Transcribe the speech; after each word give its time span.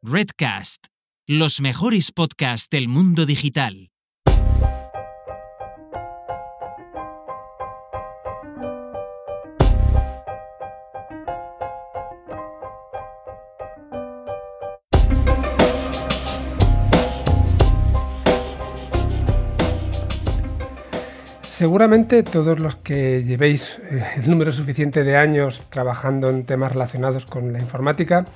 Redcast, 0.00 0.86
los 1.26 1.60
mejores 1.60 2.12
podcasts 2.12 2.70
del 2.70 2.86
mundo 2.86 3.26
digital. 3.26 3.90
Seguramente 21.42 22.22
todos 22.22 22.60
los 22.60 22.76
que 22.76 23.24
llevéis 23.24 23.80
eh, 23.90 24.04
el 24.18 24.30
número 24.30 24.52
suficiente 24.52 25.02
de 25.02 25.16
años 25.16 25.66
trabajando 25.70 26.30
en 26.30 26.44
temas 26.44 26.70
relacionados 26.70 27.26
con 27.26 27.52
la 27.52 27.58
informática, 27.58 28.26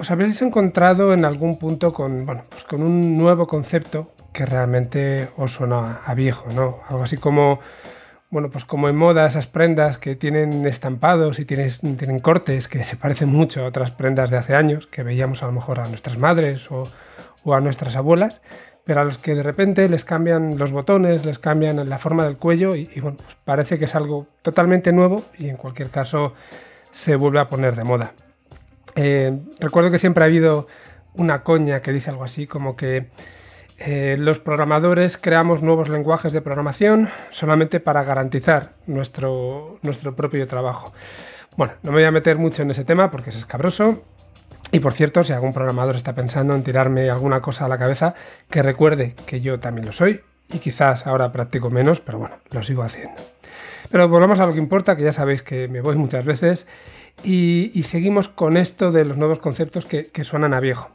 os 0.00 0.10
habréis 0.10 0.40
encontrado 0.40 1.12
en 1.12 1.26
algún 1.26 1.58
punto 1.58 1.92
con, 1.92 2.24
bueno, 2.24 2.44
pues 2.48 2.64
con 2.64 2.82
un 2.82 3.18
nuevo 3.18 3.46
concepto 3.46 4.12
que 4.32 4.46
realmente 4.46 5.28
os 5.36 5.52
suena 5.52 6.00
a 6.06 6.14
viejo, 6.14 6.48
¿no? 6.54 6.78
Algo 6.88 7.02
así 7.02 7.18
como, 7.18 7.60
bueno, 8.30 8.48
pues 8.48 8.64
como 8.64 8.88
en 8.88 8.96
moda 8.96 9.26
esas 9.26 9.46
prendas 9.46 9.98
que 9.98 10.16
tienen 10.16 10.64
estampados 10.66 11.38
y 11.38 11.44
tienen, 11.44 12.20
cortes 12.20 12.66
que 12.66 12.82
se 12.82 12.96
parecen 12.96 13.28
mucho 13.28 13.62
a 13.62 13.68
otras 13.68 13.90
prendas 13.90 14.30
de 14.30 14.38
hace 14.38 14.56
años, 14.56 14.86
que 14.86 15.02
veíamos 15.02 15.42
a 15.42 15.46
lo 15.46 15.52
mejor 15.52 15.80
a 15.80 15.88
nuestras 15.88 16.16
madres 16.16 16.70
o, 16.70 16.88
o 17.44 17.52
a 17.52 17.60
nuestras 17.60 17.94
abuelas, 17.94 18.40
pero 18.86 19.02
a 19.02 19.04
los 19.04 19.18
que 19.18 19.34
de 19.34 19.42
repente 19.42 19.86
les 19.90 20.06
cambian 20.06 20.56
los 20.56 20.72
botones, 20.72 21.26
les 21.26 21.38
cambian 21.38 21.86
la 21.86 21.98
forma 21.98 22.24
del 22.24 22.38
cuello 22.38 22.74
y, 22.74 22.88
bueno, 23.00 23.18
pues 23.18 23.36
parece 23.44 23.78
que 23.78 23.84
es 23.84 23.94
algo 23.94 24.28
totalmente 24.40 24.94
nuevo 24.94 25.24
y 25.36 25.50
en 25.50 25.58
cualquier 25.58 25.90
caso 25.90 26.32
se 26.90 27.16
vuelve 27.16 27.38
a 27.40 27.50
poner 27.50 27.76
de 27.76 27.84
moda. 27.84 28.14
Eh, 28.96 29.38
recuerdo 29.58 29.90
que 29.90 29.98
siempre 29.98 30.24
ha 30.24 30.26
habido 30.26 30.66
una 31.14 31.42
coña 31.42 31.82
que 31.82 31.92
dice 31.92 32.10
algo 32.10 32.24
así 32.24 32.46
como 32.46 32.76
que 32.76 33.10
eh, 33.78 34.16
los 34.18 34.38
programadores 34.38 35.16
creamos 35.16 35.62
nuevos 35.62 35.88
lenguajes 35.88 36.32
de 36.32 36.42
programación 36.42 37.08
solamente 37.30 37.80
para 37.80 38.04
garantizar 38.04 38.74
nuestro, 38.86 39.78
nuestro 39.82 40.14
propio 40.14 40.46
trabajo. 40.46 40.92
Bueno, 41.56 41.74
no 41.82 41.90
me 41.90 41.98
voy 41.98 42.04
a 42.04 42.10
meter 42.10 42.36
mucho 42.36 42.62
en 42.62 42.70
ese 42.70 42.84
tema 42.84 43.10
porque 43.10 43.30
es 43.30 43.36
escabroso, 43.36 44.02
y 44.72 44.80
por 44.80 44.92
cierto, 44.92 45.24
si 45.24 45.32
algún 45.32 45.52
programador 45.52 45.96
está 45.96 46.14
pensando 46.14 46.54
en 46.54 46.62
tirarme 46.62 47.10
alguna 47.10 47.40
cosa 47.40 47.64
a 47.64 47.68
la 47.68 47.78
cabeza, 47.78 48.14
que 48.50 48.62
recuerde 48.62 49.14
que 49.26 49.40
yo 49.40 49.58
también 49.58 49.86
lo 49.86 49.92
soy 49.92 50.20
y 50.52 50.58
quizás 50.58 51.06
ahora 51.06 51.32
practico 51.32 51.70
menos, 51.70 52.00
pero 52.00 52.18
bueno, 52.18 52.36
lo 52.50 52.62
sigo 52.62 52.82
haciendo. 52.82 53.20
Pero 53.90 54.08
volvamos 54.08 54.38
a 54.38 54.46
lo 54.46 54.52
que 54.52 54.58
importa, 54.58 54.96
que 54.96 55.02
ya 55.02 55.12
sabéis 55.12 55.42
que 55.42 55.66
me 55.66 55.80
voy 55.80 55.96
muchas 55.96 56.24
veces 56.24 56.66
y, 57.24 57.82
seguimos 57.84 58.28
con 58.28 58.56
esto 58.56 58.92
de 58.92 59.04
los 59.04 59.16
nuevos 59.16 59.38
conceptos 59.38 59.86
que, 59.86 60.24
suenan 60.24 60.54
a 60.54 60.60
viejo. 60.60 60.90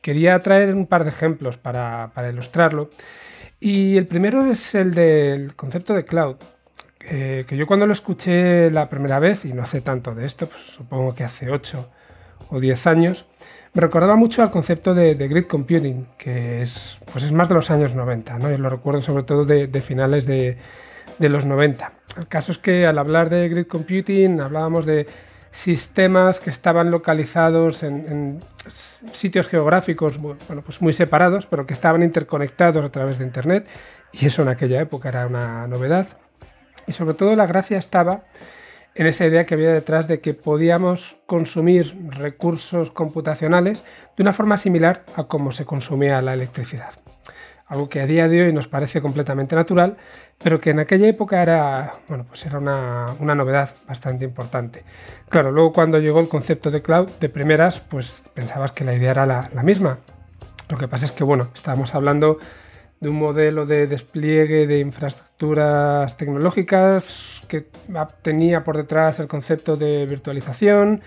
Quería 0.00 0.38
traer 0.40 0.74
un 0.74 0.86
par 0.86 1.04
de 1.04 1.10
ejemplos 1.10 1.56
para, 1.56 2.12
ilustrarlo. 2.30 2.90
Y 3.60 3.96
el 3.96 4.06
primero 4.06 4.50
es 4.50 4.74
el 4.74 4.94
del 4.94 5.54
concepto 5.54 5.94
de 5.94 6.04
cloud, 6.04 6.36
eh, 7.00 7.44
que 7.48 7.56
yo 7.56 7.66
cuando 7.66 7.86
lo 7.86 7.92
escuché 7.92 8.70
la 8.70 8.88
primera 8.88 9.18
vez, 9.18 9.44
y 9.44 9.52
no 9.52 9.62
hace 9.62 9.80
tanto 9.80 10.14
de 10.14 10.26
esto, 10.26 10.46
pues 10.48 10.62
supongo 10.62 11.14
que 11.14 11.24
hace 11.24 11.50
8 11.50 11.88
o 12.50 12.60
10 12.60 12.86
años, 12.86 13.26
me 13.76 13.82
recordaba 13.82 14.16
mucho 14.16 14.42
al 14.42 14.50
concepto 14.50 14.94
de, 14.94 15.14
grid 15.14 15.44
computing, 15.44 16.06
que 16.16 16.62
es, 16.62 16.98
pues 17.12 17.24
es 17.24 17.32
más 17.32 17.50
de 17.50 17.56
los 17.56 17.70
años 17.70 17.94
90, 17.94 18.38
¿no? 18.38 18.50
Yo 18.50 18.56
lo 18.56 18.70
recuerdo 18.70 19.02
sobre 19.02 19.22
todo 19.24 19.44
de, 19.44 19.68
finales 19.82 20.24
de, 20.24 20.56
los 21.18 21.44
90. 21.44 21.92
El 22.16 22.26
caso 22.26 22.52
es 22.52 22.58
que 22.58 22.86
al 22.86 22.98
hablar 22.98 23.28
de 23.28 23.46
grid 23.50 23.66
computing 23.66 24.40
hablábamos 24.40 24.86
de 24.86 25.06
sistemas 25.50 26.40
que 26.40 26.50
estaban 26.50 26.90
localizados 26.90 27.82
en, 27.82 28.40
sitios 29.12 29.48
geográficos 29.48 30.18
bueno, 30.18 30.62
pues 30.64 30.82
muy 30.82 30.92
separados, 30.92 31.46
pero 31.46 31.66
que 31.66 31.72
estaban 31.72 32.02
interconectados 32.02 32.84
a 32.84 32.90
través 32.90 33.18
de 33.18 33.24
Internet, 33.24 33.66
y 34.12 34.26
eso 34.26 34.42
en 34.42 34.48
aquella 34.48 34.80
época 34.80 35.08
era 35.08 35.26
una 35.26 35.66
novedad. 35.66 36.08
Y 36.86 36.92
sobre 36.92 37.14
todo 37.14 37.34
la 37.36 37.46
gracia 37.46 37.78
estaba 37.78 38.24
en 38.94 39.06
esa 39.06 39.26
idea 39.26 39.44
que 39.44 39.54
había 39.54 39.72
detrás 39.72 40.08
de 40.08 40.20
que 40.20 40.34
podíamos 40.34 41.16
consumir 41.26 41.94
recursos 42.10 42.90
computacionales 42.90 43.84
de 44.16 44.22
una 44.22 44.32
forma 44.32 44.58
similar 44.58 45.04
a 45.16 45.24
cómo 45.24 45.52
se 45.52 45.64
consumía 45.64 46.22
la 46.22 46.34
electricidad. 46.34 46.94
Algo 47.68 47.88
que 47.88 48.00
a 48.00 48.06
día 48.06 48.28
de 48.28 48.44
hoy 48.44 48.52
nos 48.52 48.68
parece 48.68 49.02
completamente 49.02 49.56
natural, 49.56 49.96
pero 50.38 50.60
que 50.60 50.70
en 50.70 50.78
aquella 50.78 51.08
época 51.08 51.42
era, 51.42 51.94
bueno, 52.08 52.24
pues 52.28 52.46
era 52.46 52.58
una, 52.58 53.16
novedad 53.34 53.74
bastante 53.88 54.24
importante. 54.24 54.84
Claro, 55.28 55.50
luego 55.50 55.72
cuando 55.72 55.98
llegó 55.98 56.20
el 56.20 56.28
concepto 56.28 56.70
de 56.70 56.80
cloud, 56.80 57.10
de 57.18 57.28
primeras, 57.28 57.80
pues 57.80 58.22
pensabas 58.34 58.70
que 58.70 58.84
la 58.84 58.94
idea 58.94 59.10
era 59.10 59.26
la, 59.26 59.62
misma. 59.64 59.98
Lo 60.68 60.78
que 60.78 60.86
pasa 60.86 61.06
es 61.06 61.12
que, 61.12 61.24
bueno, 61.24 61.48
estábamos 61.54 61.92
hablando 61.96 62.38
de 63.00 63.08
un 63.08 63.16
modelo 63.16 63.66
de 63.66 63.88
despliegue 63.88 64.68
de 64.68 64.78
infraestructuras 64.78 66.16
tecnológicas 66.16 67.42
que 67.48 67.66
tenía 68.22 68.62
por 68.62 68.76
detrás 68.76 69.18
el 69.18 69.26
concepto 69.26 69.76
de 69.76 70.06
virtualización 70.06 71.02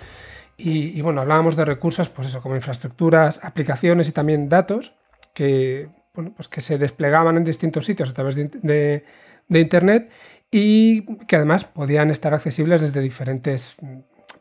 y, 0.58 1.00
bueno, 1.02 1.22
hablábamos 1.22 1.56
de 1.56 1.64
recursos, 1.64 2.10
pues 2.10 2.28
eso, 2.28 2.42
como 2.42 2.58
infraestructuras, 2.58 3.40
aplicaciones 3.44 4.10
y 4.10 4.12
también 4.12 4.50
datos 4.50 4.94
que, 5.34 5.88
pues 6.36 6.48
que 6.48 6.62
se 6.62 6.78
desplegaban 6.78 7.38
en 7.38 7.44
distintos 7.44 7.86
sitios 7.86 8.10
a 8.10 8.14
través 8.14 8.36
de, 8.36 9.04
de 9.48 9.60
Internet 9.60 10.12
y 10.52 11.02
que 11.26 11.36
además 11.36 11.66
podían 11.66 12.10
estar 12.10 12.34
accesibles 12.34 12.82
desde 12.82 13.02
diferentes 13.02 13.76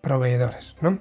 proveedores. 0.01 0.75
¿no? 0.81 1.01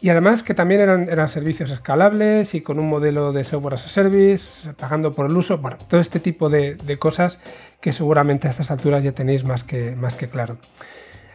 Y 0.00 0.10
además 0.10 0.42
que 0.42 0.52
también 0.52 0.82
eran, 0.82 1.08
eran 1.08 1.28
servicios 1.28 1.70
escalables 1.70 2.54
y 2.54 2.60
con 2.60 2.78
un 2.78 2.88
modelo 2.88 3.32
de 3.32 3.42
software 3.42 3.74
as 3.74 3.86
a 3.86 3.88
service, 3.88 4.70
pagando 4.76 5.12
por 5.12 5.24
el 5.30 5.36
uso, 5.36 5.56
bueno, 5.56 5.78
todo 5.88 5.98
este 5.98 6.20
tipo 6.20 6.50
de, 6.50 6.76
cosas 6.98 7.38
que 7.80 7.92
seguramente 7.92 8.46
a 8.46 8.50
estas 8.50 8.70
alturas 8.70 9.02
ya 9.02 9.12
tenéis 9.12 9.44
más 9.44 9.64
que, 9.64 9.96
más 9.96 10.16
que 10.16 10.28
claro. 10.28 10.58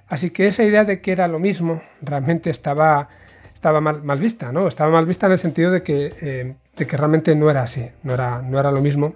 Así 0.08 0.30
que 0.30 0.48
esa 0.48 0.64
idea 0.64 0.86
de 0.86 1.02
que 1.02 1.12
era 1.12 1.28
lo 1.28 1.40
mismo 1.40 1.82
realmente 2.02 2.52
estaba, 2.52 3.10
estaba 3.56 3.82
mal, 3.82 4.04
mal 4.04 4.20
vista, 4.20 4.52
¿no? 4.52 4.68
Estaba 4.68 4.92
mal 4.92 5.08
vista 5.08 5.26
en 5.26 5.32
el 5.32 5.40
sentido 5.40 5.72
de 5.72 5.82
que, 5.82 6.14
eh, 6.22 6.56
de 6.80 6.88
que 6.88 6.98
realmente 6.98 7.36
no 7.36 7.52
era 7.52 7.62
así, 7.62 7.88
no 8.02 8.14
era, 8.16 8.42
no 8.42 8.60
era 8.60 8.72
lo 8.72 8.82
mismo, 8.82 9.16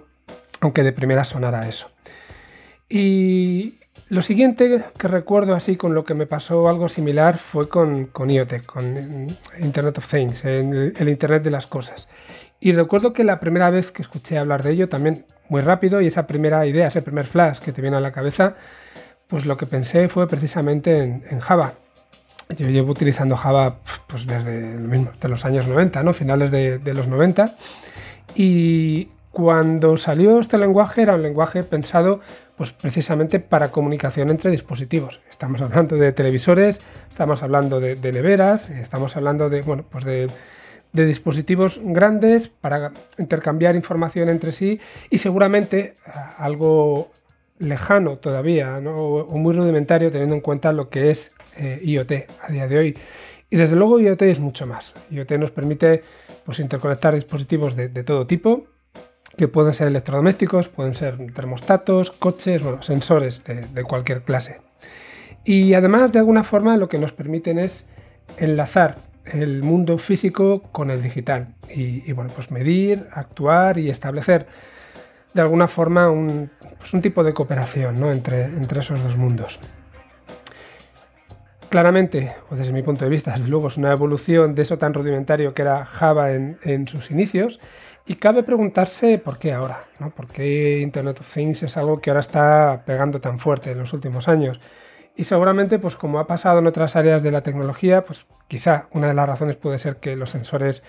aunque 0.60 0.84
de 0.84 0.92
primera 0.92 1.24
sonara 1.24 1.68
eso. 1.68 1.90
Y, 2.88 3.80
lo 4.10 4.20
siguiente 4.20 4.84
que 4.98 5.08
recuerdo 5.08 5.54
así 5.54 5.76
con 5.76 5.94
lo 5.94 6.04
que 6.04 6.14
me 6.14 6.26
pasó 6.26 6.68
algo 6.68 6.90
similar 6.90 7.38
fue 7.38 7.68
con, 7.68 8.06
con 8.06 8.28
IoT, 8.28 8.66
con 8.66 8.84
Internet 9.58 9.98
of 9.98 10.08
Things, 10.08 10.44
el, 10.44 10.92
el 10.96 11.08
Internet 11.08 11.42
de 11.42 11.50
las 11.50 11.66
Cosas. 11.66 12.06
Y 12.60 12.72
recuerdo 12.72 13.12
que 13.12 13.24
la 13.24 13.40
primera 13.40 13.70
vez 13.70 13.92
que 13.92 14.02
escuché 14.02 14.36
hablar 14.38 14.62
de 14.62 14.72
ello, 14.72 14.88
también 14.88 15.24
muy 15.48 15.62
rápido, 15.62 16.00
y 16.00 16.06
esa 16.06 16.26
primera 16.26 16.66
idea, 16.66 16.88
ese 16.88 17.02
primer 17.02 17.26
flash 17.26 17.58
que 17.58 17.72
te 17.72 17.80
viene 17.80 17.96
a 17.96 18.00
la 18.00 18.12
cabeza, 18.12 18.56
pues 19.26 19.46
lo 19.46 19.56
que 19.56 19.66
pensé 19.66 20.08
fue 20.08 20.28
precisamente 20.28 21.02
en, 21.02 21.40
Java. 21.40 21.74
Yo 22.50 22.68
llevo 22.68 22.92
utilizando 22.92 23.36
Java 23.36 23.76
pues 24.06 24.26
desde, 24.26 24.52
mismo, 24.52 25.10
de 25.20 25.28
los 25.28 25.44
años 25.44 25.66
90, 25.66 26.02
¿no? 26.02 26.12
finales 26.12 26.50
de, 26.50 26.94
los 26.94 27.08
90. 27.08 27.56
Y 28.34 29.08
cuando 29.30 29.96
salió 29.96 30.38
este 30.38 30.58
lenguaje 30.58 31.02
era 31.02 31.14
un 31.14 31.22
lenguaje 31.22 31.64
pensado 31.64 32.20
pues 32.56 32.70
precisamente 32.70 33.40
para 33.40 33.70
comunicación 33.70 34.30
entre 34.30 34.50
dispositivos. 34.50 35.20
Estamos 35.28 35.60
hablando 35.62 35.96
de 35.96 36.12
televisores, 36.12 36.80
estamos 37.10 37.42
hablando 37.42 37.80
de, 37.80 38.12
neveras, 38.12 38.70
estamos 38.70 39.16
hablando 39.16 39.48
de, 39.50 39.62
bueno, 39.62 39.84
pues 39.90 40.04
de, 40.04 40.28
dispositivos 40.92 41.80
grandes 41.82 42.48
para 42.48 42.92
intercambiar 43.18 43.74
información 43.74 44.28
entre 44.28 44.52
sí 44.52 44.78
y 45.10 45.18
seguramente 45.18 45.94
ah, 46.06 46.36
algo 46.38 47.10
lejano 47.58 48.18
todavía 48.18 48.78
o 48.78 49.36
muy 49.36 49.54
rudimentario 49.54 50.12
teniendo 50.12 50.36
en 50.36 50.40
cuenta 50.40 50.72
lo 50.72 50.90
que 50.90 51.10
es 51.10 51.34
eh, 51.56 51.80
IoT 51.82 52.12
a 52.42 52.52
día 52.52 52.66
de 52.68 52.78
hoy. 52.78 52.98
Y 53.50 53.56
desde 53.56 53.76
luego 53.76 54.00
IoT 54.00 54.22
es 54.22 54.40
mucho 54.40 54.66
más. 54.66 54.94
IoT 55.10 55.32
nos 55.32 55.50
permite 55.50 56.02
pues, 56.44 56.58
interconectar 56.58 57.14
dispositivos 57.14 57.76
de, 57.76 57.88
todo 58.02 58.26
tipo, 58.26 58.66
que 59.36 59.48
pueden 59.48 59.74
ser 59.74 59.88
electrodomésticos, 59.88 60.68
pueden 60.68 60.94
ser 60.94 61.18
termostatos, 61.32 62.10
coches, 62.10 62.62
bueno, 62.62 62.82
sensores 62.82 63.42
de, 63.44 63.84
cualquier 63.84 64.22
clase. 64.22 64.60
Y 65.44 65.74
además, 65.74 66.12
de 66.12 66.18
alguna 66.18 66.42
forma, 66.42 66.76
lo 66.76 66.88
que 66.88 66.98
nos 66.98 67.12
permiten 67.12 67.58
es 67.58 67.86
enlazar 68.38 68.96
el 69.26 69.62
mundo 69.62 69.98
físico 69.98 70.62
con 70.72 70.90
el 70.90 71.02
digital 71.02 71.54
y, 71.72 72.10
bueno, 72.12 72.30
pues 72.34 72.50
medir, 72.50 73.06
actuar 73.12 73.78
y 73.78 73.88
establecer 73.88 74.46
de 75.32 75.42
alguna 75.42 75.68
forma 75.68 76.10
un, 76.10 76.50
pues 76.78 77.02
tipo 77.02 77.22
de 77.22 77.32
cooperación 77.32 78.00
¿no? 78.00 78.10
entre 78.10 78.50
esos 78.80 79.02
dos 79.02 79.16
mundos. 79.16 79.60
Claramente, 81.74 82.32
o 82.50 82.54
desde 82.54 82.70
mi 82.70 82.82
punto 82.82 83.04
de 83.04 83.10
vista, 83.10 83.32
desde 83.32 83.48
luego 83.48 83.66
es 83.66 83.76
una 83.76 83.90
evolución 83.90 84.54
de 84.54 84.62
eso 84.62 84.78
tan 84.78 84.94
rudimentario 84.94 85.54
que 85.54 85.62
era 85.62 85.84
Java 85.84 86.30
en, 86.30 86.56
en 86.62 86.86
sus 86.86 87.10
inicios 87.10 87.58
y 88.06 88.14
cabe 88.14 88.44
preguntarse 88.44 89.18
por 89.18 89.40
qué 89.40 89.52
ahora, 89.52 89.82
¿no? 89.98 90.10
¿Por 90.10 90.28
qué 90.28 90.78
Internet 90.82 91.18
of 91.18 91.34
Things 91.34 91.64
es 91.64 91.76
algo 91.76 92.00
que 92.00 92.10
ahora 92.10 92.20
está 92.20 92.84
pegando 92.86 93.20
tan 93.20 93.40
fuerte 93.40 93.72
en 93.72 93.78
los 93.78 93.92
últimos 93.92 94.28
años? 94.28 94.60
Y 95.16 95.24
seguramente, 95.24 95.80
pues 95.80 95.96
como 95.96 96.20
ha 96.20 96.28
pasado 96.28 96.60
en 96.60 96.68
otras 96.68 96.94
áreas 96.94 97.24
de 97.24 97.32
la 97.32 97.42
tecnología, 97.42 98.04
pues 98.04 98.24
quizá 98.46 98.86
una 98.92 99.08
de 99.08 99.14
las 99.14 99.28
razones 99.28 99.56
puede 99.56 99.80
ser 99.80 99.96
que 99.96 100.14
los 100.14 100.30
sensores 100.30 100.84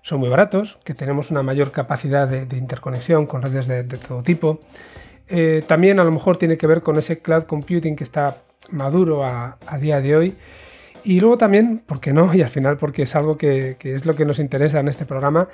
son 0.00 0.20
muy 0.20 0.30
baratos, 0.30 0.78
que 0.84 0.94
tenemos 0.94 1.30
una 1.30 1.42
mayor 1.42 1.70
capacidad 1.70 2.26
de, 2.26 2.56
interconexión 2.56 3.26
con 3.26 3.42
redes 3.42 3.66
de, 3.66 3.84
todo 3.84 4.22
tipo. 4.22 4.60
Eh, 5.28 5.62
también 5.66 6.00
a 6.00 6.04
lo 6.04 6.10
mejor 6.10 6.38
tiene 6.38 6.56
que 6.56 6.66
ver 6.66 6.80
con 6.80 6.96
ese 6.98 7.18
cloud 7.18 7.42
computing 7.42 7.94
que 7.94 8.04
está 8.04 8.38
maduro 8.72 9.24
a, 9.24 9.58
día 9.80 10.00
de 10.00 10.16
hoy. 10.16 10.34
Y 11.04 11.20
luego 11.20 11.38
también, 11.38 11.82
¿por 11.84 12.00
qué 12.00 12.12
no? 12.12 12.32
Y 12.34 12.42
al 12.42 12.48
final 12.48 12.76
porque 12.76 13.02
es 13.02 13.14
algo 13.14 13.36
que, 13.36 13.76
es 13.80 14.06
lo 14.06 14.14
que 14.14 14.24
nos 14.24 14.38
interesa 14.38 14.80
en 14.80 14.88
este 14.88 15.06
programa, 15.06 15.48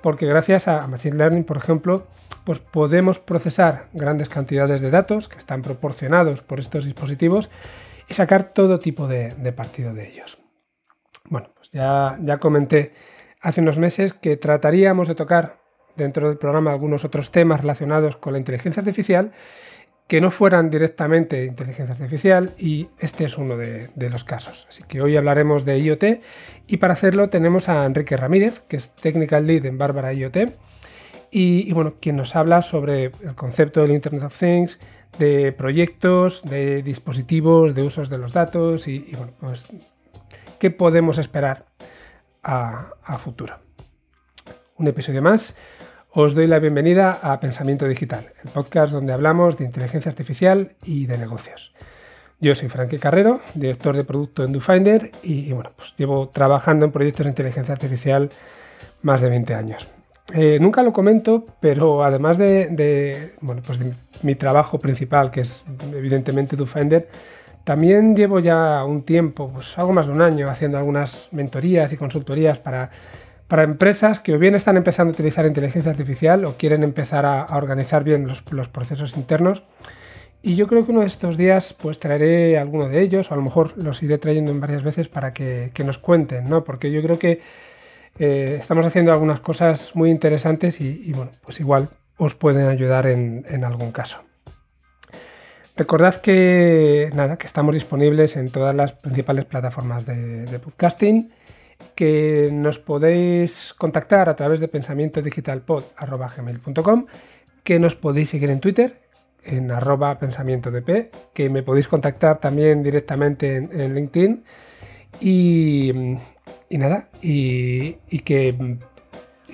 porque 0.00 0.26
gracias 0.26 0.68
a 0.68 0.86
Machine 0.86 1.16
Learning, 1.16 1.44
por 1.44 1.56
ejemplo, 1.56 2.06
pues 2.44 2.58
podemos 2.58 3.18
procesar 3.18 3.86
grandes 3.92 4.28
cantidades 4.28 4.80
de 4.80 4.90
datos 4.90 5.28
que 5.28 5.38
están 5.38 5.62
proporcionados 5.62 6.42
por 6.42 6.58
estos 6.58 6.84
dispositivos 6.84 7.50
y 8.08 8.14
sacar 8.14 8.52
todo 8.52 8.80
tipo 8.80 9.06
de, 9.06 9.30
partido 9.56 9.94
de 9.94 10.08
ellos. 10.08 10.38
Bueno, 11.28 11.50
pues 11.54 11.70
ya, 11.70 12.18
ya 12.20 12.38
comenté 12.38 12.92
hace 13.40 13.60
unos 13.60 13.78
meses 13.78 14.12
que 14.12 14.36
trataríamos 14.36 15.08
de 15.08 15.14
tocar 15.14 15.62
dentro 15.96 16.28
del 16.28 16.38
programa 16.38 16.72
algunos 16.72 17.04
otros 17.04 17.30
temas 17.30 17.60
relacionados 17.60 18.16
con 18.16 18.32
la 18.32 18.38
inteligencia 18.38 18.80
artificial 18.80 19.32
que 20.06 20.20
no 20.20 20.30
fueran 20.30 20.68
directamente 20.68 21.44
inteligencia 21.44 21.94
artificial 21.94 22.50
y 22.58 22.88
este 22.98 23.24
es 23.24 23.38
uno 23.38 23.56
de, 23.56 23.88
los 24.10 24.24
casos. 24.24 24.66
Así 24.68 24.82
que 24.82 25.00
hoy 25.00 25.16
hablaremos 25.16 25.64
de 25.64 25.78
IoT 25.78 26.04
y 26.66 26.76
para 26.76 26.92
hacerlo 26.92 27.30
tenemos 27.30 27.68
a 27.68 27.86
Enrique 27.86 28.16
Ramírez, 28.16 28.60
que 28.68 28.76
es 28.76 28.94
Technical 28.94 29.46
Lead 29.46 29.64
en 29.64 29.78
Bárbara 29.78 30.12
IoT 30.12 30.36
y, 31.30 31.72
bueno, 31.72 31.94
quien 31.98 32.16
nos 32.16 32.36
habla 32.36 32.60
sobre 32.60 33.04
el 33.04 33.34
concepto 33.34 33.80
del 33.80 33.92
Internet 33.92 34.24
of 34.24 34.38
Things, 34.38 34.78
de 35.18 35.52
proyectos, 35.52 36.42
de 36.42 36.82
dispositivos, 36.82 37.74
de 37.74 37.82
usos 37.82 38.10
de 38.10 38.18
los 38.18 38.34
datos 38.34 38.88
y, 38.88 39.12
bueno, 39.16 39.32
pues 39.40 39.66
qué 40.58 40.70
podemos 40.70 41.16
esperar 41.16 41.64
a, 42.42 42.90
a 43.02 43.16
futuro. 43.16 43.58
Un 44.76 44.88
episodio 44.88 45.22
más 45.22 45.54
os 46.14 46.34
doy 46.34 46.46
la 46.46 46.58
bienvenida 46.58 47.18
a 47.22 47.40
Pensamiento 47.40 47.88
Digital, 47.88 48.26
el 48.44 48.50
podcast 48.50 48.92
donde 48.92 49.14
hablamos 49.14 49.56
de 49.56 49.64
inteligencia 49.64 50.10
artificial 50.10 50.72
y 50.84 51.06
de 51.06 51.16
negocios. 51.16 51.72
Yo 52.38 52.54
soy 52.54 52.68
Frankie 52.68 52.98
Carrero, 52.98 53.40
director 53.54 53.96
de 53.96 54.04
producto 54.04 54.44
en 54.44 54.52
DoFinder 54.52 55.10
y, 55.22 55.50
bueno, 55.52 55.70
pues 55.74 55.94
llevo 55.96 56.28
trabajando 56.28 56.84
en 56.84 56.92
proyectos 56.92 57.24
de 57.24 57.30
inteligencia 57.30 57.72
artificial 57.72 58.28
más 59.00 59.22
de 59.22 59.30
20 59.30 59.54
años. 59.54 59.88
Eh, 60.34 60.58
nunca 60.60 60.82
lo 60.82 60.92
comento, 60.92 61.46
pero 61.60 62.04
además 62.04 62.36
de, 62.36 63.32
bueno, 63.40 63.62
pues 63.66 63.78
de 63.78 63.94
mi 64.22 64.34
trabajo 64.34 64.78
principal, 64.78 65.30
que 65.30 65.40
es 65.40 65.64
evidentemente 65.94 66.56
DoFinder, 66.56 67.08
también 67.64 68.14
llevo 68.14 68.38
ya 68.38 68.84
un 68.84 69.02
tiempo, 69.04 69.50
pues 69.50 69.78
algo 69.78 69.94
más 69.94 70.08
de 70.08 70.12
un 70.12 70.20
año, 70.20 70.50
haciendo 70.50 70.76
algunas 70.76 71.28
mentorías 71.32 71.90
y 71.92 71.96
consultorías 71.96 72.58
para 72.58 72.90
para 73.48 73.64
empresas 73.64 74.20
que 74.20 74.34
o 74.34 74.38
bien 74.38 74.54
están 74.54 74.76
empezando 74.76 75.10
a 75.10 75.14
utilizar 75.14 75.44
inteligencia 75.46 75.90
artificial 75.90 76.44
o 76.44 76.56
quieren 76.56 76.82
empezar 76.82 77.26
a, 77.26 77.44
organizar 77.56 78.04
bien 78.04 78.26
los, 78.26 78.68
procesos 78.68 79.16
internos. 79.16 79.62
Y 80.42 80.56
yo 80.56 80.66
creo 80.66 80.84
que 80.84 80.90
uno 80.90 81.02
de 81.02 81.06
estos 81.06 81.36
días 81.36 81.74
pues 81.74 82.00
traeré 82.00 82.58
alguno 82.58 82.88
de 82.88 83.00
ellos, 83.00 83.30
o 83.30 83.34
a 83.34 83.36
lo 83.36 83.42
mejor 83.42 83.76
los 83.76 84.02
iré 84.02 84.18
trayendo 84.18 84.50
en 84.50 84.60
varias 84.60 84.82
veces 84.82 85.08
para 85.08 85.32
que, 85.32 85.70
nos 85.84 85.98
cuenten, 85.98 86.48
¿no? 86.48 86.64
Porque 86.64 86.90
yo 86.90 87.02
creo 87.02 87.18
que 87.18 87.40
eh, 88.18 88.56
estamos 88.58 88.84
haciendo 88.86 89.12
algunas 89.12 89.40
cosas 89.40 89.94
muy 89.94 90.10
interesantes 90.10 90.80
y, 90.80 91.12
bueno, 91.12 91.30
pues 91.42 91.60
igual 91.60 91.90
os 92.16 92.34
pueden 92.34 92.66
ayudar 92.68 93.06
en, 93.06 93.64
algún 93.64 93.92
caso. 93.92 94.18
Recordad 95.76 96.16
que 96.16 97.10
nada, 97.14 97.36
que 97.36 97.46
estamos 97.46 97.74
disponibles 97.74 98.36
en 98.36 98.50
todas 98.50 98.74
las 98.74 98.92
principales 98.92 99.44
plataformas 99.44 100.06
de, 100.06 100.46
de 100.46 100.58
podcasting 100.58 101.30
que 101.94 102.50
nos 102.52 102.78
podéis 102.78 103.74
contactar 103.76 104.28
a 104.28 104.36
través 104.36 104.60
de 104.60 104.68
pensamientodigitalpod.com, 104.68 107.06
que 107.64 107.78
nos 107.78 107.94
podéis 107.94 108.30
seguir 108.30 108.50
en 108.50 108.60
Twitter, 108.60 109.00
en 109.44 109.70
arroba 109.70 110.18
pensamientodp, 110.18 111.12
que 111.32 111.50
me 111.50 111.62
podéis 111.62 111.88
contactar 111.88 112.38
también 112.38 112.82
directamente 112.82 113.56
en, 113.56 113.94
LinkedIn 113.94 114.44
y, 115.20 115.92
nada, 116.70 117.08
y, 117.20 117.94
que, 118.20 118.78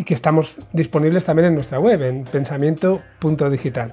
estamos 0.09 0.57
disponibles 0.73 1.25
también 1.25 1.49
en 1.49 1.55
nuestra 1.55 1.79
web, 1.79 2.03
en 2.03 2.25
pensamiento.digital. 2.25 3.93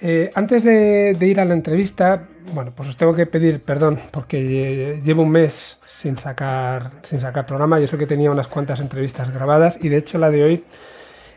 Eh, 0.00 0.30
antes 0.34 0.64
de, 0.64 1.16
ir 1.20 1.40
a 1.40 1.46
la 1.46 1.54
entrevista, 1.54 2.28
bueno, 2.52 2.72
pues 2.74 2.90
os 2.90 2.96
tengo 2.96 3.14
que 3.14 3.26
pedir 3.26 3.62
perdón 3.62 3.98
porque 4.10 5.00
llevo 5.02 5.22
un 5.22 5.30
mes 5.30 5.78
sin 5.96 6.18
sacar, 6.18 6.90
sin 7.02 7.20
sacar 7.20 7.46
programa. 7.46 7.80
Yo 7.80 7.86
sé 7.86 7.96
que 7.96 8.06
tenía 8.06 8.30
unas 8.30 8.48
cuantas 8.48 8.80
entrevistas 8.80 9.30
grabadas 9.30 9.78
y 9.82 9.88
de 9.88 9.96
hecho 9.96 10.18
la 10.18 10.30
de 10.30 10.44
hoy 10.44 10.64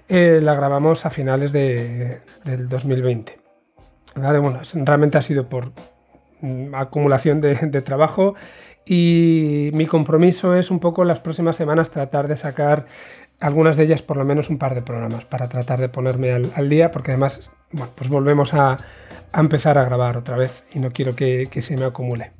eh, 0.09 0.41
la 0.43 0.53
grabamos 0.53 1.05
a 1.05 1.09
finales 1.09 1.53
de, 1.53 2.19
del 2.43 2.67
2020. 2.67 3.39
Bueno, 4.15 4.59
realmente 4.73 5.17
ha 5.17 5.21
sido 5.21 5.47
por 5.47 5.71
mm, 6.41 6.75
acumulación 6.75 7.39
de, 7.39 7.81
trabajo 7.81 8.35
y 8.85 9.69
mi 9.73 9.85
compromiso 9.85 10.53
es 10.57 10.71
un 10.71 10.81
poco 10.81 11.05
las 11.05 11.21
próximas 11.21 11.55
semanas 11.55 11.89
tratar 11.89 12.27
de 12.27 12.35
sacar 12.35 12.85
algunas 13.39 13.77
de 13.77 13.85
ellas 13.85 14.01
por 14.01 14.17
lo 14.17 14.25
menos 14.25 14.49
un 14.49 14.57
par 14.57 14.75
de 14.75 14.81
programas 14.81 15.23
para 15.23 15.47
tratar 15.47 15.79
de 15.79 15.87
ponerme 15.87 16.31
al 16.31 16.67
día 16.67 16.91
porque 16.91 17.11
además 17.11 17.49
bueno, 17.71 17.93
pues 17.95 18.09
volvemos 18.09 18.53
a, 18.53 18.75
empezar 19.33 19.77
a 19.77 19.85
grabar 19.85 20.17
otra 20.17 20.35
vez 20.35 20.65
y 20.73 20.79
no 20.79 20.91
quiero 20.91 21.15
que, 21.15 21.47
se 21.61 21.77
me 21.77 21.85
acumule. 21.85 22.31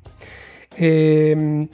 Em, 0.76 1.68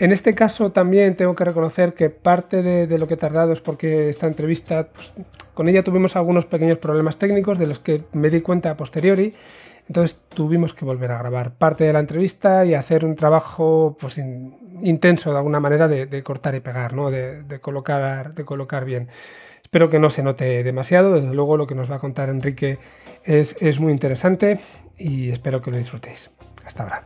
en 0.00 0.12
este 0.12 0.34
caso 0.34 0.72
también 0.72 1.14
tengo 1.14 1.34
que 1.34 1.44
reconocer 1.44 1.92
que 1.92 2.08
parte 2.08 2.62
de, 2.62 2.98
lo 2.98 3.06
que 3.06 3.14
he 3.14 3.18
tardado 3.18 3.52
es 3.52 3.60
porque 3.60 4.08
esta 4.08 4.26
entrevista, 4.26 4.88
pues, 4.88 5.12
con 5.52 5.68
ella 5.68 5.84
tuvimos 5.84 6.16
algunos 6.16 6.46
pequeños 6.46 6.78
problemas 6.78 7.18
técnicos 7.18 7.58
de 7.58 7.66
los 7.66 7.80
que 7.80 8.04
me 8.12 8.30
di 8.30 8.40
cuenta 8.40 8.70
a 8.70 8.76
posteriori. 8.78 9.34
Entonces 9.88 10.18
tuvimos 10.30 10.72
que 10.72 10.86
volver 10.86 11.10
a 11.10 11.18
grabar 11.18 11.52
parte 11.52 11.84
de 11.84 11.92
la 11.92 11.98
entrevista 11.98 12.64
y 12.64 12.72
hacer 12.72 13.04
un 13.04 13.14
trabajo 13.14 13.98
pues, 14.00 14.16
intenso 14.16 15.32
de 15.32 15.36
alguna 15.36 15.60
manera 15.60 15.86
de, 15.86 16.22
cortar 16.22 16.54
y 16.54 16.60
pegar, 16.60 16.94
¿no? 16.94 17.10
de, 17.10 17.60
colocar, 17.60 18.34
de 18.34 18.44
colocar 18.46 18.86
bien. 18.86 19.08
Espero 19.62 19.90
que 19.90 19.98
no 19.98 20.08
se 20.08 20.22
note 20.22 20.64
demasiado, 20.64 21.14
desde 21.14 21.34
luego 21.34 21.58
lo 21.58 21.66
que 21.66 21.74
nos 21.74 21.90
va 21.90 21.96
a 21.96 22.00
contar 22.00 22.30
Enrique 22.30 22.78
es, 23.24 23.54
es 23.60 23.80
muy 23.80 23.92
interesante 23.92 24.60
y 24.96 25.28
espero 25.28 25.60
que 25.60 25.70
lo 25.70 25.76
disfrutéis. 25.76 26.30
Hasta 26.64 26.84
ahora. 26.84 27.02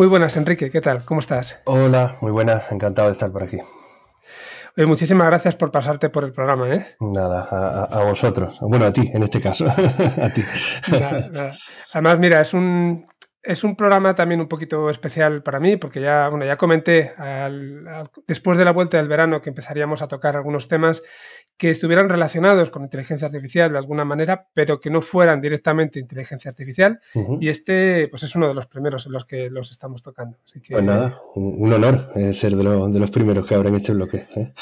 Muy 0.00 0.08
buenas, 0.08 0.34
Enrique, 0.38 0.70
¿qué 0.70 0.80
tal? 0.80 1.04
¿Cómo 1.04 1.20
estás? 1.20 1.60
Hola, 1.66 2.16
muy 2.22 2.32
buenas, 2.32 2.72
encantado 2.72 3.08
de 3.08 3.12
estar 3.12 3.30
por 3.30 3.42
aquí. 3.42 3.58
muchísimas 4.78 5.26
gracias 5.26 5.56
por 5.56 5.70
pasarte 5.70 6.08
por 6.08 6.24
el 6.24 6.32
programa. 6.32 6.74
¿eh? 6.74 6.86
Nada, 7.00 7.42
a, 7.84 8.02
vosotros. 8.04 8.56
Bueno, 8.62 8.86
a 8.86 8.94
ti, 8.94 9.10
en 9.12 9.24
este 9.24 9.42
caso. 9.42 9.66
a 9.68 10.30
ti. 10.30 10.42
Además, 11.92 12.18
mira, 12.18 12.40
es 12.40 12.54
un, 12.54 13.06
es 13.42 13.62
un 13.62 13.76
programa 13.76 14.14
también 14.14 14.40
un 14.40 14.48
poquito 14.48 14.88
especial 14.88 15.42
para 15.42 15.60
mí, 15.60 15.76
porque 15.76 16.00
ya, 16.00 16.30
bueno, 16.30 16.46
ya 16.46 16.56
comenté 16.56 17.12
después 18.26 18.56
de 18.56 18.64
la 18.64 18.72
vuelta 18.72 18.96
del 18.96 19.08
verano 19.08 19.42
que 19.42 19.50
empezaríamos 19.50 20.00
a 20.00 20.08
tocar 20.08 20.34
algunos 20.34 20.66
temas 20.66 21.02
que 21.56 21.70
estuvieran 21.70 22.08
relacionados 22.08 22.70
con 22.70 22.82
inteligencia 22.82 23.26
artificial 23.26 23.70
de 23.72 23.78
alguna 23.78 24.04
manera, 24.04 24.48
pero 24.54 24.80
que 24.80 24.88
no 24.88 25.02
fueran 25.02 25.40
directamente 25.40 25.98
inteligencia 25.98 26.50
artificial. 26.50 27.00
Y 27.38 27.48
este, 27.48 28.08
pues 28.08 28.22
es 28.22 28.34
uno 28.34 28.48
de 28.48 28.54
los 28.54 28.66
primeros 28.66 29.04
en 29.06 29.12
los 29.12 29.26
que 29.26 29.50
los 29.50 29.70
estamos 29.70 30.02
tocando. 30.02 30.38
pues 30.68 30.82
nada, 30.82 31.20
un, 31.34 31.70
honor 31.72 32.12
eh, 32.16 32.32
ser 32.32 32.56
de, 32.56 32.64
los 32.64 33.10
primeros 33.10 33.46
que 33.46 33.54
abren 33.54 33.74
este 33.74 33.92
bloque. 33.92 34.26
¿eh? 34.36 34.52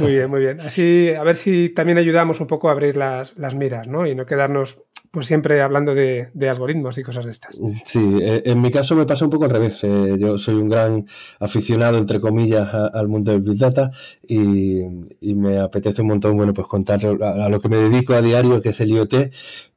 Muy 0.00 0.12
bien, 0.12 0.30
muy 0.30 0.40
bien. 0.40 0.60
Así, 0.60 1.14
a 1.14 1.22
ver 1.22 1.36
si 1.36 1.70
también 1.70 1.96
ayudamos 1.96 2.40
un 2.40 2.46
poco 2.46 2.68
a 2.68 2.72
abrir 2.72 2.96
las, 2.96 3.36
las 3.38 3.54
miras, 3.54 3.88
¿no? 3.88 4.06
Y 4.06 4.14
no 4.14 4.26
quedarnos 4.26 4.78
pues 5.14 5.28
siempre 5.28 5.62
hablando 5.62 5.94
de, 5.94 6.28
algoritmos 6.50 6.98
y 6.98 7.04
cosas 7.04 7.24
de 7.24 7.30
estas. 7.30 7.56
Sí, 7.86 8.18
eh, 8.20 8.42
en 8.46 8.60
mi 8.60 8.72
caso 8.72 8.96
me 8.96 9.06
pasa 9.06 9.24
un 9.24 9.30
poco 9.30 9.44
al 9.44 9.52
revés. 9.52 9.78
Eh, 9.82 10.16
yo 10.18 10.38
soy 10.38 10.56
un 10.56 10.68
gran 10.68 11.06
aficionado, 11.38 11.98
entre 11.98 12.20
comillas, 12.20 12.74
al 12.74 13.06
mundo 13.06 13.30
del 13.30 13.42
Big 13.42 13.56
Data 13.56 13.92
y, 14.26 14.82
me 15.20 15.60
apetece 15.60 16.02
un 16.02 16.08
montón, 16.08 16.36
bueno, 16.36 16.52
pues 16.52 16.66
contar 16.66 17.00
a, 17.06 17.48
lo 17.48 17.60
que 17.60 17.68
me 17.68 17.76
dedico 17.76 18.14
a 18.14 18.22
diario, 18.22 18.60
que 18.60 18.70
es 18.70 18.80
el 18.80 18.90
IoT, 18.90 19.30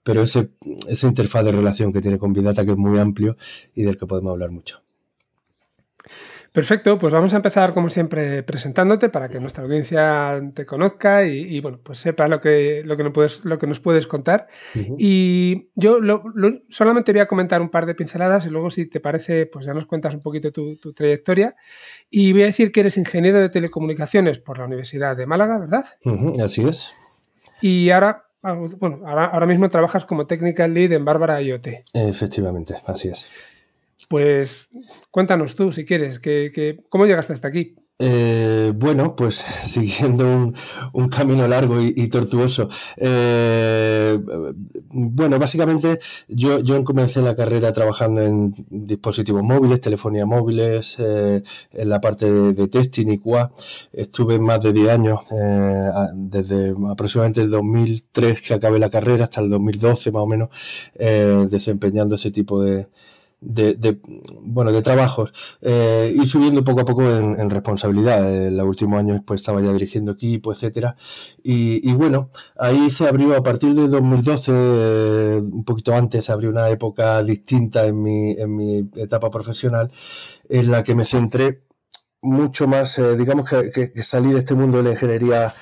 pero 0.03 0.23
ese, 0.23 0.49
esa 0.87 1.07
interfaz 1.07 1.45
de 1.45 1.51
relación 1.51 1.93
que 1.93 2.01
tiene 2.01 2.17
con 2.17 2.33
Big 2.33 2.43
Data 2.43 2.65
que 2.65 2.71
es 2.71 2.77
muy 2.77 2.97
amplio 2.97 3.37
y 3.75 3.83
del 3.83 3.97
que 3.97 4.07
podemos 4.07 4.31
hablar 4.31 4.49
mucho. 4.49 4.86
Perfecto, 6.57 6.97
pues 6.97 7.13
vamos 7.13 7.31
a 7.33 7.35
empezar 7.35 7.71
como 7.71 7.91
siempre 7.91 8.41
presentándote 8.41 9.09
para 9.09 9.29
que 9.29 9.39
nuestra 9.39 9.63
audiencia 9.63 10.41
te 10.55 10.65
conozca 10.65 11.23
y, 11.23 11.59
bueno, 11.59 11.79
pues 11.83 11.99
sepa 11.99 12.27
lo 12.27 12.41
que, 12.41 12.81
lo 12.83 12.97
que, 12.97 13.03
nos, 13.03 13.13
puedes, 13.13 13.45
lo 13.45 13.59
que 13.59 13.67
nos 13.67 13.79
puedes 13.79 14.07
contar. 14.07 14.47
Y 14.97 15.69
yo 15.75 15.99
solamente 16.69 17.11
voy 17.11 17.21
a 17.21 17.27
comentar 17.27 17.61
un 17.61 17.69
par 17.69 17.85
de 17.85 17.93
pinceladas 17.93 18.47
y 18.47 18.49
luego 18.49 18.71
si 18.71 18.87
te 18.87 18.99
parece, 18.99 19.45
pues 19.45 19.67
ya 19.67 19.75
nos 19.75 19.85
cuentas 19.85 20.15
un 20.15 20.23
poquito 20.23 20.51
tu, 20.51 20.75
trayectoria. 20.95 21.55
Y 22.09 22.33
voy 22.33 22.41
a 22.41 22.45
decir 22.47 22.71
que 22.71 22.79
eres 22.79 22.97
ingeniero 22.97 23.39
de 23.39 23.49
telecomunicaciones 23.49 24.39
por 24.39 24.57
la 24.57 24.65
Universidad 24.65 25.15
de 25.15 25.27
Málaga, 25.27 25.59
¿verdad? 25.59 25.85
así 26.43 26.67
es. 26.67 26.91
Y 27.61 27.91
ahora, 27.91 28.25
ah, 28.41 28.53
bueno, 28.79 29.01
ahora, 29.05 29.25
ahora 29.25 29.45
mismo 29.45 29.69
trabajas 29.69 30.05
como 30.05 30.25
Technical 30.25 30.73
Lead 30.73 30.93
en 30.93 31.05
Bárbara 31.05 31.39
IoT. 31.39 31.67
Efectivamente, 31.93 32.81
así 32.87 33.09
es. 33.09 33.27
Pues 34.07 34.69
cuéntanos 35.11 35.55
tú, 35.55 35.71
si 35.71 35.85
quieres, 35.85 36.19
que, 36.19 36.79
¿cómo 36.89 37.05
llegaste 37.05 37.33
hasta 37.33 37.49
aquí? 37.49 37.75
Eh, 37.99 38.73
bueno, 38.75 39.15
pues 39.15 39.43
siguiendo 39.63 40.53
un, 40.93 41.09
camino 41.09 41.47
largo 41.47 41.81
y, 41.81 42.07
tortuoso. 42.09 42.69
Eh, 42.95 44.17
bueno, 44.91 45.39
básicamente 45.39 45.99
yo, 46.27 46.59
yo 46.59 46.83
comencé 46.83 47.21
la 47.21 47.35
carrera 47.35 47.73
trabajando 47.73 48.21
en 48.21 48.53
dispositivos 48.69 49.43
móviles, 49.43 49.81
telefonía 49.81 50.25
móviles, 50.27 50.95
eh, 50.99 51.41
en 51.71 51.89
la 51.89 51.99
parte 51.99 52.31
de, 52.31 52.67
testing 52.67 53.07
y 53.07 53.17
QA. 53.17 53.51
Estuve 53.91 54.37
más 54.39 54.61
de 54.61 54.73
10 54.73 54.89
años, 54.89 55.19
desde 56.13 56.73
aproximadamente 56.89 57.41
el 57.41 57.49
2003 57.49 58.41
que 58.41 58.53
acabé 58.53 58.79
la 58.79 58.89
carrera 58.89 59.23
hasta 59.25 59.41
el 59.41 59.49
2012 59.49 60.11
más 60.11 60.23
o 60.23 60.27
menos, 60.27 60.49
desempeñando 61.49 62.15
ese 62.15 62.31
tipo 62.31 62.61
de, 62.61 62.87
de, 63.39 63.99
bueno, 64.41 64.71
de 64.71 64.81
trabajos 64.81 65.31
eh, 65.61 66.15
y 66.15 66.25
subiendo 66.25 66.63
poco 66.63 66.81
a 66.81 66.85
poco 66.85 67.03
en, 67.03 67.49
responsabilidad. 67.49 68.47
En 68.47 68.57
los 68.57 68.65
últimos 68.65 68.99
años 68.99 69.21
pues 69.25 69.41
estaba 69.41 69.61
ya 69.61 69.71
dirigiendo 69.71 70.13
equipo, 70.13 70.51
etcétera. 70.51 70.95
Y, 71.43 71.91
bueno, 71.93 72.31
ahí 72.57 72.89
se 72.91 73.07
abrió 73.07 73.35
a 73.35 73.43
partir 73.43 73.73
de 73.73 73.87
2012, 73.87 74.51
eh, 74.53 75.41
un 75.41 75.63
poquito 75.63 75.93
antes, 75.93 76.25
se 76.25 76.31
abrió 76.31 76.49
una 76.49 76.69
época 76.69 77.23
distinta 77.23 77.85
en 77.85 78.01
mi, 78.01 78.31
en 78.33 78.55
mi 78.55 78.89
etapa 78.95 79.29
profesional 79.29 79.91
en 80.49 80.71
la 80.71 80.83
que 80.83 80.95
me 80.95 81.05
centré 81.05 81.63
mucho 82.21 82.67
más, 82.67 82.97
eh, 82.99 83.15
digamos 83.15 83.49
que, 83.49 83.71
que, 83.71 84.03
salí 84.03 84.31
de 84.33 84.39
este 84.39 84.55
mundo 84.55 84.77
de 84.77 84.83
la 84.83 84.91
ingeniería 84.91 85.53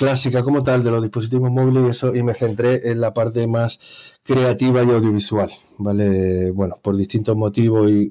clásica 0.00 0.42
como 0.42 0.62
tal 0.62 0.82
de 0.82 0.90
los 0.90 1.02
dispositivos 1.02 1.50
móviles 1.50 1.84
y 1.84 1.90
eso 1.90 2.14
y 2.14 2.22
me 2.22 2.32
centré 2.32 2.90
en 2.90 3.02
la 3.02 3.12
parte 3.12 3.46
más 3.46 3.78
creativa 4.22 4.82
y 4.82 4.88
audiovisual, 4.88 5.50
¿vale? 5.76 6.50
Bueno, 6.52 6.78
por 6.80 6.96
distintos 6.96 7.36
motivos 7.36 7.90
y 7.90 8.10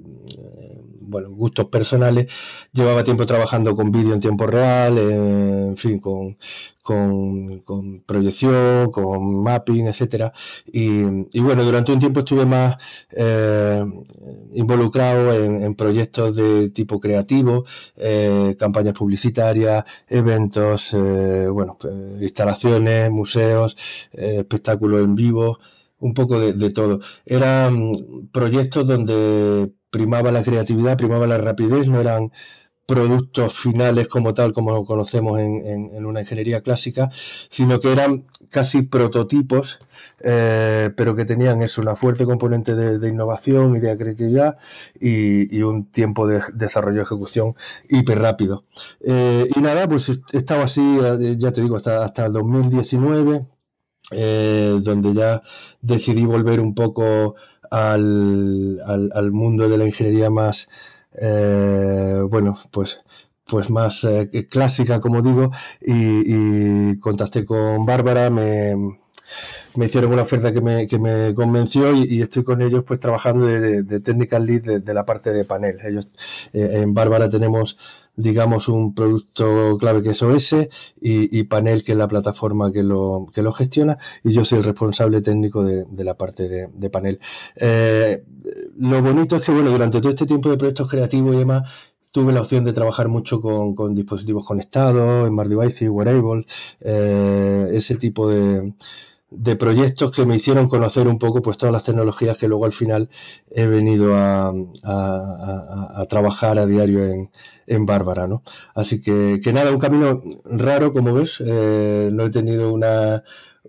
bueno, 1.09 1.29
gustos 1.31 1.65
personales, 1.67 2.31
llevaba 2.71 3.03
tiempo 3.03 3.25
trabajando 3.25 3.75
con 3.75 3.91
vídeo 3.91 4.13
en 4.13 4.19
tiempo 4.19 4.47
real, 4.47 4.97
eh, 4.97 5.67
en 5.69 5.77
fin, 5.77 5.99
con, 5.99 6.37
con, 6.83 8.03
proyección, 8.05 8.91
con 8.91 9.43
mapping, 9.43 9.87
etcétera. 9.87 10.33
Y, 10.65 11.01
bueno, 11.39 11.63
durante 11.63 11.91
un 11.91 11.99
tiempo 11.99 12.21
estuve 12.21 12.45
más 12.45 12.77
eh, 13.11 13.83
involucrado 14.53 15.33
en, 15.33 15.75
proyectos 15.75 16.35
de 16.35 16.69
tipo 16.71 16.99
creativo, 16.99 17.65
campañas 18.57 18.93
publicitarias, 18.95 19.83
eventos, 20.07 20.95
bueno, 21.51 21.77
instalaciones, 22.21 23.11
museos, 23.11 23.77
espectáculos 24.11 25.01
en 25.01 25.15
vivo 25.15 25.59
un 25.99 26.13
poco 26.13 26.39
de, 26.39 26.69
todo. 26.71 26.99
Eran 27.25 27.93
proyectos 28.31 28.87
donde 28.87 29.71
primaba 29.89 30.31
la 30.31 30.43
creatividad, 30.43 30.97
primaba 30.97 31.27
la 31.27 31.37
rapidez, 31.37 31.87
no 31.87 31.99
eran 31.99 32.31
productos 32.89 33.53
finales 33.53 34.07
como 34.07 34.33
tal, 34.33 34.51
como 34.51 34.83
conocemos 34.83 35.39
en, 35.39 36.03
una 36.05 36.21
ingeniería 36.21 36.61
clásica, 36.61 37.11
sino 37.51 37.79
que 37.79 37.91
eran 37.91 38.23
casi 38.49 38.81
prototipos, 38.81 39.79
eh, 40.21 40.89
pero 40.97 41.15
que 41.15 41.25
tenían 41.25 41.61
eso, 41.61 41.81
una 41.81 41.95
fuerte 41.95 42.25
componente 42.25 42.73
de, 42.73 43.07
innovación 43.07 43.75
y 43.75 43.79
de 43.79 43.95
creatividad 43.95 44.57
y, 44.99 45.61
un 45.61 45.85
tiempo 45.91 46.25
de 46.25 46.41
desarrollo 46.55 47.03
ejecución 47.03 47.55
hiper 47.89 48.17
rápido. 48.19 48.65
Eh, 49.01 49.47
y 49.55 49.59
nada, 49.59 49.87
pues 49.87 50.11
estaba 50.33 50.63
así, 50.63 50.81
eh, 50.81 51.35
ya 51.37 51.51
te 51.51 51.61
digo, 51.61 51.75
hasta, 51.75 52.03
hasta 52.03 52.27
2019 52.27 53.41
eh, 54.11 54.79
donde 54.81 55.13
ya 55.13 55.43
decidí 55.81 56.25
volver 56.25 56.59
un 56.59 56.73
poco 56.73 57.35
al, 57.69 58.81
al, 58.85 59.31
mundo 59.31 59.69
de 59.69 59.77
la 59.77 59.85
ingeniería 59.85 60.29
más, 60.29 60.69
eh, 61.13 62.21
bueno, 62.29 62.59
pues, 62.71 62.99
pues 63.45 63.69
más 63.69 64.03
eh, 64.03 64.47
clásica, 64.49 64.99
como 64.99 65.21
digo, 65.21 65.51
y, 65.81 66.97
contacté 66.99 67.45
con 67.45 67.85
Bárbara, 67.85 68.29
me, 68.29 68.75
me 69.79 69.85
hicieron 69.85 70.11
una 70.11 70.23
oferta 70.23 70.51
que 70.51 70.61
me, 70.61 70.87
que 70.87 70.99
me 70.99 71.33
convenció 71.33 71.93
y, 71.95 72.21
estoy 72.21 72.43
con 72.43 72.61
ellos 72.61 72.83
pues 72.85 72.99
trabajando 72.99 73.47
de, 73.47 73.83
de, 73.83 73.99
technical 74.01 74.45
lead 74.45 74.81
de, 74.81 74.93
la 74.93 75.05
parte 75.05 75.31
de 75.31 75.45
panel. 75.45 75.77
Ellos 75.83 76.09
en 76.53 76.93
Bárbara 76.93 77.29
tenemos 77.29 77.77
digamos, 78.19 78.67
un 78.67 78.93
producto 78.93 79.77
clave 79.79 80.03
que 80.03 80.09
es 80.09 80.21
OS 80.21 80.53
y, 80.99 81.43
Panel, 81.43 81.85
que 81.85 81.93
es 81.93 81.97
la 81.97 82.07
plataforma 82.09 82.71
que 82.71 82.83
lo, 82.83 83.27
que 83.33 83.41
lo 83.41 83.53
gestiona, 83.53 83.97
y 84.25 84.33
yo 84.33 84.43
soy 84.43 84.57
el 84.57 84.65
responsable 84.65 85.21
técnico 85.21 85.63
de, 85.63 86.03
la 86.03 86.15
parte 86.15 86.67
de, 86.67 86.89
Panel. 86.89 87.19
Eh, 87.55 88.23
lo 88.77 89.01
bonito 89.01 89.37
es 89.37 89.43
que, 89.43 89.53
bueno, 89.53 89.69
durante 89.69 90.01
todo 90.01 90.09
este 90.09 90.25
tiempo 90.25 90.49
de 90.49 90.57
proyectos 90.57 90.89
creativos 90.89 91.33
y 91.33 91.39
demás, 91.39 91.69
tuve 92.11 92.33
la 92.33 92.41
opción 92.41 92.65
de 92.65 92.73
trabajar 92.73 93.07
mucho 93.07 93.39
con, 93.41 93.95
dispositivos 93.95 94.45
conectados, 94.45 95.27
Smart 95.29 95.49
Devices, 95.49 95.89
Wearables, 95.89 96.45
eh, 96.81 97.69
ese 97.71 97.95
tipo 97.95 98.29
de, 98.29 98.73
de 99.31 99.55
proyectos 99.55 100.11
que 100.11 100.25
me 100.25 100.35
hicieron 100.35 100.67
conocer 100.67 101.07
un 101.07 101.19
poco 101.19 101.41
pues 101.41 101.57
todas 101.57 101.73
las 101.73 101.83
tecnologías 101.83 102.37
que 102.37 102.47
luego 102.47 102.65
al 102.65 102.73
final 102.73 103.09
he 103.51 103.67
venido 103.67 104.15
a, 104.15 104.53
trabajar 106.09 106.57
a 106.57 106.65
diario 106.65 107.05
en, 107.05 107.31
en 107.67 107.85
Bárbara, 107.85 108.27
¿no? 108.27 108.43
Así 108.73 109.01
que, 109.01 109.39
que, 109.43 109.53
nada, 109.53 109.71
un 109.71 109.79
camino 109.79 110.21
raro, 110.45 110.91
como 110.91 111.13
ves, 111.13 111.41
eh, 111.45 112.09
no 112.11 112.25
he 112.25 112.31
tenido 112.31 112.73
una, 112.73 113.23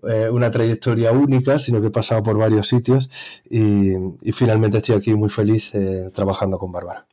eh, 0.08 0.28
una 0.30 0.50
trayectoria 0.50 1.12
única, 1.12 1.58
sino 1.58 1.80
que 1.80 1.88
he 1.88 1.90
pasado 1.90 2.22
por 2.22 2.38
varios 2.38 2.68
sitios 2.68 3.10
y, 3.48 3.94
finalmente 4.32 4.78
estoy 4.78 4.96
aquí 4.96 5.14
muy 5.14 5.28
feliz 5.28 5.70
eh, 5.74 6.08
trabajando 6.14 6.58
con 6.58 6.72
Bárbara. 6.72 7.06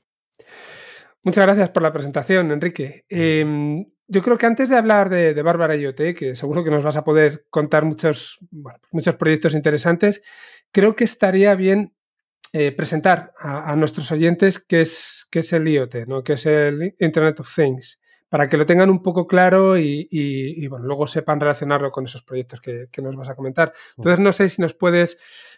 Muchas 1.23 1.43
gracias 1.43 1.69
por 1.69 1.83
la 1.83 1.91
presentación, 1.91 2.51
Enrique. 2.51 3.03
Yo 4.07 4.21
creo 4.21 4.37
que 4.37 4.45
antes 4.45 4.69
de 4.69 4.77
hablar 4.77 5.09
de, 5.09 5.33
de 5.33 5.41
Bárbara 5.41 5.75
IoT, 5.75 6.15
que 6.15 6.35
seguro 6.35 6.63
que 6.63 6.71
nos 6.71 6.83
vas 6.83 6.95
a 6.95 7.03
poder 7.03 7.45
contar 7.49 7.83
muchos, 7.83 8.39
muchos 8.91 9.15
proyectos 9.15 9.53
interesantes, 9.53 10.21
creo 10.71 10.95
que 10.95 11.03
estaría 11.03 11.55
bien 11.55 11.93
eh, 12.53 12.71
presentar 12.71 13.33
a, 13.37 13.75
nuestros 13.75 14.09
oyentes 14.11 14.59
qué 14.59 14.81
es, 14.81 15.27
qué 15.29 15.39
es 15.39 15.51
el 15.51 15.67
IoT, 15.67 16.07
¿no? 16.07 16.23
qué 16.23 16.33
es 16.33 16.45
el 16.45 16.95
Internet 16.99 17.41
of 17.41 17.53
Things, 17.53 17.99
para 18.29 18.47
que 18.47 18.55
lo 18.55 18.65
tengan 18.65 18.89
un 18.89 19.03
poco 19.03 19.27
claro 19.27 19.77
y, 19.77 20.65
bueno, 20.69 20.85
luego 20.85 21.07
sepan 21.07 21.41
relacionarlo 21.41 21.91
con 21.91 22.05
esos 22.05 22.23
proyectos 22.23 22.61
que, 22.61 22.87
que, 22.89 23.01
nos 23.01 23.17
vas 23.17 23.27
a 23.27 23.35
comentar. 23.35 23.73
Entonces, 23.97 24.19
no 24.19 24.31
sé 24.31 24.47
si 24.47 24.61
nos 24.61 24.73
puedes 24.73 25.17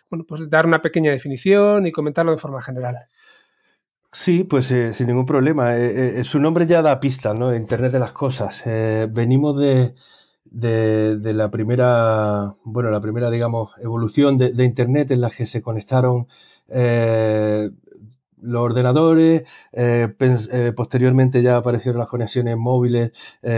bueno, 0.10 0.26
pues 0.28 0.50
dar 0.50 0.66
una 0.66 0.82
pequeña 0.82 1.12
definición 1.12 1.86
y 1.86 1.92
comentarlo 1.92 2.32
de 2.32 2.40
forma 2.40 2.62
general. 2.62 2.98
Sí, 4.12 4.44
pues 4.44 4.72
eh, 4.72 4.92
sin 4.94 5.08
ningún 5.08 5.26
problema. 5.26 5.78
Eh, 5.78 6.20
eh, 6.20 6.24
su 6.24 6.40
nombre 6.40 6.66
ya 6.66 6.82
da 6.82 7.00
pista, 7.00 7.34
¿no? 7.36 7.56
Internet 7.56 7.92
de 7.92 8.00
las 8.00 8.12
cosas. 8.12 8.64
venimos 8.66 9.58
de, 9.60 9.94
de, 10.46 11.34
la 11.34 11.52
primera, 11.52 12.56
bueno, 12.64 12.90
la 12.90 13.02
primera, 13.02 13.30
digamos, 13.30 13.72
evolución 13.82 14.38
de, 14.38 14.64
Internet 14.66 15.12
en 15.12 15.22
la 15.22 15.30
que 15.30 15.46
se 15.46 15.62
conectaron 15.62 16.28
los 18.42 18.62
ordenadores, 18.62 19.44
posteriormente 20.76 21.42
ya 21.42 21.58
aparecieron 21.58 22.00
las 22.00 22.08
conexiones 22.08 22.58
móviles 22.58 23.12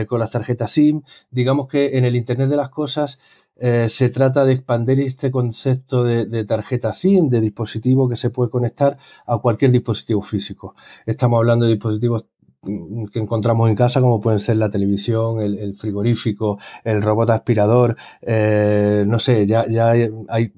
con 0.08 0.20
las 0.20 0.32
tarjetas 0.32 0.72
SIM. 0.72 1.04
Digamos 1.30 1.68
que 1.68 1.98
en 1.98 2.06
el 2.06 2.16
Internet 2.16 2.50
de 2.50 2.58
las 2.58 2.70
cosas 2.70 3.20
eh, 3.64 3.90
se 3.90 4.10
trata 4.10 4.44
de 4.44 4.54
expandir 4.54 5.00
este 5.02 5.30
concepto 5.30 6.04
de, 6.04 6.46
tarjeta 6.46 6.96
SIM, 6.96 7.30
de 7.30 7.42
dispositivo 7.42 8.10
que 8.10 8.16
se 8.16 8.32
puede 8.32 8.50
conectar 8.50 8.98
a 9.28 9.38
cualquier 9.38 9.72
dispositivo 9.72 10.24
físico. 10.24 10.74
Estamos 11.06 11.38
hablando 11.38 11.66
de 11.66 11.74
dispositivos 11.74 12.26
mm, 12.64 13.06
que 13.14 13.20
encontramos 13.20 13.70
en 13.70 13.76
casa, 13.76 14.02
como 14.02 14.20
pueden 14.20 14.40
ser 14.40 14.56
la 14.58 14.72
televisión, 14.72 15.42
el, 15.42 15.76
frigorífico, 15.76 16.58
el 16.84 17.04
robot 17.04 17.30
aspirador, 17.30 17.96
eh, 18.24 19.04
no 19.06 19.20
sé, 19.20 19.46
ya, 19.46 19.68
ya 19.68 19.92
hay, 19.92 20.54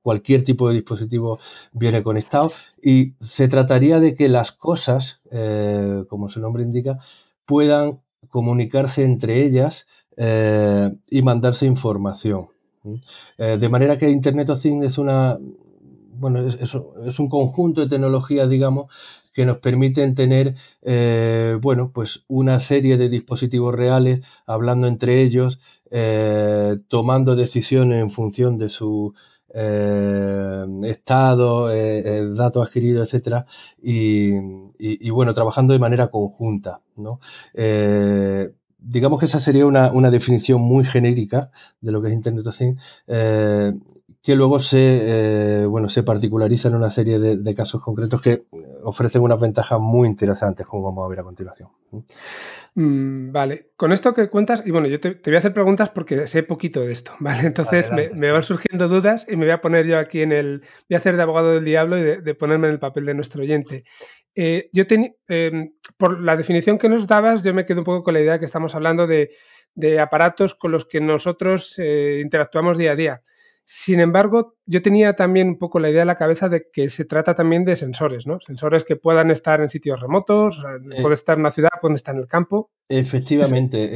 cualquier 0.00 0.42
tipo 0.42 0.68
de 0.68 0.76
dispositivo 0.76 1.38
viene 1.72 2.02
conectado 2.02 2.50
y 2.82 3.16
se 3.20 3.48
trataría 3.48 4.00
de 4.00 4.14
que 4.14 4.30
las 4.30 4.50
cosas, 4.50 5.20
eh, 5.30 6.04
como 6.08 6.30
su 6.30 6.40
nombre 6.40 6.62
indica, 6.62 7.00
puedan 7.44 8.00
comunicarse 8.30 9.04
entre 9.04 9.44
ellas 9.44 9.86
y 10.16 11.22
mandarse 11.22 11.66
información. 11.66 12.48
Eh, 13.38 13.56
de 13.58 13.68
manera 13.68 13.98
que 13.98 14.10
Internet 14.10 14.50
of 14.50 14.60
Things 14.60 14.84
es 14.84 14.98
una, 14.98 15.38
bueno, 16.18 16.40
es, 16.40 17.18
un 17.18 17.28
conjunto 17.28 17.80
de 17.80 17.88
tecnologías, 17.88 18.48
digamos, 18.48 18.92
que 19.32 19.44
nos 19.44 19.58
permiten 19.58 20.14
tener, 20.14 20.54
eh, 20.82 21.58
bueno, 21.60 21.90
pues 21.92 22.24
una 22.26 22.58
serie 22.60 22.96
de 22.96 23.08
dispositivos 23.08 23.74
reales 23.74 24.20
hablando 24.46 24.86
entre 24.86 25.22
ellos, 25.22 25.58
eh, 25.90 26.78
tomando 26.88 27.36
decisiones 27.36 28.02
en 28.02 28.10
función 28.10 28.56
de 28.56 28.70
su 28.70 29.14
eh, 29.52 30.64
estado, 30.84 31.68
datos 32.34 32.66
adquiridos, 32.66 33.08
etcétera, 33.08 33.46
y, 33.82 35.10
bueno, 35.10 35.34
trabajando 35.34 35.72
de 35.74 35.78
manera 35.78 36.10
conjunta, 36.10 36.80
¿no? 36.96 37.20
Digamos 38.88 39.20
que 39.20 39.26
esa 39.26 39.40
sería 39.40 39.66
una, 39.66 40.10
definición 40.10 40.60
muy 40.60 40.84
genérica 40.84 41.50
de 41.80 41.92
lo 41.92 42.00
que 42.00 42.08
es 42.08 42.14
Internet 42.14 42.46
of 42.46 42.56
Things 42.56 42.80
que 44.26 44.34
luego 44.34 44.58
se, 44.58 44.78
eh, 45.60 45.66
bueno, 45.66 45.88
se 45.88 46.02
particulariza 46.02 46.66
en 46.66 46.74
una 46.74 46.90
serie 46.90 47.20
de, 47.20 47.54
casos 47.54 47.80
concretos 47.80 48.20
que 48.20 48.42
ofrecen 48.82 49.22
unas 49.22 49.38
ventajas 49.38 49.78
muy 49.78 50.08
interesantes, 50.08 50.66
como 50.66 50.82
vamos 50.82 51.06
a 51.06 51.08
ver 51.08 51.20
a 51.20 51.22
continuación. 51.22 51.68
Mm, 52.74 53.30
vale, 53.30 53.70
con 53.76 53.92
esto 53.92 54.12
que 54.12 54.28
cuentas, 54.28 54.64
y 54.66 54.72
bueno, 54.72 54.88
yo 54.88 54.98
te, 54.98 55.20
voy 55.24 55.36
a 55.36 55.38
hacer 55.38 55.54
preguntas 55.54 55.90
porque 55.90 56.26
sé 56.26 56.42
poquito 56.42 56.80
de 56.80 56.90
esto, 56.90 57.12
¿vale? 57.20 57.46
Entonces 57.46 57.92
me, 57.92 58.32
van 58.32 58.42
surgiendo 58.42 58.88
dudas 58.88 59.26
y 59.28 59.36
me 59.36 59.44
voy 59.44 59.52
a 59.52 59.60
poner 59.60 59.86
yo 59.86 59.96
aquí 59.96 60.22
en 60.22 60.32
el, 60.32 60.62
voy 60.88 60.94
a 60.94 60.96
hacer 60.96 61.14
de 61.14 61.22
abogado 61.22 61.52
del 61.52 61.64
diablo 61.64 61.96
y 61.96 62.02
de, 62.02 62.34
ponerme 62.34 62.66
en 62.66 62.72
el 62.72 62.80
papel 62.80 63.06
de 63.06 63.14
nuestro 63.14 63.42
oyente. 63.42 63.84
Eh, 64.38 64.68
yo 64.70 64.86
tenía, 64.86 65.12
em, 65.28 65.72
por 65.96 66.20
la 66.20 66.36
definición 66.36 66.76
que 66.76 66.90
nos 66.90 67.06
dabas, 67.06 67.42
yo 67.42 67.54
me 67.54 67.64
quedo 67.64 67.80
un 67.80 67.84
poco 67.84 68.02
con 68.02 68.12
la 68.14 68.20
idea 68.20 68.38
que 68.38 68.44
estamos 68.44 68.74
hablando 68.74 69.06
de, 69.06 69.30
aparatos 69.98 70.54
con 70.54 70.72
los 70.72 70.86
que 70.86 71.00
nosotros 71.00 71.74
eh, 71.78 72.20
interactuamos 72.22 72.78
día 72.78 72.92
a 72.92 72.96
día. 72.96 73.22
Sin 73.64 73.98
embargo, 73.98 74.56
yo 74.64 74.80
tenía 74.80 75.14
también 75.14 75.48
un 75.48 75.58
poco 75.58 75.80
la 75.80 75.90
idea 75.90 76.02
en 76.02 76.06
la 76.06 76.16
cabeza 76.16 76.48
de 76.48 76.68
que 76.72 76.88
se 76.88 77.04
trata 77.04 77.34
también 77.34 77.64
de 77.64 77.76
sensores, 77.76 78.26
¿no? 78.26 78.38
Sensores 78.40 78.84
que 78.84 78.96
puedan 78.96 79.30
estar 79.30 79.60
en 79.60 79.70
sitios 79.70 80.00
remotos, 80.00 80.62
eh, 80.92 81.02
puede 81.02 81.14
estar 81.14 81.36
en 81.36 81.40
una 81.40 81.50
ciudad, 81.50 81.70
pueden 81.80 81.96
estar 81.96 82.14
en 82.14 82.20
el 82.20 82.28
campo. 82.28 82.70
Efectivamente. 82.88 83.90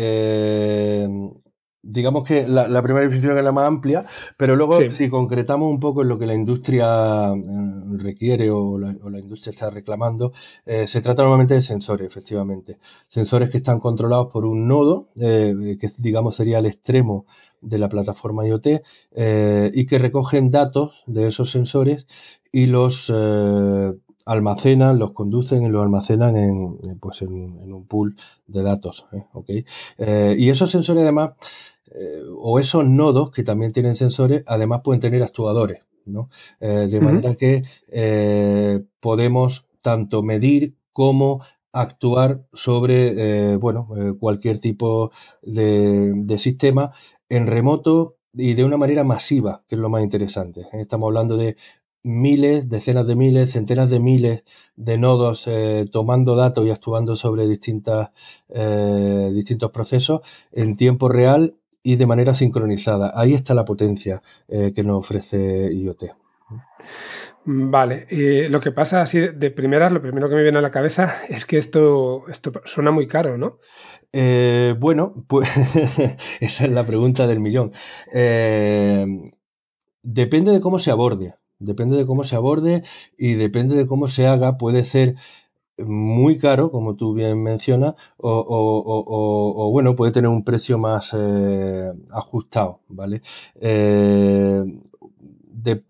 Eh, 1.82 1.88
digamos 1.90 2.24
que 2.24 2.46
la, 2.46 2.82
primera 2.82 3.04
definición 3.04 3.36
es 3.38 3.44
la 3.44 3.52
más 3.52 3.66
amplia, 3.66 4.04
pero 4.36 4.56
luego 4.56 4.78
si 4.90 5.08
concretamos 5.08 5.70
un 5.70 5.80
poco 5.80 6.02
en 6.02 6.08
lo 6.08 6.18
que 6.18 6.26
la 6.26 6.34
industria 6.34 7.32
eh, 7.32 7.96
requiere 7.98 8.50
o 8.50 8.78
la, 8.78 9.18
industria 9.18 9.50
está 9.50 9.70
reclamando, 9.70 10.32
se 10.64 11.00
trata 11.00 11.22
normalmente 11.22 11.54
de 11.54 11.62
sensores, 11.62 12.06
efectivamente. 12.06 12.78
Sensores 13.08 13.50
que 13.50 13.58
están 13.58 13.80
controlados 13.80 14.28
por 14.32 14.44
un 14.44 14.66
nodo, 14.68 15.08
que 15.14 15.90
digamos 15.98 16.36
sería 16.36 16.58
el 16.58 16.66
extremo 16.66 17.26
de 17.60 17.78
la 17.78 17.88
plataforma 17.88 18.46
IoT 18.46 18.66
eh, 19.12 19.70
y 19.74 19.86
que 19.86 19.98
recogen 19.98 20.50
datos 20.50 21.02
de 21.06 21.28
esos 21.28 21.50
sensores 21.50 22.06
y 22.52 22.66
los 22.66 23.12
eh, 23.14 23.92
almacenan, 24.26 24.98
los 24.98 25.12
conducen 25.12 25.64
y 25.64 25.68
los 25.68 25.82
almacenan 25.82 26.36
en, 26.36 26.98
pues 27.00 27.22
en, 27.22 27.72
un 27.72 27.86
pool 27.86 28.16
de 28.46 28.62
datos. 28.62 29.06
¿eh? 29.12 30.36
y 30.38 30.50
esos 30.50 30.70
sensores 30.70 31.02
además, 31.02 31.32
o 32.38 32.58
esos 32.58 32.86
nodos 32.86 33.30
que 33.30 33.42
también 33.42 33.72
tienen 33.72 33.96
sensores, 33.96 34.44
además 34.46 34.82
pueden 34.84 35.00
tener 35.00 35.22
actuadores. 35.22 35.84
de 36.60 37.00
manera 37.00 37.34
que 37.34 37.64
podemos 39.00 39.66
tanto 39.82 40.22
medir 40.22 40.76
como 40.92 41.42
actuar 41.72 42.44
sobre 42.52 43.56
bueno, 43.58 43.88
cualquier 44.18 44.60
tipo 44.60 45.10
de, 45.42 46.12
de, 46.14 46.38
sistema 46.38 46.92
en 47.28 47.46
remoto 47.46 48.16
y 48.34 48.54
de 48.54 48.64
una 48.64 48.76
manera 48.76 49.04
masiva, 49.04 49.64
que 49.68 49.74
es 49.74 49.80
lo 49.80 49.88
más 49.88 50.02
interesante. 50.02 50.62
¿eh? 50.72 50.80
Estamos 50.80 51.08
hablando 51.08 51.36
de 51.36 51.56
miles, 52.02 52.68
decenas 52.68 53.06
de 53.06 53.16
miles, 53.16 53.52
centenas 53.52 53.90
de 53.90 54.00
miles 54.00 54.44
de 54.76 54.98
nodos 54.98 55.46
eh, 55.46 55.86
tomando 55.90 56.34
datos 56.34 56.66
y 56.66 56.70
actuando 56.70 57.16
sobre 57.16 57.46
distintas, 57.46 58.10
eh, 58.48 59.30
distintos 59.34 59.70
procesos 59.70 60.20
en 60.52 60.76
tiempo 60.76 61.08
real 61.08 61.56
y 61.82 61.96
de 61.96 62.06
manera 62.06 62.34
sincronizada. 62.34 63.12
Ahí 63.14 63.34
está 63.34 63.54
la 63.54 63.64
potencia 63.64 64.22
que 64.48 64.82
nos 64.82 64.98
ofrece 64.98 65.72
IoT. 65.72 66.04
Vale, 67.44 68.06
lo 68.48 68.60
que 68.60 68.70
pasa 68.70 69.00
así 69.02 69.18
de 69.18 69.50
primeras, 69.50 69.92
lo 69.92 70.02
primero 70.02 70.28
que 70.28 70.34
me 70.34 70.42
viene 70.42 70.58
a 70.58 70.62
la 70.62 70.70
cabeza 70.70 71.14
es 71.28 71.46
que 71.46 71.58
esto, 71.58 72.28
esto 72.28 72.52
suena 72.64 72.90
muy 72.90 73.06
caro, 73.06 73.38
¿no? 73.38 73.58
Eh, 74.12 74.74
bueno, 74.78 75.24
pues 75.28 75.48
esa 76.40 76.64
es 76.64 76.70
la 76.70 76.84
pregunta 76.86 77.26
del 77.26 77.40
millón. 77.40 77.72
Eh, 78.12 79.06
depende 80.02 80.52
de 80.52 80.60
cómo 80.60 80.78
se 80.78 80.90
aborde, 80.90 81.36
depende 81.58 81.96
de 81.96 82.06
cómo 82.06 82.24
se 82.24 82.36
aborde 82.36 82.82
y 83.16 83.34
depende 83.34 83.76
de 83.76 83.86
cómo 83.86 84.08
se 84.08 84.26
haga. 84.26 84.58
Puede 84.58 84.84
ser 84.84 85.14
muy 85.86 86.38
caro, 86.38 86.70
como 86.70 86.96
tú 86.96 87.14
bien 87.14 87.42
mencionas, 87.42 87.94
o, 88.18 89.70
bueno, 89.72 89.94
puede 89.94 90.12
tener 90.12 90.28
un 90.28 90.44
precio 90.44 90.78
más 90.78 91.14
eh, 91.16 91.92
ajustado, 92.10 92.80
¿vale? 92.88 93.22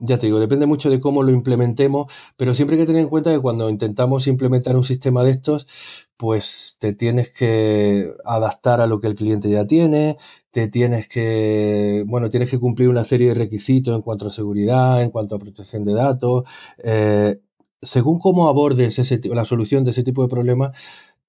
ya 0.00 0.18
te 0.18 0.26
digo, 0.26 0.40
depende 0.40 0.66
mucho 0.66 0.90
de 0.90 1.00
cómo 1.00 1.22
lo 1.22 1.30
implementemos, 1.32 2.12
pero 2.36 2.54
siempre 2.54 2.76
hay 2.76 2.82
que 2.82 2.86
tener 2.86 3.02
en 3.02 3.08
cuenta 3.08 3.32
que 3.32 3.40
cuando 3.40 3.68
intentamos 3.70 4.26
implementar 4.26 4.76
un 4.76 4.84
sistema 4.84 5.22
de 5.24 5.32
estos, 5.32 5.66
pues 6.16 6.76
te 6.78 6.92
tienes 6.92 7.30
que 7.30 8.12
adaptar 8.24 8.80
a 8.80 8.86
lo 8.86 9.00
que 9.00 9.06
el 9.06 9.14
cliente 9.14 9.48
ya 9.50 9.66
tiene, 9.66 10.18
te 10.50 10.68
tienes 10.68 11.08
que, 11.08 12.04
bueno, 12.06 12.28
tienes 12.30 12.50
que 12.50 12.58
cumplir 12.58 12.88
una 12.88 13.04
serie 13.04 13.28
de 13.28 13.34
requisitos 13.34 13.94
en 13.94 14.02
cuanto 14.02 14.26
a 14.26 14.30
seguridad, 14.30 15.02
en 15.02 15.10
cuanto 15.10 15.36
a 15.36 15.38
protección 15.38 15.84
de 15.84 15.94
datos. 15.94 16.44
Eh, 16.78 17.40
según 17.82 18.18
cómo 18.18 18.48
abordes 18.48 18.98
ese, 18.98 19.20
la 19.28 19.44
solución 19.44 19.84
de 19.84 19.92
ese 19.92 20.02
tipo 20.02 20.22
de 20.22 20.28
problemas, 20.28 20.76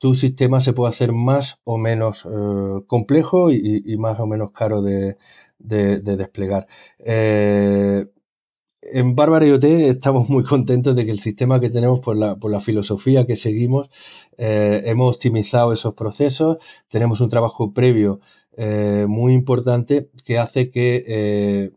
tu 0.02 0.16
sistema 0.16 0.62
se 0.62 0.74
puede 0.74 0.90
hacer 0.90 1.12
más 1.12 1.60
o 1.64 1.78
menos 1.78 2.26
eh, 2.26 2.82
complejo 2.88 3.52
y, 3.52 3.98
más 3.98 4.20
o 4.20 4.26
menos 4.26 4.52
caro 4.52 4.82
de, 4.82 5.18
desplegar. 5.60 6.68
Eh, 7.00 8.08
en 8.82 9.16
Bárbara 9.16 9.46
IoT 9.46 9.64
estamos 9.64 10.28
muy 10.28 10.44
contentos 10.44 10.96
de 10.96 11.06
que 11.06 11.12
el 11.12 11.20
sistema 11.20 11.60
que 11.60 11.70
tenemos, 11.70 12.00
por 12.00 12.18
la, 12.18 12.36
por 12.36 12.52
la 12.52 12.62
filosofía 12.62 13.28
que 13.28 13.38
seguimos, 13.38 13.92
eh, 14.38 14.82
hemos 14.86 15.16
optimizado 15.16 15.72
esos 15.72 15.94
procesos, 15.94 16.58
tenemos 16.90 17.22
un 17.22 17.30
trabajo 17.30 17.74
previo 17.74 18.20
muy 19.08 19.34
importante 19.34 20.10
que 20.26 20.38
hace 20.38 20.70
que 20.72 21.72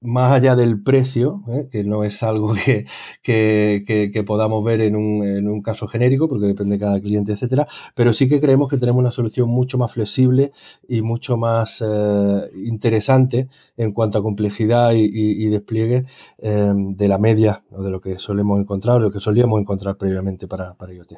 más 0.00 0.32
allá 0.32 0.56
del 0.56 0.82
precio, 0.82 1.42
¿eh? 1.48 1.68
que 1.70 1.84
no 1.84 2.04
es 2.04 2.22
algo 2.22 2.54
que, 3.22 4.24
podamos 4.26 4.64
ver 4.64 4.80
en 4.80 4.96
un, 4.96 5.62
caso 5.62 5.86
genérico, 5.86 6.28
porque 6.28 6.46
depende 6.46 6.76
de 6.76 6.80
cada 6.80 7.00
cliente, 7.00 7.32
etcétera, 7.32 7.66
pero 7.94 8.14
sí 8.14 8.28
que 8.28 8.40
creemos 8.40 8.70
que 8.70 8.78
tenemos 8.78 9.00
una 9.00 9.10
solución 9.10 9.48
mucho 9.48 9.76
más 9.76 9.92
flexible 9.92 10.52
y 10.88 11.02
mucho 11.02 11.36
más 11.36 11.84
eh, 11.86 12.50
interesante 12.54 13.48
en 13.76 13.92
cuanto 13.92 14.18
a 14.18 14.22
complejidad 14.22 14.92
y, 14.94 15.50
despliegue 15.50 16.06
eh, 16.38 16.72
de 16.74 17.08
la 17.08 17.18
media 17.18 17.64
o 17.70 17.82
de 17.82 17.90
lo 17.90 18.00
que 18.00 18.18
solemos 18.18 18.60
encontrar 18.60 18.96
o 18.96 19.00
lo 19.00 19.10
que 19.10 19.20
solíamos 19.20 19.60
encontrar 19.60 19.96
previamente 19.96 20.46
para, 20.46 20.74
para 20.74 20.94
IoT. 20.94 21.14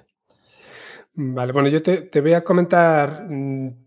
Vale, 1.14 1.52
bueno, 1.52 1.68
yo 1.68 1.82
te, 1.82 1.98
te 1.98 2.20
voy 2.22 2.32
a 2.32 2.42
comentar 2.42 3.26
mm, 3.28 3.81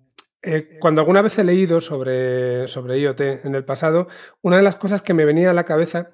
eh, 0.46 0.78
cuando 0.80 1.02
alguna 1.02 1.22
vez 1.22 1.38
he 1.40 1.44
leído 1.44 1.82
sobre, 1.82 2.68
sobre 2.68 3.00
IoT 3.00 3.22
en 3.46 3.56
el 3.56 3.66
pasado, 3.66 4.08
una 4.42 4.58
de 4.58 4.64
las 4.64 4.76
cosas 4.76 5.02
que 5.02 5.14
me 5.14 5.26
venía 5.26 5.52
a 5.52 5.54
la 5.54 5.66
cabeza, 5.66 6.12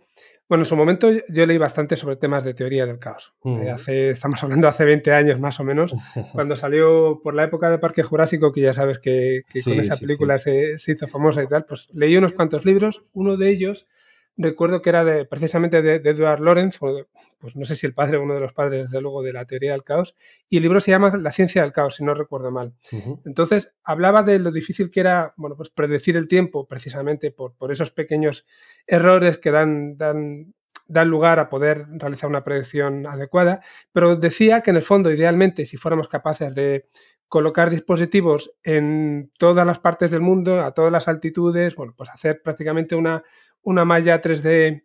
bueno, 0.48 0.63
en 0.63 0.65
su 0.65 0.76
momento 0.76 1.10
yo 1.30 1.46
leí 1.46 1.58
bastante 1.58 1.96
sobre 1.96 2.17
temas 2.17 2.44
de 2.44 2.54
teoría 2.54 2.86
del 2.86 3.00
caos. 3.00 3.34
Eh, 3.46 3.70
hace, 3.70 4.10
estamos 4.10 4.44
hablando 4.44 4.67
hace 4.67 4.84
20 4.84 5.13
años 5.13 5.39
más 5.39 5.60
o 5.60 5.63
menos, 5.63 5.94
cuando 6.34 6.56
salió 6.56 7.22
por 7.24 7.34
la 7.34 7.46
época 7.46 7.70
de 7.70 7.78
Parque 7.78 8.04
Jurásico, 8.04 8.52
que 8.52 8.62
ya 8.62 8.74
sabes 8.74 9.00
que, 9.00 9.44
con 9.63 9.80
esa 9.80 9.98
película 9.98 10.39
se, 10.39 10.78
se, 10.78 10.94
hizo 10.94 11.08
famosa 11.08 11.44
y 11.44 11.48
tal, 11.48 11.65
pues 11.65 11.89
leí 11.94 12.17
unos 12.17 12.34
cuantos 12.34 12.65
libros, 12.65 13.04
uno 13.13 13.38
de 13.38 13.50
ellos 13.50 13.88
recuerdo 14.38 14.82
que 14.82 14.89
era 14.89 15.04
de, 15.04 15.26
precisamente 15.26 15.82
de, 15.82 15.96
Edward 15.96 16.39
Lorenz, 16.39 16.80
pues 16.80 17.56
no 17.56 17.65
sé 17.65 17.76
si 17.76 17.86
el 17.86 17.94
padre 17.94 18.17
o 18.17 18.24
uno 18.24 18.34
de 18.34 18.39
los 18.39 18.54
padres, 18.54 18.89
desde 18.89 19.02
luego, 19.02 19.24
de 19.24 19.34
la 19.34 19.46
teoría 19.46 19.72
del 19.72 19.84
caos, 19.84 20.15
y 20.50 20.58
el 20.58 20.63
libro 20.63 20.80
se 20.80 20.91
llama 20.91 21.15
La 21.17 21.32
ciencia 21.32 21.62
del 21.62 21.72
caos, 21.72 21.96
si 21.96 22.04
no 22.04 22.13
recuerdo 22.13 22.52
mal. 22.52 22.74
Entonces, 23.26 23.76
hablaba 23.84 24.24
de 24.24 24.39
lo 24.39 24.52
difícil 24.52 24.91
que 24.91 25.02
era, 25.02 25.34
bueno, 25.38 25.56
pues 25.56 25.70
predecir 25.70 26.17
el 26.17 26.28
tiempo, 26.28 26.67
precisamente 26.67 27.32
por, 27.32 27.56
por 27.56 27.72
esos 27.72 27.91
pequeños 27.91 28.46
errores 28.88 29.38
que 29.38 29.52
dan, 29.52 29.98
dan, 29.98 30.54
dan 30.88 31.10
lugar 31.10 31.39
a 31.39 31.50
poder 31.50 31.86
realizar 31.91 32.30
una 32.30 32.44
predicción 32.44 33.06
adecuada, 33.08 33.62
pero 33.91 34.15
decía 34.15 34.62
que 34.62 34.72
en 34.72 34.78
el 34.78 34.84
fondo, 34.84 35.12
idealmente, 35.12 35.65
si 35.65 35.78
fuéramos 35.78 36.08
capaces 36.08 36.54
de 36.56 36.88
colocar 37.32 37.70
dispositivos 37.70 38.54
en 38.62 39.32
todas 39.39 39.65
las 39.65 39.80
partes 39.80 40.12
del 40.12 40.20
mundo, 40.20 40.60
a 40.60 40.74
todas 40.74 40.91
las 40.91 41.08
altitudes, 41.08 41.76
bueno, 41.76 41.94
pues 41.96 42.10
hacer 42.10 42.41
prácticamente 42.44 42.94
una, 42.94 43.24
una 43.63 43.86
malla 43.86 44.21
3D, 44.21 44.84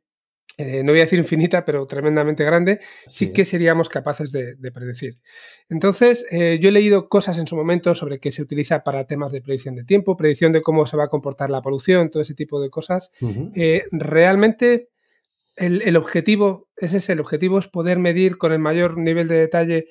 eh, 0.59 0.83
no 0.83 0.93
voy 0.93 1.01
a 1.01 1.05
decir 1.05 1.19
infinita, 1.19 1.65
pero 1.65 1.87
tremendamente 1.87 2.43
grande, 2.43 2.81
sí, 3.09 3.33
que 3.33 3.45
seríamos 3.45 3.91
capaces 3.91 4.33
de, 4.33 4.57
predecir. 4.73 5.19
Entonces, 5.69 6.27
eh, 6.31 6.59
yo 6.61 6.71
he 6.71 6.73
leído 6.73 7.09
cosas 7.09 7.39
en 7.39 7.47
su 7.47 7.57
momento 7.57 7.95
sobre 7.95 8.19
qué 8.19 8.31
se 8.31 8.43
utiliza 8.43 8.83
para 8.83 9.07
temas 9.07 9.33
de 9.33 9.43
predicción 9.43 9.75
de 9.77 9.85
tiempo, 9.85 10.17
predicción 10.17 10.53
de 10.53 10.63
cómo 10.63 10.87
se 10.87 10.97
va 10.97 11.05
a 11.05 11.09
comportar 11.09 11.51
la 11.51 11.61
polución, 11.61 12.11
todo 12.11 12.23
ese 12.23 12.35
tipo 12.35 12.61
de 12.61 12.71
cosas. 12.71 13.11
Eh, 13.55 13.85
realmente 13.93 14.89
el, 15.57 15.97
objetivo, 15.97 16.69
ese 16.77 16.99
es 16.99 17.09
el 17.11 17.21
objetivo, 17.21 17.59
es 17.59 17.69
poder 17.69 17.99
medir 17.99 18.39
con 18.39 18.53
el 18.53 18.59
mayor 18.59 18.97
nivel 18.99 19.29
de 19.29 19.37
detalle 19.37 19.87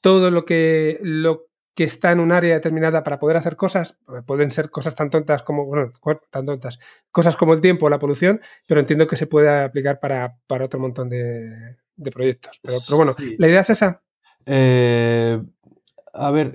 todo 0.00 0.30
lo 0.30 0.44
que, 0.44 0.98
lo 1.02 1.49
que 1.80 1.84
está 1.84 2.12
en 2.12 2.20
un 2.20 2.30
área 2.30 2.52
determinada 2.52 3.02
para 3.02 3.18
poder 3.18 3.38
hacer 3.38 3.56
cosas, 3.56 3.96
pueden 4.26 4.50
ser 4.50 4.68
cosas 4.68 4.94
tan 4.94 5.08
tontas 5.08 5.42
como, 5.42 5.64
bueno, 5.64 5.90
tan 6.28 6.44
tontas, 6.44 6.78
cosas 7.10 7.38
como 7.38 7.54
el 7.54 7.62
tiempo 7.62 7.86
o 7.86 7.88
la 7.88 7.98
polución, 7.98 8.38
pero 8.66 8.80
entiendo 8.80 9.06
que 9.06 9.16
se 9.16 9.26
puede 9.26 9.48
aplicar 9.48 9.98
para, 9.98 10.36
otro 10.62 10.78
montón 10.78 11.08
de, 11.08 11.78
proyectos. 12.12 12.60
Pero, 12.62 12.80
bueno, 12.98 13.16
¿la 13.38 13.48
idea 13.48 13.60
es 13.60 13.70
esa? 13.70 14.02
Eh, 14.44 15.42
a 16.12 16.30
ver, 16.30 16.52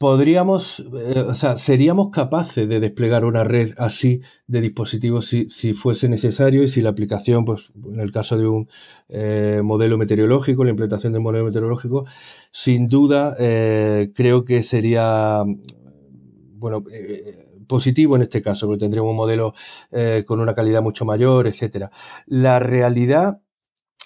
podríamos, 0.00 0.80
eh, 0.80 1.20
o 1.28 1.34
sea, 1.34 1.58
seríamos 1.58 2.08
capaces 2.10 2.66
de 2.66 2.80
desplegar 2.80 3.26
una 3.26 3.44
red 3.44 3.74
así 3.76 4.22
de 4.46 4.62
dispositivos 4.62 5.26
si, 5.26 5.50
si, 5.50 5.74
fuese 5.74 6.08
necesario 6.08 6.62
y 6.62 6.68
si 6.68 6.80
la 6.80 6.88
aplicación, 6.88 7.44
pues 7.44 7.70
en 7.84 8.00
el 8.00 8.10
caso 8.10 8.38
de 8.38 8.48
un 8.48 8.66
eh, 9.10 9.60
modelo 9.62 9.98
meteorológico, 9.98 10.64
la 10.64 10.70
implementación 10.70 11.12
del 11.12 11.20
modelo 11.20 11.44
meteorológico, 11.44 12.06
sin 12.50 12.88
duda 12.88 13.36
eh, 13.38 14.10
creo 14.14 14.46
que 14.46 14.62
sería, 14.62 15.42
bueno, 16.54 16.82
positivo 17.68 18.16
en 18.16 18.22
este 18.22 18.40
caso, 18.40 18.68
porque 18.68 18.80
tendríamos 18.80 19.10
un 19.10 19.16
modelo 19.16 19.52
con 20.24 20.40
una 20.40 20.54
calidad 20.54 20.80
mucho 20.80 21.04
mayor, 21.04 21.46
etcétera. 21.46 21.90
La 22.24 22.58
realidad 22.58 23.42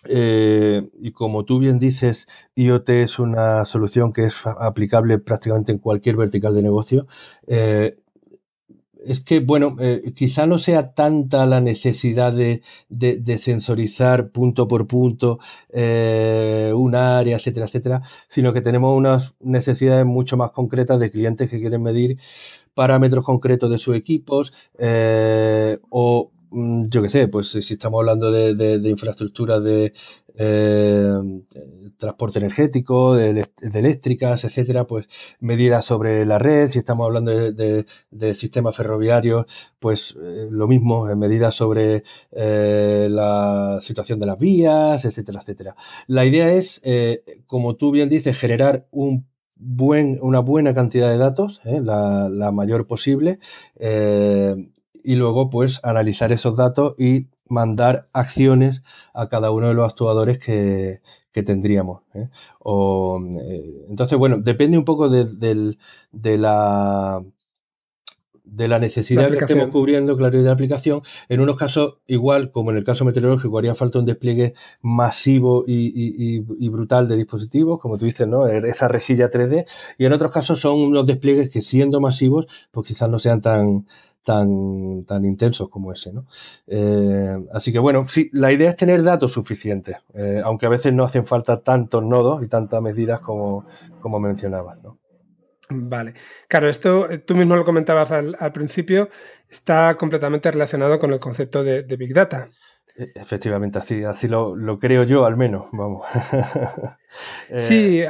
eh, 0.09 0.89
y 1.01 1.13
como 1.13 1.45
tú 1.45 1.59
bien 1.59 1.79
dices, 1.79 2.27
IoT 2.55 2.89
es 2.91 3.19
una 3.19 3.65
solución 3.65 4.13
que 4.13 4.25
es 4.25 4.35
aplicable 4.47 5.19
prácticamente 5.19 5.73
en 5.73 5.79
cualquier 5.79 6.17
vertical 6.17 6.55
de 6.55 6.63
negocio. 6.63 7.07
Eh, 7.47 7.97
es 9.07 9.21
que, 9.21 9.41
bueno, 9.41 9.77
eh, 9.81 10.15
quizá 10.17 10.47
no 10.47 10.59
sea 10.59 10.95
tanta 10.95 11.45
la 11.45 11.61
necesidad 11.61 12.33
de, 12.33 12.63
sensorizar 13.39 14.31
punto 14.31 14.67
por 14.67 14.87
punto 14.87 15.39
un 15.73 16.95
área, 16.95 17.37
etcétera, 17.37 17.67
etcétera, 17.67 18.03
sino 18.29 18.55
que 18.55 18.63
tenemos 18.63 18.97
unas 18.97 19.35
necesidades 19.41 20.07
mucho 20.07 20.39
más 20.39 20.53
concretas 20.53 21.01
de 21.01 21.11
clientes 21.11 21.51
que 21.51 21.61
quieren 21.61 21.83
medir 21.83 22.19
parámetros 22.73 23.25
concretos 23.25 23.71
de 23.71 23.79
sus 23.79 23.95
equipos 23.95 24.53
o 25.91 26.31
yo 26.55 27.03
qué 27.03 27.09
sé, 27.09 27.29
pues 27.29 27.49
si 27.49 27.75
estamos 27.75 27.99
hablando 27.99 28.31
de, 28.31 28.55
de, 28.55 28.89
infraestructuras 28.89 29.63
de 29.63 29.93
eh, 30.37 31.13
transporte 31.99 32.39
energético, 32.39 33.15
de, 33.15 33.45
eléctricas, 33.61 34.45
etcétera, 34.45 34.87
pues 34.87 35.09
medidas 35.41 35.85
sobre 35.85 36.25
la 36.25 36.39
red. 36.39 36.71
Si 36.71 36.79
estamos 36.79 37.07
hablando 37.07 37.53
de, 37.53 38.35
sistemas 38.37 38.77
ferroviarios, 38.77 39.47
pues 39.81 40.17
eh, 40.21 40.49
lo 40.51 40.69
mismo, 40.69 41.09
eh, 41.09 41.17
medidas 41.17 41.55
sobre 41.55 42.05
la 42.31 43.79
situación 43.83 44.21
de 44.21 44.27
las 44.27 44.39
vías, 44.39 45.05
etcétera, 45.05 45.41
etcétera. 45.41 45.77
La 46.07 46.25
idea 46.25 46.53
es, 46.53 46.81
como 47.47 47.77
tú 47.77 47.91
bien 47.91 48.09
dices, 48.09 48.39
generar 48.39 48.87
un 48.91 49.27
buen, 49.57 50.19
una 50.21 50.41
buena 50.41 50.75
cantidad 50.75 51.11
de 51.11 51.19
datos, 51.19 51.61
la, 51.65 52.29
la, 52.29 52.53
mayor 52.53 52.87
posible, 52.87 53.39
y 55.05 55.15
luego 55.17 55.51
pues 55.51 55.81
analizar 55.85 56.33
esos 56.33 56.57
datos 56.57 56.95
y 56.99 57.29
mandar 57.49 58.07
acciones 58.13 58.83
a 59.13 59.29
cada 59.29 59.51
uno 59.51 59.69
de 59.69 59.75
los 59.75 59.89
actuadores 59.89 60.39
que, 60.39 61.01
tendríamos. 61.33 62.03
¿eh? 62.15 62.29
O, 62.61 63.21
eh, 63.41 63.87
entonces, 63.91 64.17
bueno, 64.19 64.39
depende 64.39 64.79
un 64.79 64.85
poco 64.85 65.09
de, 65.09 65.27
la 66.13 67.23
de 68.45 68.69
la 68.69 68.79
necesidad 68.79 69.31
que 69.31 69.39
estemos 69.39 69.69
cubriendo, 69.69 70.17
claro, 70.17 70.39
de 70.39 70.45
la 70.45 70.53
aplicación. 70.53 71.03
En 71.29 71.41
unos 71.41 71.57
casos, 71.57 71.97
igual 72.07 72.53
como 72.53 72.71
en 72.71 72.77
el 72.77 72.85
caso 72.85 73.05
meteorológico, 73.05 73.59
haría 73.59 73.75
falta 73.75 73.99
un 73.99 74.05
despliegue 74.07 74.55
masivo 74.81 75.65
y, 75.67 75.93
y, 75.97 76.69
brutal 76.69 77.09
de 77.09 77.17
dispositivos, 77.17 77.81
como 77.81 77.99
tú 77.99 78.05
dices, 78.05 78.29
¿no? 78.29 78.47
Esa 78.47 78.87
rejilla 78.87 79.31
3D. 79.31 79.67
Y 79.99 80.05
en 80.05 80.13
otros 80.13 80.33
casos 80.33 80.61
son 80.61 80.79
unos 80.81 81.05
despliegues 81.05 81.51
que 81.51 81.63
siendo 81.63 82.01
masivos, 82.01 82.47
pues 82.71 82.87
quizás 82.87 83.11
no 83.11 83.19
sean 83.19 83.41
tan, 83.41 83.87
tan, 84.25 85.05
tan 85.05 85.25
intensos 85.25 85.69
como 85.69 85.93
ese. 85.93 86.13
¿no? 86.13 86.27
Eh, 86.67 87.37
así 87.53 87.73
que 87.73 87.79
bueno, 87.79 88.09
sí, 88.09 88.31
la 88.33 88.51
idea 88.51 88.71
es 88.71 88.77
tener 88.77 89.03
datos 89.03 89.33
suficientes, 89.33 89.99
eh, 90.15 90.41
aunque 90.43 90.67
a 90.67 90.71
veces 90.71 90.93
no 90.93 91.05
hacen 91.05 91.27
falta 91.27 91.61
tantos 91.63 92.03
nodos 92.03 92.43
y 92.43 92.49
tantas 92.49 92.83
medidas 92.83 93.21
como, 93.21 93.67
como 94.01 94.19
mencionabas. 94.19 94.83
¿no? 94.83 94.99
Vale, 95.71 96.15
claro, 96.49 96.69
esto 96.69 97.11
eh, 97.11 97.19
tú 97.19 97.37
mismo 97.37 97.57
lo 97.57 97.65
comentabas 97.65 98.13
al, 98.13 98.37
principio, 98.53 99.09
está 99.49 99.95
completamente 99.97 100.51
relacionado 100.51 100.99
con 100.99 101.13
el 101.13 101.21
concepto 101.21 101.63
de, 101.63 101.83
Big 101.97 102.15
Data. 102.15 102.49
E, 102.97 103.13
efectivamente, 103.15 103.79
así, 103.79 104.05
así 104.05 104.29
lo, 104.29 104.79
creo 104.79 105.05
yo 105.05 105.27
al 105.27 105.37
menos, 105.37 105.67
vamos. 105.73 106.07
sí, 107.57 108.03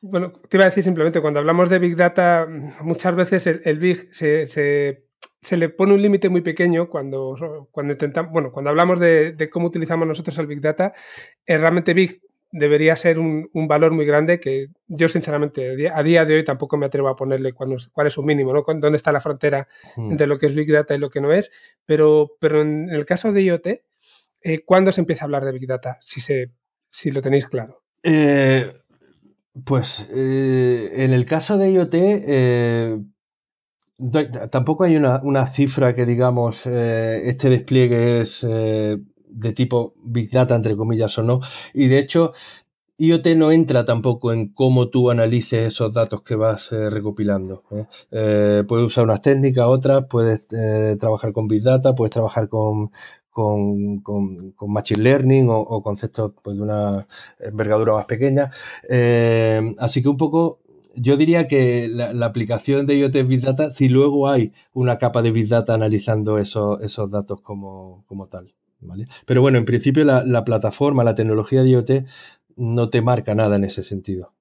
bueno, 0.00 0.32
te 0.48 0.56
iba 0.56 0.64
a 0.64 0.68
decir 0.68 0.82
simplemente, 0.82 1.20
cuando 1.20 1.40
hablamos 1.40 1.68
de 1.68 1.78
Big 1.78 1.96
Data, 1.96 2.48
muchas 2.80 3.14
veces 3.14 3.46
el, 3.46 3.78
Big 3.78 4.14
se, 4.14 4.46
se 4.46 5.09
le 5.56 5.68
pone 5.70 5.94
un 5.94 6.02
límite 6.02 6.28
muy 6.28 6.42
pequeño 6.42 6.88
cuando, 6.88 7.68
cuando 7.70 7.92
intentamos, 7.92 8.32
bueno, 8.32 8.52
cuando 8.52 8.70
hablamos 8.70 9.00
de, 9.00 9.48
cómo 9.50 9.68
utilizamos 9.68 10.06
nosotros 10.06 10.36
el 10.38 10.46
Big 10.46 10.60
Data, 10.60 10.92
eh, 11.46 11.58
realmente 11.58 11.94
Big 11.94 12.22
debería 12.52 12.96
ser 12.96 13.18
un, 13.18 13.48
valor 13.52 13.92
muy 13.92 14.04
grande 14.04 14.40
que 14.40 14.68
yo 14.88 15.08
sinceramente 15.08 15.88
a 15.88 16.02
día 16.02 16.24
de 16.24 16.34
hoy 16.34 16.44
tampoco 16.44 16.76
me 16.76 16.86
atrevo 16.86 17.08
a 17.08 17.16
ponerle 17.16 17.52
cuál, 17.52 17.76
es 18.06 18.12
su 18.12 18.22
mínimo, 18.22 18.52
¿no? 18.52 18.64
dónde 18.66 18.96
está 18.96 19.12
la 19.12 19.20
frontera 19.20 19.68
hmm. 19.96 20.10
entre 20.10 20.26
lo 20.26 20.38
que 20.38 20.46
es 20.46 20.54
Big 20.54 20.70
Data 20.70 20.94
y 20.94 20.98
lo 20.98 21.10
que 21.10 21.20
no 21.20 21.32
es, 21.32 21.50
pero, 21.86 22.36
pero 22.40 22.60
en 22.60 22.90
el 22.90 23.04
caso 23.06 23.32
de 23.32 23.42
IoT, 23.42 23.66
eh, 24.42 24.64
¿cuándo 24.64 24.92
se 24.92 25.00
empieza 25.00 25.24
a 25.24 25.26
hablar 25.26 25.44
de 25.44 25.52
Big 25.52 25.66
Data? 25.66 25.98
Si, 26.00 26.20
se, 26.20 26.50
si 26.90 27.12
lo 27.12 27.22
tenéis 27.22 27.46
claro. 27.46 27.82
Eh, 28.02 28.72
pues 29.64 30.06
en 30.10 31.12
el 31.12 31.26
caso 31.26 31.56
de 31.56 31.70
IoT 31.70 31.94
Tampoco 34.50 34.84
hay 34.84 34.96
una, 34.96 35.46
cifra 35.46 35.94
que 35.94 36.06
digamos 36.06 36.66
eh, 36.66 37.28
este 37.28 37.50
despliegue 37.50 38.20
es 38.20 38.46
eh, 38.48 38.98
de 39.28 39.52
tipo 39.52 39.94
Big 40.02 40.30
Data, 40.30 40.54
entre 40.54 40.76
comillas 40.76 41.18
o 41.18 41.22
no. 41.22 41.40
Y 41.74 41.88
de 41.88 41.98
hecho, 41.98 42.32
IoT 42.96 43.26
no 43.36 43.52
entra 43.52 43.84
tampoco 43.84 44.32
en 44.32 44.54
cómo 44.54 44.88
tú 44.88 45.10
analices 45.10 45.68
esos 45.68 45.92
datos 45.92 46.22
que 46.22 46.34
vas 46.34 46.72
eh, 46.72 46.88
recopilando. 46.88 47.64
puedes 48.10 48.86
usar 48.86 49.04
unas 49.04 49.22
técnicas, 49.22 49.66
otras, 49.66 50.06
puedes 50.08 50.48
trabajar 50.98 51.32
con 51.32 51.48
Big 51.48 51.62
Data, 51.62 51.92
puedes 51.94 52.12
trabajar 52.12 52.48
con, 52.48 52.90
con, 53.30 54.02
Machine 54.66 55.02
Learning 55.02 55.46
o, 55.50 55.82
conceptos 55.82 56.32
pues, 56.42 56.56
de 56.56 56.62
una 56.62 57.06
envergadura 57.38 57.94
más 57.94 58.06
pequeña. 58.06 58.50
así 59.78 60.02
que 60.02 60.08
un 60.08 60.16
poco 60.16 60.60
yo 60.94 61.16
diría 61.16 61.48
que 61.48 61.88
la, 61.88 62.26
aplicación 62.26 62.86
de 62.86 62.96
IoT 62.96 63.26
Big 63.26 63.42
Data, 63.42 63.70
si 63.70 63.88
luego 63.88 64.28
hay 64.28 64.52
una 64.72 64.98
capa 64.98 65.22
de 65.22 65.30
Big 65.30 65.48
Data 65.48 65.74
analizando 65.74 66.38
esos, 66.38 66.80
esos 66.82 67.10
datos 67.10 67.40
como, 67.40 68.04
tal. 68.30 68.54
¿vale? 68.80 69.06
Pero 69.26 69.42
bueno, 69.42 69.58
en 69.58 69.64
principio 69.64 70.04
la, 70.04 70.44
plataforma, 70.44 71.04
la 71.04 71.14
tecnología 71.14 71.62
de 71.62 71.70
IoT 71.70 71.90
no 72.56 72.90
te 72.90 73.02
marca 73.02 73.34
nada 73.34 73.56
en 73.56 73.64
ese 73.64 73.84
sentido. 73.84 74.34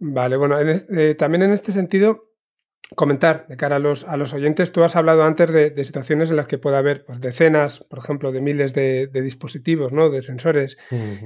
Vale, 0.00 0.36
bueno, 0.36 0.56
eh, 0.60 1.14
también 1.16 1.42
en 1.42 1.52
este 1.52 1.72
sentido, 1.72 2.28
comentar 2.94 3.46
de 3.48 3.56
cara 3.56 3.76
a 3.76 3.78
los, 3.80 4.04
a 4.04 4.16
los 4.16 4.32
oyentes, 4.32 4.70
tú 4.70 4.84
has 4.84 4.94
hablado 4.94 5.24
antes 5.24 5.52
de, 5.52 5.84
situaciones 5.84 6.30
en 6.30 6.36
las 6.36 6.46
que 6.46 6.58
puede 6.58 6.76
haber 6.76 7.04
pues, 7.04 7.20
decenas, 7.20 7.80
por 7.80 7.98
ejemplo, 7.98 8.30
de 8.30 8.40
miles 8.40 8.74
de, 8.74 9.08
dispositivos, 9.08 9.92
¿no? 9.92 10.08
de 10.10 10.22
sensores 10.22 10.78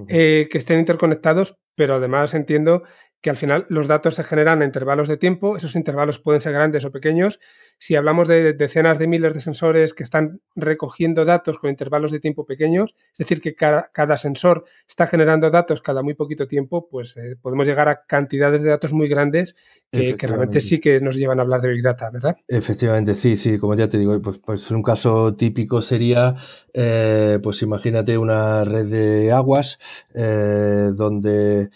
eh, 0.09 0.49
que 0.51 0.59
estén 0.59 0.79
interconectados, 0.79 1.57
pero 1.75 1.95
además 1.95 2.35
entiendo 2.35 2.83
que 3.23 3.31
al 3.31 3.37
final 3.37 3.67
los 3.69 3.87
datos 3.87 4.17
se 4.17 4.25
generan 4.25 4.63
a 4.63 4.65
intervalos 4.65 5.09
de 5.09 5.17
tiempo, 5.17 5.57
esos 5.57 5.77
intervalos 5.77 6.19
pueden 6.19 6.41
ser 6.41 6.53
grandes 6.53 6.85
o 6.85 6.91
pequeños. 6.91 7.39
Si 7.79 7.95
hablamos 7.95 8.27
de 8.27 8.53
decenas 8.53 8.99
de 8.99 9.07
miles 9.07 9.33
de 9.33 9.41
sensores 9.41 9.95
que 9.95 10.03
están 10.03 10.41
recogiendo 10.57 11.25
datos 11.25 11.59
con 11.59 11.71
intervalos 11.71 12.11
de 12.11 12.19
tiempo 12.19 12.45
pequeños, 12.45 12.97
es 13.13 13.19
decir, 13.19 13.41
que 13.41 13.55
cada, 13.55 14.17
sensor 14.17 14.65
está 14.89 15.07
generando 15.07 15.51
datos 15.51 15.81
cada 15.83 16.03
muy 16.03 16.15
poquito 16.15 16.49
tiempo, 16.49 16.89
pues 16.89 17.17
eh, 17.17 17.37
podemos 17.41 17.65
llegar 17.67 17.89
a 17.89 18.05
cantidades 18.07 18.63
de 18.63 18.71
datos 18.71 18.93
muy 18.93 19.09
grandes 19.09 19.55
que, 19.93 20.17
realmente 20.19 20.61
sí 20.61 20.81
que 20.81 21.01
nos 21.01 21.15
llevan 21.15 21.39
a 21.39 21.43
hablar 21.43 21.61
de 21.61 21.69
Big 21.69 21.83
Data, 21.83 22.11
¿verdad? 22.11 22.37
Efectivamente, 22.49 23.15
sí, 23.15 23.37
sí, 23.37 23.57
como 23.57 23.77
ya 23.77 23.89
te 23.89 23.99
digo, 23.99 24.21
pues, 24.21 24.39
pues 24.39 24.69
un 24.73 24.83
caso 24.83 25.37
típico 25.37 25.81
sería, 25.81 26.35
eh, 26.75 27.39
pues 27.41 27.63
imagínate 27.63 28.19
una 28.19 28.65
red 28.65 28.87
de 28.87 29.31
aguas 29.31 29.79
eh, 30.15 30.91
donde 30.93 31.71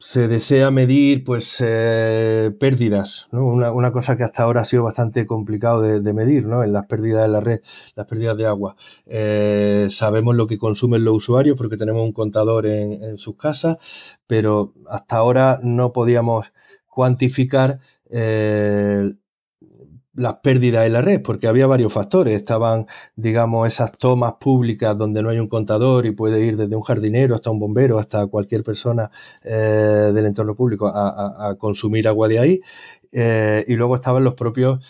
se 0.00 0.28
desea 0.28 0.70
medir 0.70 1.24
pues 1.24 1.56
eh, 1.60 2.52
pérdidas, 2.60 3.28
¿no? 3.32 3.46
una, 3.46 3.92
cosa 3.92 4.16
que 4.16 4.22
hasta 4.22 4.44
ahora 4.44 4.60
ha 4.60 4.64
sido 4.64 4.84
bastante 4.84 5.26
complicado 5.26 5.82
de, 5.82 6.12
medir, 6.12 6.46
¿no? 6.46 6.62
En 6.62 6.72
las 6.72 6.86
pérdidas 6.86 7.22
de 7.22 7.28
la 7.28 7.40
red, 7.40 7.60
las 7.96 8.06
pérdidas 8.06 8.36
de 8.36 8.46
agua. 8.46 8.76
Eh, 9.06 9.88
sabemos 9.90 10.36
lo 10.36 10.46
que 10.46 10.56
consumen 10.56 11.04
los 11.04 11.16
usuarios 11.16 11.56
porque 11.56 11.76
tenemos 11.76 12.02
un 12.02 12.12
contador 12.12 12.66
en, 12.66 13.18
sus 13.18 13.36
casas, 13.36 13.78
pero 14.26 14.72
hasta 14.88 15.16
ahora 15.16 15.58
no 15.62 15.92
podíamos 15.92 16.52
cuantificar 16.86 17.80
eh, 18.10 19.14
las 20.18 20.36
pérdidas 20.36 20.86
en 20.86 20.92
la 20.92 21.00
red, 21.00 21.22
porque 21.22 21.46
había 21.46 21.66
varios 21.66 21.92
factores. 21.92 22.34
Estaban, 22.34 22.86
digamos, 23.16 23.66
esas 23.66 23.92
tomas 23.92 24.34
públicas 24.40 24.96
donde 24.98 25.22
no 25.22 25.30
hay 25.30 25.38
un 25.38 25.48
contador 25.48 26.06
y 26.06 26.10
puede 26.10 26.40
ir 26.44 26.56
desde 26.56 26.76
un 26.76 26.82
jardinero 26.82 27.34
hasta 27.34 27.50
un 27.50 27.58
bombero, 27.58 27.98
hasta 27.98 28.26
cualquier 28.26 28.62
persona 28.62 29.10
eh, 29.44 30.10
del 30.12 30.26
entorno 30.26 30.54
público 30.54 30.88
a, 30.88 31.54
consumir 31.58 32.08
agua 32.08 32.28
de 32.28 32.38
ahí. 32.38 32.60
Eh, 33.12 33.64
y 33.68 33.74
luego 33.76 33.94
estaban 33.94 34.24
los 34.24 34.34
propios 34.34 34.84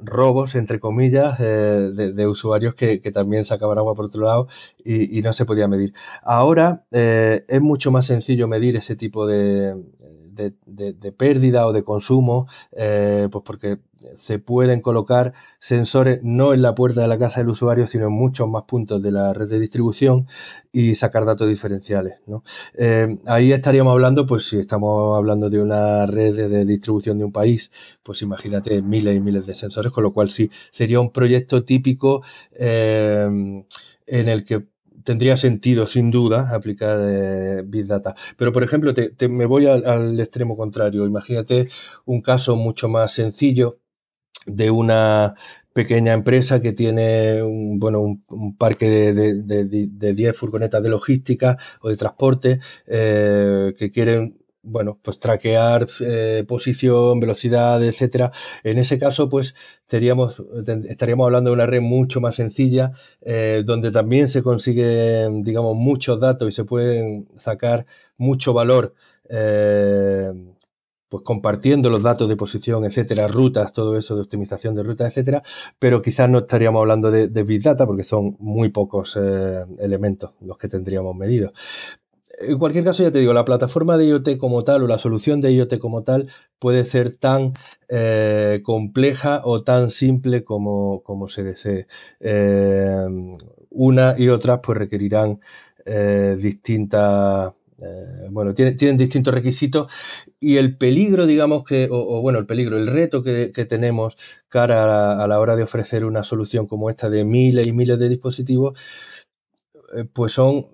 robos, 0.00 0.54
entre 0.54 0.78
comillas, 0.78 1.40
eh, 1.40 1.90
de, 1.92 2.26
usuarios 2.26 2.74
que, 2.74 2.98
también 3.12 3.44
sacaban 3.44 3.78
agua 3.78 3.94
por 3.94 4.04
otro 4.04 4.24
lado 4.24 4.48
y, 4.84 5.22
no 5.22 5.32
se 5.32 5.44
podía 5.44 5.66
medir. 5.66 5.92
Ahora 6.22 6.84
es 6.90 7.60
mucho 7.60 7.90
más 7.90 8.06
sencillo 8.06 8.46
medir 8.46 8.76
ese 8.76 8.96
tipo 8.96 9.26
de, 9.26 9.74
de, 10.38 11.12
pérdida 11.12 11.66
o 11.66 11.72
de 11.72 11.82
consumo, 11.82 12.46
eh, 12.72 13.28
pues 13.30 13.42
porque 13.44 13.78
se 14.16 14.38
pueden 14.38 14.80
colocar 14.80 15.32
sensores 15.58 16.20
no 16.22 16.54
en 16.54 16.62
la 16.62 16.74
puerta 16.74 17.00
de 17.02 17.08
la 17.08 17.18
casa 17.18 17.40
del 17.40 17.48
usuario, 17.48 17.86
sino 17.86 18.06
en 18.06 18.12
muchos 18.12 18.48
más 18.48 18.62
puntos 18.64 19.02
de 19.02 19.10
la 19.10 19.32
red 19.32 19.48
de 19.48 19.58
distribución 19.58 20.28
y 20.70 20.94
sacar 20.94 21.24
datos 21.24 21.48
diferenciales. 21.48 22.20
Eh, 22.74 23.18
ahí 23.26 23.52
estaríamos 23.52 23.92
hablando, 23.92 24.26
pues 24.26 24.46
si 24.48 24.58
estamos 24.58 25.16
hablando 25.16 25.50
de 25.50 25.60
una 25.60 26.06
red 26.06 26.48
de 26.48 26.64
distribución 26.64 27.18
de 27.18 27.24
un 27.24 27.32
país, 27.32 27.70
pues 28.02 28.22
imagínate 28.22 28.80
miles 28.82 29.16
y 29.16 29.20
miles 29.20 29.46
de 29.46 29.54
sensores, 29.54 29.90
con 29.90 30.04
lo 30.04 30.12
cual 30.12 30.30
sí 30.30 30.50
sería 30.70 31.00
un 31.00 31.10
proyecto 31.10 31.64
típico 31.64 32.22
eh, 32.52 33.64
en 34.06 34.28
el 34.28 34.44
que 34.44 34.66
tendría 35.04 35.36
sentido, 35.36 35.86
sin 35.86 36.10
duda, 36.10 36.54
aplicar 36.54 36.98
eh, 37.00 37.62
Big 37.64 37.86
Data. 37.86 38.14
Pero, 38.36 38.52
por 38.52 38.62
ejemplo, 38.62 38.92
me 39.28 39.46
voy 39.46 39.66
al, 39.66 40.18
extremo 40.20 40.56
contrario. 40.56 41.06
Imagínate 41.06 41.68
un 42.04 42.22
caso 42.22 42.56
mucho 42.56 42.88
más 42.88 43.12
sencillo 43.12 43.78
de 44.46 44.70
una 44.70 45.34
pequeña 45.72 46.12
empresa 46.12 46.60
que 46.60 46.72
tiene 46.72 47.42
un, 47.42 47.78
bueno, 47.78 48.00
un, 48.00 48.56
parque 48.56 49.12
de, 49.12 50.14
10 50.14 50.36
furgonetas 50.36 50.82
de 50.82 50.88
logística 50.88 51.58
o 51.82 51.88
de 51.88 51.96
transporte 51.96 52.60
eh, 52.86 53.74
que 53.78 53.90
quieren 53.90 54.38
bueno, 54.68 54.98
pues 55.02 55.18
traquear 55.18 55.86
eh, 56.00 56.44
posición, 56.46 57.20
velocidad, 57.20 57.82
etcétera. 57.82 58.32
En 58.62 58.78
ese 58.78 58.98
caso, 58.98 59.28
pues 59.28 59.54
estaríamos, 59.82 60.42
hablando 61.24 61.50
de 61.50 61.54
una 61.54 61.66
red 61.66 61.80
mucho 61.80 62.20
más 62.20 62.36
sencilla, 62.36 62.92
eh, 63.22 63.62
donde 63.64 63.90
también 63.90 64.28
se 64.28 64.42
consiguen, 64.42 65.42
digamos, 65.42 65.76
muchos 65.76 66.20
datos 66.20 66.48
y 66.48 66.52
se 66.52 66.64
pueden 66.64 67.28
sacar 67.38 67.86
mucho 68.16 68.52
valor, 68.52 68.94
eh, 69.28 70.32
pues 71.08 71.22
compartiendo 71.22 71.88
los 71.88 72.02
datos 72.02 72.28
de 72.28 72.36
posición, 72.36 72.84
etcétera, 72.84 73.26
rutas, 73.26 73.72
todo 73.72 73.96
eso 73.96 74.14
de 74.14 74.22
optimización 74.22 74.74
de 74.74 74.82
rutas, 74.82 75.08
etcétera, 75.08 75.42
pero 75.78 76.02
quizás 76.02 76.28
no 76.28 76.40
estaríamos 76.40 76.80
hablando 76.80 77.10
de, 77.10 77.28
de 77.28 77.42
Big 77.44 77.62
Data 77.62 77.86
porque 77.86 78.04
son 78.04 78.36
muy 78.38 78.68
pocos 78.68 79.16
elementos 79.78 80.32
los 80.40 80.58
que 80.58 80.68
tendríamos 80.68 81.16
medidos 81.16 81.52
en 82.40 82.58
cualquier 82.58 82.84
caso, 82.84 83.02
ya 83.02 83.10
te 83.10 83.18
digo, 83.18 83.32
la 83.32 83.44
plataforma 83.44 83.96
de 83.96 84.06
IoT 84.06 84.36
como 84.38 84.64
tal 84.64 84.82
o 84.82 84.86
la 84.86 84.98
solución 84.98 85.40
de 85.40 85.52
IoT 85.52 85.78
como 85.78 86.04
tal 86.04 86.28
puede 86.58 86.84
ser 86.84 87.16
tan 87.16 87.52
eh, 87.88 88.60
compleja 88.64 89.42
o 89.44 89.62
tan 89.62 89.90
simple 89.90 90.44
como, 90.44 91.02
se 91.28 91.42
desee. 91.42 91.86
Eh, 92.20 93.06
una 93.70 94.14
y 94.16 94.28
otras 94.28 94.60
pues 94.62 94.78
requerirán 94.78 95.40
eh, 95.84 96.36
distintas 96.38 97.52
bueno, 98.32 98.54
tienen, 98.54 98.96
distintos 98.96 99.32
requisitos 99.32 99.92
y 100.40 100.56
el 100.56 100.76
peligro, 100.76 101.26
digamos 101.28 101.62
que, 101.62 101.88
o, 101.88 102.20
bueno, 102.20 102.40
el 102.40 102.46
peligro, 102.46 102.76
el 102.76 102.88
reto 102.88 103.22
que, 103.22 103.52
tenemos 103.68 104.16
cara 104.48 105.22
a, 105.22 105.28
la 105.28 105.38
hora 105.38 105.54
de 105.54 105.62
ofrecer 105.62 106.04
una 106.04 106.24
solución 106.24 106.66
como 106.66 106.90
esta 106.90 107.08
de 107.08 107.24
miles 107.24 107.68
y 107.68 107.72
miles 107.72 108.00
de 108.00 108.08
dispositivos, 108.08 108.76
pues 110.12 110.32
son 110.32 110.66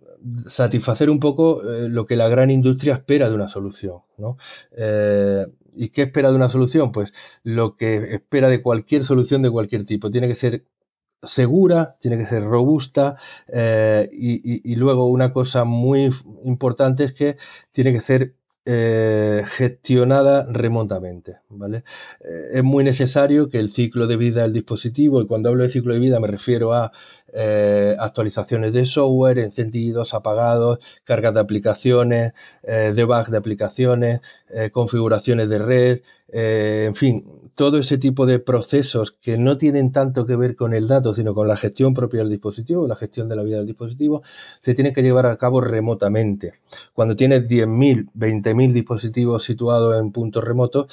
satisfacer 0.46 1.10
un 1.10 1.20
poco 1.20 1.62
eh, 1.62 1.88
lo 1.88 2.06
que 2.06 2.16
la 2.16 2.28
gran 2.28 2.50
industria 2.50 2.94
espera 2.94 3.28
de 3.28 3.34
una 3.34 3.48
solución. 3.48 3.98
¿no? 4.18 4.37
Eh, 4.76 5.46
¿Y 5.74 5.88
qué 5.88 6.02
espera 6.02 6.30
de 6.30 6.37
una 6.37 6.48
solución? 6.48 6.92
Pues 6.92 7.12
lo 7.42 7.76
que 7.76 8.14
espera 8.14 8.48
de 8.48 8.62
cualquier 8.62 9.04
solución 9.04 9.42
de 9.42 9.50
cualquier 9.50 9.84
tipo. 9.84 10.10
Tiene 10.10 10.28
que 10.28 10.34
ser 10.34 10.64
segura, 11.22 11.96
tiene 12.00 12.18
que 12.18 12.26
ser 12.26 12.44
robusta 12.44 13.16
eh, 13.48 14.08
y, 14.12 14.76
luego 14.76 15.06
una 15.06 15.32
cosa 15.32 15.64
muy 15.64 16.10
importante 16.44 17.04
es 17.04 17.12
que 17.12 17.37
tiene 17.72 17.92
que 17.92 18.00
ser 18.00 18.34
gestionada 18.66 20.46
remotamente. 20.50 21.38
¿vale? 21.50 21.85
es 22.53 22.64
muy 22.64 22.83
necesario 22.83 23.50
que 23.50 23.59
el 23.59 23.68
ciclo 23.68 24.07
de 24.07 24.16
vida 24.16 24.42
del 24.42 24.55
dispositivo, 24.55 25.20
y 25.20 25.27
cuando 25.27 25.50
hablo 25.50 25.64
de 25.64 25.68
ciclo 25.68 25.92
de 25.92 26.00
vida 26.00 26.18
me 26.18 26.29
refiero 26.29 26.72
a 26.72 26.92
eh, 27.37 27.96
actualizaciones 27.98 28.72
de 28.72 28.87
software, 28.87 29.40
encendidos, 29.40 30.14
apagados, 30.14 30.79
cargas 31.03 31.35
de 31.35 31.40
aplicaciones, 31.40 32.33
eh, 32.62 32.92
debug 32.94 33.27
de 33.27 33.37
aplicaciones, 33.38 34.20
eh, 34.50 34.70
configuraciones 34.70 35.48
de 35.48 35.59
red, 35.59 36.00
en 36.29 36.94
fin, 36.94 37.43
todo 37.55 37.79
ese 37.79 37.99
tipo 37.99 38.27
de 38.27 38.38
procesos 38.38 39.17
que 39.21 39.38
no 39.38 39.59
tienen 39.59 39.93
tanto 39.93 40.27
que 40.27 40.37
ver 40.37 40.57
con 40.57 40.75
el 40.75 40.88
dato, 40.88 41.14
sino 41.14 41.35
con 41.35 41.49
la 41.49 41.57
gestión 41.57 41.95
propia 41.95 42.21
del 42.21 42.31
dispositivo, 42.31 42.87
la 42.87 42.97
gestión 42.97 43.29
de 43.29 43.37
la 43.37 43.43
vida 43.43 43.59
del 43.59 43.67
dispositivo, 43.67 44.23
se 44.61 44.75
tienen 44.75 44.93
que 44.93 45.03
llevar 45.03 45.27
a 45.27 45.37
cabo 45.37 45.61
remotamente. 45.61 46.55
Cuando 46.93 47.17
tienes 47.17 47.49
10.000, 47.49 48.11
20.000 48.14 48.73
dispositivos 48.73 49.45
situados 49.45 50.01
en 50.01 50.12
puntos 50.12 50.45
remotos, 50.45 50.87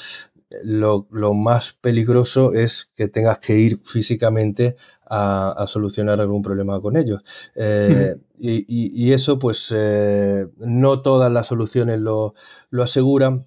lo, 0.64 1.34
más 1.34 1.74
peligroso 1.74 2.54
es 2.54 2.90
que 2.96 3.08
tengas 3.08 3.40
que 3.40 3.58
ir 3.58 3.80
físicamente 3.84 4.76
a, 5.06 5.66
solucionar 5.68 6.22
algún 6.22 6.42
problema 6.42 6.80
con 6.82 6.96
ellos. 6.96 7.22
Eh, 7.56 8.16
y, 8.40 9.12
eso, 9.12 9.40
pues, 9.40 9.74
eh, 9.76 10.48
no 10.58 11.02
todas 11.02 11.32
las 11.32 11.48
soluciones 11.48 12.00
lo, 12.00 12.34
aseguran. 12.82 13.46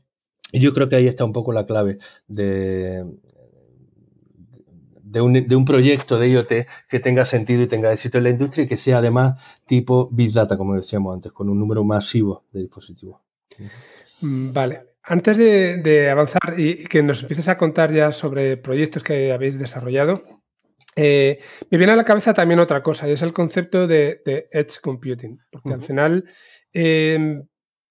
Y 0.54 0.60
yo 0.60 0.72
creo 0.72 0.88
que 0.88 0.94
ahí 0.94 1.08
está 1.08 1.24
un 1.24 1.32
poco 1.32 1.52
la 1.52 1.66
clave 1.66 1.98
de, 2.28 3.04
de 5.02 5.20
un, 5.56 5.64
proyecto 5.64 6.16
de 6.16 6.28
IoT 6.28 6.52
que 6.88 7.00
tenga 7.00 7.24
sentido 7.24 7.62
y 7.62 7.66
tenga 7.66 7.92
éxito 7.92 8.18
en 8.18 8.24
la 8.24 8.30
industria 8.30 8.62
y 8.62 8.68
que 8.68 8.78
sea 8.78 8.98
además 8.98 9.42
tipo 9.66 10.08
Big 10.12 10.32
Data, 10.32 10.56
como 10.56 10.76
decíamos 10.76 11.12
antes, 11.12 11.32
con 11.32 11.48
un 11.50 11.58
número 11.58 11.82
masivo 11.82 12.44
de 12.52 12.60
dispositivos. 12.60 13.20
Mm, 14.20 14.52
vale. 14.52 14.82
Antes 15.02 15.38
de, 15.38 16.08
avanzar 16.08 16.54
y 16.56 16.84
que 16.84 17.02
nos 17.02 17.22
empieces 17.22 17.48
a 17.48 17.56
contar 17.56 17.92
ya 17.92 18.12
sobre 18.12 18.56
proyectos 18.56 19.02
que 19.02 19.32
habéis 19.32 19.58
desarrollado, 19.58 20.14
eh, 20.94 21.40
me 21.68 21.78
viene 21.78 21.94
a 21.94 21.96
la 21.96 22.04
cabeza 22.04 22.32
también 22.32 22.60
otra 22.60 22.80
cosa, 22.80 23.08
y 23.08 23.12
es 23.12 23.22
el 23.22 23.32
concepto 23.32 23.88
de, 23.88 24.22
edge 24.52 24.80
computing, 24.80 25.36
porque 25.50 25.72
al 25.72 25.82
final 25.82 26.24
em, 26.72 27.42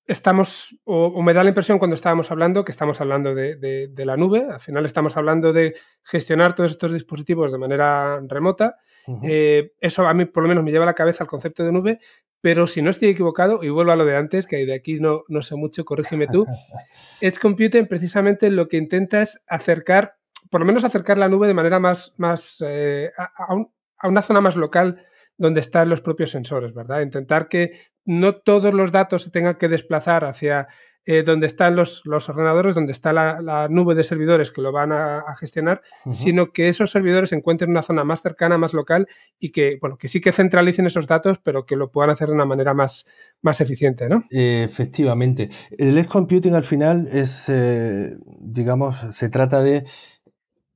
estamos, 0.06 0.78
o, 0.84 1.22
me 1.22 1.34
da 1.34 1.44
la 1.44 1.50
impresión 1.50 1.80
cuando 1.80 1.96
estábamos 1.96 2.32
hablando, 2.32 2.64
que 2.64 2.72
estamos 2.72 3.00
hablando 3.02 3.34
de, 3.34 3.92
la 3.98 4.18
nube, 4.18 4.46
al 4.50 4.60
final 4.60 4.86
estamos 4.86 5.18
hablando 5.18 5.54
de 5.54 5.76
gestionar 6.04 6.56
todos 6.56 6.72
estos 6.72 6.92
dispositivos 6.92 7.52
de 7.52 7.58
manera 7.58 8.22
remota. 8.28 8.78
Eh, 9.24 9.74
eso 9.80 10.06
a 10.08 10.14
mí 10.14 10.26
por 10.26 10.44
lo 10.44 10.50
menos 10.50 10.64
me 10.64 10.72
lleva 10.72 10.84
a 10.84 10.88
la 10.88 10.94
cabeza 10.94 11.24
el 11.24 11.30
concepto 11.30 11.64
de 11.64 11.72
nube, 11.72 12.00
pero 12.42 12.68
si 12.68 12.82
no 12.82 12.90
estoy 12.90 13.10
equivocado, 13.10 13.64
y 13.64 13.70
vuelvo 13.70 13.92
a 13.92 13.96
lo 13.96 14.06
de 14.06 14.18
antes, 14.18 14.46
que 14.46 14.66
de 14.66 14.74
aquí 14.74 15.00
no, 15.00 15.24
no 15.30 15.42
sé 15.42 15.56
mucho, 15.56 15.86
corrígeme 15.86 16.28
tú, 16.28 16.46
Edge 17.22 17.40
Computing 17.40 17.88
precisamente 17.88 18.50
lo 18.50 18.68
que 18.68 18.78
intenta 18.78 19.22
es 19.22 19.42
acercar 19.48 20.18
por 20.54 20.60
lo 20.60 20.68
menos 20.68 20.84
acercar 20.84 21.18
la 21.18 21.30
nube 21.30 21.48
de 21.48 21.56
manera 21.56 21.80
más, 21.80 22.14
más 22.18 22.58
eh, 22.64 23.12
a, 23.18 24.08
una 24.08 24.22
zona 24.22 24.40
más 24.40 24.56
local 24.56 25.04
donde 25.44 25.60
están 25.60 25.90
los 25.90 26.00
propios 26.00 26.32
sensores, 26.32 26.74
¿verdad? 26.74 27.02
Intentar 27.02 27.50
que 27.50 27.74
no 28.06 28.38
todos 28.38 28.74
los 28.74 28.94
datos 28.94 29.24
se 29.24 29.30
tengan 29.30 29.56
que 29.56 29.68
desplazar 29.68 30.24
hacia 30.24 30.70
eh, 31.06 31.22
donde 31.24 31.48
están 31.48 31.76
los, 31.76 32.02
los, 32.06 32.30
ordenadores, 32.30 32.76
donde 32.76 32.94
está 32.94 33.12
la, 33.12 33.68
nube 33.70 33.94
de 33.94 34.06
servidores 34.06 34.52
que 34.52 34.62
lo 34.62 34.72
van 34.72 34.94
a, 34.94 35.22
gestionar, 35.38 35.82
sino 36.10 36.54
que 36.54 36.70
esos 36.70 36.92
servidores 36.92 37.32
se 37.32 37.36
encuentren 37.36 37.68
en 37.70 37.72
una 37.72 37.82
zona 37.82 38.06
más 38.06 38.22
cercana, 38.22 38.58
más 38.58 38.74
local 38.74 39.10
y 39.38 39.52
que, 39.52 39.78
bueno, 39.82 39.98
que 39.98 40.08
sí 40.08 40.22
que 40.22 40.32
centralicen 40.32 40.86
esos 40.86 41.06
datos, 41.06 41.40
pero 41.44 41.66
que 41.66 41.76
lo 41.76 41.92
puedan 41.92 42.10
hacer 42.10 42.30
de 42.30 42.36
una 42.36 42.46
manera 42.46 42.74
más, 42.74 43.06
más 43.42 43.60
eficiente, 43.60 44.08
¿no? 44.08 44.24
efectivamente. 44.30 45.50
El 45.78 45.98
edge 45.98 46.08
computing 46.08 46.54
al 46.56 46.64
final 46.64 47.10
es, 47.12 47.44
eh, 47.50 48.16
digamos, 48.40 48.96
se 49.12 49.28
trata 49.28 49.62
de 49.62 49.84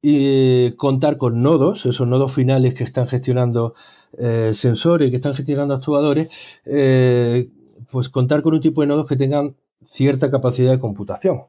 y 0.01 0.71
contar 0.73 1.17
con 1.17 1.41
nodos, 1.41 1.86
esos 1.86 2.08
nodos 2.08 2.34
finales 2.34 2.73
que 2.75 2.84
están 2.84 3.08
gestionando 3.08 3.73
eh, 4.17 4.51
sensores, 4.53 5.10
que 5.10 5.17
están 5.17 5.36
gestionando 5.36 5.73
actuadores, 5.73 6.30
eh, 6.65 7.49
pues 7.91 8.10
contar 8.10 8.41
con 8.41 8.53
un 8.53 8.62
tipo 8.62 8.82
de 8.82 8.88
nodos 8.88 9.08
que 9.08 9.15
tengan 9.15 9.56
cierta 9.86 10.30
capacidad 10.30 10.71
de 10.71 10.80
computación. 10.80 11.43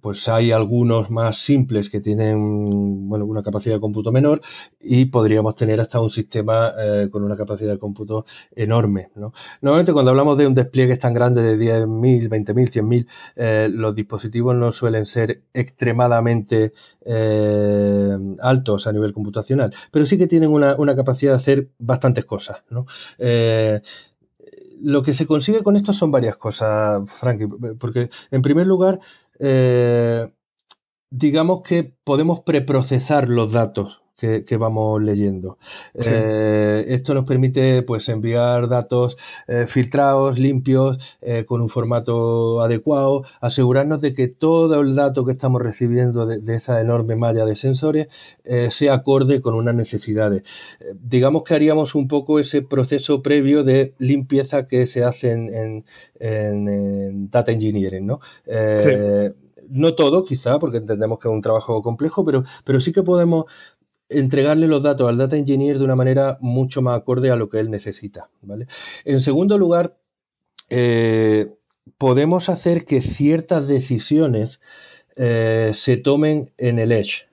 Pues 0.00 0.28
hay 0.28 0.52
algunos 0.52 1.10
más 1.10 1.38
simples 1.38 1.88
que 1.90 2.00
tienen 2.00 3.08
bueno, 3.08 3.24
una 3.24 3.42
capacidad 3.42 3.74
de 3.74 3.80
cómputo 3.80 4.12
menor 4.12 4.40
y 4.80 5.06
podríamos 5.06 5.54
tener 5.54 5.80
hasta 5.80 6.00
un 6.00 6.10
sistema 6.10 6.72
eh, 6.78 7.08
con 7.10 7.22
una 7.22 7.36
capacidad 7.36 7.72
de 7.72 7.78
cómputo 7.78 8.24
enorme. 8.54 9.10
¿no? 9.14 9.32
Normalmente 9.60 9.92
cuando 9.92 10.10
hablamos 10.10 10.38
de 10.38 10.46
un 10.46 10.54
despliegue 10.54 10.96
tan 10.96 11.14
grande 11.14 11.42
de 11.42 11.58
10.000, 11.58 12.28
20.000, 12.28 12.70
100.000, 12.70 13.06
eh, 13.36 13.68
los 13.72 13.94
dispositivos 13.94 14.54
no 14.54 14.72
suelen 14.72 15.06
ser 15.06 15.42
extremadamente 15.52 16.72
eh, 17.04 18.16
altos 18.40 18.86
a 18.86 18.92
nivel 18.92 19.12
computacional, 19.12 19.74
pero 19.90 20.06
sí 20.06 20.18
que 20.18 20.26
tienen 20.26 20.50
una, 20.50 20.76
capacidad 20.96 21.32
de 21.32 21.36
hacer 21.36 21.68
bastantes 21.78 22.24
cosas. 22.24 22.64
¿no? 22.70 22.86
lo 24.80 25.02
que 25.02 25.14
se 25.14 25.26
consigue 25.26 25.62
con 25.62 25.76
esto 25.76 25.92
son 25.92 26.10
varias 26.10 26.36
cosas, 26.36 27.02
Frankie, 27.18 27.48
porque 27.78 28.10
en 28.30 28.42
primer 28.42 28.66
lugar, 28.66 29.00
eh, 29.38 30.30
digamos 31.10 31.62
que 31.62 31.96
podemos 32.04 32.40
preprocesar 32.40 33.28
los 33.28 33.52
datos 33.52 34.02
que, 34.18 34.56
vamos 34.56 35.02
leyendo. 35.02 35.58
Eh, 35.94 36.84
esto 36.88 37.14
nos 37.14 37.24
permite 37.24 37.82
pues, 37.82 38.08
enviar 38.08 38.68
datos 38.68 39.16
eh, 39.46 39.66
filtrados, 39.68 40.38
limpios, 40.38 40.98
con 41.46 41.60
un 41.60 41.68
formato 41.68 42.60
adecuado, 42.62 43.22
asegurarnos 43.40 44.00
de 44.00 44.14
que 44.14 44.28
todo 44.28 44.80
el 44.80 44.94
dato 44.94 45.24
que 45.24 45.32
estamos 45.32 45.62
recibiendo 45.62 46.26
de, 46.26 46.54
esa 46.54 46.80
enorme 46.80 47.16
malla 47.16 47.44
de 47.44 47.54
sensores 47.54 48.08
sea 48.70 48.94
acorde 48.94 49.40
con 49.40 49.54
unas 49.54 49.74
necesidades. 49.74 50.42
digamos 51.00 51.42
que 51.44 51.54
haríamos 51.54 51.94
un 51.94 52.08
poco 52.08 52.38
ese 52.38 52.62
proceso 52.62 53.22
previo 53.22 53.62
de 53.62 53.94
limpieza 53.98 54.66
que 54.66 54.86
se 54.86 55.04
hace 55.04 55.32
en, 55.32 55.84
en, 56.18 57.30
data 57.30 57.52
engineering, 57.52 58.06
¿no? 58.06 58.20
Eh, 58.46 59.32
no 59.70 59.94
todo, 59.94 60.24
quizá, 60.24 60.58
porque 60.58 60.78
entendemos 60.78 61.18
que 61.18 61.28
es 61.28 61.34
un 61.34 61.42
trabajo 61.42 61.82
complejo, 61.82 62.24
pero, 62.24 62.42
pero 62.64 62.80
sí 62.80 62.92
que 62.92 63.02
podemos 63.02 63.44
entregarle 64.08 64.66
los 64.66 64.82
datos 64.82 65.08
al 65.08 65.18
data 65.18 65.36
engineer 65.36 65.78
de 65.78 65.84
una 65.84 65.96
manera 65.96 66.38
mucho 66.40 66.82
más 66.82 66.98
acorde 66.98 67.30
a 67.30 67.36
lo 67.36 67.48
que 67.48 67.60
él 67.60 67.70
necesita. 67.70 68.30
¿vale? 68.42 68.66
En 69.04 69.20
segundo 69.20 69.58
lugar, 69.58 69.96
eh, 70.70 71.52
podemos 71.98 72.48
hacer 72.48 72.84
que 72.84 73.02
ciertas 73.02 73.66
decisiones 73.68 74.60
eh, 75.16 75.72
se 75.74 75.96
tomen 75.96 76.52
en 76.58 76.78
el 76.78 76.92
edge. 76.92 77.28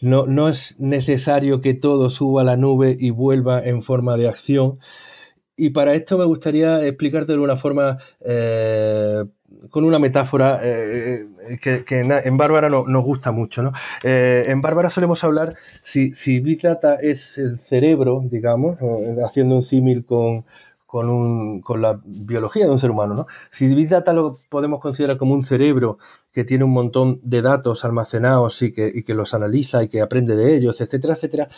No, 0.00 0.26
no, 0.26 0.48
es 0.48 0.76
necesario 0.78 1.60
que 1.60 1.74
todo 1.74 2.08
suba 2.08 2.42
a 2.42 2.44
la 2.44 2.56
nube 2.56 2.96
y 2.98 3.10
vuelva 3.10 3.64
en 3.64 3.82
forma 3.82 4.16
de 4.16 4.28
acción, 4.28 4.78
y 5.56 5.70
para 5.70 5.94
esto 5.94 6.18
me 6.18 6.24
gustaría 6.24 6.84
explicarte 6.84 7.32
de 7.32 7.38
una 7.38 7.56
forma, 7.56 7.98
eh, 8.20 9.24
con 9.70 9.84
una 9.84 9.98
metáfora 9.98 10.60
eh, 10.62 11.26
que, 11.60 11.84
en, 11.88 12.36
Bárbara 12.36 12.68
no, 12.68 12.84
nos 12.86 13.04
gusta 13.04 13.30
mucho. 13.32 13.62
¿no? 13.62 13.72
Eh, 14.02 14.42
en 14.46 14.60
Bárbara 14.62 14.90
solemos 14.90 15.22
hablar, 15.24 15.54
si, 15.84 16.14
si, 16.14 16.40
Big 16.40 16.62
Data 16.62 16.96
es 16.96 17.38
el 17.38 17.58
cerebro, 17.58 18.22
digamos, 18.24 18.78
haciendo 19.24 19.56
un 19.56 19.62
símil 19.62 20.04
con, 20.04 20.44
con, 20.86 21.08
un, 21.10 21.60
con, 21.60 21.82
la 21.82 22.00
biología 22.04 22.64
de 22.64 22.72
un 22.72 22.78
ser 22.78 22.90
humano. 22.90 23.14
¿no? 23.14 23.26
Si 23.50 23.66
Big 23.66 23.88
Data 23.88 24.12
lo 24.12 24.32
podemos 24.48 24.80
considerar 24.80 25.18
como 25.18 25.34
un 25.34 25.44
cerebro 25.44 25.98
que 26.32 26.44
tiene 26.44 26.64
un 26.64 26.72
montón 26.72 27.20
de 27.22 27.42
datos 27.42 27.84
almacenados 27.84 28.60
y 28.62 28.72
que, 28.72 28.90
y 28.92 29.02
que 29.04 29.14
los 29.14 29.34
analiza 29.34 29.82
y 29.84 29.88
que 29.88 30.00
aprende 30.00 30.36
de 30.36 30.56
ellos, 30.56 30.80
etcétera, 30.80 31.14
etcétera, 31.14 31.48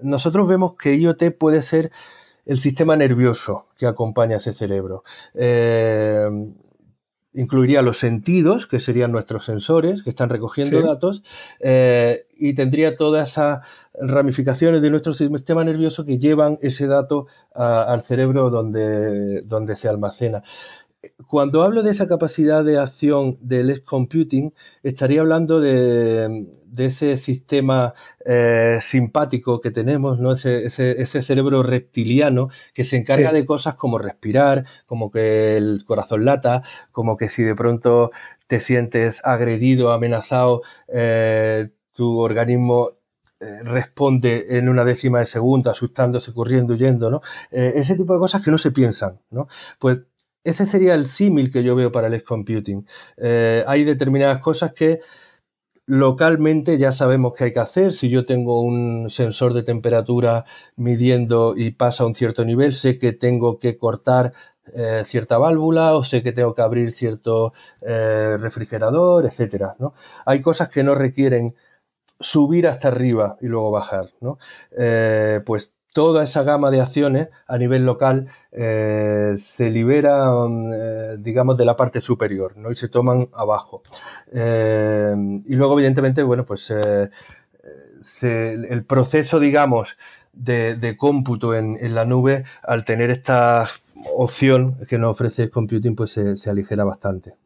nosotros 0.00 0.46
vemos 0.46 0.74
que 0.76 0.94
IoT 0.94 1.36
puede 1.36 1.62
ser 1.62 1.90
el 2.46 2.58
sistema 2.58 2.94
nervioso 2.94 3.66
que 3.76 3.86
acompaña 3.86 4.34
a 4.34 4.36
ese 4.36 4.52
cerebro. 4.52 5.02
Eh, 5.34 6.28
incluiría 7.34 7.82
los 7.82 7.98
sentidos, 7.98 8.66
que 8.66 8.80
serían 8.80 9.12
nuestros 9.12 9.44
sensores, 9.44 10.02
que 10.02 10.10
están 10.10 10.28
recogiendo 10.28 10.80
datos, 10.80 11.22
eh, 11.60 12.26
y 12.36 12.54
tendría 12.54 12.96
todas 12.96 13.30
esas 13.30 13.66
ramificaciones 14.00 14.82
de 14.82 14.90
nuestro 14.90 15.14
sistema 15.14 15.64
nervioso 15.64 16.04
que 16.04 16.18
llevan 16.18 16.58
ese 16.62 16.86
dato 16.86 17.26
al 17.54 18.02
cerebro 18.02 18.50
donde, 18.50 19.42
donde 19.42 19.76
se 19.76 19.88
almacena. 19.88 20.42
Cuando 21.26 21.62
hablo 21.62 21.82
de 21.82 21.90
esa 21.90 22.06
capacidad 22.06 22.64
de 22.64 22.78
acción 22.78 23.38
del 23.40 23.70
edge 23.70 23.84
computing, 23.84 24.54
estaría 24.82 25.20
hablando 25.20 25.60
de, 25.60 26.46
ese 26.76 27.16
sistema 27.18 27.94
eh, 28.24 28.78
simpático 28.82 29.60
que 29.60 29.70
tenemos, 29.70 30.18
¿no? 30.18 30.32
Ese, 30.32 31.22
cerebro 31.22 31.62
reptiliano 31.62 32.48
que 32.72 32.84
se 32.84 32.96
encarga 32.96 33.32
de 33.32 33.46
cosas 33.46 33.74
como 33.76 33.98
respirar, 33.98 34.64
como 34.86 35.10
que 35.10 35.56
el 35.56 35.84
corazón 35.84 36.24
lata, 36.24 36.62
como 36.92 37.16
que 37.16 37.28
si 37.28 37.42
de 37.42 37.54
pronto 37.54 38.10
te 38.46 38.60
sientes 38.60 39.20
agredido, 39.24 39.92
amenazado, 39.92 40.62
eh, 40.88 41.70
tu 41.92 42.18
organismo 42.18 42.90
eh, 43.40 43.60
responde 43.62 44.58
en 44.58 44.68
una 44.68 44.84
décima 44.84 45.20
de 45.20 45.26
segundo, 45.26 45.70
asustándose, 45.70 46.32
corriendo, 46.32 46.74
huyendo, 46.74 47.10
¿no? 47.10 47.20
ese 47.50 47.94
tipo 47.94 48.14
de 48.14 48.18
cosas 48.18 48.42
que 48.42 48.50
no 48.50 48.58
se 48.58 48.70
piensan, 48.70 49.20
¿no? 49.30 49.48
Pues 49.78 49.98
ese 50.44 50.66
sería 50.66 50.94
el 50.94 51.06
símil 51.06 51.50
que 51.50 51.64
yo 51.64 51.74
veo 51.74 51.90
para 51.90 52.06
el 52.08 52.14
edge 52.14 52.24
computing. 52.24 52.86
Eh, 53.16 53.64
hay 53.66 53.84
determinadas 53.84 54.40
cosas 54.40 54.72
que 54.74 55.00
localmente 55.86 56.78
ya 56.78 56.92
sabemos 56.92 57.34
que 57.34 57.44
hay 57.44 57.52
que 57.52 57.60
hacer. 57.60 57.92
Si 57.94 58.10
yo 58.10 58.26
tengo 58.26 58.60
un 58.62 59.10
sensor 59.10 59.54
de 59.54 59.62
temperatura 59.62 60.44
midiendo 60.76 61.54
y 61.56 61.72
pasa 61.72 62.04
a 62.04 62.06
un 62.06 62.14
cierto 62.14 62.44
nivel, 62.44 62.74
sé 62.74 62.98
que 62.98 63.12
tengo 63.12 63.58
que 63.58 63.78
cortar 63.78 64.32
eh, 64.74 65.04
cierta 65.06 65.38
válvula 65.38 65.94
o 65.94 66.04
sé 66.04 66.22
que 66.22 66.32
tengo 66.32 66.54
que 66.54 66.62
abrir 66.62 66.92
cierto 66.92 67.52
eh, 67.80 68.36
refrigerador, 68.38 69.26
etcétera. 69.26 69.76
¿no? 69.78 69.94
Hay 70.26 70.40
cosas 70.40 70.68
que 70.68 70.84
no 70.84 70.94
requieren 70.94 71.54
subir 72.20 72.66
hasta 72.68 72.88
arriba 72.88 73.36
y 73.40 73.46
luego 73.46 73.70
bajar. 73.70 74.10
¿no? 74.20 74.38
pues 75.44 75.74
toda 75.94 76.24
esa 76.24 76.42
gama 76.42 76.70
de 76.70 76.82
acciones 76.82 77.28
a 77.46 77.56
nivel 77.56 77.86
local 77.86 78.26
eh, 78.52 79.36
se 79.40 79.70
libera, 79.70 80.28
eh, 80.74 81.16
digamos, 81.20 81.56
de 81.56 81.64
la 81.64 81.76
parte 81.76 82.00
superior, 82.02 82.56
¿no? 82.58 82.70
Y 82.72 82.76
se 82.76 82.88
toman 82.88 83.28
abajo. 83.32 83.82
Eh, 84.32 85.14
y 85.46 85.54
luego, 85.54 85.74
evidentemente, 85.74 86.22
bueno, 86.24 86.44
pues 86.44 86.70
el 88.20 88.84
proceso, 88.86 89.38
digamos, 89.38 89.96
de, 90.32 90.96
cómputo 90.98 91.54
en, 91.54 91.94
la 91.94 92.04
nube, 92.04 92.44
al 92.64 92.84
tener 92.84 93.10
esta 93.10 93.68
opción 94.16 94.84
que 94.88 94.98
nos 94.98 95.12
ofrece 95.12 95.48
computing, 95.48 95.94
pues 95.94 96.10
se, 96.10 96.36
se 96.36 96.50
aligera 96.50 96.84
bastante. 96.84 97.43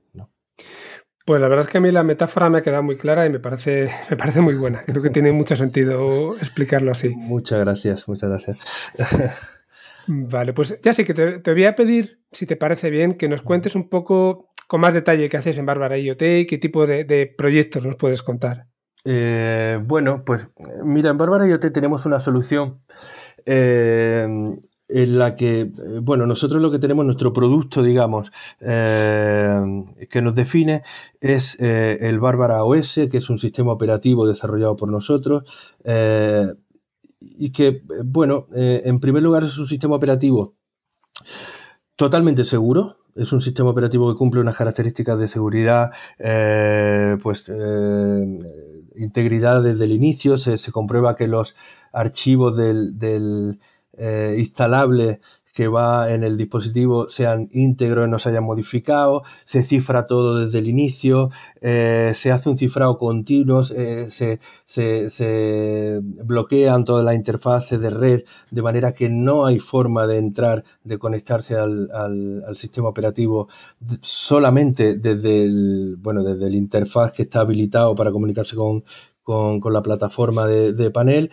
Pues 1.28 1.42
la 1.42 1.48
verdad 1.48 1.66
es 1.66 1.70
que 1.70 1.76
a 1.76 1.80
mí 1.82 1.90
la 1.90 2.04
metáfora 2.04 2.48
me 2.48 2.56
ha 2.56 2.62
quedado 2.62 2.82
muy 2.82 2.96
clara 2.96 3.26
y 3.26 3.28
me 3.28 3.38
parece, 3.38 3.90
me 4.10 4.16
parece 4.16 4.40
muy 4.40 4.54
buena. 4.54 4.80
Creo 4.86 5.02
que 5.02 5.10
tiene 5.10 5.30
mucho 5.30 5.56
sentido 5.56 6.34
explicarlo 6.38 6.90
así. 6.90 7.10
Muchas 7.14 7.60
gracias, 7.60 8.08
muchas 8.08 8.30
gracias. 8.30 8.56
Vale, 10.06 10.54
pues 10.54 10.80
ya 10.80 10.94
sí 10.94 11.04
que 11.04 11.12
te, 11.12 11.52
voy 11.52 11.66
a 11.66 11.76
pedir, 11.76 12.22
si 12.32 12.46
te 12.46 12.56
parece 12.56 12.88
bien, 12.88 13.12
que 13.12 13.28
nos 13.28 13.42
cuentes 13.42 13.74
un 13.74 13.90
poco 13.90 14.48
con 14.68 14.80
más 14.80 14.94
detalle 14.94 15.28
qué 15.28 15.36
haces 15.36 15.58
en 15.58 15.66
Bárbara 15.66 15.98
IoT 15.98 16.22
y 16.22 16.46
qué 16.46 16.56
tipo 16.56 16.86
de, 16.86 17.34
proyectos 17.36 17.84
nos 17.84 17.96
puedes 17.96 18.22
contar. 18.22 18.64
Eh, 19.04 19.78
bueno, 19.84 20.24
pues 20.24 20.48
mira, 20.82 21.10
en 21.10 21.18
Bárbara 21.18 21.46
IoT 21.46 21.74
tenemos 21.74 22.06
una 22.06 22.20
solución 22.20 22.80
eh, 23.44 24.26
en 24.88 25.18
la 25.18 25.36
que, 25.36 25.60
eh, 25.60 25.72
bueno, 26.02 26.26
nosotros 26.26 26.60
lo 26.62 26.70
que 26.70 26.78
tenemos, 26.78 27.04
nuestro 27.04 27.32
producto, 27.32 27.82
digamos, 27.82 28.32
eh, 28.60 29.60
que 30.10 30.22
nos 30.22 30.34
define 30.34 30.82
es 31.20 31.56
eh, 31.60 31.98
el 32.00 32.18
Bárbara 32.18 32.64
OS, 32.64 33.00
que 33.10 33.18
es 33.18 33.30
un 33.30 33.38
sistema 33.38 33.72
operativo 33.72 34.26
desarrollado 34.26 34.76
por 34.76 34.90
nosotros 34.90 35.44
y 37.20 37.50
que, 37.50 37.82
bueno, 38.04 38.46
en 38.52 39.00
primer 39.00 39.22
lugar 39.22 39.42
es 39.44 39.58
un 39.58 39.66
sistema 39.66 39.96
operativo 39.96 40.54
totalmente 41.96 42.44
seguro. 42.44 42.96
Es 43.16 43.32
un 43.32 43.40
sistema 43.40 43.70
operativo 43.70 44.08
que 44.08 44.16
cumple 44.16 44.40
unas 44.40 44.56
características 44.56 45.18
de 45.18 45.26
seguridad, 45.26 45.90
pues 47.20 47.50
integridad 48.94 49.62
desde 49.64 49.84
el 49.84 49.92
inicio. 49.92 50.38
Se, 50.38 50.70
comprueba 50.70 51.16
que 51.16 51.26
los 51.26 51.56
archivos 51.92 52.56
del 52.56 53.58
eh, 53.98 54.36
instalable 54.38 55.20
que 55.58 55.66
va 55.66 56.12
en 56.12 56.22
el 56.22 56.36
dispositivo 56.36 57.08
sean 57.08 57.48
íntegros, 57.50 58.08
no 58.08 58.20
se 58.20 58.28
hayan 58.28 58.44
modificado, 58.44 59.24
se 59.44 59.64
cifra 59.64 60.06
todo 60.06 60.38
desde 60.38 60.60
el 60.60 60.68
inicio, 60.68 61.30
eh, 61.60 62.12
se 62.14 62.30
hace 62.30 62.48
un 62.48 62.56
cifrado 62.56 62.96
continuo, 62.96 63.62
eh, 63.74 64.06
se, 64.08 66.00
bloquean 66.00 66.84
todas 66.84 67.04
las 67.04 67.16
interfaces 67.16 67.80
de 67.80 67.90
red 67.90 68.22
de 68.52 68.62
manera 68.62 68.94
que 68.94 69.08
no 69.08 69.46
hay 69.46 69.58
forma 69.58 70.06
de 70.06 70.18
entrar, 70.18 70.62
de 70.84 70.96
conectarse 70.96 71.56
al, 71.56 72.44
sistema 72.54 72.88
operativo 72.88 73.48
solamente 74.00 74.94
desde 74.94 75.44
el, 75.44 75.96
bueno, 75.98 76.22
desde 76.22 76.46
el 76.46 76.54
interfaz 76.54 77.10
que 77.10 77.22
está 77.22 77.40
habilitado 77.40 77.96
para 77.96 78.12
comunicarse 78.12 78.54
con, 78.54 78.84
la 79.26 79.82
plataforma 79.82 80.46
de, 80.46 80.90
panel 80.92 81.32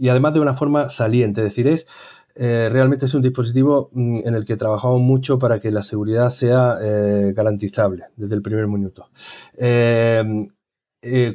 y 0.00 0.08
además 0.08 0.34
de 0.34 0.40
una 0.40 0.54
forma 0.54 0.90
saliente, 0.90 1.42
es 1.42 1.44
decir, 1.44 1.68
es 1.68 1.86
realmente 2.34 3.04
es 3.04 3.14
un 3.14 3.22
dispositivo 3.22 3.90
mm, 3.92 4.20
en 4.24 4.34
el 4.34 4.46
que 4.46 4.56
trabajamos 4.56 5.00
mucho 5.00 5.38
para 5.38 5.60
que 5.60 5.70
la 5.70 5.82
seguridad 5.82 6.30
sea 6.30 6.78
garantizable 7.34 8.04
desde 8.16 8.34
el 8.34 8.42
primer 8.42 8.66
minuto. 8.66 9.10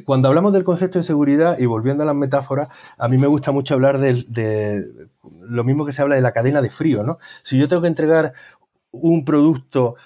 cuando 0.04 0.28
hablamos 0.28 0.52
del 0.52 0.64
concepto 0.64 0.98
de 0.98 1.04
seguridad 1.04 1.58
y 1.58 1.66
volviendo 1.66 2.02
a 2.02 2.06
las 2.06 2.16
metáforas, 2.16 2.68
a 2.98 3.08
mí 3.08 3.18
me 3.18 3.26
gusta 3.28 3.52
mucho 3.52 3.74
hablar 3.74 3.98
de, 3.98 4.24
de, 4.28 4.84
lo 5.48 5.64
mismo 5.64 5.86
que 5.86 5.92
se 5.92 6.02
habla 6.02 6.16
de 6.16 6.22
la 6.22 6.32
cadena 6.32 6.60
de 6.60 6.70
frío, 6.70 7.02
¿no? 7.04 7.18
Si 7.42 7.58
yo 7.58 7.68
tengo 7.68 7.82
que 7.82 7.88
entregar 7.88 8.32
un 8.90 9.24
producto 9.24 9.96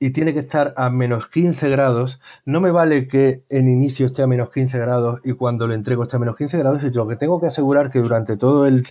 y 0.00 0.10
tiene 0.10 0.32
que 0.32 0.40
estar 0.40 0.74
a 0.76 0.90
menos 0.90 1.26
15 1.26 1.68
grados, 1.70 2.20
no 2.44 2.60
me 2.60 2.70
vale 2.70 3.08
que 3.08 3.44
en 3.48 3.68
inicio 3.68 4.06
esté 4.06 4.22
a 4.22 4.26
menos 4.26 4.50
15 4.50 4.78
grados 4.78 5.20
y 5.24 5.32
cuando 5.32 5.66
lo 5.66 5.74
entrego 5.74 6.04
esté 6.04 6.16
a 6.16 6.20
menos 6.20 6.36
15 6.36 6.58
grados, 6.58 6.82
sino 6.82 7.08
que 7.08 7.16
tengo 7.16 7.40
que 7.40 7.48
asegurar 7.48 7.90
que 7.90 7.98
durante 7.98 8.36
todo 8.36 8.66
el, 8.66 8.84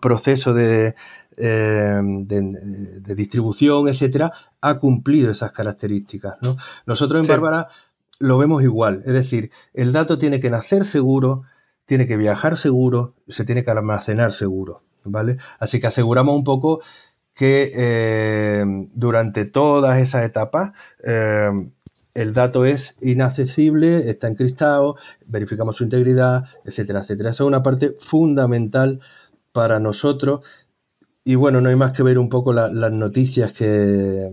proceso 0.00 0.52
de, 0.52 0.96
eh, 1.36 2.00
de, 2.02 3.14
distribución, 3.14 3.88
etcétera, 3.88 4.32
ha 4.60 4.78
cumplido 4.78 5.30
esas 5.30 5.52
características. 5.52 6.38
Nosotros 6.84 7.24
en 7.24 7.28
Bárbara 7.28 7.68
lo 8.18 8.36
vemos 8.36 8.62
igual, 8.62 9.02
es 9.06 9.12
decir, 9.12 9.50
el 9.72 9.92
dato 9.92 10.18
tiene 10.18 10.40
que 10.40 10.50
nacer 10.50 10.84
seguro, 10.84 11.44
tiene 11.86 12.06
que 12.06 12.16
viajar 12.16 12.56
seguro, 12.56 13.14
se 13.28 13.44
tiene 13.44 13.64
que 13.64 13.70
almacenar 13.70 14.32
seguro, 14.32 14.82
¿vale? 15.04 15.38
Así 15.58 15.80
que 15.80 15.86
aseguramos 15.86 16.34
un 16.34 16.44
poco 16.44 16.80
que 17.40 17.72
eh, 17.74 18.62
durante 18.92 19.46
todas 19.46 19.98
esas 19.98 20.26
etapas 20.26 20.74
eh, 21.02 21.48
el 22.12 22.34
dato 22.34 22.66
es 22.66 22.98
inaccesible, 23.00 24.10
está 24.10 24.28
encristado, 24.28 24.96
verificamos 25.24 25.76
su 25.76 25.84
integridad, 25.84 26.44
etcétera, 26.66 27.00
etcétera. 27.00 27.30
Esa 27.30 27.44
es 27.44 27.46
una 27.46 27.62
parte 27.62 27.96
fundamental 27.98 29.00
para 29.52 29.80
nosotros. 29.80 30.44
Y 31.24 31.36
bueno, 31.36 31.62
no 31.62 31.70
hay 31.70 31.76
más 31.76 31.92
que 31.92 32.02
ver 32.02 32.18
un 32.18 32.28
poco 32.28 32.52
las 32.52 32.92
noticias 32.92 33.54
que 33.54 34.30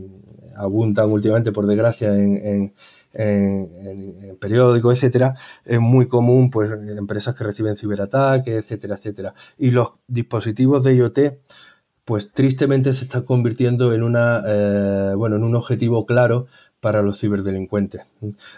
abundan 0.58 1.10
últimamente, 1.10 1.54
por 1.54 1.66
desgracia, 1.66 2.14
en, 2.14 2.74
en, 3.14 4.38
periódicos, 4.42 4.96
etcétera, 4.96 5.36
es 5.64 5.80
muy 5.80 6.10
común, 6.10 6.52
pues, 6.52 6.70
empresas 6.90 7.36
que 7.36 7.46
reciben 7.46 7.78
ciberataques, 7.78 8.54
etcétera, 8.54 8.96
etcétera. 8.96 9.34
Y 9.58 9.72
los 9.72 9.92
dispositivos 10.08 10.84
de 10.84 10.96
IoT 10.96 11.20
pues 12.08 12.32
tristemente 12.32 12.94
se 12.94 13.04
está 13.04 13.24
convirtiendo 13.24 13.94
en 13.94 14.02
una 14.02 14.42
eh, 14.48 15.14
bueno 15.18 15.36
en 15.36 15.44
un 15.44 15.56
objetivo 15.56 16.06
claro 16.06 16.48
para 16.80 17.02
los 17.02 17.20
ciberdelincuentes. 17.20 18.08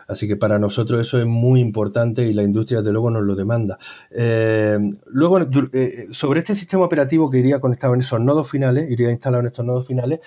Así 0.07 0.27
que 0.27 0.35
para 0.35 0.59
nosotros 0.59 1.01
eso 1.01 1.19
es 1.19 1.25
muy 1.25 1.59
importante 1.59 2.27
y 2.27 2.33
la 2.35 2.43
industria 2.43 2.79
desde 2.81 2.91
luego 2.91 3.09
nos 3.09 3.23
lo 3.23 3.33
demanda. 3.33 3.79
Eh, 4.11 4.77
luego, 5.07 5.39
eh, 5.73 6.09
sobre 6.11 6.41
este 6.41 6.53
sistema 6.53 6.83
operativo 6.83 7.31
que 7.31 7.39
iría 7.39 7.59
conectado 7.59 7.95
en 7.95 8.01
esos 8.01 8.21
nodos 8.21 8.47
finales, 8.51 8.91
iría 8.91 9.09
instalado 9.09 9.41
en 9.41 9.47
estos 9.47 9.65
nodos 9.65 9.87
finales, 9.87 10.19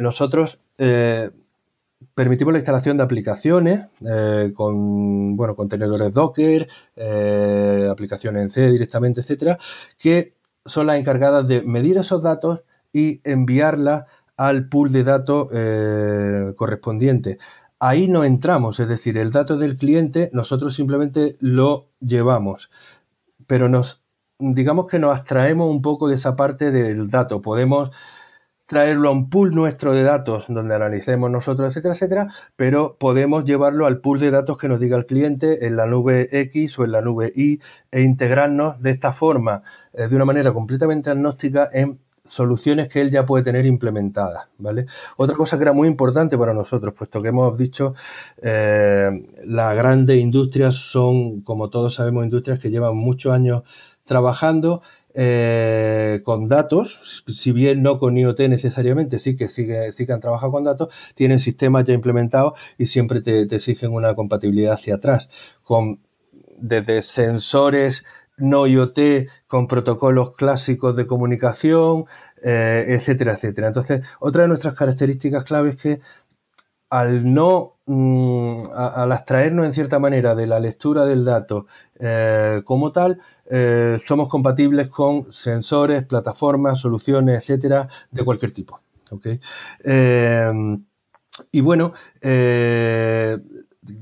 nosotros 0.00 0.58
permitimos 2.14 2.52
la 2.52 2.58
instalación 2.58 2.98
de 2.98 3.04
aplicaciones 3.04 3.86
con 4.54 5.36
bueno, 5.36 5.54
contenedores 5.56 6.12
Docker, 6.12 6.68
aplicaciones 7.90 8.42
en 8.42 8.50
C 8.50 8.70
directamente, 8.70 9.22
etcétera, 9.22 9.58
que 9.98 10.35
son 10.66 10.86
las 10.86 10.98
encargadas 10.98 11.46
de 11.46 11.62
medir 11.62 11.98
esos 11.98 12.22
datos 12.22 12.60
y 12.92 13.20
enviarla 13.24 14.06
al 14.36 14.68
pool 14.68 14.92
de 14.92 15.04
datos 15.04 15.48
eh, 15.52 16.52
correspondiente. 16.56 17.38
Ahí 17.78 18.08
no 18.08 18.24
entramos, 18.24 18.80
es 18.80 18.88
decir, 18.88 19.18
el 19.18 19.30
dato 19.30 19.56
del 19.56 19.76
cliente 19.76 20.30
nosotros 20.32 20.74
simplemente 20.74 21.36
lo 21.40 21.88
llevamos, 22.00 22.70
pero 23.46 23.68
nos, 23.68 24.02
digamos 24.38 24.86
que 24.86 24.98
nos 24.98 25.18
abstraemos 25.18 25.70
un 25.70 25.82
poco 25.82 26.08
de 26.08 26.14
esa 26.16 26.36
parte 26.36 26.70
del 26.70 27.10
dato. 27.10 27.42
Podemos 27.42 27.90
traerlo 28.66 29.08
a 29.08 29.12
un 29.12 29.30
pool 29.30 29.54
nuestro 29.54 29.92
de 29.94 30.02
datos 30.02 30.46
donde 30.48 30.74
analicemos 30.74 31.30
nosotros, 31.30 31.68
etcétera, 31.68 31.94
etcétera, 31.94 32.28
pero 32.56 32.96
podemos 32.98 33.44
llevarlo 33.44 33.86
al 33.86 34.00
pool 34.00 34.20
de 34.20 34.30
datos 34.30 34.58
que 34.58 34.68
nos 34.68 34.80
diga 34.80 34.96
el 34.96 35.06
cliente 35.06 35.66
en 35.66 35.76
la 35.76 35.86
nube 35.86 36.28
X 36.32 36.78
o 36.78 36.84
en 36.84 36.92
la 36.92 37.00
nube 37.00 37.32
Y 37.34 37.60
e 37.92 38.02
integrarnos 38.02 38.80
de 38.82 38.90
esta 38.90 39.12
forma, 39.12 39.62
eh, 39.92 40.08
de 40.08 40.16
una 40.16 40.24
manera 40.24 40.52
completamente 40.52 41.10
agnóstica 41.10 41.70
en 41.72 42.00
soluciones 42.26 42.88
que 42.88 43.00
él 43.00 43.10
ya 43.10 43.24
puede 43.24 43.44
tener 43.44 43.66
implementadas, 43.66 44.48
¿vale? 44.58 44.86
Otra 45.16 45.36
cosa 45.36 45.56
que 45.56 45.62
era 45.62 45.72
muy 45.72 45.86
importante 45.86 46.36
para 46.36 46.52
nosotros, 46.52 46.92
puesto 46.92 47.22
que 47.22 47.28
hemos 47.28 47.56
dicho, 47.56 47.94
eh, 48.42 49.10
las 49.44 49.76
grandes 49.76 50.20
industrias 50.20 50.74
son, 50.74 51.42
como 51.42 51.70
todos 51.70 51.94
sabemos, 51.94 52.24
industrias 52.24 52.58
que 52.58 52.70
llevan 52.70 52.96
muchos 52.96 53.32
años 53.32 53.62
trabajando 54.04 54.82
eh, 55.18 56.20
con 56.24 56.46
datos, 56.46 57.24
si 57.26 57.50
bien 57.50 57.82
no 57.82 57.98
con 57.98 58.18
IoT 58.18 58.40
necesariamente, 58.48 59.18
sí 59.18 59.34
que, 59.34 59.48
sí 59.48 59.66
que 59.66 60.12
han 60.12 60.20
trabajado 60.20 60.52
con 60.52 60.64
datos, 60.64 60.94
tienen 61.14 61.40
sistemas 61.40 61.86
ya 61.86 61.94
implementados 61.94 62.52
y 62.76 62.84
siempre 62.84 63.22
te, 63.22 63.42
exigen 63.42 63.94
una 63.94 64.14
compatibilidad 64.14 64.74
hacia 64.74 64.96
atrás, 64.96 65.30
con 65.64 66.00
desde 66.58 67.02
sensores 67.02 68.04
no 68.36 68.66
IoT 68.66 68.98
con 69.46 69.68
protocolos 69.68 70.36
clásicos 70.36 70.96
de 70.96 71.06
comunicación, 71.06 72.04
eh, 72.42 72.84
etcétera, 72.88 73.32
etcétera. 73.32 73.68
Entonces, 73.68 74.04
otra 74.20 74.42
de 74.42 74.48
nuestras 74.48 74.74
características 74.74 75.44
clave 75.44 75.70
es 75.70 75.76
que 75.78 76.00
al 76.90 77.32
no, 77.32 77.75
mm, 77.86 78.66
al 78.74 79.12
abstraernos 79.12 79.66
en 79.66 79.72
cierta 79.72 79.98
manera 79.98 80.34
de 80.34 80.46
la 80.46 80.60
lectura 80.60 81.04
del 81.04 81.24
dato 81.24 81.66
eh, 81.98 82.62
como 82.64 82.92
tal, 82.92 83.20
eh, 83.48 83.98
somos 84.04 84.28
compatibles 84.28 84.88
con 84.88 85.32
sensores, 85.32 86.04
plataformas, 86.04 86.80
soluciones, 86.80 87.38
etcétera, 87.38 87.88
de 88.10 88.24
cualquier 88.24 88.52
tipo. 88.52 88.80
Eh, 89.84 90.52
y 91.52 91.60
bueno, 91.60 91.92
eh, 92.20 93.38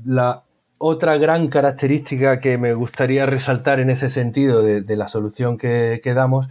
la 0.05 0.43
otra 0.77 1.17
gran 1.17 1.47
característica 1.47 2.39
que 2.39 2.57
me 2.57 2.73
gustaría 2.73 3.25
resaltar 3.25 3.79
en 3.79 3.89
ese 3.89 4.09
sentido 4.09 4.63
de, 4.63 4.95
la 4.95 5.07
solución 5.07 5.57
que, 5.57 6.01
damos 6.03 6.47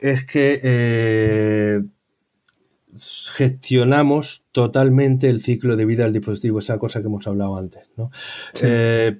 es 0.00 0.24
que 0.26 1.82
gestionamos 2.98 4.44
totalmente 4.52 5.28
el 5.28 5.40
ciclo 5.40 5.76
de 5.76 5.84
vida 5.84 6.04
del 6.04 6.12
dispositivo, 6.12 6.58
esa 6.58 6.78
cosa 6.78 7.00
que 7.00 7.06
hemos 7.06 7.26
hablado 7.26 7.56
antes. 7.56 7.88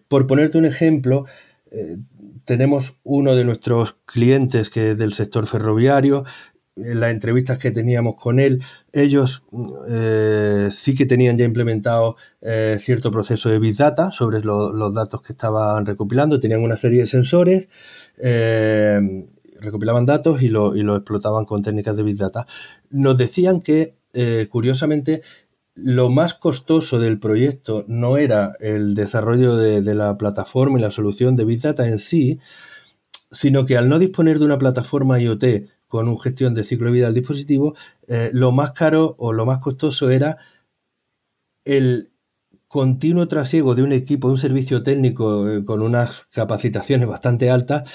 por 0.09 0.27
ponerte 0.27 0.59
un 0.59 0.67
ejemplo, 0.67 1.25
tenemos 2.45 2.97
uno 3.03 3.35
de 3.35 3.45
nuestros 3.45 3.97
clientes 4.05 4.71
que 4.71 4.93
es 4.93 4.99
del 4.99 5.13
sector 5.13 5.47
ferroviario. 5.47 6.25
En 6.75 7.01
las 7.01 7.11
entrevistas 7.11 7.59
que 7.59 7.71
teníamos 7.71 8.17
con 8.17 8.41
él, 8.41 8.63
ellos 8.93 9.45
eh, 9.91 10.69
sí 10.71 10.95
que 10.95 11.05
tenían 11.05 11.37
ya 11.37 11.45
implementado 11.45 12.17
eh, 12.41 12.79
cierto 12.81 13.11
proceso 13.11 13.51
de 13.51 13.59
Big 13.59 13.77
Data 13.77 14.11
sobre 14.11 14.43
los 14.43 14.95
datos 14.95 15.21
que 15.21 15.35
estaban 15.35 15.85
recopilando. 15.85 16.41
Tenían 16.41 16.63
una 16.63 16.79
serie 16.79 17.01
de 17.01 17.07
sensores, 17.07 17.69
eh, 18.17 19.27
recopilaban 19.63 20.07
datos 20.07 20.43
y 20.43 20.49
lo, 20.49 20.77
y 20.77 20.83
lo 20.83 20.97
explotaban 20.97 21.45
con 21.45 21.63
técnicas 21.63 21.97
de 21.97 22.03
Big 22.03 22.17
Data. 22.17 22.47
Nos 22.91 23.17
decían 23.17 23.61
que, 23.61 23.97
curiosamente, 24.51 25.23
lo 25.75 26.11
más 26.11 26.35
costoso 26.35 26.99
del 26.99 27.19
proyecto 27.19 27.85
no 27.89 28.17
era 28.17 28.57
el 28.61 28.95
desarrollo 28.95 29.57
de, 29.57 29.83
la 29.95 30.19
plataforma 30.19 30.79
y 30.79 30.83
la 30.83 30.91
solución 30.91 31.37
de 31.37 31.45
Big 31.45 31.61
Data 31.61 31.89
en 31.89 31.99
sí, 31.99 32.41
sino 33.31 33.65
que 33.65 33.77
al 33.77 33.89
no 33.89 33.99
disponer 33.99 34.39
de 34.39 34.45
una 34.45 34.59
plataforma 34.59 35.21
IoT 35.21 35.45
con 35.89 36.09
un 36.09 36.19
gestión 36.19 36.55
de 36.55 36.65
ciclo 36.65 36.87
de 36.87 36.93
vida 36.93 37.07
del 37.07 37.15
dispositivo, 37.15 37.75
eh, 38.07 38.31
lo 38.33 38.53
más 38.53 38.73
caro 38.73 39.15
o 39.19 39.33
lo 39.33 39.47
más 39.47 39.59
costoso 39.59 40.11
era 40.11 40.39
el 41.65 42.11
continuo 42.69 43.29
trasiego 43.29 43.75
de 43.75 43.83
un 43.83 43.93
equipo, 43.93 44.29
de 44.29 44.33
un 44.33 44.39
servicio 44.39 44.83
técnico 44.83 45.49
eh, 45.49 45.65
con 45.65 45.83
unas 45.83 46.27
capacitaciones 46.33 47.07
bastante 47.07 47.51
altas, 47.51 47.91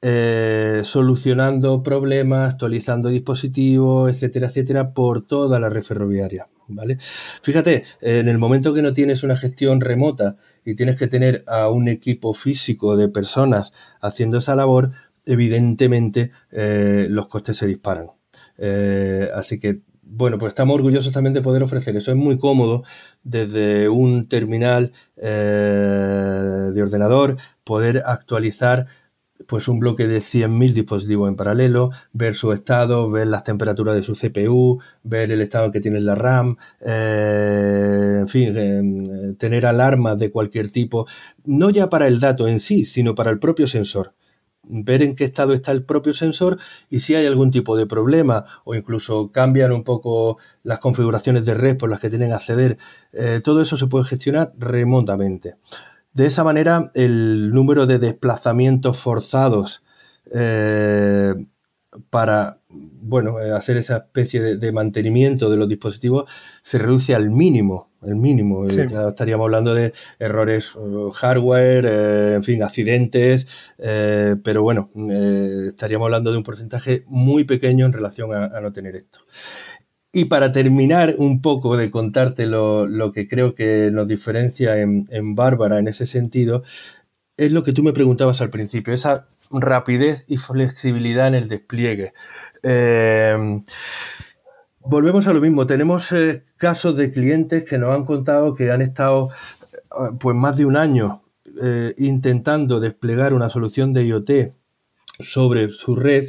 eh, 0.00 0.82
solucionando 0.84 1.82
problemas, 1.82 2.54
actualizando 2.54 3.08
dispositivos, 3.08 4.10
etcétera, 4.12 4.46
etcétera, 4.46 4.92
por 4.92 5.26
toda 5.26 5.58
la 5.58 5.68
red 5.68 5.82
ferroviaria. 5.82 6.46
¿vale? 6.68 6.98
Fíjate, 7.42 7.84
en 8.00 8.28
el 8.28 8.38
momento 8.38 8.72
que 8.72 8.82
no 8.82 8.92
tienes 8.92 9.24
una 9.24 9.36
gestión 9.36 9.80
remota 9.80 10.36
y 10.64 10.76
tienes 10.76 10.96
que 10.96 11.08
tener 11.08 11.42
a 11.48 11.68
un 11.68 11.88
equipo 11.88 12.32
físico 12.32 12.96
de 12.96 13.08
personas 13.08 13.72
haciendo 14.00 14.38
esa 14.38 14.54
labor, 14.54 14.92
evidentemente 15.26 16.30
eh, 16.52 17.08
los 17.10 17.26
costes 17.26 17.56
se 17.56 17.66
disparan. 17.66 18.12
Eh, 18.56 19.28
así 19.34 19.58
que, 19.58 19.80
bueno, 20.02 20.38
pues 20.38 20.52
estamos 20.52 20.76
orgullosos 20.76 21.12
también 21.12 21.34
de 21.34 21.42
poder 21.42 21.64
ofrecer 21.64 21.96
eso. 21.96 22.12
Es 22.12 22.16
muy 22.16 22.38
cómodo 22.38 22.84
desde 23.24 23.88
un 23.88 24.28
terminal 24.28 24.92
de 25.16 26.80
ordenador 26.80 27.36
poder 27.64 28.02
actualizar 28.06 28.86
pues 29.48 29.66
un 29.66 29.80
bloque 29.80 30.06
de 30.06 30.18
100.000 30.18 30.74
dispositivos 30.74 31.26
en 31.26 31.34
paralelo, 31.34 31.90
ver 32.12 32.34
su 32.34 32.52
estado, 32.52 33.10
ver 33.10 33.28
las 33.28 33.44
temperaturas 33.44 33.96
de 33.96 34.02
su 34.02 34.14
CPU, 34.14 34.78
ver 35.02 35.32
el 35.32 35.40
estado 35.40 35.70
que 35.70 35.80
tiene 35.80 36.00
la 36.00 36.14
RAM, 36.14 36.58
eh, 36.82 38.18
en 38.20 38.28
fin, 38.28 38.54
eh, 38.54 39.34
tener 39.38 39.64
alarmas 39.64 40.18
de 40.18 40.30
cualquier 40.30 40.70
tipo, 40.70 41.06
no 41.46 41.70
ya 41.70 41.88
para 41.88 42.08
el 42.08 42.20
dato 42.20 42.46
en 42.46 42.60
sí, 42.60 42.84
sino 42.84 43.14
para 43.14 43.30
el 43.30 43.38
propio 43.38 43.66
sensor. 43.66 44.14
ver 44.70 45.02
en 45.02 45.16
qué 45.16 45.24
estado 45.24 45.54
está 45.54 45.72
el 45.72 45.84
propio 45.84 46.12
sensor 46.12 46.58
y 46.90 47.00
si 47.00 47.14
hay 47.14 47.26
algún 47.26 47.50
tipo 47.50 47.74
de 47.76 47.86
problema 47.86 48.44
o 48.64 48.74
incluso 48.74 49.32
cambian 49.32 49.72
un 49.72 49.82
poco 49.82 50.36
las 50.62 50.78
configuraciones 50.78 51.46
de 51.46 51.54
red 51.54 51.78
por 51.78 51.88
las 51.88 52.00
que 52.00 52.10
tienen 52.10 52.28
que 52.28 52.34
acceder, 52.34 52.78
eh, 53.12 53.40
todo 53.42 53.62
eso 53.62 53.78
se 53.78 53.86
puede 53.86 54.04
gestionar 54.04 54.52
remotamente. 54.58 55.56
De 56.18 56.26
esa 56.26 56.42
manera, 56.42 56.90
el 56.94 57.52
número 57.52 57.86
de 57.86 58.00
desplazamientos 58.00 58.98
forzados 58.98 59.84
eh, 60.34 61.32
para 62.10 62.58
bueno, 62.68 63.40
eh, 63.40 63.52
hacer 63.52 63.76
esa 63.76 63.98
especie 63.98 64.56
de, 64.56 64.72
mantenimiento 64.72 65.48
de 65.48 65.56
los 65.56 65.68
dispositivos 65.68 66.28
se 66.64 66.78
reduce 66.78 67.14
al 67.14 67.30
mínimo, 67.30 67.92
el 68.02 68.16
mínimo. 68.16 68.66
Eh, 68.66 68.88
estaríamos 69.08 69.44
hablando 69.44 69.74
de 69.74 69.92
errores 70.18 70.72
hardware, 71.14 71.86
en 72.34 72.42
fin, 72.42 72.64
accidentes, 72.64 73.46
pero 73.76 74.64
bueno, 74.64 74.90
estaríamos 75.68 76.06
hablando 76.06 76.32
de 76.32 76.38
un 76.38 76.42
porcentaje 76.42 77.04
muy 77.06 77.44
pequeño 77.44 77.86
en 77.86 77.92
relación 77.92 78.34
a, 78.34 78.60
no 78.60 78.72
tener 78.72 78.96
esto. 78.96 79.20
Y 80.12 80.24
para 80.26 80.52
terminar 80.52 81.16
un 81.18 81.42
poco 81.42 81.76
de 81.76 81.90
contarte 81.90 82.46
lo, 82.46 83.12
que 83.12 83.28
creo 83.28 83.54
que 83.54 83.90
nos 83.92 84.08
diferencia 84.08 84.78
en, 84.80 85.06
en 85.10 85.34
Bárbara 85.34 85.78
en 85.78 85.88
ese 85.88 86.06
sentido, 86.06 86.62
es 87.38 87.52
lo 87.52 87.62
que 87.62 87.72
tú 87.72 87.82
me 87.82 87.92
preguntabas 87.92 88.40
al 88.40 88.50
principio, 88.50 88.92
esa 88.92 89.24
rapidez 89.50 90.24
y 90.26 90.36
flexibilidad 90.36 91.28
en 91.28 91.34
el 91.34 91.48
despliegue. 91.48 92.12
Eh, 92.62 93.62
volvemos 94.80 95.26
a 95.26 95.32
lo 95.32 95.40
mismo, 95.40 95.66
tenemos 95.66 96.10
eh, 96.12 96.42
casos 96.56 96.96
de 96.96 97.12
clientes 97.12 97.64
que 97.64 97.78
nos 97.78 97.94
han 97.94 98.04
contado 98.04 98.54
que 98.54 98.72
han 98.72 98.82
estado 98.82 99.30
eh, 99.30 100.16
pues 100.18 100.36
más 100.36 100.56
de 100.56 100.66
un 100.66 100.76
año 100.76 101.22
intentando 101.96 102.78
desplegar 102.78 103.34
una 103.34 103.50
solución 103.50 103.92
de 103.92 104.04
IoT 104.04 104.30
sobre 105.18 105.70
su 105.70 105.96
red 105.96 106.28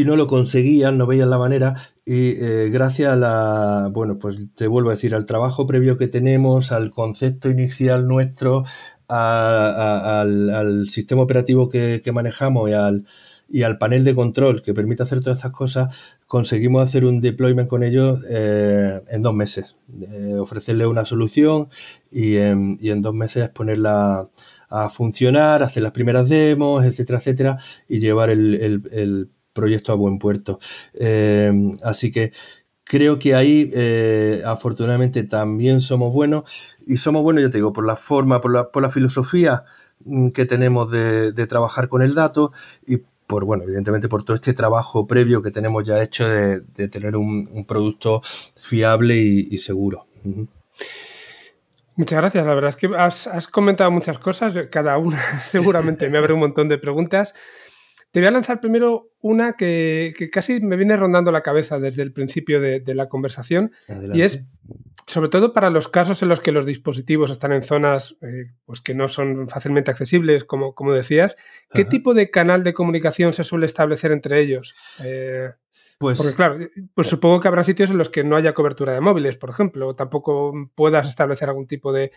y 0.00 0.04
no 0.04 0.16
lo 0.16 0.26
conseguían, 0.26 0.98
no 0.98 1.06
veían 1.06 1.30
la 1.30 1.38
manera 1.38 1.74
y 2.04 2.34
gracias 2.70 3.12
a 3.12 3.16
la, 3.16 3.90
bueno, 3.92 4.18
pues 4.18 4.48
te 4.54 4.66
vuelvo 4.66 4.90
a 4.90 4.94
decir, 4.94 5.14
al 5.14 5.26
trabajo 5.26 5.66
previo 5.66 5.96
que 5.98 6.08
tenemos, 6.08 6.72
al 6.72 6.90
concepto 6.90 7.50
inicial 7.50 8.08
nuestro, 8.08 8.64
al, 9.08 10.88
sistema 10.88 11.22
operativo 11.22 11.68
que, 11.68 12.02
manejamos 12.12 12.70
y 12.70 12.72
al, 12.72 13.06
y 13.48 13.62
al 13.62 13.78
panel 13.78 14.04
de 14.04 14.14
control 14.14 14.62
que 14.62 14.74
permite 14.74 15.02
hacer 15.02 15.20
todas 15.20 15.38
estas 15.38 15.52
cosas, 15.52 15.96
conseguimos 16.26 16.82
hacer 16.82 17.04
un 17.04 17.20
deployment 17.20 17.68
con 17.68 17.82
ellos 17.82 18.20
eh, 18.28 19.00
en 19.08 19.22
dos 19.22 19.34
meses. 19.34 19.76
Eh, 20.00 20.36
ofrecerle 20.38 20.86
una 20.86 21.04
solución 21.04 21.68
y 22.10 22.36
en, 22.36 22.78
y 22.80 22.90
en, 22.90 23.02
dos 23.02 23.14
meses 23.14 23.48
ponerla 23.48 24.28
a 24.68 24.90
funcionar, 24.90 25.62
hacer 25.62 25.82
las 25.82 25.92
primeras 25.92 26.28
demos, 26.28 26.84
etcétera, 26.84 27.18
etcétera, 27.18 27.58
y 27.88 28.00
llevar 28.00 28.30
el, 28.30 29.30
proyecto 29.58 29.92
a 29.92 29.96
buen 29.96 30.18
puerto. 30.18 30.60
Eh, 30.94 31.52
así 31.82 32.10
que 32.12 32.32
creo 32.84 33.18
que 33.18 33.34
ahí 33.34 33.70
afortunadamente 34.44 35.24
también 35.24 35.80
somos 35.80 36.12
buenos 36.12 36.44
y 36.88 36.96
somos 36.96 37.22
buenos, 37.22 37.42
ya 37.42 37.50
te 37.50 37.58
digo, 37.58 37.72
por 37.72 37.86
la 37.86 37.96
forma, 37.96 38.40
por 38.40 38.52
la, 38.52 38.70
por 38.70 38.82
la 38.82 38.90
filosofía 38.90 39.64
mm, 40.04 40.30
que 40.30 40.46
tenemos 40.46 40.90
de, 40.90 41.46
trabajar 41.46 41.88
con 41.88 42.02
el 42.02 42.14
dato 42.14 42.52
y 42.86 43.02
por, 43.26 43.44
bueno, 43.44 43.64
evidentemente 43.64 44.08
por 44.08 44.24
todo 44.24 44.34
este 44.34 44.54
trabajo 44.54 45.06
previo 45.06 45.42
que 45.42 45.50
tenemos 45.50 45.84
ya 45.84 46.02
hecho 46.02 46.26
de, 46.26 46.88
tener 46.88 47.14
un, 47.14 47.64
producto 47.68 48.22
fiable 48.56 49.16
y, 49.16 49.58
seguro. 49.58 50.06
Muchas 51.94 52.18
gracias. 52.20 52.46
La 52.46 52.54
verdad 52.54 52.70
es 52.70 52.76
que 52.76 52.90
has, 52.96 53.48
comentado 53.48 53.90
muchas 53.90 54.18
cosas, 54.18 54.58
cada 54.70 54.96
una 54.96 55.18
seguramente 55.44 56.08
me 56.08 56.16
abre 56.16 56.32
un 56.32 56.40
montón 56.40 56.70
de 56.70 56.78
preguntas. 56.78 57.34
Te 58.10 58.20
voy 58.20 58.28
a 58.28 58.32
lanzar 58.32 58.60
primero 58.60 59.10
una 59.20 59.54
que, 59.54 60.12
casi 60.32 60.60
me 60.60 60.76
viene 60.76 60.96
rondando 60.96 61.30
la 61.30 61.42
cabeza 61.42 61.78
desde 61.78 62.02
el 62.02 62.12
principio 62.12 62.60
de, 62.60 62.82
la 62.94 63.08
conversación 63.08 63.72
y 64.14 64.22
es 64.22 64.44
sobre 65.06 65.30
todo 65.30 65.54
para 65.54 65.70
los 65.70 65.88
casos 65.88 66.22
en 66.22 66.28
los 66.28 66.40
que 66.40 66.52
los 66.52 66.66
dispositivos 66.66 67.30
están 67.30 67.52
en 67.52 67.62
zonas 67.62 68.16
eh, 68.20 68.52
pues 68.66 68.82
que 68.82 68.94
no 68.94 69.08
son 69.08 69.48
fácilmente 69.48 69.90
accesibles, 69.90 70.44
como, 70.44 70.74
como 70.74 70.92
decías, 70.92 71.36
¿qué 71.72 71.84
tipo 71.84 72.12
de 72.12 72.30
canal 72.30 72.62
de 72.62 72.74
comunicación 72.74 73.32
se 73.32 73.42
suele 73.42 73.64
establecer 73.64 74.12
entre 74.12 74.40
ellos? 74.40 74.74
Eh, 75.02 75.50
pues, 75.98 76.16
Porque 76.16 76.34
claro, 76.34 76.58
pues 76.94 77.08
supongo 77.08 77.40
que 77.40 77.48
habrá 77.48 77.64
sitios 77.64 77.90
en 77.90 77.98
los 77.98 78.08
que 78.08 78.22
no 78.22 78.36
haya 78.36 78.54
cobertura 78.54 78.92
de 78.92 79.00
móviles, 79.00 79.36
por 79.36 79.50
ejemplo, 79.50 79.88
o 79.88 79.96
tampoco 79.96 80.52
puedas 80.76 81.08
establecer 81.08 81.48
algún 81.48 81.66
tipo 81.66 81.92
de, 81.92 82.12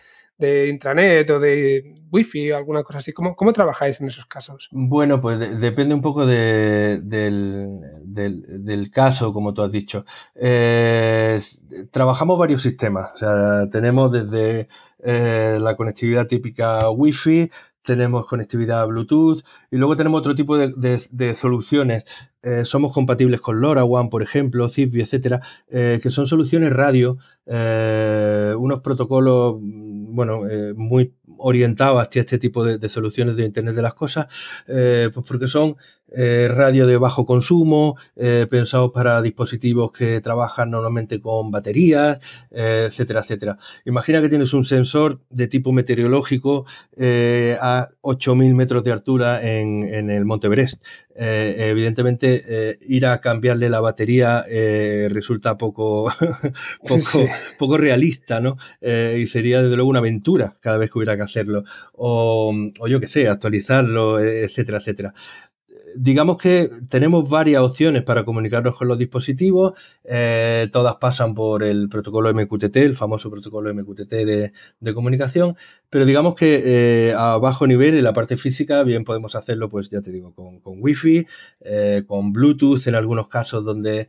intranet 0.68 1.28
o 1.30 1.40
de 1.40 1.94
wifi 2.12 2.52
o 2.52 2.56
alguna 2.56 2.84
cosa 2.84 3.00
así. 3.00 3.12
¿Cómo, 3.12 3.34
cómo 3.34 3.52
trabajáis 3.52 4.00
en 4.00 4.06
esos 4.06 4.26
casos? 4.26 4.68
Bueno, 4.70 5.20
pues 5.20 5.38
depende 5.60 5.94
un 5.94 6.00
poco 6.00 6.24
del, 6.26 7.00
caso, 8.92 9.32
como 9.32 9.52
tú 9.52 9.62
has 9.62 9.72
dicho. 9.72 10.04
Eh, 10.36 11.40
trabajamos 11.90 12.38
varios 12.38 12.62
sistemas, 12.62 13.10
o 13.14 13.16
sea, 13.16 13.68
tenemos 13.68 14.12
desde 14.12 14.68
eh, 15.00 15.58
la 15.60 15.74
conectividad 15.74 16.28
típica 16.28 16.88
wifi, 16.90 17.50
tenemos 17.82 18.26
conectividad 18.26 18.86
Bluetooth 18.86 19.42
y 19.70 19.76
luego 19.76 19.96
tenemos 19.96 20.20
otro 20.20 20.34
tipo 20.34 20.56
de, 20.56 21.34
soluciones. 21.34 22.04
Eh, 22.42 22.64
somos 22.64 22.92
compatibles 22.92 23.40
con 23.40 23.60
LoRaWAN, 23.60 24.08
por 24.08 24.22
ejemplo, 24.22 24.68
Zigbee, 24.68 25.02
etcétera, 25.02 25.40
eh, 25.68 26.00
que 26.02 26.10
son 26.10 26.26
soluciones 26.26 26.72
radio, 26.72 27.18
eh, 27.46 28.54
unos 28.58 28.80
protocolos, 28.80 29.56
mm, 29.60 30.14
bueno, 30.14 30.42
muy 30.76 31.14
orientados 31.38 32.02
hacia 32.02 32.20
este 32.20 32.38
tipo 32.38 32.64
de, 32.64 32.88
soluciones 32.88 33.36
de 33.36 33.44
Internet 33.44 33.74
de 33.74 33.82
las 33.82 33.94
cosas, 33.94 34.26
pues 34.66 35.26
porque 35.26 35.48
son 35.48 35.76
eh, 36.14 36.48
radio 36.50 36.86
de 36.86 36.98
bajo 36.98 37.24
consumo, 37.24 37.96
eh, 38.16 38.46
pensados 38.50 38.92
para 38.92 39.22
dispositivos 39.22 39.92
que 39.92 40.20
trabajan 40.20 40.70
normalmente 40.70 41.20
con 41.20 41.50
baterías, 41.50 42.18
eh, 42.50 42.86
etcétera, 42.88 43.20
etcétera. 43.20 43.58
Imagina 43.86 44.20
que 44.20 44.28
tienes 44.28 44.52
un 44.52 44.64
sensor 44.64 45.20
de 45.30 45.46
tipo 45.48 45.72
meteorológico 45.72 46.66
a 47.60 47.88
8.000 48.02 48.54
metros 48.54 48.84
de 48.84 48.92
altura 48.92 49.42
en, 49.42 50.10
el 50.10 50.24
Monte 50.24 50.48
Everest. 50.48 50.82
evidentemente, 51.14 52.78
ir 52.86 53.06
a 53.06 53.20
cambiarle 53.20 53.68
la 53.68 53.80
batería 53.80 54.44
resulta 55.08 55.56
poco, 55.58 56.12
poco, 56.86 57.26
poco, 57.58 57.78
realista, 57.78 58.40
¿no? 58.40 58.56
y 58.82 59.26
sería 59.26 59.62
desde 59.62 59.76
luego 59.76 59.90
una 59.90 60.00
aventura 60.00 60.56
cada 60.60 60.78
vez 60.78 60.90
que 60.90 60.98
hubiera 60.98 61.16
que 61.16 61.22
hacerlo. 61.22 61.64
O, 61.92 62.54
o 62.78 62.88
yo 62.88 63.00
qué 63.00 63.08
sé, 63.08 63.28
actualizarlo, 63.28 64.20
etcétera, 64.20 64.78
etcétera 64.78 65.14
digamos 65.96 66.36
que 66.38 66.70
tenemos 66.88 67.28
varias 67.28 67.62
opciones 67.62 68.02
para 68.02 68.24
comunicarnos 68.24 68.76
con 68.76 68.88
los 68.88 68.98
dispositivos. 68.98 69.74
Eh, 70.04 70.68
todas 70.72 70.96
pasan 70.96 71.34
por 71.34 71.62
el 71.62 71.88
protocolo 71.88 72.32
MQTT, 72.32 72.76
el 72.76 72.96
famoso 72.96 73.30
protocolo 73.30 73.72
MQTT 73.74 74.10
de, 74.10 74.94
comunicación. 74.94 75.56
Pero 75.90 76.04
digamos 76.04 76.34
que 76.34 76.62
eh, 76.64 77.14
a 77.16 77.36
bajo 77.38 77.66
nivel, 77.66 77.96
en 77.96 78.04
la 78.04 78.12
parte 78.12 78.36
física, 78.36 78.82
bien 78.82 79.04
podemos 79.04 79.34
hacerlo, 79.34 79.68
pues 79.68 79.90
ya 79.90 80.02
te 80.02 80.10
digo, 80.12 80.34
con, 80.34 80.60
con 80.60 80.78
Wi-Fi, 80.80 81.26
eh, 81.60 82.04
con 82.06 82.32
Bluetooth 82.32 82.86
en 82.86 82.94
algunos 82.94 83.28
casos 83.28 83.64
donde 83.64 84.08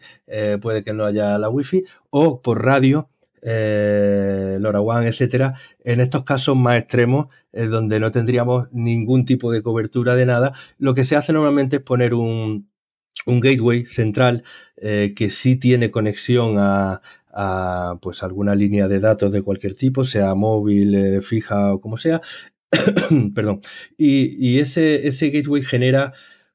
puede 0.62 0.84
que 0.84 0.94
no 0.94 1.06
haya 1.06 1.38
la 1.38 1.50
Wi-Fi, 1.50 1.84
o 2.10 2.42
por 2.42 2.64
radio 2.64 3.10
eh, 3.46 4.58
LoRaWAN, 4.60 5.06
etcétera, 5.06 5.56
en 5.84 6.00
estos 6.00 6.24
casos 6.24 6.56
más 6.56 6.80
extremos, 6.80 7.28
donde 7.52 8.00
no 8.00 8.12
tendríamos 8.12 8.68
ningún 8.72 9.26
tipo 9.26 9.52
de 9.52 9.62
cobertura 9.62 10.16
de 10.16 10.26
nada, 10.26 10.54
lo 10.80 10.94
que 10.94 11.06
se 11.06 11.16
hace 11.16 11.34
normalmente 11.34 11.78
es 11.78 11.82
poner 11.82 12.14
un, 12.14 12.68
gateway 13.26 13.86
central 13.86 14.44
eh, 14.78 15.14
que 15.16 15.32
sí 15.32 15.56
tiene 15.56 15.92
conexión 15.92 16.56
a, 16.58 17.02
pues 18.02 18.24
alguna 18.24 18.56
línea 18.56 18.88
de 18.88 19.00
datos 19.00 19.32
de 19.32 19.42
cualquier 19.42 19.76
tipo, 19.76 20.06
sea 20.06 20.36
móvil, 20.36 20.96
eh, 20.96 21.22
fija 21.22 21.74
o 21.74 21.82
como 21.82 21.98
sea. 21.98 22.22
Perdón. 23.36 23.62
Y, 23.98 24.60
ese, 24.60 25.08
ese 25.08 25.30
gateway 25.30 25.64
genera 25.64 26.14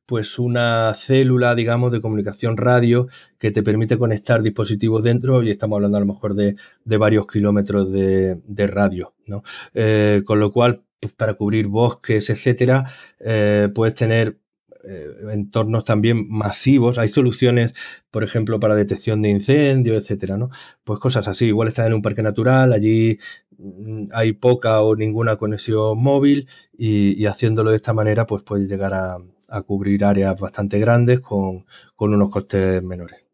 pues 0.08 0.38
una 0.38 0.94
célula, 0.94 1.54
digamos, 1.54 1.92
de 1.92 2.00
comunicación 2.00 2.56
radio 2.56 3.08
que 3.38 3.50
te 3.50 3.62
permite 3.62 3.98
conectar 3.98 4.42
dispositivos 4.42 5.02
dentro 5.02 5.42
y 5.42 5.50
estamos 5.50 5.76
hablando 5.76 5.98
a 5.98 6.00
lo 6.00 6.06
mejor 6.06 6.34
de, 6.34 6.56
varios 6.86 7.26
kilómetros 7.26 7.92
de, 7.92 8.66
radio, 8.68 9.12
¿no? 9.26 9.42
Eh, 9.74 10.22
con 10.24 10.40
lo 10.40 10.50
cual, 10.50 10.82
pues, 10.98 11.12
para 11.12 11.34
cubrir 11.34 11.66
bosques, 11.66 12.30
etcétera, 12.30 12.90
eh, 13.20 13.68
puedes 13.74 13.94
tener 13.96 14.38
eh, 14.82 15.10
entornos 15.30 15.84
también 15.84 16.26
masivos. 16.30 16.96
Hay 16.96 17.10
soluciones, 17.10 17.74
por 18.10 18.24
ejemplo, 18.24 18.58
para 18.58 18.74
detección 18.74 19.20
de 19.20 19.28
incendios, 19.28 20.02
etcétera, 20.02 20.38
¿no? 20.38 20.48
Pues 20.84 21.00
cosas 21.00 21.28
así. 21.28 21.46
Igual 21.48 21.68
estás 21.68 21.86
en 21.86 21.92
un 21.92 22.00
parque 22.00 22.22
natural, 22.22 22.72
allí 22.72 23.18
mm, 23.58 24.06
hay 24.14 24.32
poca 24.32 24.80
o 24.80 24.96
ninguna 24.96 25.36
conexión 25.36 25.98
móvil 26.02 26.48
y 26.72 27.26
haciéndolo 27.26 27.70
de 27.70 27.76
esta 27.76 27.92
manera, 27.92 28.26
pues 28.26 28.42
puedes 28.42 28.70
llegar 28.70 28.94
a, 28.94 29.18
a 29.48 29.62
cubrir 29.62 30.04
áreas 30.04 30.38
bastante 30.38 30.78
grandes 30.78 31.20
con, 31.20 31.66
unos 31.96 32.30
costes 32.30 32.82
menores. 32.82 33.24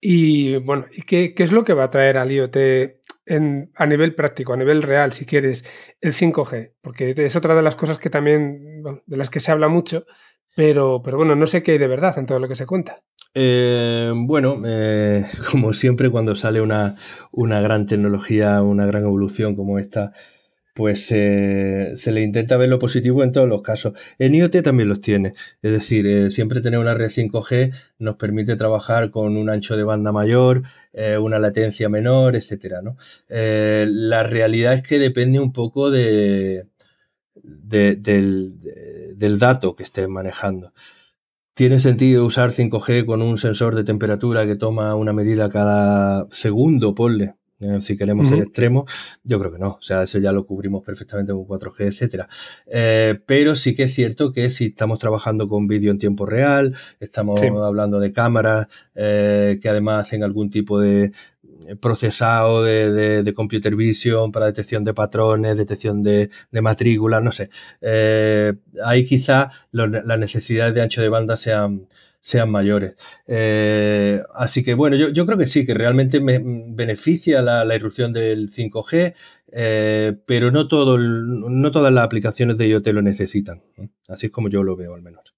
Y 0.00 0.56
bueno, 0.56 0.86
¿y 0.92 1.02
qué, 1.02 1.34
es 1.36 1.52
lo 1.52 1.64
que 1.64 1.74
va 1.74 1.84
a 1.84 1.90
traer 1.90 2.16
al 2.16 2.30
IoT 2.30 2.56
a 3.74 3.86
nivel 3.86 4.14
práctico, 4.14 4.52
a 4.52 4.56
nivel 4.56 4.82
real, 4.82 5.12
si 5.12 5.26
quieres, 5.26 5.64
el 6.00 6.12
5G? 6.12 6.72
Porque 6.80 7.14
es 7.16 7.36
otra 7.36 7.54
de 7.54 7.62
las 7.62 7.74
cosas 7.76 7.98
que 7.98 8.10
también, 8.10 8.82
de 9.06 9.16
las 9.16 9.28
que 9.28 9.40
se 9.40 9.50
habla 9.50 9.68
mucho, 9.68 10.06
pero, 10.54 11.02
pero 11.02 11.16
bueno, 11.18 11.36
no 11.36 11.46
sé 11.46 11.62
qué 11.62 11.72
hay 11.72 11.78
de 11.78 11.88
verdad 11.88 12.18
en 12.18 12.26
todo 12.26 12.38
lo 12.38 12.48
que 12.48 12.56
se 12.56 12.66
cuenta. 12.66 13.02
Eh, 13.34 14.12
bueno, 14.14 14.60
eh, 14.66 15.26
como 15.50 15.74
siempre, 15.74 16.10
cuando 16.10 16.34
sale 16.34 16.60
una, 16.60 16.96
una, 17.30 17.60
gran 17.60 17.86
tecnología, 17.86 18.62
una 18.62 18.86
gran 18.86 19.04
evolución 19.04 19.54
como 19.54 19.78
esta, 19.78 20.12
pues 20.78 21.10
eh, 21.10 21.94
se 21.96 22.12
le 22.12 22.22
intenta 22.22 22.56
ver 22.56 22.68
lo 22.68 22.78
positivo 22.78 23.24
en 23.24 23.32
todos 23.32 23.48
los 23.48 23.62
casos. 23.62 23.94
En 24.20 24.32
IoT 24.32 24.62
también 24.62 24.88
los 24.88 25.00
tiene. 25.00 25.34
Es 25.60 25.72
decir, 25.72 26.30
siempre 26.30 26.60
tener 26.60 26.78
una 26.78 26.94
red 26.94 27.10
5G 27.10 27.74
nos 27.98 28.14
permite 28.14 28.54
trabajar 28.54 29.10
con 29.10 29.36
un 29.36 29.50
ancho 29.50 29.76
de 29.76 29.82
banda 29.82 30.12
mayor, 30.12 30.62
una 31.20 31.40
latencia 31.40 31.88
menor, 31.88 32.36
etcétera. 32.36 32.80
¿no? 32.82 32.96
la 33.28 34.22
realidad 34.22 34.74
es 34.74 34.82
que 34.84 35.00
depende 35.00 35.40
un 35.40 35.52
poco 35.52 35.90
de, 35.90 36.68
del, 37.34 38.54
del 39.16 39.38
dato 39.40 39.74
que 39.74 39.82
estés 39.82 40.08
manejando. 40.08 40.72
¿Tiene 41.54 41.80
sentido 41.80 42.24
usar 42.24 42.52
5G 42.52 43.04
con 43.04 43.20
un 43.20 43.36
sensor 43.38 43.74
de 43.74 43.82
temperatura 43.82 44.46
que 44.46 44.54
toma 44.54 44.94
una 44.94 45.12
medida 45.12 45.50
cada 45.50 46.28
segundo, 46.30 46.94
ponle? 46.94 47.37
Eh, 47.60 47.80
si 47.80 47.96
queremos 47.96 48.28
ser 48.28 48.38
extremos, 48.38 48.90
yo 49.24 49.38
creo 49.40 49.52
que 49.52 49.58
no. 49.58 49.78
O 49.80 49.82
sea, 49.82 50.04
eso 50.04 50.18
ya 50.18 50.32
lo 50.32 50.46
cubrimos 50.46 50.84
perfectamente 50.84 51.32
con 51.32 51.44
4G, 51.44 51.88
etcétera. 51.88 52.28
Eh, 52.66 53.18
pero 53.26 53.56
sí 53.56 53.74
que 53.74 53.84
es 53.84 53.94
cierto 53.94 54.32
que 54.32 54.50
si 54.50 54.66
estamos 54.66 54.98
trabajando 54.98 55.48
con 55.48 55.66
vídeo 55.66 55.90
en 55.90 55.98
tiempo 55.98 56.24
real, 56.24 56.76
estamos 57.00 57.42
hablando 57.42 57.98
de 57.98 58.12
cámaras 58.12 58.68
eh, 58.94 59.58
que 59.60 59.68
además 59.68 60.06
hacen 60.06 60.22
algún 60.22 60.50
tipo 60.50 60.78
de, 60.78 61.12
procesado 61.80 62.62
de, 62.64 63.32
computer 63.34 63.74
vision 63.76 64.32
para 64.32 64.46
detección 64.46 64.84
de 64.84 64.94
patrones, 64.94 65.56
detección 65.56 66.02
de, 66.02 66.30
matrículas, 66.52 67.22
no 67.22 67.32
sé. 67.32 67.50
Eh, 67.80 68.54
ahí 68.84 69.04
quizá 69.04 69.50
las 69.72 70.18
necesidades 70.18 70.74
de 70.74 70.82
ancho 70.82 71.02
de 71.02 71.08
banda 71.08 71.36
sean, 71.36 71.86
sean 72.20 72.50
mayores. 72.50 72.94
Eh, 73.26 74.22
así 74.34 74.62
que 74.62 74.74
bueno, 74.74 74.96
yo, 74.96 75.26
creo 75.26 75.38
que 75.38 75.46
sí, 75.46 75.64
que 75.64 75.74
realmente 75.74 76.20
me 76.20 76.40
beneficia 76.42 77.42
la, 77.42 77.74
irrupción 77.74 78.12
del 78.12 78.50
5G, 78.50 79.14
eh, 79.52 80.16
pero 80.26 80.50
no, 80.50 80.68
todo, 80.68 80.98
no 80.98 81.70
todas 81.70 81.92
las 81.92 82.04
aplicaciones 82.04 82.58
de 82.58 82.68
IoT 82.68 82.86
lo 82.88 83.02
necesitan. 83.02 83.62
Así 84.08 84.26
es 84.26 84.32
como 84.32 84.48
yo 84.48 84.62
lo 84.62 84.76
veo 84.76 84.94
al 84.94 85.02
menos. 85.02 85.37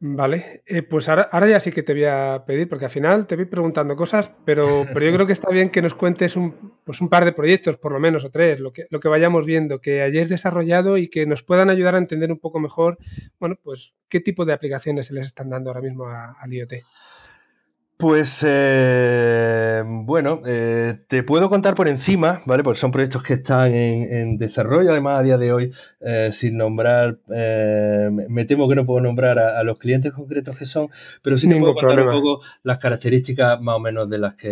Vale, 0.00 0.62
eh, 0.66 0.82
pues 0.82 1.08
ahora, 1.08 1.28
ahora, 1.32 1.48
ya 1.48 1.58
sí 1.58 1.72
que 1.72 1.82
te 1.82 1.92
voy 1.92 2.04
a 2.04 2.44
pedir, 2.46 2.68
porque 2.68 2.84
al 2.84 2.90
final 2.90 3.26
te 3.26 3.34
voy 3.34 3.46
preguntando 3.46 3.96
cosas, 3.96 4.30
pero, 4.44 4.86
pero 4.94 5.04
yo 5.04 5.12
creo 5.12 5.26
que 5.26 5.32
está 5.32 5.50
bien 5.50 5.70
que 5.70 5.82
nos 5.82 5.94
cuentes 5.94 6.36
un, 6.36 6.72
pues 6.84 7.00
un 7.00 7.08
par 7.08 7.24
de 7.24 7.32
proyectos, 7.32 7.78
por 7.78 7.90
lo 7.90 7.98
menos, 7.98 8.24
o 8.24 8.30
tres, 8.30 8.60
lo 8.60 8.72
que, 8.72 8.86
lo 8.90 9.00
que 9.00 9.08
vayamos 9.08 9.44
viendo, 9.44 9.80
que 9.80 10.02
hayáis 10.02 10.28
desarrollado 10.28 10.98
y 10.98 11.08
que 11.08 11.26
nos 11.26 11.42
puedan 11.42 11.68
ayudar 11.68 11.96
a 11.96 11.98
entender 11.98 12.30
un 12.30 12.38
poco 12.38 12.60
mejor, 12.60 12.96
bueno, 13.40 13.56
pues 13.60 13.94
qué 14.08 14.20
tipo 14.20 14.44
de 14.44 14.52
aplicaciones 14.52 15.06
se 15.06 15.14
les 15.14 15.26
están 15.26 15.50
dando 15.50 15.70
ahora 15.70 15.82
mismo 15.82 16.06
al 16.06 16.52
IoT. 16.52 16.74
Pues 17.98 18.44
eh, 18.46 19.82
bueno, 19.84 20.40
eh, 20.46 21.00
te 21.08 21.24
puedo 21.24 21.48
contar 21.48 21.74
por 21.74 21.88
encima, 21.88 22.42
¿vale? 22.46 22.62
Porque 22.62 22.78
son 22.78 22.92
proyectos 22.92 23.24
que 23.24 23.32
están 23.32 23.72
en, 23.74 24.38
desarrollo, 24.38 24.92
además 24.92 25.18
a 25.18 25.22
día 25.24 25.36
de 25.36 25.52
hoy, 25.52 25.72
eh, 26.00 26.30
sin 26.32 26.56
nombrar, 26.56 27.18
me 27.26 28.44
temo 28.44 28.68
que 28.68 28.76
no 28.76 28.86
puedo 28.86 29.00
nombrar 29.00 29.40
a, 29.40 29.60
los 29.64 29.78
clientes 29.78 30.12
concretos 30.12 30.56
que 30.56 30.64
son, 30.64 30.90
pero 31.22 31.36
sí 31.36 31.48
te 31.48 31.56
puedo 31.56 31.74
contar 31.74 32.06
un 32.06 32.12
poco 32.12 32.40
las 32.62 32.78
características 32.78 33.60
más 33.60 33.74
o 33.74 33.80
menos 33.80 34.08
de 34.08 34.18
las 34.18 34.34
que, 34.34 34.48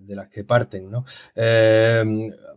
de 0.00 0.16
las 0.16 0.28
que 0.30 0.42
parten, 0.42 0.90
¿no? 0.90 1.04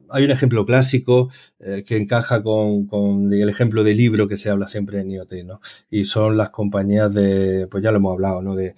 Hay 0.09 0.23
un 0.23 0.31
ejemplo 0.31 0.65
clásico 0.65 1.29
eh, 1.59 1.83
que 1.85 1.97
encaja 1.97 2.43
con, 2.43 3.31
el 3.31 3.49
ejemplo 3.49 3.83
de 3.83 3.93
libro 3.93 4.27
que 4.27 4.37
se 4.37 4.49
habla 4.49 4.67
siempre 4.67 4.99
en 4.99 5.11
IoT, 5.11 5.33
¿no? 5.45 5.61
Y 5.89 6.05
son 6.05 6.37
las 6.37 6.49
compañías 6.49 7.13
de, 7.13 7.67
pues 7.67 7.83
ya 7.83 7.91
lo 7.91 7.97
hemos 7.97 8.13
hablado, 8.13 8.41
¿no? 8.41 8.55
De, 8.55 8.75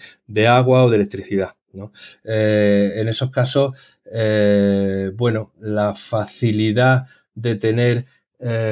agua 0.48 0.84
o 0.84 0.90
de 0.90 0.96
electricidad, 0.98 1.56
¿no? 1.74 1.92
Eh, 2.24 2.94
en 2.96 3.08
esos 3.08 3.32
casos, 3.32 3.76
eh, 4.12 5.12
bueno, 5.16 5.54
la 5.60 5.96
facilidad 5.96 7.08
de 7.36 7.56
tener 7.56 8.06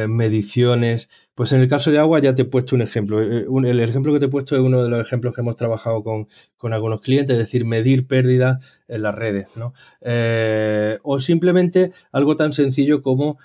mediciones 0.07 1.09
pues 1.37 1.51
en 1.53 1.61
el 1.61 1.69
caso 1.69 1.91
de 1.91 1.99
agua 1.99 2.19
ya 2.19 2.33
te 2.33 2.41
he 2.41 2.45
puesto 2.45 2.75
un 2.75 2.81
ejemplo. 2.81 3.21
Eh, 3.21 3.45
el 3.69 3.79
ejemplo 3.79 4.11
que 4.11 4.19
te 4.19 4.25
he 4.25 4.29
puesto 4.29 4.55
es 4.55 4.61
uno 4.63 4.81
de 4.81 4.89
los 4.89 4.99
ejemplos 4.99 5.35
que 5.35 5.41
hemos 5.41 5.55
trabajado 5.55 6.03
con, 6.03 6.27
algunos 6.73 6.99
clientes, 7.01 7.35
es 7.35 7.37
decir, 7.37 7.63
medir 7.63 8.07
pérdidas 8.07 8.57
en 8.87 9.03
las 9.03 9.13
redes. 9.13 9.47
¿no? 9.55 9.73
Eh, 10.01 10.97
o 11.03 11.19
simplemente 11.19 11.91
algo 12.11 12.37
tan 12.37 12.53
sencillo 12.53 13.03
como 13.03 13.37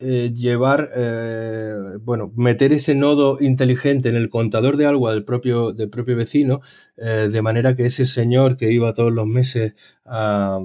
eh, 0.00 0.32
llevar, 0.34 0.90
bueno, 2.00 2.32
meter 2.34 2.72
ese 2.72 2.96
nodo 2.96 3.38
inteligente 3.40 4.08
en 4.08 4.16
el 4.16 4.28
contador 4.28 4.76
de 4.76 4.86
agua 4.86 5.14
del 5.14 5.24
propio, 5.24 5.72
del 5.72 5.90
propio 5.90 6.16
vecino, 6.16 6.60
de 6.96 7.42
manera 7.42 7.76
que 7.76 7.86
ese 7.86 8.04
señor 8.04 8.56
que 8.56 8.72
iba 8.72 8.94
todos 8.94 9.12
los 9.12 9.28
meses 9.28 9.74
a, 10.04 10.58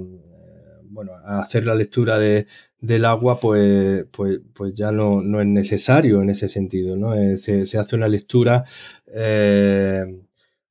bueno, 0.90 1.12
a 1.24 1.40
hacer 1.40 1.66
la 1.66 1.76
lectura 1.76 2.18
de, 2.18 2.48
del 2.80 3.04
agua, 3.04 3.40
pues, 3.40 4.06
pues, 4.12 4.40
pues 4.54 4.74
ya 4.74 4.92
no, 4.92 5.22
no, 5.22 5.40
es 5.40 5.46
necesario 5.46 6.22
en 6.22 6.30
ese 6.30 6.48
sentido, 6.48 6.96
¿no? 6.96 7.14
Eh, 7.14 7.38
se, 7.38 7.78
hace 7.78 7.96
una 7.96 8.08
lectura 8.08 8.64
eh, 9.06 10.04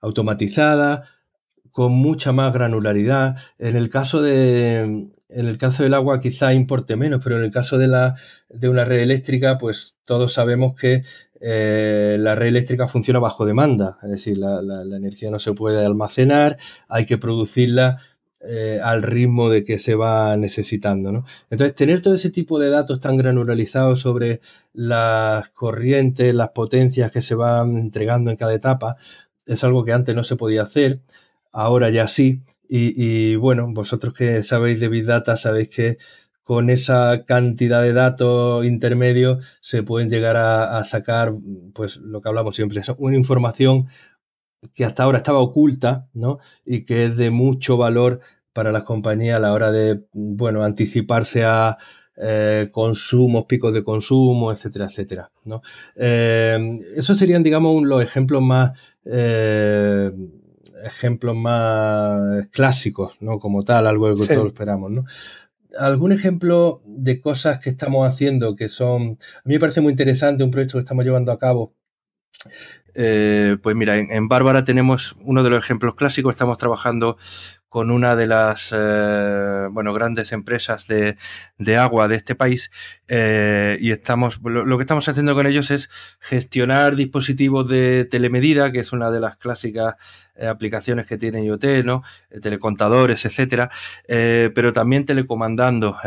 automatizada, 0.02 1.04
con 1.72 1.94
mucha 1.94 2.32
más 2.32 2.54
granularidad. 2.54 3.38
En 3.60 3.76
el 3.76 3.90
caso 3.90 4.22
de, 4.22 5.10
en 5.30 5.46
el 5.48 5.58
caso 5.58 5.84
del 5.84 5.94
agua 5.94 6.20
quizá 6.20 6.54
importe 6.54 6.96
menos, 6.96 7.22
pero 7.24 7.38
en 7.38 7.44
el 7.44 7.52
caso 7.52 7.78
de, 7.78 7.88
la, 7.88 8.16
de 8.50 8.70
una 8.70 8.86
red 8.86 9.00
eléctrica, 9.00 9.58
pues 9.58 9.96
todos 10.06 10.34
sabemos 10.34 10.76
que 10.80 11.04
eh, 11.40 12.18
la 12.20 12.36
red 12.36 12.48
eléctrica 12.48 12.88
funciona 12.88 13.20
bajo 13.20 13.46
demanda, 13.46 14.00
es 14.02 14.10
decir, 14.10 14.38
la, 14.38 14.62
la, 14.62 14.98
energía 14.98 15.30
no 15.30 15.38
se 15.40 15.54
puede 15.54 15.86
almacenar, 15.86 16.58
hay 16.88 17.06
que 17.06 17.20
producirla 17.20 18.00
eh, 18.40 18.80
al 18.84 19.02
ritmo 19.02 19.50
de 19.50 19.64
que 19.64 19.80
se 19.80 19.96
va 19.96 20.38
necesitando. 20.38 21.12
¿no? 21.12 21.26
Entonces, 21.50 21.76
tener 21.76 22.02
todo 22.02 22.14
ese 22.14 22.30
tipo 22.30 22.60
de 22.60 22.70
datos 22.70 23.00
tan 23.00 23.18
granularizados 23.18 24.02
sobre 24.02 24.42
las 24.74 25.50
corrientes, 25.50 26.36
las 26.36 26.50
potencias 26.50 27.12
que 27.12 27.22
se 27.22 27.36
van 27.36 27.78
entregando 27.78 28.30
en 28.30 28.38
cada 28.38 28.54
etapa, 28.54 28.96
es 29.48 29.64
algo 29.64 29.84
que 29.86 29.94
antes 29.94 30.16
no 30.16 30.24
se 30.24 30.36
podía 30.36 30.64
hacer, 30.64 31.02
ahora 31.52 31.90
ya 31.90 32.08
sí. 32.08 32.42
Y, 32.70 33.36
bueno, 33.38 33.68
vosotros 33.74 34.14
que 34.14 34.44
sabéis 34.44 34.80
de 34.80 34.90
Big 34.90 35.06
Data, 35.06 35.38
sabéis 35.38 35.70
que 35.70 35.98
con 36.44 36.70
esa 36.70 37.24
cantidad 37.26 37.82
de 37.82 37.94
datos 37.94 38.66
intermedios 38.66 39.46
se 39.62 39.84
pueden 39.84 40.10
llegar 40.10 40.38
a, 40.38 40.78
a, 40.78 40.84
sacar, 40.84 41.34
pues 41.74 41.98
lo 41.98 42.22
que 42.22 42.30
hablamos 42.30 42.56
siempre, 42.56 42.82
una 42.98 43.18
información 43.18 43.88
que 44.74 44.86
hasta 44.86 45.04
ahora 45.04 45.20
estaba 45.20 45.40
oculta, 45.40 46.08
¿no? 46.14 46.40
Y 46.66 46.86
que 46.86 47.06
es 47.06 47.18
de 47.18 47.30
mucho 47.30 47.78
valor 47.78 48.22
para 48.54 48.72
las 48.72 48.84
compañías 48.84 49.38
a 49.38 49.40
la 49.40 49.54
hora 49.54 49.72
de, 49.72 50.02
bueno, 50.14 50.64
anticiparse 50.64 51.44
a 51.44 51.78
eh, 52.20 52.70
consumos, 52.72 53.46
picos 53.46 53.72
de 53.72 53.84
consumo, 53.84 54.52
etcétera, 54.52 54.86
etcétera. 54.86 55.32
¿no? 55.46 55.62
Eh, 55.96 56.80
esos 56.96 57.20
serían, 57.20 57.44
digamos, 57.44 57.84
los 57.84 58.02
ejemplos 58.02 58.42
más 58.42 58.76
eh, 59.06 60.12
ejemplos 60.84 61.36
más 61.36 62.48
clásicos, 62.48 63.18
¿no? 63.20 63.40
Como 63.40 63.64
tal, 63.64 63.88
algo 63.88 64.14
que 64.16 64.26
todos 64.26 64.48
esperamos, 64.48 64.92
¿no? 64.92 65.06
¿Algún 65.78 66.12
ejemplo 66.12 66.82
de 66.86 67.22
cosas 67.22 67.60
que 67.60 67.70
estamos 67.70 68.08
haciendo 68.08 68.56
que 68.56 68.70
son... 68.70 69.20
A 69.38 69.42
mí 69.46 69.54
me 69.54 69.60
parece 69.60 69.82
muy 69.82 69.92
interesante 69.92 70.44
un 70.44 70.52
proyecto 70.52 70.78
que 70.78 70.82
estamos 70.82 71.06
llevando 71.06 71.32
a 71.32 71.38
cabo 71.38 71.74
pues 72.94 73.76
mira, 73.76 73.98
en, 73.98 74.28
Bárbara 74.28 74.64
tenemos 74.64 75.16
uno 75.22 75.44
de 75.44 75.50
los 75.52 75.64
ejemplos 75.64 75.96
clásicos, 75.96 76.34
estamos 76.34 76.58
trabajando 76.58 77.18
con 77.70 77.92
una 77.92 78.16
de 78.16 78.28
las 78.28 78.74
eh, 78.76 79.68
bueno, 79.72 79.94
grandes 79.94 80.32
empresas 80.32 80.88
de, 80.88 81.18
agua 81.78 82.08
de 82.08 82.16
este 82.16 82.34
país 82.34 82.72
eh, 83.08 83.78
y 83.82 83.92
estamos 83.92 84.40
lo, 84.42 84.78
que 84.78 84.82
estamos 84.82 85.08
haciendo 85.08 85.36
con 85.36 85.46
ellos 85.46 85.70
es 85.70 85.90
gestionar 86.20 86.96
dispositivos 86.96 87.68
de 87.68 88.06
telemedida, 88.06 88.72
que 88.72 88.80
es 88.80 88.94
una 88.94 89.12
de 89.12 89.20
las 89.20 89.36
clásicas 89.36 89.96
eh, 90.36 90.48
aplicaciones 90.48 91.06
que 91.06 91.18
tiene 91.18 91.44
IoT, 91.44 91.84
¿no? 91.84 92.04
telecontadores, 92.42 93.26
etcétera, 93.26 93.70
pero 94.08 94.72
también 94.74 95.06
telecomandando. 95.06 95.98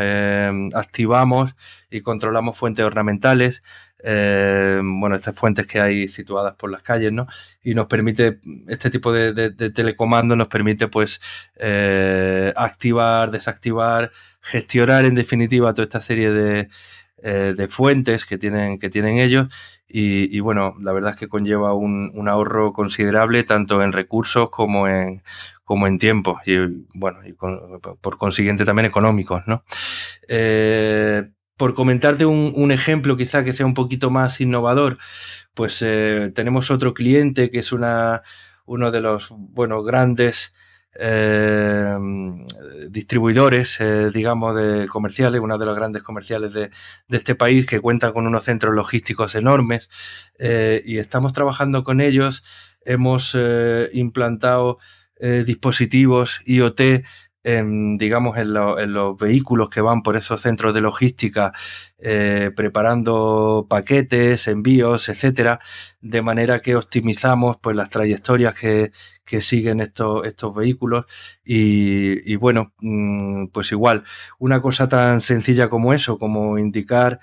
activamos 0.73 1.55
y 1.89 2.01
controlamos 2.01 2.57
fuentes 2.57 2.83
ornamentales, 2.85 3.61
eh, 4.03 4.81
bueno, 4.83 5.15
estas 5.15 5.35
fuentes 5.35 5.67
que 5.67 5.79
hay 5.79 6.09
situadas 6.09 6.55
por 6.55 6.71
las 6.71 6.81
calles, 6.81 7.11
¿no? 7.11 7.27
Y 7.63 7.73
nos 7.75 7.87
permite, 7.87 8.39
este 8.67 8.89
tipo 8.89 9.13
de, 9.13 9.51
telecomando 9.71 10.35
nos 10.35 10.47
permite, 10.47 10.87
pues, 10.87 11.21
eh, 11.57 12.53
activar, 12.55 13.31
desactivar, 13.31 14.11
gestionar, 14.41 15.05
en 15.05 15.15
definitiva, 15.15 15.73
toda 15.73 15.83
esta 15.85 16.01
serie 16.01 16.31
de, 16.31 16.69
eh, 17.23 17.67
fuentes 17.69 18.25
que 18.25 18.37
tienen, 18.37 18.79
que 18.79 18.89
tienen 18.89 19.19
ellos. 19.19 19.47
Y, 19.93 20.39
bueno, 20.39 20.75
la 20.79 20.93
verdad 20.93 21.11
es 21.11 21.17
que 21.17 21.27
conlleva 21.27 21.73
un, 21.73 22.27
ahorro 22.29 22.71
considerable, 22.73 23.43
tanto 23.43 23.83
en 23.83 23.91
recursos 23.91 24.49
como 24.49 24.87
en, 24.87 25.21
como 25.65 25.85
en 25.87 25.99
tiempo 25.99 26.39
y 26.45 26.55
bueno, 26.93 27.19
y 27.25 27.33
por 27.33 28.17
consiguiente 28.17 28.63
también 28.65 28.85
económicos, 28.85 29.43
¿no? 29.47 29.63
Por 31.61 31.75
comentarte 31.75 32.25
un, 32.25 32.71
ejemplo 32.71 33.15
quizá 33.17 33.43
que 33.43 33.53
sea 33.53 33.67
un 33.67 33.75
poquito 33.75 34.09
más 34.09 34.41
innovador, 34.41 34.97
pues 35.53 35.77
tenemos 36.33 36.71
otro 36.71 36.95
cliente 36.95 37.51
que 37.51 37.59
es 37.59 37.71
una, 37.71 38.23
uno 38.65 38.89
de 38.89 38.99
los, 38.99 39.27
bueno, 39.29 39.83
grandes 39.83 40.55
eh, 40.95 41.95
distribuidores, 42.89 43.79
eh, 43.79 44.09
digamos, 44.11 44.55
de 44.55 44.87
comerciales, 44.87 45.39
una 45.39 45.59
de 45.59 45.67
las 45.67 45.75
grandes 45.75 46.01
comerciales 46.01 46.51
de, 46.51 46.71
este 47.09 47.35
país 47.35 47.67
que 47.67 47.79
cuentan 47.79 48.11
con 48.11 48.25
unos 48.25 48.45
centros 48.45 48.73
logísticos 48.73 49.35
enormes 49.35 49.87
eh, 50.39 50.81
y 50.83 50.97
estamos 50.97 51.31
trabajando 51.31 51.83
con 51.83 52.01
ellos. 52.01 52.43
Hemos 52.85 53.37
implantado 53.93 54.79
dispositivos 55.45 56.41
IoT 56.45 56.81
en, 57.43 57.97
digamos, 57.97 58.37
en, 58.37 58.53
los 58.53 59.17
vehículos 59.17 59.69
que 59.69 59.81
van 59.81 60.03
por 60.03 60.15
esos 60.15 60.41
centros 60.41 60.73
de 60.73 60.81
logística, 60.81 61.53
eh, 61.99 62.51
preparando 62.55 63.67
paquetes, 63.69 64.47
envíos, 64.47 65.09
etcétera, 65.09 65.59
de 66.01 66.21
manera 66.21 66.59
que 66.59 66.75
optimizamos 66.75 67.57
pues 67.61 67.75
las 67.75 67.89
trayectorias 67.89 68.53
que, 68.53 68.91
que 69.25 69.41
siguen 69.41 69.81
estos, 69.81 70.25
estos 70.25 70.53
vehículos. 70.53 71.05
Y, 71.43 72.35
bueno, 72.35 72.73
mm, 72.79 73.47
pues 73.47 73.71
igual, 73.71 74.03
una 74.39 74.61
cosa 74.61 74.87
tan 74.89 75.21
sencilla 75.21 75.69
como 75.69 75.93
eso, 75.93 76.17
como 76.17 76.57
indicar 76.57 77.19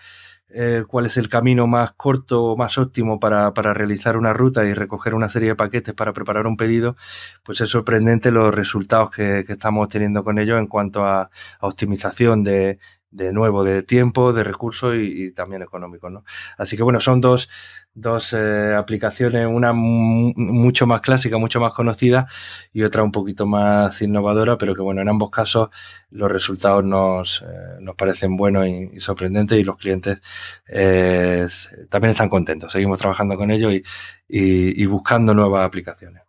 eh, 0.50 0.84
cuál 0.86 1.06
es 1.06 1.16
el 1.16 1.28
camino 1.28 1.66
más 1.66 1.92
corto 1.92 2.44
o 2.44 2.56
más 2.56 2.78
óptimo 2.78 3.20
para, 3.20 3.52
para, 3.54 3.74
realizar 3.74 4.16
una 4.16 4.32
ruta 4.32 4.64
y 4.64 4.74
recoger 4.74 5.14
una 5.14 5.28
serie 5.28 5.50
de 5.50 5.56
paquetes 5.56 5.94
para 5.94 6.12
preparar 6.12 6.46
un 6.46 6.56
pedido, 6.56 6.96
pues 7.44 7.60
es 7.60 7.70
sorprendente 7.70 8.30
los 8.30 8.54
resultados 8.54 9.10
que, 9.10 9.44
que 9.46 9.52
estamos 9.52 9.84
obteniendo 9.84 10.24
con 10.24 10.38
ello 10.38 10.58
en 10.58 10.66
cuanto 10.66 11.04
a, 11.04 11.22
a 11.60 11.66
optimización 11.66 12.44
de, 12.44 12.78
de 13.10 13.32
nuevo 13.32 13.64
de 13.64 13.82
tiempo, 13.82 14.32
de 14.32 14.44
recursos 14.44 14.94
y, 14.96 15.32
también 15.32 15.62
económicos. 15.62 16.12
¿no? 16.12 16.24
Así 16.56 16.76
que 16.76 16.82
bueno, 16.82 17.00
son 17.00 17.20
dos, 17.20 17.48
dos 17.94 18.32
eh, 18.32 18.74
aplicaciones, 18.74 19.46
una 19.46 19.72
mucho 19.72 20.86
más 20.86 21.00
clásica, 21.00 21.38
mucho 21.38 21.60
más 21.60 21.72
conocida 21.72 22.26
y 22.72 22.82
otra 22.82 23.02
un 23.02 23.12
poquito 23.12 23.46
más 23.46 24.00
innovadora, 24.02 24.58
pero 24.58 24.74
que 24.74 24.82
bueno, 24.82 25.00
en 25.02 25.08
ambos 25.08 25.30
casos 25.30 25.70
los 26.10 26.30
resultados 26.30 26.84
nos, 26.84 27.42
eh, 27.42 27.78
nos 27.80 27.94
parecen 27.96 28.36
buenos 28.36 28.66
y, 28.66 29.00
sorprendentes 29.00 29.58
y 29.58 29.64
los 29.64 29.76
clientes 29.76 30.20
eh, 30.68 31.48
también 31.88 32.12
están 32.12 32.28
contentos. 32.28 32.72
Seguimos 32.72 32.98
trabajando 32.98 33.36
con 33.36 33.50
ellos 33.50 33.72
y, 33.72 33.82
y 34.28 34.86
buscando 34.86 35.34
nuevas 35.34 35.66
aplicaciones. 35.66 36.22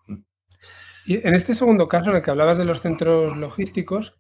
Y 1.05 1.27
en 1.27 1.33
este 1.33 1.55
segundo 1.55 1.87
caso, 1.87 2.11
en 2.11 2.17
el 2.17 2.21
que 2.21 2.29
hablabas 2.29 2.59
de 2.59 2.65
los 2.65 2.81
centros 2.81 3.35
logísticos, 3.35 4.15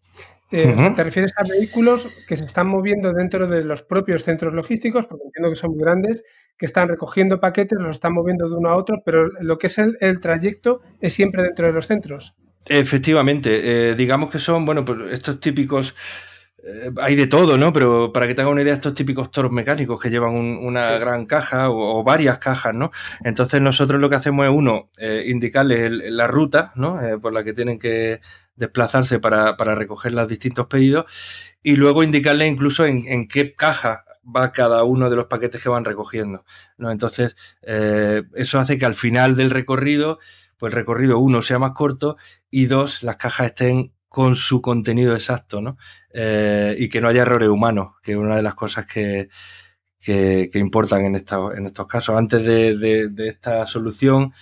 eh, 0.51 0.93
¿Te 0.95 1.03
refieres 1.03 1.31
a 1.37 1.47
vehículos 1.47 2.07
que 2.27 2.35
se 2.35 2.45
están 2.45 2.67
moviendo 2.67 3.13
dentro 3.13 3.47
de 3.47 3.63
los 3.63 3.83
propios 3.83 4.23
centros 4.23 4.53
logísticos? 4.53 5.05
Porque 5.05 5.25
entiendo 5.25 5.49
que 5.51 5.55
son 5.55 5.71
muy 5.71 5.81
grandes, 5.81 6.23
que 6.57 6.65
están 6.65 6.87
recogiendo 6.87 7.39
paquetes, 7.39 7.77
los 7.79 7.97
están 7.97 8.13
moviendo 8.13 8.49
de 8.49 8.55
uno 8.55 8.69
a 8.69 8.75
otro, 8.75 9.03
pero 9.05 9.27
lo 9.41 9.57
que 9.59 9.67
es 9.67 9.77
el, 9.77 10.19
trayecto 10.19 10.81
es 11.01 11.13
siempre 11.13 11.43
dentro 11.43 11.67
de 11.67 11.73
los 11.73 11.85
centros. 11.85 12.35
Efectivamente, 12.67 13.91
eh, 13.91 13.95
digamos 13.95 14.31
que 14.31 14.39
son, 14.39 14.65
bueno, 14.65 14.83
pues 14.83 14.99
estos 15.11 15.39
típicos 15.39 15.95
eh, 16.63 16.91
hay 16.99 17.15
de 17.15 17.27
todo, 17.27 17.55
¿no? 17.57 17.71
Pero 17.71 18.11
para 18.11 18.27
que 18.27 18.33
te 18.33 18.41
haga 18.41 18.49
una 18.49 18.63
idea, 18.63 18.73
estos 18.73 18.95
típicos 18.95 19.29
toros 19.29 19.51
mecánicos 19.51 20.01
que 20.01 20.09
llevan 20.09 20.33
una 20.33 20.97
gran 20.97 21.27
caja 21.27 21.69
o, 21.69 22.03
varias 22.03 22.39
cajas, 22.39 22.73
¿no? 22.73 22.91
Entonces 23.23 23.61
nosotros 23.61 24.01
lo 24.01 24.09
que 24.09 24.15
hacemos 24.15 24.45
es, 24.47 24.51
uno, 24.51 24.89
indicarles 25.25 25.91
la 26.11 26.25
ruta, 26.25 26.73
¿no? 26.75 26.99
por 27.21 27.33
la 27.33 27.43
que 27.43 27.53
tienen 27.53 27.79
que 27.79 28.19
desplazarse 28.59 29.19
para, 29.19 29.57
para 29.57 29.73
recoger 29.73 30.13
los 30.13 30.27
distintos 30.27 30.67
pedidos 30.67 31.05
y 31.63 31.77
luego 31.77 32.03
indicarle 32.03 32.45
incluso 32.45 32.85
en, 32.85 33.27
qué 33.27 33.55
caja 33.55 34.05
va 34.23 34.51
cada 34.51 34.83
uno 34.83 35.09
de 35.09 35.15
los 35.15 35.25
paquetes 35.25 35.63
que 35.63 35.69
van 35.69 35.85
recogiendo. 35.85 36.45
¿no? 36.77 36.91
Entonces, 36.91 37.35
eh, 37.63 38.23
eso 38.35 38.59
hace 38.59 38.77
que 38.77 38.85
al 38.85 38.95
final 38.95 39.35
del 39.35 39.49
recorrido, 39.49 40.19
pues 40.57 40.73
el 40.73 40.77
recorrido 40.77 41.17
uno 41.19 41.41
sea 41.41 41.57
más 41.57 41.71
corto 41.71 42.17
y 42.51 42.65
dos, 42.65 43.01
las 43.01 43.15
cajas 43.15 43.47
estén 43.47 43.93
con 44.09 44.35
su 44.35 44.61
contenido 44.61 45.13
exacto, 45.13 45.61
¿no? 45.61 45.77
Eh, 46.11 46.75
y 46.79 46.89
que 46.89 46.99
no 46.99 47.07
haya 47.07 47.21
errores 47.21 47.49
humanos, 47.49 47.93
que 48.01 48.13
es 48.13 48.17
una 48.17 48.35
de 48.35 48.41
las 48.41 48.55
cosas 48.55 48.87
que, 48.87 49.29
que, 49.99 50.49
importan 50.55 51.05
en, 51.05 51.15
esta, 51.15 51.37
en 51.55 51.67
estos 51.67 51.85
casos. 51.85 52.17
Antes 52.17 52.43
de, 52.43 52.75
de 53.07 53.27
esta 53.27 53.67
solución, 53.67 54.33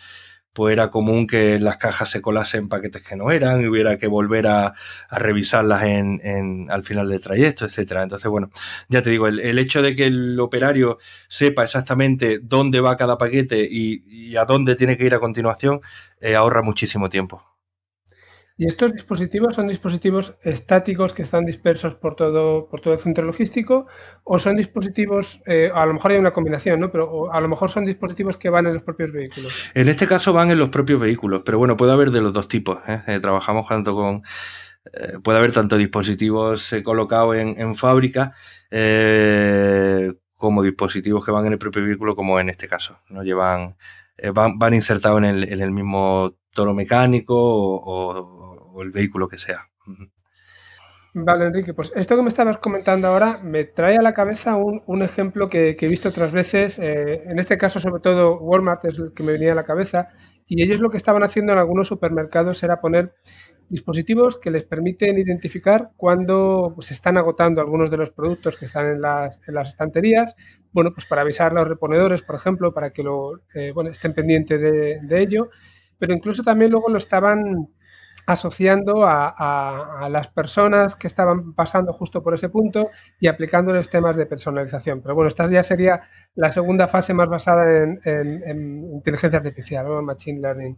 pues 0.58 0.74
era 0.74 0.90
común 0.90 1.28
que 1.28 1.60
las 1.60 1.78
cajas 1.78 2.10
se 2.10 2.20
colasen 2.20 2.68
paquetes 2.68 3.04
que 3.04 3.16
no 3.16 3.30
eran 3.30 3.62
y 3.62 3.68
hubiera 3.68 4.00
que 4.00 4.08
volver 4.08 4.48
a, 4.48 4.74
revisarlas 5.12 5.84
en, 5.84 6.68
al 6.72 6.84
final 6.84 7.08
del 7.10 7.22
trayecto, 7.22 7.66
etcétera. 7.66 8.02
Entonces, 8.02 8.28
bueno, 8.28 8.50
ya 8.90 9.04
te 9.04 9.12
digo, 9.12 9.28
el, 9.28 9.60
hecho 9.60 9.84
de 9.84 9.96
que 9.96 10.06
el 10.08 10.40
operario 10.40 10.98
sepa 11.28 11.64
exactamente 11.64 12.40
dónde 12.42 12.82
va 12.82 12.98
cada 12.98 13.20
paquete 13.20 13.68
y, 13.70 14.36
a 14.36 14.46
dónde 14.46 14.76
tiene 14.76 14.98
que 14.98 15.06
ir 15.06 15.14
a 15.14 15.20
continuación, 15.20 15.82
eh, 16.22 16.36
ahorra 16.36 16.64
muchísimo 16.64 17.08
tiempo. 17.08 17.57
¿Y 18.60 18.66
estos 18.66 18.92
dispositivos 18.92 19.56
son 19.56 19.68
dispositivos 19.68 20.34
estáticos 20.42 21.14
que 21.14 21.22
están 21.22 21.46
dispersos 21.46 21.94
por 21.94 22.16
todo, 22.16 22.68
por 22.68 22.82
todo 22.82 22.96
el 22.96 23.00
centro 23.00 23.24
logístico? 23.24 23.86
¿O 24.24 24.40
son 24.40 24.56
dispositivos, 24.56 25.40
eh, 25.46 25.70
a 25.72 25.86
lo 25.86 25.94
mejor 25.94 26.12
hay 26.12 26.18
una 26.18 26.34
combinación, 26.34 26.80
¿no? 26.80 26.92
Pero 26.92 27.32
a 27.32 27.40
lo 27.40 27.48
mejor 27.50 27.70
son 27.70 27.86
dispositivos 27.86 28.36
que 28.38 28.50
van 28.50 28.66
en 28.66 28.74
los 28.74 28.82
propios 28.82 29.12
vehículos. 29.12 29.70
En 29.76 29.90
este 29.90 30.08
caso 30.08 30.34
van 30.34 30.50
en 30.50 30.58
los 30.58 30.70
propios 30.70 31.00
vehículos, 31.00 31.44
pero 31.46 31.60
bueno, 31.60 31.78
puede 31.78 31.92
haber 31.92 32.10
de 32.10 32.20
los 32.20 32.34
dos 32.34 32.48
tipos. 32.48 32.80
¿eh? 32.88 33.04
Eh, 33.06 33.20
trabajamos 33.20 33.68
tanto 33.68 33.94
con. 33.94 34.24
puede 35.22 35.38
haber 35.38 35.52
tanto 35.52 35.78
dispositivos 35.78 36.74
colocados 36.84 37.36
en, 37.36 37.62
en 37.62 37.76
fábrica 37.76 38.34
como 40.36 40.64
dispositivos 40.64 41.24
que 41.24 41.32
van 41.32 41.46
en 41.46 41.54
el 41.54 41.60
propio 41.60 41.84
vehículo, 41.84 42.16
como 42.16 42.40
en 42.40 42.50
este 42.50 42.68
caso. 42.68 42.98
¿no? 43.10 43.22
Llevan, 43.22 43.76
van, 44.34 44.58
van 44.58 44.74
insertados 44.74 45.20
en 45.20 45.26
el, 45.26 45.54
en 45.54 45.62
el 45.62 45.72
mismo 45.72 46.36
toro 46.54 46.74
mecánico 46.74 47.36
o 47.36 48.37
el 48.82 48.92
vehículo 48.92 49.28
que 49.28 49.38
sea. 49.38 49.70
Vale, 51.20 51.46
Enrique, 51.46 51.74
pues 51.74 51.92
esto 51.96 52.16
que 52.16 52.22
me 52.22 52.28
estabas 52.28 52.60
comentando 52.60 53.08
ahora 53.08 53.40
me 53.42 53.64
trae 53.64 53.96
a 53.98 54.04
la 54.04 54.14
cabeza 54.14 54.56
un, 54.56 55.02
ejemplo 55.02 55.50
que, 55.50 55.76
he 55.80 55.88
visto 55.88 56.10
otras 56.10 56.32
veces, 56.32 56.78
eh, 56.78 57.24
en 57.26 57.40
este 57.40 57.58
caso 57.58 57.80
sobre 57.80 58.02
todo 58.02 58.38
Walmart 58.38 58.86
es 58.86 59.00
el 59.00 59.14
que 59.14 59.24
me 59.24 59.32
venía 59.32 59.54
a 59.54 59.56
la 59.56 59.66
cabeza, 59.66 60.10
y 60.46 60.62
ellos 60.62 60.80
lo 60.80 60.92
que 60.92 60.98
estaban 60.98 61.24
haciendo 61.24 61.54
en 61.54 61.60
algunos 61.60 61.88
supermercados 61.88 62.62
era 62.62 62.80
poner 62.82 63.16
dispositivos 63.68 64.38
que 64.38 64.52
les 64.52 64.66
permiten 64.66 65.18
identificar 65.18 65.90
cuando 65.98 66.68
se 66.70 66.76
pues, 66.76 66.92
están 66.92 67.18
agotando 67.18 67.62
algunos 67.62 67.90
de 67.90 67.98
los 67.98 68.12
productos 68.12 68.56
que 68.56 68.66
están 68.66 68.86
en 68.88 69.02
las, 69.02 69.40
estanterías, 69.48 70.36
bueno, 70.72 70.94
pues 70.94 71.08
para 71.08 71.22
avisar 71.22 71.52
a 71.52 71.56
los 71.56 71.68
reponedores, 71.68 72.22
por 72.22 72.36
ejemplo, 72.36 72.74
para 72.76 72.92
que 72.92 73.02
lo, 73.02 73.42
eh, 73.56 73.72
bueno, 73.74 73.90
estén 73.90 74.14
pendientes 74.14 74.62
de 74.62 75.20
ello, 75.20 75.50
pero 75.98 76.14
incluso 76.14 76.44
también 76.44 76.70
luego 76.70 76.90
lo 76.90 76.98
estaban 77.00 77.70
asociando 78.28 79.06
a, 79.06 80.08
las 80.12 80.28
personas 80.28 80.98
que 80.98 81.08
estaban 81.08 81.54
pasando 81.54 81.94
justo 81.94 82.22
por 82.22 82.34
ese 82.34 82.50
punto 82.50 82.90
y 83.22 83.28
aplicándoles 83.28 83.90
temas 83.90 84.18
de 84.18 84.26
personalización. 84.26 85.02
Pero 85.02 85.16
bueno, 85.16 85.30
esta 85.30 85.50
ya 85.50 85.64
sería 85.64 86.02
la 86.36 86.52
segunda 86.52 86.90
fase 86.90 87.14
más 87.14 87.30
basada 87.30 87.84
en, 87.84 88.84
inteligencia 88.94 89.40
artificial, 89.40 89.88
¿no? 89.88 90.02
Machine 90.02 90.42
Learning. 90.42 90.78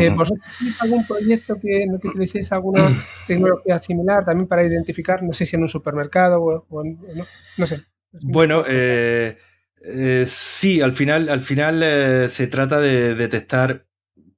Eh, 0.00 0.08
¿Vosotros 0.16 0.44
tenéis 0.58 0.80
algún 0.80 1.06
proyecto 1.06 1.60
que, 1.60 1.82
en 1.82 1.92
el 1.92 2.00
que 2.00 2.08
utilicéis 2.08 2.50
alguna 2.52 2.88
tecnología 3.26 3.80
similar 3.80 4.24
también 4.24 4.48
para 4.48 4.64
identificar, 4.64 5.22
no 5.22 5.34
sé 5.34 5.44
si 5.44 5.54
en 5.54 5.62
un 5.62 5.68
supermercado 5.68 6.42
o, 6.42 6.84
no, 7.58 7.66
sé? 7.66 7.82
Bueno, 8.22 8.62
eh, 8.66 9.36
eh, 9.84 10.24
sí, 10.26 10.80
al 10.80 10.94
final, 10.94 11.28
al 11.28 11.42
final 11.42 12.30
se 12.30 12.46
trata 12.46 12.80
de 12.80 13.14
detectar 13.14 13.85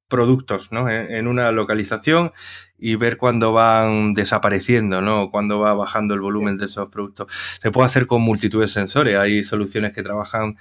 productos 0.09 0.73
¿no? 0.73 0.91
en, 0.91 1.27
una 1.27 1.53
localización 1.53 2.33
y 2.79 2.97
ver 2.97 3.17
cuándo 3.17 3.53
van 3.53 4.15
desapareciendo, 4.15 5.01
¿no? 5.03 5.31
Cuándo 5.31 5.59
va 5.59 5.75
bajando 5.75 6.15
el 6.15 6.21
volumen 6.21 6.57
de 6.57 6.67
esos 6.67 6.89
productos. 6.89 7.27
Se 7.63 7.71
puede 7.71 7.87
hacer 7.87 8.07
con 8.07 8.23
multitud 8.23 8.61
de 8.61 8.69
sensores. 8.69 9.17
Hay 9.17 9.45
soluciones 9.45 9.93
que 9.93 10.03
trabajan 10.03 10.57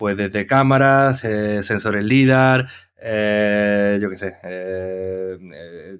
pues 0.00 0.16
desde 0.16 0.46
cámaras, 0.46 1.22
eh, 1.24 1.62
sensores 1.62 2.02
LIDAR, 2.02 2.68
eh, 3.02 3.98
yo 4.00 4.08
qué 4.08 4.16
sé, 4.16 4.34
eh, 4.44 5.36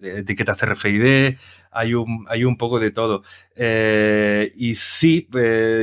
etiquetas 0.02 0.62
RFID, 0.62 1.36
hay 1.70 1.92
un, 1.92 2.24
hay 2.30 2.44
un 2.44 2.56
poco 2.56 2.80
de 2.80 2.92
todo. 2.92 3.22
y 3.58 4.74
sí, 4.74 5.28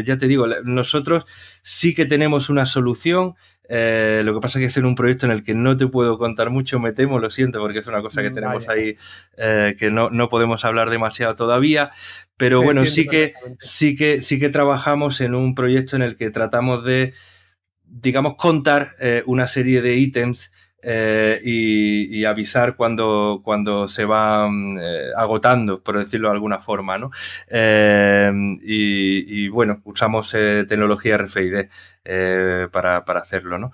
ya 0.04 0.18
te 0.18 0.28
digo, 0.28 0.48
nosotros 0.64 1.28
sí 1.62 1.94
que 1.94 2.08
tenemos 2.08 2.50
una 2.50 2.66
solución 2.66 3.36
eh, 3.70 4.22
lo 4.24 4.34
que 4.34 4.40
pasa 4.40 4.60
es 4.60 4.64
que 4.64 4.68
es 4.68 4.78
en 4.78 4.86
un 4.86 4.96
proyecto 4.96 5.26
en 5.26 5.32
el 5.32 5.44
que 5.44 5.54
no 5.54 5.76
te 5.76 5.88
puedo 5.88 6.18
contar 6.18 6.50
mucho, 6.50 6.80
me 6.80 6.94
temo, 6.94 7.20
lo 7.20 7.30
siento, 7.30 7.60
porque 7.60 7.80
es 7.80 7.88
una 7.88 8.02
cosa 8.02 8.22
que 8.22 8.30
mm, 8.30 8.34
tenemos 8.34 8.70
ahí 8.70 8.96
eh, 9.38 9.76
que 9.78 9.92
no, 9.92 10.10
no, 10.10 10.30
podemos 10.30 10.64
hablar 10.64 10.90
demasiado 10.90 11.36
todavía. 11.36 11.92
Pero 12.38 12.62
bueno, 12.62 12.86
sí 12.86 13.08
que, 13.08 13.34
sí, 13.60 13.96
que, 13.96 14.22
sí 14.22 14.40
que 14.40 14.50
trabajamos 14.50 15.22
en 15.22 15.36
un 15.36 15.56
proyecto 15.56 15.96
en 15.96 16.02
el 16.02 16.16
que 16.16 16.30
tratamos 16.30 16.84
de, 16.84 17.14
digamos, 17.84 18.36
contar 18.36 18.96
eh, 19.00 19.24
una 19.26 19.48
serie 19.48 19.82
de 19.82 19.96
ítems 19.96 20.52
eh, 20.84 21.42
y, 21.44 22.24
avisar 22.26 22.76
cuando, 22.76 23.42
cuando 23.44 23.88
se 23.88 24.06
va 24.06 24.48
mm, 24.50 24.78
eh, 24.80 25.10
agotando, 25.16 25.82
por 25.82 25.98
decirlo 25.98 26.30
de 26.30 26.36
alguna 26.36 26.60
forma, 26.60 26.98
¿no? 27.00 27.12
Eh, 27.48 28.32
y, 28.62 29.48
bueno, 29.50 29.82
usamos 29.86 30.32
tecnología 30.32 31.18
RFID 31.18 31.68
para, 32.72 32.98
hacerlo, 32.98 33.58
¿no? 33.58 33.72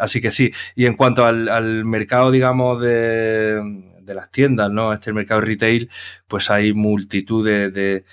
así 0.00 0.20
que 0.20 0.30
sí, 0.30 0.52
y 0.74 0.86
en 0.86 0.96
cuanto 0.96 1.24
al, 1.26 1.84
mercado, 1.84 2.30
digamos, 2.30 2.80
de, 2.82 3.62
las 4.06 4.30
tiendas, 4.30 4.70
¿no? 4.70 4.92
Este 4.92 5.12
mercado 5.12 5.40
retail, 5.40 5.88
pues 6.28 6.50
hay 6.50 6.74
multitud 6.74 7.46
de, 7.46 7.70
de 7.70 8.04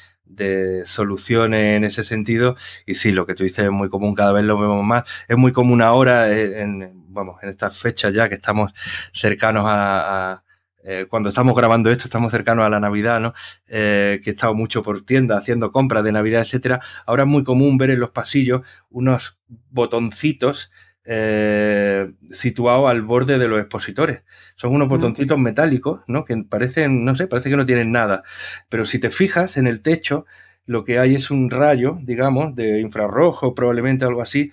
soluciones 0.85 1.77
en 1.77 1.83
ese 1.83 2.03
sentido. 2.03 2.55
Y 2.85 2.95
sí, 2.95 3.11
lo 3.11 3.25
que 3.25 3.35
tú 3.35 3.43
dices 3.43 3.65
es 3.65 3.71
muy 3.71 3.89
común, 3.89 4.15
cada 4.15 4.31
vez 4.31 4.43
lo 4.43 4.59
vemos 4.59 4.83
más. 4.83 5.03
Es 5.27 5.37
muy 5.37 5.51
común 5.51 5.81
ahora, 5.81 6.31
en, 6.33 7.05
vamos, 7.07 7.41
en 7.43 7.49
estas 7.49 7.77
fechas 7.77 8.13
ya 8.13 8.29
que 8.29 8.35
estamos 8.35 8.71
cercanos 9.13 9.65
a, 9.67 10.43
eh, 10.83 11.07
cuando 11.09 11.29
estamos 11.29 11.55
grabando 11.55 11.91
esto, 11.91 12.05
estamos 12.05 12.31
cercanos 12.31 12.65
a 12.65 12.69
la 12.69 12.79
Navidad, 12.79 13.19
¿no? 13.19 13.33
Eh, 13.67 14.21
que 14.23 14.29
he 14.29 14.33
estado 14.33 14.53
mucho 14.53 14.81
por 14.81 15.01
tiendas 15.01 15.41
haciendo 15.41 15.71
compras 15.71 16.03
de 16.03 16.11
Navidad, 16.11 16.41
etcétera. 16.41 16.79
Ahora 17.05 17.23
es 17.23 17.29
muy 17.29 17.43
común 17.43 17.77
ver 17.77 17.89
en 17.91 17.99
los 17.99 18.11
pasillos 18.11 18.61
unos 18.89 19.37
botoncitos 19.69 20.71
eh, 21.11 22.11
situados 22.31 22.87
al 22.87 23.01
borde 23.01 23.39
de 23.39 23.47
los 23.47 23.59
expositores. 23.59 24.21
Son 24.55 24.75
unos 24.75 24.87
botoncitos 24.87 25.39
metálicos, 25.39 26.01
¿no? 26.05 26.23
Que 26.23 26.37
parecen, 26.47 27.03
no 27.03 27.15
sé, 27.15 27.25
parece 27.25 27.49
que 27.49 27.57
no 27.57 27.65
tienen 27.65 27.91
nada. 27.91 28.21
Pero 28.69 28.85
si 28.85 28.99
te 28.99 29.09
fijas 29.09 29.57
en 29.57 29.65
el 29.65 29.81
techo, 29.81 30.27
lo 30.67 30.85
que 30.85 30.99
hay 30.99 31.15
es 31.15 31.31
un 31.31 31.49
rayo, 31.49 31.97
digamos, 32.03 32.53
de 32.55 32.79
infrarrojo, 32.79 33.55
probablemente 33.55 34.05
algo 34.05 34.21
así, 34.21 34.51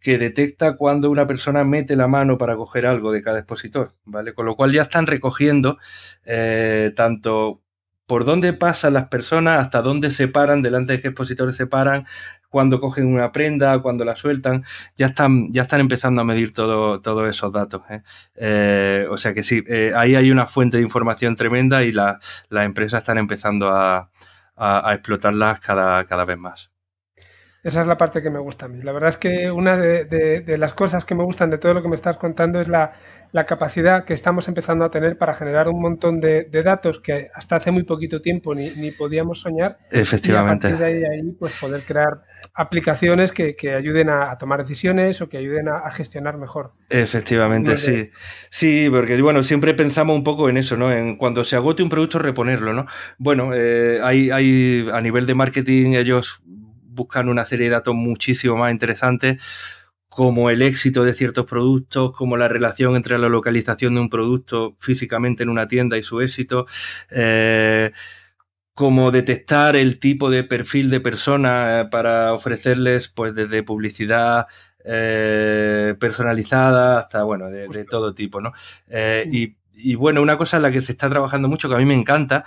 que 0.00 0.18
detecta 0.18 0.76
cuando 0.76 1.08
una 1.08 1.28
persona 1.28 1.62
mete 1.62 1.94
la 1.94 2.08
mano 2.08 2.36
para 2.36 2.56
coger 2.56 2.84
algo 2.84 3.12
de 3.12 3.22
cada 3.22 3.38
expositor, 3.38 3.94
¿vale? 4.04 4.34
Con 4.34 4.46
lo 4.46 4.56
cual 4.56 4.72
ya 4.72 4.82
están 4.82 5.06
recogiendo 5.06 5.78
eh, 6.24 6.92
tanto 6.96 7.62
por 8.06 8.24
dónde 8.24 8.52
pasan 8.54 8.94
las 8.94 9.06
personas, 9.06 9.60
hasta 9.60 9.82
dónde 9.82 10.10
se 10.10 10.26
paran, 10.26 10.62
delante 10.62 10.94
de 10.94 11.00
qué 11.00 11.08
expositores 11.08 11.54
se 11.54 11.68
paran, 11.68 12.06
cuando 12.52 12.80
cogen 12.80 13.06
una 13.06 13.32
prenda, 13.32 13.80
cuando 13.80 14.04
la 14.04 14.14
sueltan, 14.14 14.64
ya 14.96 15.06
están, 15.06 15.50
ya 15.52 15.62
están 15.62 15.80
empezando 15.80 16.20
a 16.20 16.24
medir 16.24 16.52
todo, 16.52 17.00
todos 17.00 17.28
esos 17.28 17.50
datos. 17.52 17.82
¿eh? 17.90 18.02
Eh, 18.36 19.06
o 19.10 19.16
sea 19.16 19.32
que 19.32 19.42
sí, 19.42 19.64
ahí 19.96 20.14
hay 20.14 20.30
una 20.30 20.46
fuente 20.46 20.76
de 20.76 20.82
información 20.82 21.34
tremenda 21.34 21.82
y 21.82 21.92
las 21.92 22.18
empresas 22.50 23.00
están 23.00 23.18
empezando 23.18 23.68
a, 23.68 24.10
explotarlas 24.92 25.60
cada, 25.60 26.04
cada 26.04 26.24
vez 26.26 26.38
más. 26.38 26.71
Esa 27.62 27.82
es 27.82 27.86
la 27.86 27.96
parte 27.96 28.22
que 28.22 28.30
me 28.30 28.40
gusta 28.40 28.66
a 28.66 28.68
mí. 28.68 28.82
La 28.82 28.90
verdad 28.90 29.10
es 29.10 29.16
que 29.16 29.50
una 29.52 29.76
de, 29.76 30.56
las 30.58 30.74
cosas 30.74 31.04
que 31.04 31.14
me 31.14 31.22
gustan 31.22 31.48
de 31.48 31.58
todo 31.58 31.74
lo 31.74 31.82
que 31.82 31.88
me 31.88 31.94
estás 31.94 32.16
contando 32.16 32.60
es 32.60 32.68
la, 32.68 32.92
capacidad 33.46 34.04
que 34.04 34.12
estamos 34.14 34.48
empezando 34.48 34.84
a 34.84 34.90
tener 34.90 35.16
para 35.16 35.32
generar 35.32 35.68
un 35.68 35.80
montón 35.80 36.20
de, 36.20 36.44
datos 36.64 36.98
que 36.98 37.28
hasta 37.32 37.56
hace 37.56 37.70
muy 37.70 37.84
poquito 37.84 38.20
tiempo 38.20 38.52
ni, 38.54 38.90
podíamos 38.90 39.40
soñar. 39.40 39.78
Efectivamente. 39.92 40.68
Y 40.68 40.72
a 40.72 40.78
partir 40.78 40.98
de 40.98 41.06
ahí, 41.08 41.32
pues 41.38 41.52
poder 41.60 41.84
crear 41.84 42.22
aplicaciones 42.52 43.30
que, 43.30 43.54
ayuden 43.72 44.10
a, 44.10 44.36
tomar 44.38 44.58
decisiones 44.58 45.20
o 45.20 45.28
que 45.28 45.38
ayuden 45.38 45.68
a, 45.68 45.88
gestionar 45.92 46.38
mejor. 46.38 46.72
Efectivamente, 46.88 47.78
sí. 47.78 48.10
Sí, 48.50 48.88
porque 48.90 49.20
bueno, 49.22 49.44
siempre 49.44 49.72
pensamos 49.74 50.16
un 50.16 50.24
poco 50.24 50.48
en 50.48 50.56
eso, 50.56 50.76
¿no? 50.76 50.92
En 50.92 51.16
cuando 51.16 51.44
se 51.44 51.54
agote 51.54 51.84
un 51.84 51.88
producto, 51.88 52.18
reponerlo, 52.18 52.72
¿no? 52.72 52.86
Bueno, 53.18 53.54
eh, 53.54 54.00
hay, 54.02 54.30
hay 54.30 54.88
a 54.92 55.00
nivel 55.00 55.26
de 55.26 55.34
marketing 55.36 55.92
ellos 55.94 56.42
buscan 56.92 57.28
una 57.28 57.46
serie 57.46 57.66
de 57.66 57.72
datos 57.72 57.94
muchísimo 57.94 58.56
más 58.56 58.72
interesantes 58.72 59.38
como 60.12 60.50
el 60.50 60.60
éxito 60.60 61.04
de 61.04 61.14
ciertos 61.14 61.46
productos, 61.46 62.12
como 62.12 62.36
la 62.36 62.46
relación 62.46 62.96
entre 62.96 63.18
la 63.18 63.30
localización 63.30 63.94
de 63.94 64.02
un 64.02 64.10
producto 64.10 64.76
físicamente 64.78 65.42
en 65.42 65.48
una 65.48 65.68
tienda 65.68 65.96
y 65.96 66.02
su 66.02 66.20
éxito, 66.20 66.66
eh, 67.10 67.92
como 68.74 69.10
detectar 69.10 69.74
el 69.74 69.98
tipo 69.98 70.30
de 70.30 70.44
perfil 70.44 70.90
de 70.90 71.00
persona 71.00 71.80
eh, 71.80 71.84
para 71.86 72.34
ofrecerles, 72.34 73.08
pues 73.08 73.34
desde 73.34 73.62
publicidad 73.62 74.46
eh, 74.84 75.94
personalizada 75.98 76.98
hasta, 76.98 77.22
bueno, 77.22 77.48
de, 77.48 77.84
todo 77.86 78.14
tipo, 78.14 78.42
¿no? 78.42 78.52
y, 79.30 79.56
y, 79.74 79.94
bueno, 79.94 80.20
una 80.20 80.36
cosa 80.36 80.58
en 80.58 80.64
la 80.64 80.72
que 80.72 80.82
se 80.82 80.92
está 80.92 81.08
trabajando 81.08 81.48
mucho, 81.48 81.70
que 81.70 81.74
a 81.74 81.78
mí 81.78 81.86
me 81.86 81.94
encanta, 81.94 82.44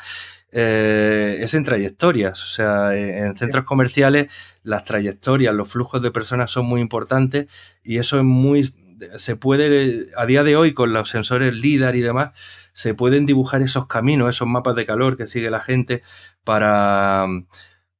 eh, 0.57 1.39
es 1.41 1.53
en 1.53 1.65
trayectorias. 1.65 2.41
O 2.41 2.47
sea, 2.47 2.95
en 2.95 3.37
centros 3.37 3.65
comerciales 3.65 4.27
las 4.63 4.85
trayectorias, 4.85 5.53
los 5.53 5.69
flujos 5.69 6.01
de 6.01 6.11
personas 6.11 6.49
son 6.49 6.65
muy 6.65 6.79
importantes 6.79 7.47
y 7.83 7.97
eso 7.97 8.17
es 8.17 8.23
muy... 8.23 8.73
Se 9.17 9.35
puede, 9.35 10.07
a 10.15 10.25
día 10.25 10.43
de 10.45 10.55
hoy, 10.55 10.73
con 10.73 10.93
los 10.93 11.09
sensores 11.09 11.53
LIDAR 11.53 11.97
y 11.97 12.01
demás, 12.01 12.31
se 12.71 12.93
pueden 12.93 13.25
dibujar 13.25 13.61
esos 13.61 13.87
caminos, 13.87 14.29
esos 14.29 14.47
mapas 14.47 14.75
de 14.75 14.85
calor 14.85 15.17
que 15.17 15.27
sigue 15.27 15.49
la 15.49 15.59
gente 15.59 16.01
para, 16.45 17.27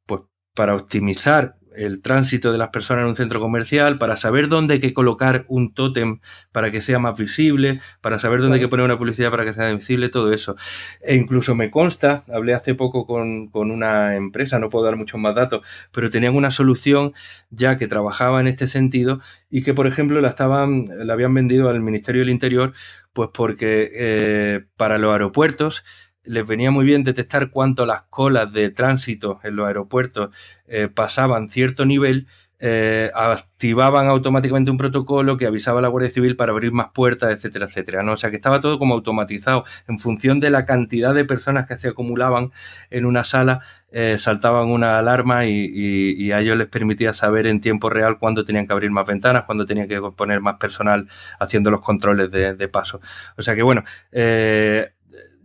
pues, 0.06 0.22
para 0.54 0.76
optimizar 0.76 1.58
el 1.78 2.02
tránsito 2.02 2.52
de 2.52 2.58
las 2.58 2.70
personas 2.70 3.04
en 3.04 3.10
un 3.10 3.16
centro 3.16 3.40
comercial, 3.40 3.98
para 3.98 4.18
saber 4.18 4.48
dónde 4.48 4.76
hay 4.76 4.80
que 4.80 4.94
colocar 4.94 5.46
un 5.48 5.74
tótem 5.74 6.20
para 6.52 6.72
que 6.72 6.82
sea 6.82 7.00
más 7.00 7.18
visible, 7.18 7.80
para 8.02 8.20
saber 8.20 8.42
dónde 8.42 8.56
hay 8.56 8.62
que 8.62 8.68
poner 8.68 8.86
una 8.86 8.98
publicidad 8.98 9.32
para 9.32 9.46
que 9.46 9.54
sea 9.54 9.74
visible, 9.74 10.10
todo 10.10 10.34
eso. 10.34 10.56
E 11.02 11.16
incluso 11.16 11.56
me 11.56 11.72
consta, 11.72 12.24
hablé 12.34 12.54
hace 12.54 12.76
poco 12.76 13.06
con, 13.06 13.50
una 13.54 14.16
empresa, 14.16 14.60
no 14.60 14.70
puedo 14.70 14.86
dar 14.86 14.96
muchos 14.96 15.20
más 15.20 15.36
datos, 15.36 15.62
pero 15.92 16.10
tenían 16.10 16.36
una 16.36 16.52
solución 16.52 17.14
ya 17.50 17.78
que 17.78 17.88
trabajaba 17.88 18.42
en 18.42 18.48
este 18.48 18.68
sentido 18.68 19.22
y 19.50 19.64
que, 19.64 19.74
por 19.74 19.88
ejemplo, 19.88 20.22
la, 20.22 20.30
estaban, 20.30 20.86
la 20.90 21.14
habían 21.14 21.34
vendido 21.34 21.70
al 21.70 21.82
Ministerio 21.82 22.22
del 22.22 22.30
Interior, 22.30 22.74
pues 23.14 23.30
porque 23.34 23.90
eh, 23.94 24.66
para 24.76 24.98
los 24.98 25.14
aeropuertos 25.14 25.84
les 26.26 26.46
venía 26.46 26.72
muy 26.72 26.86
bien 26.86 27.04
detectar 27.04 27.50
cuánto 27.50 27.86
las 27.86 28.04
colas 28.10 28.52
de 28.54 28.70
tránsito 28.70 29.40
en 29.44 29.56
los 29.56 29.68
aeropuertos 29.68 30.30
eh, 30.68 30.88
pasaban 30.88 31.50
cierto 31.50 31.86
nivel, 31.86 32.28
eh, 32.60 33.12
activaban 33.14 34.08
automáticamente 34.08 34.72
un 34.72 34.78
protocolo 34.78 35.38
que 35.38 35.46
avisaba 35.46 35.80
a 35.80 35.82
la 35.82 35.90
Guardia 35.90 36.10
Civil 36.10 36.38
para 36.38 36.54
abrir 36.54 36.72
más 36.72 36.88
puertas, 36.94 37.32
etcétera, 37.32 37.66
etcétera. 37.66 38.02
¿no? 38.02 38.14
O 38.14 38.18
sea 38.18 38.30
que 38.30 38.38
estaba 38.38 38.62
todo 38.62 38.80
como 38.80 38.94
automatizado. 38.94 39.66
En 39.88 40.00
función 40.00 40.40
de 40.40 40.50
la 40.50 40.66
cantidad 40.66 41.14
de 41.14 41.26
personas 41.26 41.68
que 41.68 41.78
se 41.78 41.90
acumulaban 41.90 42.52
en 42.92 43.06
una 43.06 43.24
sala, 43.26 43.60
eh, 43.92 44.18
saltaban 44.18 44.70
una 44.70 44.98
alarma 44.98 45.46
y, 45.46 46.32
a 46.32 46.40
ellos 46.40 46.58
les 46.58 46.68
permitía 46.68 47.14
saber 47.14 47.46
en 47.48 47.62
tiempo 47.62 47.90
real 47.90 48.18
cuándo 48.20 48.46
tenían 48.46 48.68
que 48.68 48.74
abrir 48.74 48.90
más 48.92 49.06
ventanas, 49.06 49.44
cuándo 49.44 49.66
tenían 49.66 49.88
que 49.88 50.02
poner 50.16 50.42
más 50.42 50.56
personal 50.56 51.08
haciendo 51.40 51.72
los 51.72 51.82
controles 51.82 52.32
de, 52.32 52.56
de 52.56 52.68
paso. 52.68 53.02
O 53.38 53.44
sea 53.44 53.56
que 53.56 53.64
bueno, 53.64 53.84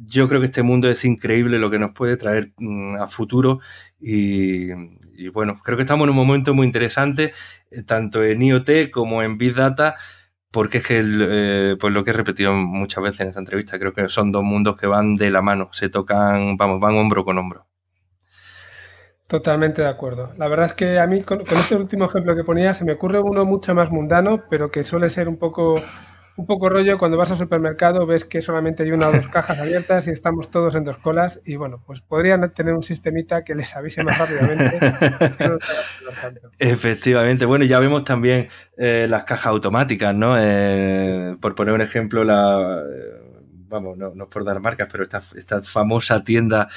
yo 0.06 0.28
creo 0.28 0.40
que 0.40 0.46
este 0.46 0.62
mundo 0.62 0.88
es 0.88 1.04
increíble 1.04 1.58
lo 1.58 1.70
que 1.70 1.78
nos 1.78 1.92
puede 1.92 2.16
traer 2.16 2.52
mm, 2.56 2.96
a 2.96 3.08
futuro 3.08 3.60
y, 3.98 4.68
bueno, 5.30 5.60
creo 5.62 5.76
que 5.76 5.82
estamos 5.82 6.04
en 6.04 6.10
un 6.10 6.16
momento 6.16 6.54
muy 6.54 6.66
interesante, 6.66 7.32
eh, 7.70 7.82
tanto 7.82 8.24
en 8.24 8.42
IoT 8.42 8.90
como 8.90 9.22
en 9.22 9.36
Big 9.36 9.54
Data, 9.54 9.96
porque 10.50 10.78
es 10.78 10.86
que, 10.86 11.02
eh, 11.04 11.76
pues 11.78 11.92
lo 11.92 12.02
que 12.04 12.10
he 12.10 12.14
repetido 12.14 12.54
muchas 12.54 13.04
veces 13.04 13.20
en 13.20 13.28
esta 13.28 13.40
entrevista, 13.40 13.78
creo 13.78 13.92
que 13.92 14.08
son 14.08 14.32
dos 14.32 14.42
mundos 14.42 14.76
que 14.76 14.86
van 14.86 15.16
de 15.16 15.30
la 15.30 15.42
mano, 15.42 15.68
se 15.72 15.88
tocan, 15.90 16.56
vamos, 16.56 16.80
van 16.80 16.96
hombro 16.96 17.24
con 17.24 17.38
hombro. 17.38 17.66
Totalmente 19.26 19.82
de 19.82 19.88
acuerdo. 19.88 20.32
La 20.38 20.48
verdad 20.48 20.66
es 20.66 20.72
que 20.72 20.98
a 20.98 21.06
mí, 21.06 21.22
con, 21.22 21.44
con 21.44 21.58
este 21.58 21.76
último 21.76 22.06
ejemplo 22.06 22.34
que 22.34 22.42
ponía, 22.42 22.74
se 22.74 22.84
me 22.84 22.92
ocurre 22.92 23.20
uno 23.20 23.44
mucho 23.44 23.74
más 23.76 23.90
mundano, 23.90 24.44
pero 24.50 24.72
que 24.72 24.82
suele 24.82 25.08
ser 25.08 25.28
un 25.28 25.36
poco 25.36 25.80
un 26.40 26.46
poco 26.46 26.70
rollo 26.70 26.96
cuando 26.96 27.18
vas 27.18 27.30
al 27.30 27.36
supermercado, 27.36 28.06
ves 28.06 28.24
que 28.24 28.40
solamente 28.40 28.82
hay 28.82 28.92
una 28.92 29.08
o 29.08 29.12
dos 29.12 29.28
cajas 29.32 29.58
abiertas 29.58 30.06
y 30.08 30.10
estamos 30.10 30.50
todos 30.50 30.74
en 30.74 30.84
dos 30.84 30.98
colas 30.98 31.40
y 31.44 31.56
bueno, 31.56 31.82
pues 31.86 32.00
podrían 32.00 32.52
tener 32.52 32.74
un 32.74 32.82
sistemita 32.82 33.44
que 33.44 33.54
les 33.54 33.76
avise 33.76 34.02
más 34.02 34.18
rápidamente. 34.18 34.78
Efectivamente, 36.58 37.44
bueno, 37.44 37.64
ya 37.66 37.78
vemos 37.78 38.04
también 38.04 38.48
eh, 38.78 39.06
las 39.08 39.24
cajas 39.24 39.46
automáticas, 39.48 40.14
¿no? 40.14 40.34
Eh, 40.38 41.36
por 41.40 41.54
poner 41.54 41.74
un 41.74 41.82
ejemplo, 41.82 42.24
la, 42.24 42.82
eh, 42.90 43.20
vamos, 43.68 43.98
no, 43.98 44.14
no 44.14 44.28
por 44.28 44.44
dar 44.44 44.60
marcas, 44.60 44.88
pero 44.90 45.04
esta, 45.04 45.22
esta 45.36 45.62
famosa 45.62 46.24
tienda 46.24 46.68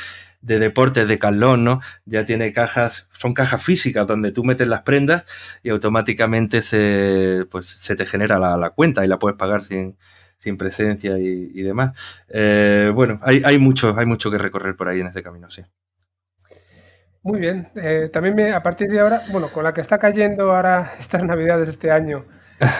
de 0.44 0.60
deportes 0.60 1.08
de 1.08 1.18
Carlón, 1.18 1.64
¿no? 1.64 1.82
Ya 2.06 2.26
tiene 2.26 2.54
cajas, 2.54 3.10
son 3.18 3.34
cajas 3.34 3.64
físicas 3.64 4.06
donde 4.06 4.32
tú 4.32 4.44
metes 4.44 4.68
las 4.68 4.82
prendas 4.82 5.24
y 5.64 5.70
automáticamente 5.70 6.62
se, 6.62 7.46
pues, 7.50 7.68
se 7.68 7.96
te 7.96 8.06
genera 8.06 8.38
la, 8.40 8.70
cuenta 8.72 9.04
y 9.04 9.08
la 9.08 9.20
puedes 9.20 9.38
pagar 9.38 9.64
sin, 9.64 9.98
sin 10.40 10.58
presencia 10.58 11.18
y, 11.18 11.62
demás. 11.64 11.98
Eh, 12.28 12.92
bueno, 12.94 13.20
hay, 13.24 13.42
hay, 13.46 13.58
mucho, 13.58 13.98
hay 13.98 14.06
mucho 14.06 14.30
que 14.30 14.38
recorrer 14.38 14.76
por 14.76 14.90
ahí 14.90 15.00
en 15.00 15.08
este 15.08 15.24
camino, 15.24 15.50
sí. 15.50 15.64
Muy 17.24 17.40
bien. 17.40 17.70
Eh, 17.76 18.10
también 18.12 18.36
me, 18.36 18.52
a 18.52 18.62
partir 18.62 18.90
de 18.90 19.00
ahora, 19.00 19.24
bueno, 19.32 19.50
con 19.50 19.64
la 19.64 19.74
que 19.74 19.80
está 19.80 19.98
cayendo 19.98 20.54
ahora 20.54 20.92
estas 21.00 21.24
navidades 21.24 21.70
este 21.70 21.90
año, 21.90 22.26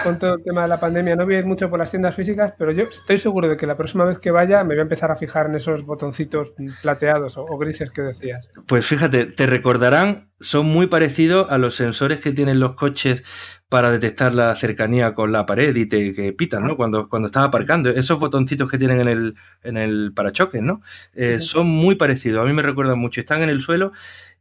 con 0.02 0.18
todo 0.18 0.34
el 0.34 0.42
tema 0.42 0.62
de 0.62 0.68
la 0.68 0.80
pandemia. 0.80 1.16
No 1.16 1.24
voy 1.24 1.36
a 1.36 1.38
ir 1.38 1.46
mucho 1.46 1.70
por 1.70 1.78
las 1.78 1.90
tiendas 1.90 2.14
físicas, 2.14 2.54
pero 2.58 2.70
yo 2.72 2.84
estoy 2.84 3.18
seguro 3.18 3.48
de 3.48 3.56
que 3.56 3.66
la 3.66 3.76
próxima 3.76 4.04
vez 4.04 4.18
que 4.18 4.30
vaya 4.30 4.62
me 4.64 4.74
voy 4.74 4.80
a 4.80 4.82
empezar 4.82 5.10
a 5.10 5.16
fijar 5.16 5.46
en 5.46 5.54
esos 5.54 5.84
botoncitos 5.84 6.52
plateados 6.82 7.36
o, 7.36 7.44
grises 7.58 7.90
que 7.90 8.02
decías. 8.02 8.48
Pues 8.66 8.86
fíjate, 8.86 9.26
te 9.26 9.46
recordarán, 9.46 10.30
son 10.40 10.66
muy 10.66 10.86
parecidos 10.86 11.50
a 11.50 11.58
los 11.58 11.74
sensores 11.74 12.20
que 12.20 12.32
tienen 12.32 12.60
los 12.60 12.74
coches 12.74 13.22
para 13.68 13.90
detectar 13.90 14.34
la 14.34 14.54
cercanía 14.56 15.14
con 15.14 15.32
la 15.32 15.46
pared 15.46 15.74
y 15.74 15.86
te 15.86 16.14
que 16.14 16.32
pitan, 16.32 16.64
¿no? 16.64 16.76
Cuando, 16.76 17.08
cuando 17.08 17.26
estás 17.26 17.44
aparcando. 17.44 17.90
Esos 17.90 18.18
botoncitos 18.18 18.70
que 18.70 18.78
tienen 18.78 19.00
en 19.00 19.08
el, 19.08 19.34
en 19.62 19.76
el 19.76 20.12
parachoques, 20.14 20.62
¿no? 20.62 20.80
Eh, 21.14 21.40
son 21.40 21.66
muy 21.66 21.96
parecidos. 21.96 22.42
A 22.42 22.46
mí 22.46 22.52
me 22.52 22.62
recuerdan 22.62 22.98
mucho. 22.98 23.20
Están 23.20 23.42
en 23.42 23.48
el 23.48 23.60
suelo 23.60 23.92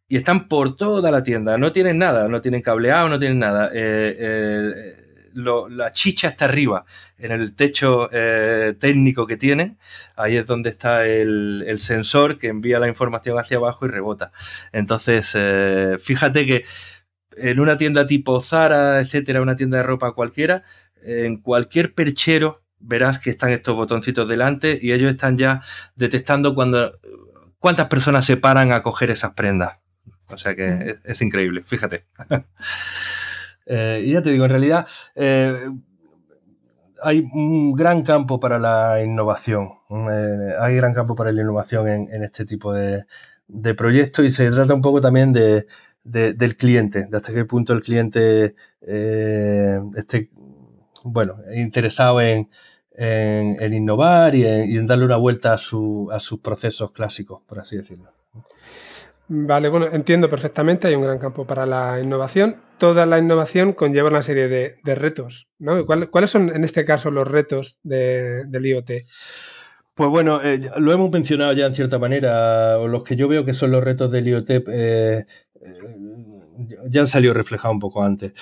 y 0.08 0.18
están 0.18 0.48
por 0.48 0.76
toda 0.76 1.10
la 1.10 1.24
tienda. 1.24 1.58
No 1.58 1.72
tienen 1.72 1.98
nada, 1.98 2.28
no 2.28 2.42
tienen 2.42 2.62
cableado, 2.62 3.10
no 3.10 3.18
tienen 3.18 3.40
nada. 3.40 3.72
Eh, 3.74 4.16
eh, 4.20 5.03
la 5.34 5.92
chicha 5.92 6.28
está 6.28 6.46
arriba, 6.46 6.86
en 7.18 7.32
el 7.32 7.56
techo 7.56 8.10
técnico 8.80 9.28
que 9.28 9.38
tienen. 9.38 9.78
Ahí 10.16 10.38
es 10.38 10.46
donde 10.46 10.70
está 10.70 11.06
el, 11.08 11.64
el, 11.68 11.82
sensor 11.82 12.40
que 12.40 12.48
envía 12.48 12.80
la 12.80 12.88
información 12.88 13.40
hacia 13.40 13.58
abajo 13.58 13.86
y 13.86 13.90
rebota. 13.90 14.32
Entonces, 14.72 15.36
fíjate 16.02 16.46
que 16.46 16.66
en 17.38 17.60
una 17.60 17.78
tienda 17.78 18.08
tipo 18.08 18.42
Zara, 18.42 19.00
etcétera, 19.00 19.42
una 19.42 19.56
tienda 19.56 19.78
de 19.78 19.84
ropa 19.84 20.14
cualquiera, 20.14 20.64
en 21.04 21.38
cualquier 21.38 21.94
perchero 21.94 22.64
verás 22.80 23.20
que 23.20 23.30
están 23.30 23.52
estos 23.52 23.76
botoncitos 23.76 24.28
delante 24.28 24.78
y 24.82 24.92
ellos 24.92 25.12
están 25.12 25.38
ya 25.38 25.62
detectando 25.96 26.54
cuando 26.54 27.00
cuántas 27.60 27.88
personas 27.88 28.26
se 28.26 28.38
paran 28.38 28.72
a 28.72 28.84
coger 28.84 29.10
esas 29.12 29.34
prendas. 29.34 29.78
O 30.28 30.38
sea 30.38 30.56
que 30.56 30.68
mm. 30.70 31.10
es, 31.10 31.22
increíble, 31.22 31.64
fíjate. 31.66 32.06
Eh, 33.66 34.04
y 34.06 34.14
ya 34.14 34.22
te 34.22 34.32
digo, 34.32 34.46
en 34.46 34.52
realidad 34.52 34.86
eh, 35.16 35.58
hay 37.02 37.28
un 37.34 37.74
gran 37.74 38.04
campo 38.04 38.40
para 38.40 38.60
la 38.60 39.02
innovación. 39.04 39.72
Eh, 39.90 40.54
hay 40.60 40.76
gran 40.76 40.94
campo 40.94 41.16
para 41.16 41.32
la 41.32 41.42
innovación 41.42 41.88
en, 41.88 42.24
este 42.24 42.46
tipo 42.46 42.74
de, 42.74 43.06
de 43.48 43.74
proyectos 43.76 44.26
y 44.26 44.32
se 44.32 44.50
trata 44.52 44.74
un 44.74 44.82
poco 44.82 45.02
también 45.02 45.34
de, 45.34 45.66
del 46.04 46.58
cliente, 46.58 47.08
de 47.10 47.18
hasta 47.18 47.34
qué 47.34 47.46
punto 47.46 47.74
el 47.74 47.82
cliente 47.82 48.56
esté, 48.82 50.30
bueno, 51.04 51.38
interesado 51.54 52.22
en, 52.22 52.50
en, 52.96 53.74
innovar 53.74 54.36
y 54.36 54.46
en, 54.46 54.88
darle 54.88 55.06
una 55.06 55.18
vuelta 55.18 55.54
a, 55.54 55.58
su, 55.58 56.10
a 56.12 56.20
sus 56.20 56.40
procesos 56.40 56.92
clásicos, 56.92 57.42
por 57.48 57.60
así 57.60 57.78
decirlo. 57.78 58.12
Vale, 59.28 59.70
bueno, 59.70 59.88
entiendo 59.92 60.30
perfectamente, 60.30 60.88
hay 60.88 60.96
un 60.96 61.04
gran 61.04 61.18
campo 61.18 61.46
para 61.46 61.66
la 61.66 62.00
innovación. 62.02 62.58
Toda 62.84 63.06
la 63.06 63.18
innovación 63.18 63.72
conlleva 63.72 64.10
una 64.10 64.22
serie 64.22 64.50
de, 64.50 64.96
retos, 64.96 65.48
¿no? 65.58 65.86
¿Cuáles 65.86 66.30
son 66.30 66.54
en 66.54 66.66
este 66.66 66.84
caso 66.84 67.12
los 67.12 67.26
retos 67.26 67.80
del 67.82 68.66
IoT? 68.66 68.92
Pues 69.94 70.10
bueno, 70.10 70.42
eh, 70.44 70.70
lo 70.80 70.92
hemos 70.92 71.10
mencionado 71.10 71.54
ya 71.54 71.66
en 71.66 71.76
cierta 71.76 71.98
manera, 71.98 72.76
los 72.80 73.06
que 73.06 73.16
yo 73.16 73.30
veo 73.30 73.46
que 73.46 73.54
son 73.54 73.72
los 73.72 73.82
retos 73.82 74.12
del 74.12 74.28
IoT 74.28 74.50
eh, 74.68 75.26
ya 76.90 77.00
han 77.00 77.08
salido 77.08 77.34
reflejados 77.34 77.74
un 77.74 77.80
poco 77.80 78.04
antes. 78.04 78.34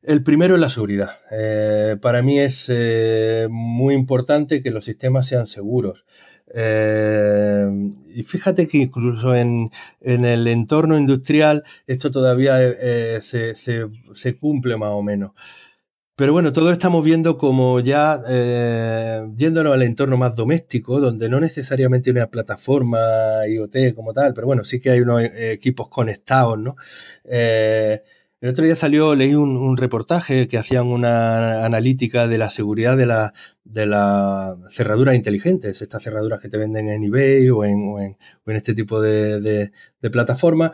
El 0.00 0.22
primero 0.22 0.54
es 0.54 0.60
la 0.60 0.68
seguridad. 0.68 1.18
Eh, 1.32 1.96
para 2.00 2.22
mí 2.22 2.38
es 2.38 2.66
eh, 2.68 3.48
muy 3.50 3.94
importante 3.94 4.62
que 4.62 4.70
los 4.70 4.84
sistemas 4.84 5.26
sean 5.26 5.48
seguros. 5.48 6.04
Eh, 6.54 7.66
y 8.14 8.22
fíjate 8.22 8.66
que 8.68 8.78
incluso 8.78 9.34
en, 9.34 9.70
el 10.00 10.46
entorno 10.48 10.98
industrial 10.98 11.64
esto 11.86 12.10
todavía 12.10 12.58
se, 13.20 13.54
se, 13.54 14.36
cumple 14.38 14.76
más 14.76 14.90
o 14.90 15.02
menos. 15.02 15.32
Pero 16.18 16.32
bueno, 16.32 16.52
todo 16.52 16.72
estamos 16.72 17.04
viendo 17.04 17.38
como 17.38 17.78
ya 17.78 18.20
eh, 18.28 19.24
yéndonos 19.36 19.72
al 19.72 19.84
entorno 19.84 20.16
más 20.16 20.34
doméstico, 20.34 20.98
donde 20.98 21.28
no 21.28 21.38
necesariamente 21.38 22.10
una 22.10 22.26
plataforma 22.26 22.98
IoT 23.46 23.94
como 23.94 24.12
tal, 24.12 24.34
pero 24.34 24.48
bueno, 24.48 24.64
sí 24.64 24.80
que 24.80 24.90
hay 24.90 24.98
unos 25.00 25.22
eh, 25.22 25.52
equipos 25.52 25.88
conectados, 25.88 26.58
¿no? 26.58 26.74
Eh, 27.22 28.02
el 28.40 28.50
otro 28.50 28.64
día 28.64 28.76
salió, 28.76 29.14
leí 29.14 29.34
un, 29.34 29.76
reportaje 29.76 30.48
que 30.48 30.58
hacían 30.58 30.86
una 30.86 31.64
analítica 31.64 32.28
de 32.28 32.38
la 32.38 32.50
seguridad 32.50 32.96
de, 32.96 33.06
la, 33.06 33.34
de 33.64 33.86
las 33.86 34.56
cerraduras 34.70 35.14
inteligentes, 35.16 35.82
estas 35.82 36.02
cerraduras 36.02 36.40
que 36.40 36.48
te 36.48 36.58
venden 36.58 36.88
en 36.88 37.02
eBay 37.02 37.48
o 37.50 37.64
en, 37.64 38.16
este 38.46 38.74
tipo 38.74 39.00
de, 39.00 39.70
de 40.00 40.10
plataformas, 40.10 40.72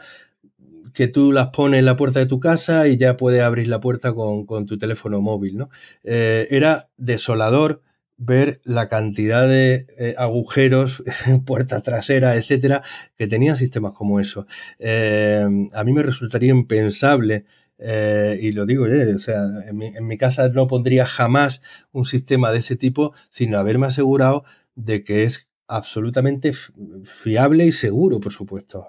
que 0.95 1.09
tú 1.09 1.33
las 1.33 1.49
pones 1.49 1.81
en 1.81 1.85
la 1.85 1.97
puerta 1.97 2.21
de 2.21 2.27
tu 2.27 2.41
casa 2.41 2.87
y 2.87 2.97
ya 2.97 3.17
puedes 3.17 3.43
abrir 3.43 3.69
la 3.69 3.81
puerta 3.81 4.15
con, 4.15 4.47
tu 4.65 4.79
teléfono 4.79 5.21
móvil, 5.21 5.59
¿no? 5.59 5.69
Eh, 6.05 6.47
era 6.51 6.89
desolador 6.97 7.83
ver 8.25 8.61
la 8.65 8.89
cantidad 8.89 9.49
de 9.49 9.87
eh, 9.99 10.15
agujeros, 10.19 11.03
puerta 11.47 11.81
trasera, 11.83 12.37
etcétera, 12.37 12.83
que 13.17 13.27
tenían 13.27 13.57
sistemas 13.57 13.93
como 13.93 14.21
eso. 14.21 14.47
Eh, 14.79 15.47
a 15.73 15.85
mí 15.85 15.93
me 15.93 16.03
resultaría 16.03 16.51
impensable 16.51 17.45
y 18.41 18.53
lo 18.53 18.65
digo, 18.65 18.85
o 18.85 19.19
sea, 19.19 19.43
en 19.67 20.07
mi, 20.07 20.17
casa 20.17 20.49
no 20.49 20.67
pondría 20.69 21.07
jamás 21.07 21.61
un 21.93 22.07
sistema 22.07 22.51
de 22.51 22.61
ese 22.61 22.77
tipo 22.77 23.13
sin 23.31 23.55
haberme 23.55 23.89
asegurado 23.89 24.45
de 24.75 25.05
que 25.05 25.25
es 25.25 25.49
absolutamente 25.67 26.53
fiable 27.23 27.67
y 27.67 27.73
seguro, 27.73 28.21
por 28.21 28.33
supuesto. 28.33 28.89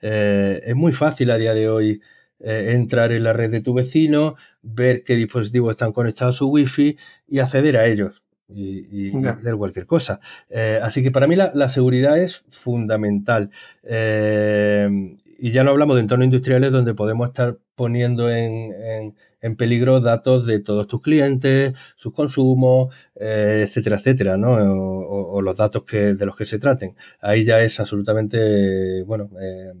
Eh, 0.00 0.62
es 0.64 0.74
muy 0.74 0.92
fácil 0.92 1.30
a 1.30 1.38
día 1.38 1.54
de 1.54 1.68
hoy 1.68 2.00
eh, 2.40 2.72
entrar 2.72 3.12
en 3.12 3.24
la 3.24 3.32
red 3.32 3.50
de 3.50 3.60
tu 3.60 3.74
vecino, 3.74 4.36
ver 4.62 5.04
qué 5.04 5.16
dispositivos 5.16 5.72
están 5.72 5.92
conectados 5.92 6.36
a 6.36 6.38
su 6.38 6.48
wifi 6.48 6.96
y 7.26 7.40
acceder 7.40 7.76
a 7.76 7.86
ellos 7.86 8.22
y, 8.48 9.08
y 9.10 9.26
hacer 9.26 9.56
cualquier 9.56 9.86
cosa. 9.86 10.20
Eh, 10.50 10.80
así 10.82 11.02
que 11.02 11.10
para 11.10 11.26
mí 11.26 11.36
la, 11.36 11.68
seguridad 11.68 12.18
es 12.18 12.44
fundamental. 12.50 13.50
y 13.84 15.50
ya 15.50 15.64
no 15.64 15.70
hablamos 15.70 15.96
de 15.96 16.02
entornos 16.02 16.26
industriales 16.26 16.72
donde 16.72 16.94
podemos 16.94 17.28
estar 17.28 17.58
poniendo 17.74 18.30
en, 18.30 19.16
peligro 19.56 20.00
datos 20.00 20.46
de 20.46 20.60
todos 20.60 20.86
tus 20.86 21.02
clientes, 21.02 21.74
sus 21.96 22.12
consumos, 22.12 22.94
eh, 23.16 23.64
etcétera, 23.66 23.96
etcétera, 23.96 24.36
¿no? 24.36 24.52
O, 24.52 25.42
los 25.42 25.56
datos 25.56 25.84
que, 25.84 26.14
de 26.14 26.26
los 26.26 26.36
que 26.36 26.46
se 26.46 26.60
traten. 26.60 26.94
Ahí 27.20 27.44
ya 27.44 27.60
es 27.60 27.80
absolutamente, 27.80 29.02
bueno, 29.02 29.30
eh, 29.40 29.72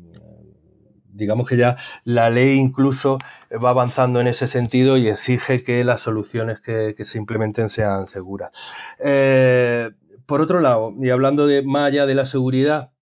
digamos 1.12 1.48
que 1.48 1.56
ya 1.56 1.76
la 2.04 2.30
ley 2.30 2.58
incluso 2.58 3.18
va 3.52 3.70
avanzando 3.70 4.20
en 4.20 4.26
ese 4.26 4.48
sentido 4.48 4.96
y 4.96 5.08
exige 5.08 5.62
que 5.62 5.84
las 5.84 6.00
soluciones 6.00 6.60
que, 6.60 6.94
se 7.04 7.18
implementen 7.18 7.68
sean 7.68 8.08
seguras. 8.08 8.50
Eh, 8.98 9.90
por 10.26 10.40
otro 10.40 10.60
lado, 10.60 10.92
y 11.00 11.10
hablando 11.10 11.46
de 11.46 11.62
más 11.62 11.88
allá 11.88 12.06
de 12.06 12.14
la 12.14 12.26
seguridad, 12.26 12.92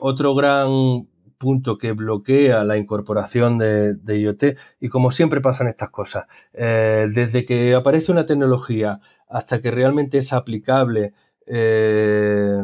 otro 0.00 0.34
gran 0.34 1.06
punto 1.38 1.78
que 1.78 1.92
bloquea 1.92 2.64
la 2.64 2.76
incorporación 2.76 3.58
de, 3.58 3.96
IoT 4.06 4.58
y 4.80 4.88
como 4.88 5.10
siempre 5.12 5.40
pasan 5.40 5.68
estas 5.68 5.90
cosas, 5.90 6.26
eh, 6.52 7.08
desde 7.14 7.44
que 7.44 7.74
aparece 7.74 8.12
una 8.12 8.26
tecnología 8.26 9.00
hasta 9.28 9.60
que 9.60 9.70
realmente 9.70 10.18
es 10.18 10.32
aplicable 10.32 11.14
eh, 11.46 12.62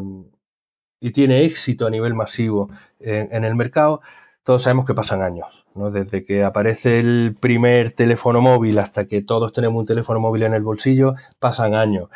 y 1.04 1.10
tiene 1.10 1.44
éxito 1.44 1.86
a 1.86 1.90
nivel 1.90 2.14
masivo 2.14 2.70
en, 2.98 3.44
el 3.44 3.54
mercado, 3.54 4.00
todos 4.42 4.62
sabemos 4.62 4.86
que 4.86 4.94
pasan 4.94 5.20
años, 5.20 5.66
¿no? 5.74 5.90
Desde 5.90 6.24
que 6.24 6.44
aparece 6.44 6.98
el 6.98 7.36
primer 7.38 7.90
teléfono 7.90 8.40
móvil 8.40 8.78
hasta 8.78 9.04
que 9.04 9.20
todos 9.20 9.52
tenemos 9.52 9.80
un 9.80 9.84
teléfono 9.84 10.18
móvil 10.18 10.44
en 10.44 10.54
el 10.54 10.62
bolsillo, 10.62 11.14
pasan 11.38 11.74
años. 11.74 12.08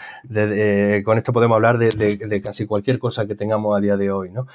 Con 1.04 1.18
esto 1.18 1.34
podemos 1.34 1.56
hablar 1.56 1.76
de, 1.76 2.42
casi 2.42 2.64
cualquier 2.64 2.98
cosa 2.98 3.26
que 3.26 3.34
tengamos 3.34 3.76
a 3.76 3.80
día 3.80 3.98
de 3.98 4.10
hoy, 4.10 4.30
¿no? 4.30 4.46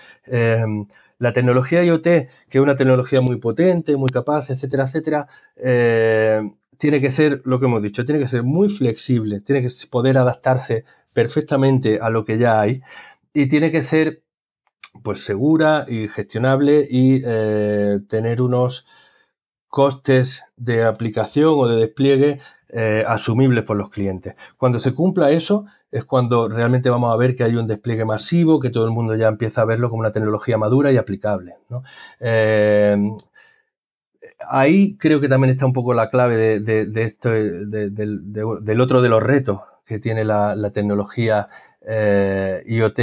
La 1.20 1.32
tecnología 1.32 1.84
IoT, 1.84 2.04
que 2.04 2.30
es 2.50 2.62
una 2.62 2.76
tecnología 2.76 3.22
muy 3.22 3.36
potente, 3.36 3.96
muy 3.98 4.10
capaz, 4.10 4.50
etcétera, 4.50 4.86
etcétera, 4.86 5.28
eh, 5.58 6.42
tiene 6.80 7.00
que 7.00 7.12
ser, 7.12 7.44
lo 7.46 7.60
que 7.60 7.68
hemos 7.68 7.84
dicho, 7.84 8.04
tiene 8.04 8.20
que 8.20 8.28
ser 8.28 8.42
muy 8.42 8.70
flexible, 8.70 9.42
tiene 9.42 9.62
que 9.62 9.70
poder 9.92 10.18
adaptarse 10.18 10.86
perfectamente 11.14 12.00
a 12.02 12.10
lo 12.10 12.26
que 12.26 12.40
ya 12.40 12.60
hay 12.60 12.82
y 13.34 13.48
tiene 13.48 13.72
que 13.72 13.84
ser 13.84 14.23
pues 15.04 15.24
segura 15.24 15.86
y 15.88 16.08
gestionable 16.08 16.88
y 16.90 17.22
eh, 17.26 18.00
tener 18.08 18.42
unos 18.42 18.88
costes 19.68 20.44
de 20.56 20.84
aplicación 20.84 21.54
o 21.56 21.68
de 21.68 21.78
despliegue 21.78 22.40
eh, 22.70 23.04
asumibles 23.08 23.64
por 23.64 23.78
los 23.78 23.90
clientes. 23.90 24.36
Cuando 24.58 24.80
se 24.80 24.94
cumpla 24.94 25.32
eso 25.32 25.66
es 25.92 26.06
cuando 26.06 26.48
realmente 26.48 26.90
vamos 26.90 27.14
a 27.14 27.18
ver 27.18 27.36
que 27.36 27.44
hay 27.44 27.56
un 27.56 27.68
despliegue 27.68 28.06
masivo, 28.06 28.60
que 28.60 28.70
todo 28.70 28.86
el 28.86 28.92
mundo 28.92 29.16
ya 29.16 29.28
empieza 29.28 29.62
a 29.62 29.66
verlo 29.66 29.90
como 29.90 30.00
una 30.00 30.12
tecnología 30.12 30.58
madura 30.58 30.92
y 30.92 30.98
aplicable. 30.98 31.56
Eh, 32.20 32.98
ahí 34.48 34.98
creo 34.98 35.20
que 35.20 35.30
también 35.30 35.52
está 35.52 35.66
un 35.66 35.74
poco 35.74 35.94
la 35.94 36.10
clave 36.10 36.60
de, 36.60 37.04
esto, 37.04 37.30
del 37.30 38.82
otro 38.82 39.02
de 39.02 39.10
los 39.10 39.22
retos 39.22 39.60
que 39.86 40.00
tiene 40.00 40.24
la, 40.24 40.72
tecnología 40.72 41.48
IoT 42.66 43.00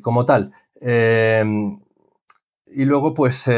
como 0.00 0.24
tal. 0.24 0.52
Y 0.82 2.84
luego, 2.84 3.14
pues, 3.14 3.48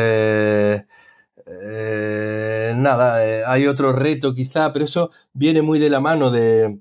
eh, 1.46 2.72
nada, 2.76 3.26
eh, 3.26 3.44
hay 3.46 3.66
otro 3.66 3.92
reto 3.92 4.34
quizá, 4.34 4.72
pero 4.72 4.84
eso 4.84 5.10
viene 5.32 5.62
muy 5.62 5.78
de 5.78 5.90
la 5.90 6.00
mano 6.00 6.30
de, 6.30 6.80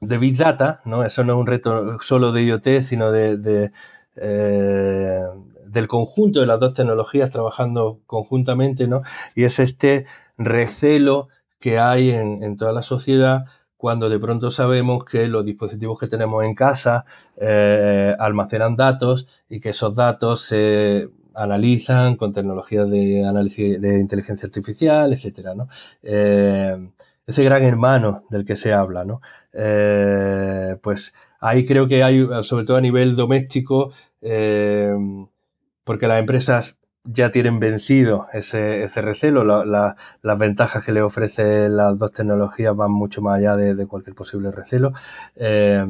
Big 0.00 0.36
Data, 0.36 0.80
¿no? 0.84 1.04
Eso 1.04 1.24
no 1.24 1.34
es 1.34 1.38
un 1.40 1.46
reto 1.46 2.00
solo 2.00 2.32
de 2.32 2.44
IoT, 2.44 2.82
sino 2.82 3.12
de, 3.12 3.72
eh, 4.16 5.20
del 5.66 5.88
conjunto 5.88 6.40
de 6.40 6.46
las 6.46 6.60
dos 6.60 6.74
tecnologías 6.74 7.30
trabajando 7.30 8.00
conjuntamente, 8.06 8.86
¿no? 8.88 9.02
Y 9.34 9.44
es 9.44 9.58
este 9.58 10.06
recelo 10.38 11.28
que 11.60 11.78
hay 11.78 12.10
en, 12.10 12.56
toda 12.56 12.72
la 12.72 12.82
sociedad 12.82 13.44
cuando 13.80 14.10
de 14.10 14.18
pronto 14.18 14.50
sabemos 14.50 15.06
que 15.06 15.26
los 15.26 15.42
dispositivos 15.42 15.98
que 15.98 16.06
tenemos 16.06 16.44
en 16.44 16.54
casa 16.54 17.06
eh, 17.38 18.14
almacenan 18.18 18.76
datos 18.76 19.26
y 19.48 19.58
que 19.58 19.70
esos 19.70 19.94
datos 19.94 20.42
se 20.42 21.08
analizan 21.34 22.16
con 22.16 22.34
tecnologías 22.34 22.90
de 22.90 23.24
análisis 23.26 23.80
de 23.80 23.98
inteligencia 23.98 24.44
artificial, 24.46 25.14
etcétera, 25.14 25.54
¿no? 25.54 25.68
Eh, 26.02 26.90
ese 27.26 27.42
gran 27.42 27.62
hermano 27.62 28.24
del 28.28 28.44
que 28.44 28.58
se 28.58 28.74
habla, 28.74 29.06
¿no? 29.06 29.22
Eh, 29.54 30.76
pues 30.82 31.14
ahí 31.40 31.64
creo 31.64 31.88
que 31.88 32.02
hay, 32.02 32.28
sobre 32.42 32.66
todo 32.66 32.76
a 32.76 32.82
nivel 32.82 33.16
doméstico, 33.16 33.92
porque 35.84 36.06
las 36.06 36.20
empresas 36.20 36.76
ya 37.04 37.30
tienen 37.32 37.60
vencido 37.60 38.26
ese, 38.32 38.88
recelo. 38.88 39.44
las 39.44 40.38
ventajas 40.38 40.84
que 40.84 40.92
le 40.92 41.02
ofrecen 41.02 41.76
las 41.76 41.98
dos 41.98 42.12
tecnologías 42.12 42.76
van 42.76 42.92
mucho 42.92 43.22
más 43.22 43.38
allá 43.38 43.56
de, 43.56 43.86
cualquier 43.86 44.14
posible 44.14 44.50
recelo. 44.50 44.92
Eh, 45.36 45.84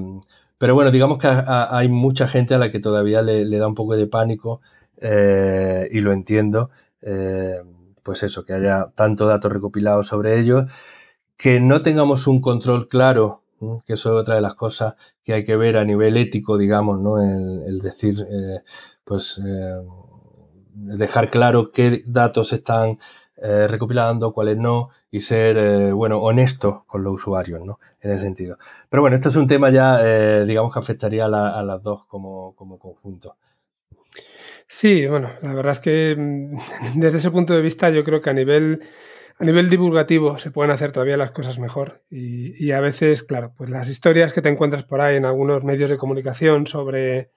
pero 0.59 0.75
bueno, 0.75 0.91
digamos 0.91 1.19
que 1.19 1.29
hay 1.29 1.89
mucha 1.89 2.29
gente 2.29 2.55
a 2.55 2.59
la 2.59 2.71
que 2.71 2.81
todavía 2.81 3.23
le, 3.23 3.45
da 3.59 3.67
un 3.67 3.75
poco 3.75 3.97
de 3.97 4.07
pánico 4.07 4.61
eh, 4.99 5.89
y 5.91 6.01
lo 6.01 6.13
entiendo. 6.13 6.71
Eh, 7.03 7.61
pues 8.03 8.23
eso, 8.23 8.45
que 8.45 8.55
haya 8.55 8.91
tanto 8.95 9.27
datos 9.27 9.53
recopilados 9.53 10.09
sobre 10.09 10.39
ellos, 10.39 10.71
que 11.37 11.61
no 11.61 11.83
tengamos 11.83 12.27
un 12.27 12.41
control 12.41 12.89
claro, 12.89 13.43
que 13.87 13.95
eso 13.95 14.11
es 14.11 14.23
otra 14.23 14.37
de 14.37 14.41
las 14.41 14.55
cosas 14.55 14.97
que 15.25 15.35
hay 15.35 15.45
que 15.45 15.57
ver 15.57 15.77
a 15.77 15.85
nivel 15.85 16.17
ético, 16.17 16.59
digamos, 16.59 17.01
¿no? 17.01 17.23
El, 17.23 17.81
decir, 17.81 18.27
pues 19.05 19.41
dejar 20.81 21.31
claro 21.31 21.71
qué 21.73 22.03
datos 22.07 22.53
están 22.53 22.99
eh, 23.43 23.67
recopilando, 23.67 24.35
cuáles 24.35 24.59
no, 24.59 24.91
y 25.11 25.23
ser, 25.23 25.57
eh, 25.57 25.93
bueno, 25.93 26.19
honesto 26.19 26.85
con 26.87 27.03
los 27.03 27.15
usuarios, 27.15 27.65
¿no? 27.65 27.81
En 28.03 28.11
ese 28.11 28.25
sentido. 28.25 28.59
Pero 28.91 29.01
bueno, 29.01 29.17
esto 29.17 29.31
es 29.31 29.37
un 29.37 29.47
tema 29.47 29.71
ya, 29.71 29.99
eh, 30.03 30.45
digamos, 30.45 30.73
que 30.73 30.79
afectaría 30.79 31.25
a, 31.25 31.63
las 31.63 31.83
dos 31.83 32.05
como, 32.07 32.55
como, 32.55 32.79
conjunto. 32.79 33.37
Sí, 34.67 35.07
bueno, 35.07 35.31
la 35.41 35.55
verdad 35.55 35.73
es 35.73 35.81
que 35.81 36.15
mm, 36.19 36.59
desde 37.01 37.17
ese 37.17 37.31
punto 37.31 37.55
de 37.55 37.63
vista 37.63 37.89
yo 37.89 38.05
creo 38.05 38.21
que 38.21 38.29
a 38.29 38.35
nivel, 38.35 38.83
a 39.39 39.45
nivel 39.45 39.71
divulgativo 39.71 40.37
se 40.37 40.51
pueden 40.51 40.71
hacer 40.71 40.93
todavía 40.93 41.17
las 41.17 41.31
cosas 41.31 41.59
mejor. 41.59 42.03
Y, 42.11 42.63
y 42.63 42.73
a 42.73 42.81
veces, 42.81 43.23
claro, 43.23 43.55
pues 43.57 43.71
las 43.71 43.89
historias 43.89 44.35
que 44.35 44.43
te 44.43 44.51
encuentras 44.51 44.85
por 44.85 45.01
ahí 45.01 45.17
en 45.17 45.25
algunos 45.25 45.65
medios 45.65 45.89
de 45.89 45.97
comunicación 45.97 46.67
sobre 46.67 47.31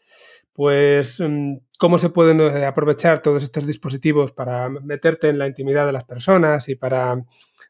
pues 0.54 1.20
mm, 1.20 1.56
cómo 1.78 1.98
se 1.98 2.10
pueden 2.10 2.40
eh, 2.40 2.66
aprovechar 2.66 3.22
todos 3.22 3.44
estos 3.44 3.68
dispositivos 3.68 4.32
para 4.32 4.70
meterte 4.70 5.30
en 5.30 5.40
la 5.40 5.48
intimidad 5.48 5.86
de 5.86 5.92
las 5.92 6.06
personas 6.06 6.70
y 6.70 6.76
para, 6.76 7.16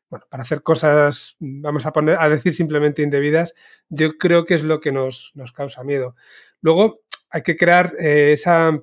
bueno, 0.10 0.26
para 0.30 0.44
hacer 0.44 0.62
cosas, 0.62 1.38
vamos 1.40 1.86
a 1.86 1.94
poner, 1.94 2.18
a 2.20 2.30
decir 2.30 2.54
simplemente 2.54 3.02
indebidas, 3.02 3.54
yo 3.90 4.18
creo 4.18 4.46
que 4.46 4.56
es 4.56 4.64
lo 4.64 4.80
que 4.82 4.92
nos, 4.92 5.34
causa 5.56 5.84
miedo. 5.84 6.16
Luego 6.62 7.02
hay 7.32 7.42
que 7.42 7.56
crear 7.56 7.92
eh, 8.00 8.34
esa, 8.34 8.78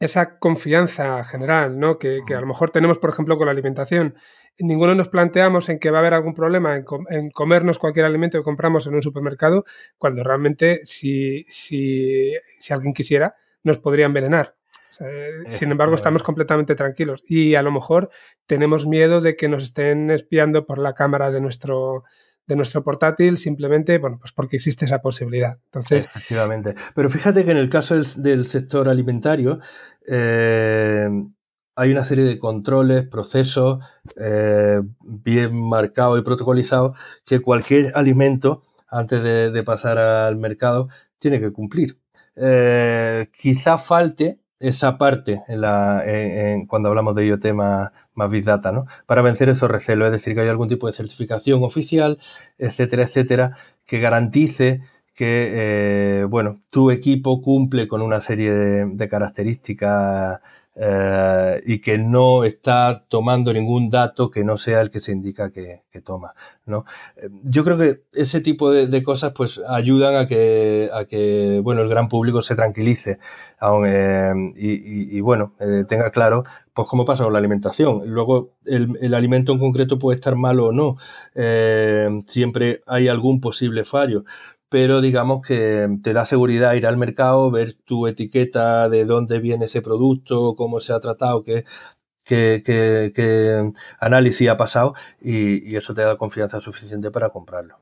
esa, 0.00 0.38
confianza 0.38 1.24
general, 1.24 1.78
¿no? 1.78 1.98
Que, 1.98 2.20
a 2.34 2.40
lo 2.40 2.46
mejor 2.46 2.70
tenemos, 2.70 2.98
por 2.98 3.10
ejemplo, 3.10 3.38
con 3.38 3.46
la 3.46 3.52
alimentación. 3.52 4.16
Ninguno 4.60 4.94
nos 4.94 5.08
planteamos 5.08 5.68
en 5.68 5.78
que 5.78 5.90
va 5.90 5.98
a 5.98 6.00
haber 6.00 6.14
algún 6.14 6.34
problema 6.34 6.76
en, 6.76 7.30
comernos 7.30 7.78
cualquier 7.78 8.06
alimento 8.06 8.38
que 8.38 8.44
compramos 8.44 8.86
en 8.86 8.94
un 8.94 9.02
supermercado, 9.02 9.64
cuando 9.98 10.22
realmente 10.22 10.80
si, 10.84 11.44
si, 11.48 12.32
si 12.58 12.72
alguien 12.72 12.92
quisiera, 12.92 13.34
nos 13.62 13.78
podría 13.78 14.06
envenenar. 14.06 14.54
sin 15.48 15.70
embargo, 15.70 15.94
estamos 15.94 16.22
completamente 16.22 16.74
tranquilos 16.74 17.22
y 17.26 17.54
a 17.54 17.62
lo 17.62 17.72
mejor 17.72 18.10
tenemos 18.46 18.86
miedo 18.86 19.20
de 19.20 19.36
que 19.36 19.48
nos 19.48 19.64
estén 19.64 20.10
espiando 20.10 20.66
por 20.66 20.78
la 20.78 20.94
cámara 20.94 21.30
de 21.30 21.40
nuestro, 21.40 22.04
de 22.50 22.56
nuestro 22.56 22.82
portátil 22.82 23.38
simplemente, 23.38 23.98
bueno, 23.98 24.18
pues 24.18 24.32
porque 24.32 24.56
existe 24.56 24.84
esa 24.84 25.00
posibilidad. 25.00 25.58
Entonces, 25.66 26.06
Efectivamente. 26.06 26.74
Pero 26.94 27.08
fíjate 27.08 27.44
que 27.44 27.52
en 27.52 27.56
el 27.56 27.70
caso 27.70 27.94
del, 27.94 28.46
sector 28.46 28.88
alimentario, 28.88 29.60
eh, 30.06 31.08
hay 31.76 31.92
una 31.92 32.04
serie 32.04 32.24
de 32.24 32.38
controles, 32.38 33.06
procesos 33.08 33.84
eh, 34.16 34.82
bien 35.00 35.54
marcados 35.54 36.18
y 36.18 36.22
protocolizados 36.22 36.98
que 37.24 37.40
cualquier 37.40 37.92
alimento, 37.96 38.62
antes 38.88 39.22
de, 39.22 39.62
pasar 39.62 39.98
al 39.98 40.36
mercado, 40.36 40.88
tiene 41.18 41.40
que 41.40 41.52
cumplir. 41.52 41.98
Eh, 42.36 43.28
quizá 43.38 43.78
falte 43.78 44.40
esa 44.58 44.98
parte 44.98 45.42
cuando 46.68 46.88
hablamos 46.90 47.14
de 47.14 47.26
IoT 47.26 47.52
más, 47.54 47.92
más, 48.14 48.30
Big 48.30 48.44
Data, 48.44 48.72
¿no? 48.72 48.86
Para 49.06 49.22
vencer 49.22 49.48
esos 49.48 49.70
recelos, 49.70 50.06
es 50.06 50.12
decir, 50.12 50.34
que 50.34 50.42
hay 50.42 50.48
algún 50.48 50.68
tipo 50.68 50.86
de 50.86 50.92
certificación 50.92 51.64
oficial, 51.64 52.18
etcétera, 52.58 53.04
etcétera, 53.04 53.56
que 53.86 54.00
garantice 54.00 54.82
que, 55.14 56.20
eh, 56.20 56.24
bueno, 56.24 56.60
tu 56.70 56.90
equipo 56.90 57.42
cumple 57.42 57.88
con 57.88 58.02
una 58.02 58.20
serie 58.20 58.52
de 58.52 59.08
características 59.08 60.40
eh, 60.76 61.62
y 61.66 61.80
que 61.80 61.98
no 61.98 62.44
está 62.44 63.04
tomando 63.08 63.52
ningún 63.52 63.90
dato 63.90 64.30
que 64.30 64.44
no 64.44 64.56
sea 64.56 64.80
el 64.80 64.90
que 64.90 65.00
se 65.00 65.10
indica 65.12 65.50
que, 65.50 65.82
toma. 66.04 66.34
¿no? 66.64 66.84
Eh, 67.16 67.28
yo 67.42 67.64
creo 67.64 67.76
que 67.76 68.04
ese 68.12 68.40
tipo 68.40 68.70
de, 68.70 69.02
cosas 69.02 69.32
pues 69.32 69.60
ayudan 69.68 70.16
a 70.16 70.26
que, 70.26 70.88
a 70.92 71.04
que 71.04 71.60
bueno, 71.62 71.82
el 71.82 71.88
gran 71.88 72.08
público 72.08 72.40
se 72.40 72.54
tranquilice 72.54 73.18
eh, 73.86 74.32
y, 74.54 75.20
bueno, 75.20 75.54
tenga 75.88 76.10
claro 76.10 76.44
pues 76.72 76.88
cómo 76.88 77.04
pasa 77.04 77.24
con 77.24 77.32
la 77.32 77.40
alimentación. 77.40 78.02
Luego 78.06 78.52
el, 78.64 78.96
el, 79.02 79.14
alimento 79.14 79.52
en 79.52 79.58
concreto 79.58 79.98
puede 79.98 80.16
estar 80.16 80.36
malo 80.36 80.66
o 80.66 80.72
no. 80.72 80.96
siempre 82.26 82.82
hay 82.86 83.08
algún 83.08 83.40
posible 83.40 83.84
fallo 83.84 84.24
pero 84.70 85.00
digamos 85.00 85.44
que 85.44 85.88
te 86.02 86.12
da 86.12 86.24
seguridad 86.24 86.74
ir 86.74 86.86
al 86.86 86.96
mercado, 86.96 87.50
ver 87.50 87.74
tu 87.74 88.06
etiqueta 88.06 88.88
de 88.88 89.04
dónde 89.04 89.40
viene 89.40 89.64
ese 89.64 89.82
producto, 89.82 90.54
cómo 90.56 90.80
se 90.80 90.92
ha 90.92 91.00
tratado, 91.00 91.42
qué, 91.42 91.64
análisis 93.98 94.48
ha 94.48 94.56
pasado 94.56 94.94
y, 95.20 95.74
eso 95.74 95.92
te 95.92 96.02
da 96.02 96.16
confianza 96.16 96.60
suficiente 96.60 97.10
para 97.10 97.30
comprarlo. 97.30 97.78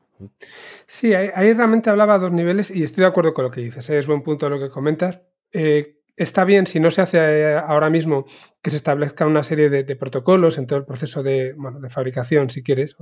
Sí, 0.86 1.12
ahí, 1.12 1.52
realmente 1.52 1.90
hablaba 1.90 2.14
a 2.14 2.18
dos 2.18 2.32
niveles 2.32 2.70
y 2.70 2.82
estoy 2.82 3.02
de 3.02 3.08
acuerdo 3.08 3.34
con 3.34 3.44
lo 3.44 3.50
que 3.50 3.60
dices, 3.60 3.88
¿eh? 3.90 3.98
es 3.98 4.06
buen 4.06 4.22
punto 4.22 4.48
lo 4.48 4.58
que 4.58 4.70
comentas. 4.70 5.20
Eh, 5.52 6.00
está 6.16 6.44
bien 6.44 6.66
si 6.66 6.80
no 6.80 6.90
se 6.90 7.02
hace 7.02 7.18
eh, 7.18 7.54
ahora 7.54 7.90
mismo 7.90 8.24
que 8.62 8.70
se 8.70 8.78
establezca 8.78 9.26
una 9.26 9.42
serie 9.42 9.68
de, 9.68 9.96
protocolos 9.96 10.56
en 10.56 10.66
todo 10.66 10.78
el 10.78 10.86
proceso 10.86 11.22
de, 11.22 11.54
fabricación, 11.90 12.48
si 12.48 12.62
quieres, 12.62 12.96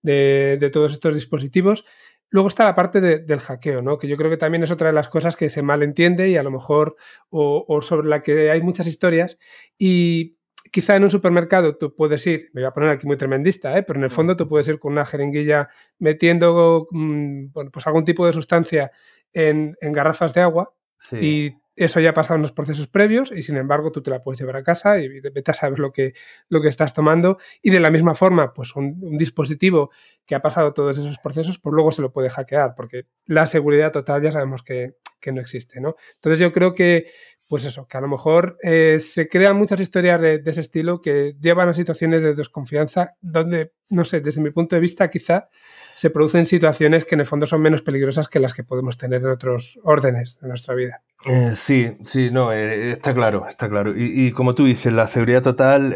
de 0.00 0.70
todos 0.72 0.94
estos 0.94 1.14
dispositivos 1.14 1.84
Luego 2.30 2.48
está 2.48 2.64
la 2.64 2.74
parte 2.74 3.00
del 3.00 3.40
hackeo, 3.40 3.82
¿no? 3.82 3.98
Que 3.98 4.08
yo 4.08 4.16
creo 4.16 4.30
que 4.30 4.36
también 4.36 4.62
es 4.62 4.70
otra 4.70 4.88
de 4.88 4.92
las 4.92 5.08
cosas 5.08 5.36
que 5.36 5.48
se 5.48 5.62
malentiende 5.62 6.28
y 6.28 6.36
a 6.36 6.42
lo 6.42 6.50
mejor, 6.50 6.96
o, 7.30 7.80
sobre 7.80 8.08
la 8.08 8.22
que 8.22 8.50
hay 8.50 8.60
muchas 8.60 8.86
historias. 8.86 9.38
Y 9.78 10.36
quizá 10.70 10.96
en 10.96 11.04
un 11.04 11.10
supermercado 11.10 11.76
tú 11.76 11.94
puedes 11.94 12.26
ir, 12.26 12.50
me 12.52 12.60
voy 12.60 12.68
a 12.68 12.72
poner 12.72 12.90
aquí 12.90 13.06
muy 13.06 13.16
tremendista, 13.16 13.76
¿eh? 13.78 13.82
pero 13.82 13.98
en 13.98 14.04
el 14.04 14.10
fondo 14.10 14.36
tú 14.36 14.46
puedes 14.46 14.68
ir 14.68 14.78
con 14.78 14.92
una 14.92 15.06
jeringuilla 15.06 15.68
metiendo 15.98 16.88
mm, 16.90 17.52
bueno, 17.52 17.70
pues 17.70 17.86
algún 17.86 18.04
tipo 18.04 18.26
de 18.26 18.32
sustancia 18.34 18.92
en, 19.32 19.76
garrafas 19.80 20.34
de 20.34 20.42
agua 20.42 20.74
y 21.12 21.54
eso 21.78 22.00
ya 22.00 22.10
ha 22.10 22.14
pasado 22.14 22.36
en 22.36 22.42
los 22.42 22.52
procesos 22.52 22.88
previos 22.88 23.30
y 23.34 23.42
sin 23.42 23.56
embargo 23.56 23.92
tú 23.92 24.02
te 24.02 24.10
la 24.10 24.22
puedes 24.22 24.40
llevar 24.40 24.56
a 24.56 24.62
casa 24.62 24.98
y 24.98 25.08
vete 25.20 25.50
a 25.50 25.54
saber 25.54 25.78
lo 25.78 25.92
que, 25.92 26.14
lo 26.48 26.60
que 26.60 26.68
estás 26.68 26.92
tomando. 26.92 27.38
Y 27.62 27.70
de 27.70 27.80
la 27.80 27.90
misma 27.90 28.14
forma, 28.14 28.52
pues 28.52 28.74
un, 28.76 29.16
dispositivo 29.16 29.90
que 30.26 30.34
ha 30.34 30.42
pasado 30.42 30.74
todos 30.74 30.98
esos 30.98 31.18
procesos, 31.18 31.58
pues 31.58 31.72
luego 31.72 31.92
se 31.92 32.02
lo 32.02 32.12
puede 32.12 32.30
hackear, 32.30 32.74
porque 32.76 33.06
la 33.26 33.46
seguridad 33.46 33.92
total 33.92 34.22
ya 34.22 34.32
sabemos 34.32 34.62
que, 34.62 34.94
no 35.32 35.40
existe, 35.42 35.78
¿no? 35.80 35.94
Entonces 36.14 36.40
yo 36.40 36.52
creo 36.52 36.74
que, 36.74 37.06
pues 37.48 37.64
eso, 37.64 37.88
que 37.88 37.96
a 37.96 38.00
lo 38.02 38.08
mejor 38.08 38.58
eh, 38.62 38.98
se 39.00 39.26
crean 39.28 39.56
muchas 39.56 39.80
historias 39.80 40.20
de, 40.20 40.42
ese 40.44 40.60
estilo 40.60 41.00
que 41.00 41.34
llevan 41.40 41.70
a 41.70 41.74
situaciones 41.74 42.22
de 42.22 42.34
desconfianza 42.34 43.16
donde, 43.22 43.72
no 43.88 44.04
sé, 44.04 44.20
desde 44.20 44.42
mi 44.42 44.50
punto 44.50 44.76
de 44.76 44.80
vista 44.80 45.08
quizá 45.08 45.48
se 45.94 46.10
producen 46.10 46.44
situaciones 46.44 47.06
que 47.06 47.14
en 47.14 47.20
el 47.20 47.26
fondo 47.26 47.46
son 47.46 47.62
menos 47.62 47.80
peligrosas 47.80 48.28
que 48.28 48.38
las 48.38 48.52
que 48.52 48.64
podemos 48.64 48.98
tener 48.98 49.22
en 49.22 49.30
otros 49.30 49.80
órdenes 49.82 50.38
de 50.40 50.48
nuestra 50.48 50.74
vida. 50.74 51.02
Eh, 51.24 51.54
sí, 51.56 51.96
sí, 52.04 52.30
no, 52.30 52.52
eh, 52.52 52.92
está 52.92 53.14
claro, 53.14 53.48
está 53.48 53.68
claro. 53.68 53.94
Y, 53.96 54.30
como 54.32 54.54
tú 54.54 54.66
dices, 54.66 54.92
la 54.92 55.06
seguridad 55.06 55.42
total, 55.42 55.90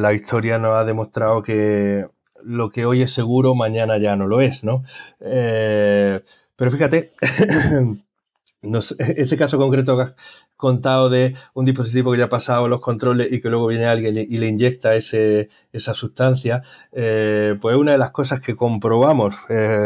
la 0.00 0.12
historia 0.12 0.58
nos 0.58 0.76
ha 0.76 0.84
demostrado 0.84 1.42
que 1.42 2.06
lo 2.44 2.70
que 2.70 2.84
hoy 2.84 3.02
es 3.02 3.12
seguro, 3.12 3.54
mañana 3.54 3.96
ya 3.98 4.16
no 4.16 4.26
lo 4.26 4.40
es, 4.40 4.62
¿no? 4.62 4.84
pero 5.18 6.70
fíjate, 6.70 7.12
ese 9.16 9.36
caso 9.36 9.58
concreto 9.58 9.96
contado 10.60 11.10
de 11.10 11.34
un 11.54 11.64
dispositivo 11.64 12.12
que 12.12 12.18
ya 12.18 12.26
ha 12.26 12.28
pasado 12.28 12.68
los 12.68 12.80
controles 12.80 13.32
y 13.32 13.40
que 13.40 13.48
luego 13.48 13.66
viene 13.66 13.86
alguien 13.86 14.16
y 14.16 14.38
le 14.38 14.46
inyecta 14.46 14.94
esa 14.94 15.94
sustancia, 15.94 16.62
pues 16.92 17.76
una 17.76 17.92
de 17.92 17.98
las 17.98 18.12
cosas 18.12 18.40
que 18.40 18.54
comprobamos 18.54 19.34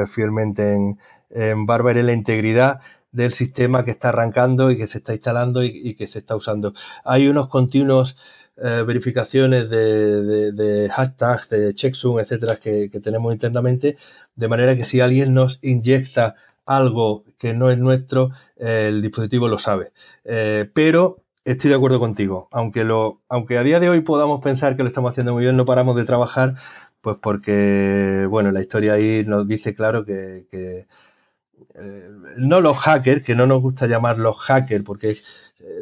fielmente 0.09 0.75
en, 0.75 0.99
en 1.31 1.67
Barber 1.67 1.99
es 1.99 2.05
la 2.05 2.13
integridad 2.13 2.81
del 3.15 3.33
sistema 3.33 3.85
que 3.85 3.93
está 3.93 4.09
arrancando 4.09 4.71
y 4.71 4.77
que 4.77 4.87
se 4.87 4.99
está 4.99 5.13
instalando 5.13 5.63
y, 5.63 5.95
que 5.95 6.07
se 6.09 6.19
está 6.19 6.37
usando. 6.37 6.75
Hay 7.05 7.29
unos 7.29 7.49
continuos 7.49 8.17
eh, 8.57 8.83
verificaciones 8.87 9.71
de, 9.71 10.53
de, 10.53 10.89
hashtags, 10.91 11.49
de 11.49 11.75
checksum, 11.75 12.19
etcétera, 12.19 12.57
que, 12.57 12.89
tenemos 13.03 13.33
internamente, 13.33 13.97
de 14.35 14.49
manera 14.49 14.77
que 14.77 14.85
si 14.85 15.01
alguien 15.01 15.33
nos 15.33 15.61
inyecta 15.63 16.35
algo 16.67 17.25
que 17.39 17.55
no 17.55 17.71
es 17.71 17.79
nuestro, 17.79 18.31
el 18.57 19.03
dispositivo 19.03 19.49
lo 19.49 19.59
sabe. 19.59 19.93
Eh, 20.25 20.71
pero 20.73 21.25
estoy 21.45 21.71
de 21.71 21.77
acuerdo 21.77 22.01
contigo. 22.01 22.49
Aunque, 22.53 22.85
lo, 22.85 23.23
aunque 23.29 23.59
a 23.59 23.63
día 23.63 23.81
de 23.81 23.89
hoy 23.89 24.01
podamos 24.01 24.41
pensar 24.43 24.77
que 24.77 24.83
lo 24.83 24.89
estamos 24.89 25.11
haciendo 25.11 25.33
muy 25.35 25.45
bien, 25.45 25.57
no 25.57 25.65
paramos 25.67 25.97
de 25.97 26.05
trabajar, 26.05 26.55
pues 27.01 27.19
porque, 27.21 28.27
bueno, 28.31 28.51
la 28.51 28.61
historia 28.61 28.95
ahí 28.95 29.25
nos 29.27 29.47
dice 29.47 29.75
claro 29.75 30.05
que, 30.05 30.47
eh, 31.77 32.09
no 32.37 32.61
los 32.61 32.79
hackers, 32.79 33.23
que 33.23 33.35
no 33.35 33.47
nos 33.47 33.61
gusta 33.61 33.87
llamar 33.87 34.19
los 34.19 34.37
hackers, 34.39 34.85
porque 34.85 35.11
eh, 35.11 35.19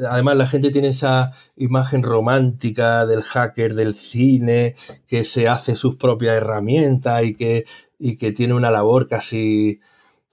además 0.08 0.36
la 0.36 0.46
gente 0.46 0.70
tiene 0.70 0.88
esa 0.88 1.32
imagen 1.56 2.02
romántica 2.02 3.06
del 3.06 3.22
hacker 3.22 3.74
del 3.74 3.94
cine, 3.94 4.74
que 5.06 5.24
se 5.24 5.48
hace 5.48 5.76
sus 5.76 5.96
propias 5.96 6.36
herramientas 6.36 7.24
y 7.24 7.34
que, 7.34 7.66
y 7.98 8.16
que 8.16 8.32
tiene 8.32 8.54
una 8.54 8.70
labor 8.70 9.06
casi, 9.08 9.80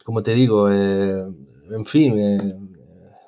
como 0.09 0.23
te 0.23 0.33
digo, 0.33 0.71
eh, 0.71 1.23
en 1.69 1.85
fin, 1.85 2.17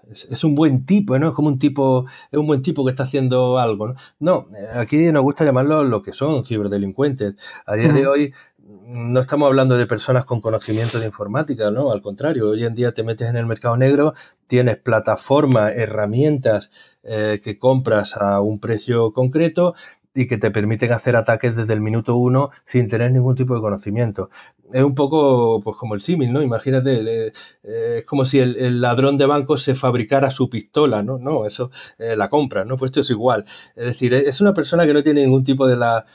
es, 0.10 0.44
un 0.44 0.56
buen 0.56 0.84
tipo, 0.84 1.20
¿no? 1.20 1.28
Es 1.28 1.36
como 1.36 1.48
un 1.48 1.60
tipo, 1.60 2.08
es 2.32 2.40
un 2.40 2.48
buen 2.48 2.64
tipo 2.64 2.84
que 2.84 2.90
está 2.90 3.04
haciendo 3.04 3.60
algo, 3.60 3.90
¿no? 3.90 3.96
No, 4.20 4.48
aquí 4.74 5.12
nos 5.12 5.22
gusta 5.22 5.46
llamarlo 5.46 5.84
lo 5.84 6.02
que 6.02 6.12
son 6.12 6.44
ciberdelincuentes. 6.44 7.36
A 7.68 7.76
día 7.76 7.94
de 7.94 8.08
hoy 8.08 8.34
no 8.88 9.20
estamos 9.20 9.46
hablando 9.46 9.78
de 9.78 9.86
personas 9.86 10.26
con 10.26 10.42
conocimiento 10.42 11.00
de 11.00 11.06
informática, 11.06 11.70
¿no? 11.70 11.92
Al 11.92 12.02
contrario, 12.02 12.50
hoy 12.50 12.66
en 12.66 12.74
día 12.74 12.94
te 12.94 13.04
metes 13.04 13.30
en 13.30 13.36
el 13.36 13.46
mercado 13.46 13.78
negro, 13.78 14.16
tienes 14.48 14.78
plataformas, 14.78 15.74
herramientas 15.76 16.72
eh, 17.04 17.42
que 17.44 17.60
compras 17.60 18.18
a 18.18 18.42
un 18.42 18.60
precio 18.60 19.14
concreto 19.14 19.76
y 20.14 20.28
que 20.28 20.38
te 20.38 20.52
permiten 20.52 20.92
hacer 20.92 21.16
ataques 21.16 21.56
desde 21.56 21.74
el 21.74 21.82
minuto 21.82 22.16
uno 22.16 22.52
sin 22.66 22.88
tener 22.88 23.12
ningún 23.12 23.36
tipo 23.36 23.56
de 23.56 23.62
conocimiento 23.62 24.30
es 24.74 24.84
un 24.84 24.96
poco 24.96 25.62
pues 25.64 25.78
como 25.78 25.96
el 25.96 26.02
símil, 26.02 26.32
¿no? 26.32 26.42
Imagínate, 26.42 27.28
eh, 27.28 27.34
es 27.64 28.06
como 28.06 28.26
si 28.26 28.40
el, 28.40 28.82
ladrón 28.82 29.18
de 29.18 29.26
banco 29.26 29.58
se 29.58 29.76
fabricara 29.76 30.32
su 30.32 30.50
pistola, 30.50 31.04
¿no? 31.04 31.18
No, 31.18 31.46
eso 31.46 31.72
eh, 31.98 32.16
la 32.16 32.30
compra, 32.30 32.66
¿no? 32.66 32.78
Pues 32.78 32.90
esto 32.90 33.02
es 33.02 33.10
igual. 33.10 33.46
Es 33.76 33.86
decir, 33.86 34.14
es 34.14 34.42
una 34.42 34.54
persona 34.54 34.86
que 34.86 34.94
no 34.94 35.04
tiene 35.04 35.22
ningún 35.24 35.44
tipo 35.44 35.68
de 35.68 35.78
la 35.78 36.06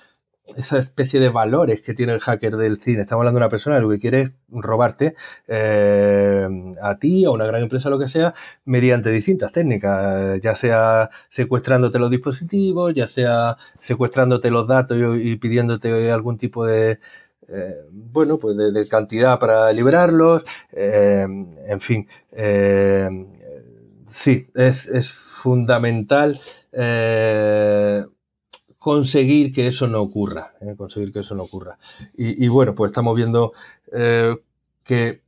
esa 0.56 0.78
especie 0.78 1.18
de 1.18 1.28
valores 1.28 1.82
que 1.82 1.94
tiene 1.94 2.12
el 2.12 2.20
hacker 2.20 2.56
del 2.56 2.80
cine. 2.80 3.00
Estamos 3.00 3.22
hablando 3.22 3.40
de 3.40 3.44
una 3.44 3.50
persona 3.50 3.76
que 3.76 3.82
lo 3.82 3.88
que 3.88 3.98
quiere 3.98 4.20
es 4.20 4.30
robarte 4.50 5.16
eh, 5.48 6.48
a 6.80 6.96
ti, 6.96 7.24
a 7.24 7.30
una 7.30 7.46
gran 7.46 7.62
empresa, 7.62 7.90
lo 7.90 7.98
que 7.98 8.08
sea, 8.08 8.34
mediante 8.64 9.10
distintas 9.10 9.52
técnicas, 9.52 10.40
ya 10.40 10.54
sea 10.56 11.10
secuestrándote 11.30 11.98
los 11.98 12.10
dispositivos, 12.10 12.94
ya 12.94 13.08
sea 13.08 13.56
secuestrándote 13.80 14.50
los 14.50 14.68
datos 14.68 14.98
y 15.20 15.36
pidiéndote 15.36 16.10
algún 16.12 16.38
tipo 16.38 16.64
de, 16.64 17.00
eh, 17.48 17.76
bueno, 17.90 18.38
pues 18.38 18.56
de, 18.56 18.88
cantidad 18.88 19.38
para 19.38 19.72
liberarlos, 19.72 20.44
eh, 20.72 21.26
en 21.68 21.80
fin, 21.80 22.08
eh, 22.32 23.08
sí, 24.10 24.48
es, 24.54 25.12
fundamental 25.12 26.40
conseguir 28.86 29.52
que 29.52 29.66
eso 29.66 29.88
no 29.88 30.00
ocurra, 30.00 30.52
conseguir 30.76 31.12
que 31.12 31.18
eso 31.18 31.34
no 31.34 31.42
ocurra. 31.42 31.76
Y, 32.16 32.46
bueno, 32.46 32.76
pues 32.76 32.90
estamos 32.90 33.16
viendo 33.16 33.52
que 33.90 35.22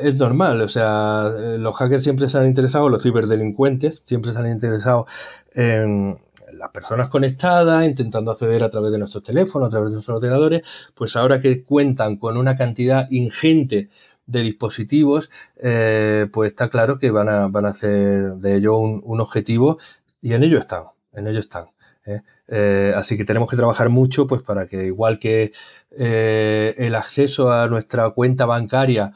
es 0.00 0.14
normal, 0.14 0.62
o 0.62 0.68
sea, 0.68 1.28
los 1.58 1.74
hackers 1.74 2.04
siempre 2.04 2.30
se 2.30 2.38
han 2.38 2.46
interesado, 2.46 2.88
los 2.88 3.02
ciberdelincuentes 3.02 4.02
siempre 4.04 4.32
se 4.32 4.38
han 4.38 4.48
interesado 4.48 5.08
en 5.54 6.20
las 6.52 6.70
personas 6.70 7.08
conectadas, 7.08 7.84
intentando 7.84 8.30
acceder 8.30 8.62
a 8.62 8.70
través 8.70 8.92
de 8.92 8.98
nuestros 8.98 9.24
teléfonos, 9.24 9.66
a 9.66 9.70
través 9.70 9.90
de 9.90 9.94
nuestros 9.94 10.18
ordenadores, 10.18 10.62
pues 10.94 11.16
ahora 11.16 11.40
que 11.40 11.64
cuentan 11.64 12.14
con 12.14 12.36
una 12.36 12.56
cantidad 12.56 13.10
ingente 13.10 13.90
de 14.26 14.42
dispositivos, 14.42 15.30
eh, 15.56 16.28
pues 16.32 16.52
está 16.52 16.68
claro 16.70 17.00
que 17.00 17.10
van 17.10 17.28
a, 17.28 17.48
van 17.48 17.66
a 17.66 17.70
hacer 17.70 18.34
de 18.34 18.54
ello 18.54 18.76
un, 18.76 19.20
objetivo 19.20 19.78
y 20.22 20.34
en 20.34 20.44
ello 20.44 20.58
están, 20.58 20.84
en 21.12 21.26
ello 21.26 21.40
están. 21.40 21.70
¿Eh? 22.06 22.22
Eh, 22.48 22.92
así 22.96 23.16
que 23.16 23.24
tenemos 23.24 23.48
que 23.50 23.56
trabajar 23.56 23.88
mucho 23.88 24.26
pues 24.26 24.42
para 24.42 24.66
que 24.66 24.86
igual 24.86 25.18
que 25.18 25.52
el 25.90 26.94
acceso 26.94 27.52
a 27.52 27.68
nuestra 27.68 28.10
cuenta 28.10 28.46
bancaria 28.46 29.12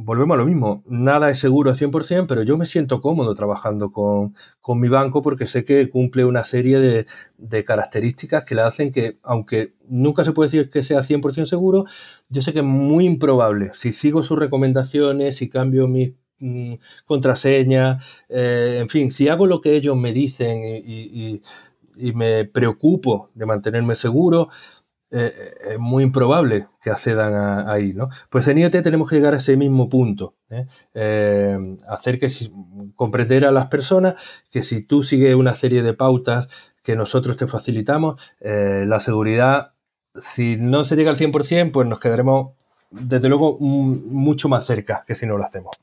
volvemos 0.00 0.34
a 0.34 0.38
lo 0.38 0.46
mismo, 0.46 0.82
nada 0.86 1.30
es 1.30 1.38
seguro 1.38 1.70
al 1.70 1.76
100%, 1.76 2.26
pero 2.26 2.42
yo 2.42 2.56
me 2.56 2.66
siento 2.66 3.00
cómodo 3.00 3.34
trabajando 3.34 3.92
con, 3.92 4.34
mi 4.80 4.88
banco 4.88 5.22
porque 5.22 5.46
sé 5.46 5.64
que 5.64 5.88
cumple 5.88 6.24
una 6.24 6.44
serie 6.44 6.78
de, 7.36 7.64
características 7.64 8.44
que 8.44 8.54
le 8.54 8.62
hacen 8.62 8.92
que, 8.92 9.18
aunque 9.22 9.74
nunca 9.88 10.24
se 10.24 10.32
puede 10.32 10.50
decir 10.50 10.70
que 10.70 10.82
sea 10.82 11.00
100% 11.00 11.46
seguro, 11.46 11.86
yo 12.28 12.42
sé 12.42 12.52
que 12.52 12.60
es 12.60 12.64
muy 12.64 13.06
improbable. 13.06 13.70
Si 13.74 13.92
sigo 13.92 14.22
sus 14.22 14.38
recomendaciones, 14.38 15.38
si 15.38 15.48
cambio 15.48 15.88
mi 15.88 16.14
mm, 16.38 16.74
contraseña, 17.06 17.98
eh, 18.28 18.78
en 18.80 18.88
fin, 18.88 19.10
si 19.10 19.28
hago 19.28 19.46
lo 19.46 19.60
que 19.60 19.74
ellos 19.74 19.96
me 19.96 20.12
dicen 20.12 20.62
y 20.64 21.42
me 22.14 22.44
preocupo 22.44 23.30
de 23.34 23.46
mantenerme 23.46 23.96
seguro, 23.96 24.48
eh, 25.10 25.32
eh, 25.34 25.72
es 25.72 25.78
muy 25.78 26.04
improbable 26.04 26.68
que 26.82 26.90
accedan 26.90 27.66
ahí, 27.68 27.94
¿no? 27.94 28.10
Pues 28.28 28.46
en 28.48 28.58
IoT 28.58 28.82
tenemos 28.82 29.08
que 29.08 29.16
llegar 29.16 29.32
a 29.32 29.38
ese 29.38 29.56
mismo 29.56 29.88
punto, 29.88 30.34
¿eh? 30.50 30.66
hacer 31.88 32.18
que 32.18 32.30
comprender 32.94 33.46
a 33.46 33.50
las 33.50 33.68
personas 33.68 34.16
que 34.50 34.62
si 34.62 34.82
tú 34.82 35.02
sigues 35.02 35.34
una 35.34 35.54
serie 35.54 35.82
de 35.82 35.94
pautas 35.94 36.48
que 36.82 36.94
nosotros 36.94 37.36
te 37.38 37.46
facilitamos, 37.46 38.20
la 38.40 39.00
seguridad, 39.00 39.72
si 40.34 40.56
no 40.56 40.84
se 40.84 40.96
llega 40.96 41.10
al 41.10 41.16
100%, 41.16 41.72
pues 41.72 41.86
nos 41.86 42.00
quedaremos 42.00 42.52
desde 42.90 43.28
luego 43.28 43.58
mucho 43.60 44.48
más 44.48 44.66
cerca 44.66 45.04
que 45.06 45.14
si 45.14 45.26
no 45.26 45.38
lo 45.38 45.44
hacemos. 45.44 45.74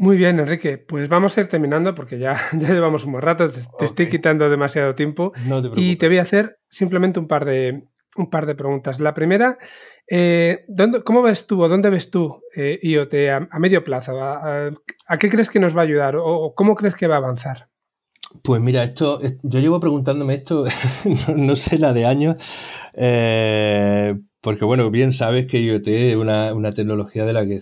Muy 0.00 0.16
bien, 0.16 0.38
Enrique. 0.38 0.78
Pues 0.78 1.10
vamos 1.10 1.36
a 1.36 1.42
ir 1.42 1.48
terminando 1.48 1.94
porque 1.94 2.18
ya, 2.18 2.40
ya 2.58 2.68
llevamos 2.68 3.04
un 3.04 3.12
buen 3.12 3.22
rato. 3.22 3.44
Te 3.78 3.84
estoy 3.84 4.08
quitando 4.08 4.48
demasiado 4.48 4.94
tiempo. 4.94 5.34
y 5.76 5.96
te 5.96 6.08
voy 6.08 6.16
a 6.16 6.22
hacer 6.22 6.58
simplemente 6.70 7.20
un 7.20 7.28
par 7.28 7.44
de, 7.44 7.84
un 8.16 8.30
par 8.30 8.46
de 8.46 8.54
preguntas. 8.54 8.98
La 8.98 9.12
primera, 9.12 9.58
eh, 10.08 10.64
¿cómo 11.04 11.20
ves 11.20 11.46
tú 11.46 11.62
o 11.62 11.68
dónde 11.68 11.90
ves 11.90 12.10
tú 12.10 12.40
eh, 12.56 12.78
IoT 12.82 13.14
a, 13.50 13.58
medio 13.58 13.84
plazo? 13.84 14.18
A, 14.18 14.70
qué 15.18 15.28
crees 15.28 15.50
que 15.50 15.60
nos 15.60 15.76
va 15.76 15.82
a 15.82 15.84
ayudar 15.84 16.16
o, 16.16 16.54
cómo 16.54 16.76
crees 16.76 16.94
que 16.94 17.06
va 17.06 17.16
a 17.16 17.18
avanzar? 17.18 17.68
Pues 18.42 18.62
mira, 18.62 18.82
esto, 18.84 19.20
yo 19.42 19.60
llevo 19.60 19.80
preguntándome 19.80 20.32
esto, 20.32 20.64
no, 21.36 21.56
sé 21.56 21.78
la 21.78 21.92
de 21.92 22.06
años, 22.06 22.36
eh, 22.94 24.14
porque 24.40 24.64
bueno, 24.64 24.90
bien 24.90 25.12
sabes 25.12 25.46
que 25.46 25.60
IoT 25.60 25.88
es 25.88 26.16
una, 26.16 26.54
una 26.54 26.72
tecnología 26.72 27.24
de 27.24 27.32
la 27.32 27.44
que 27.44 27.60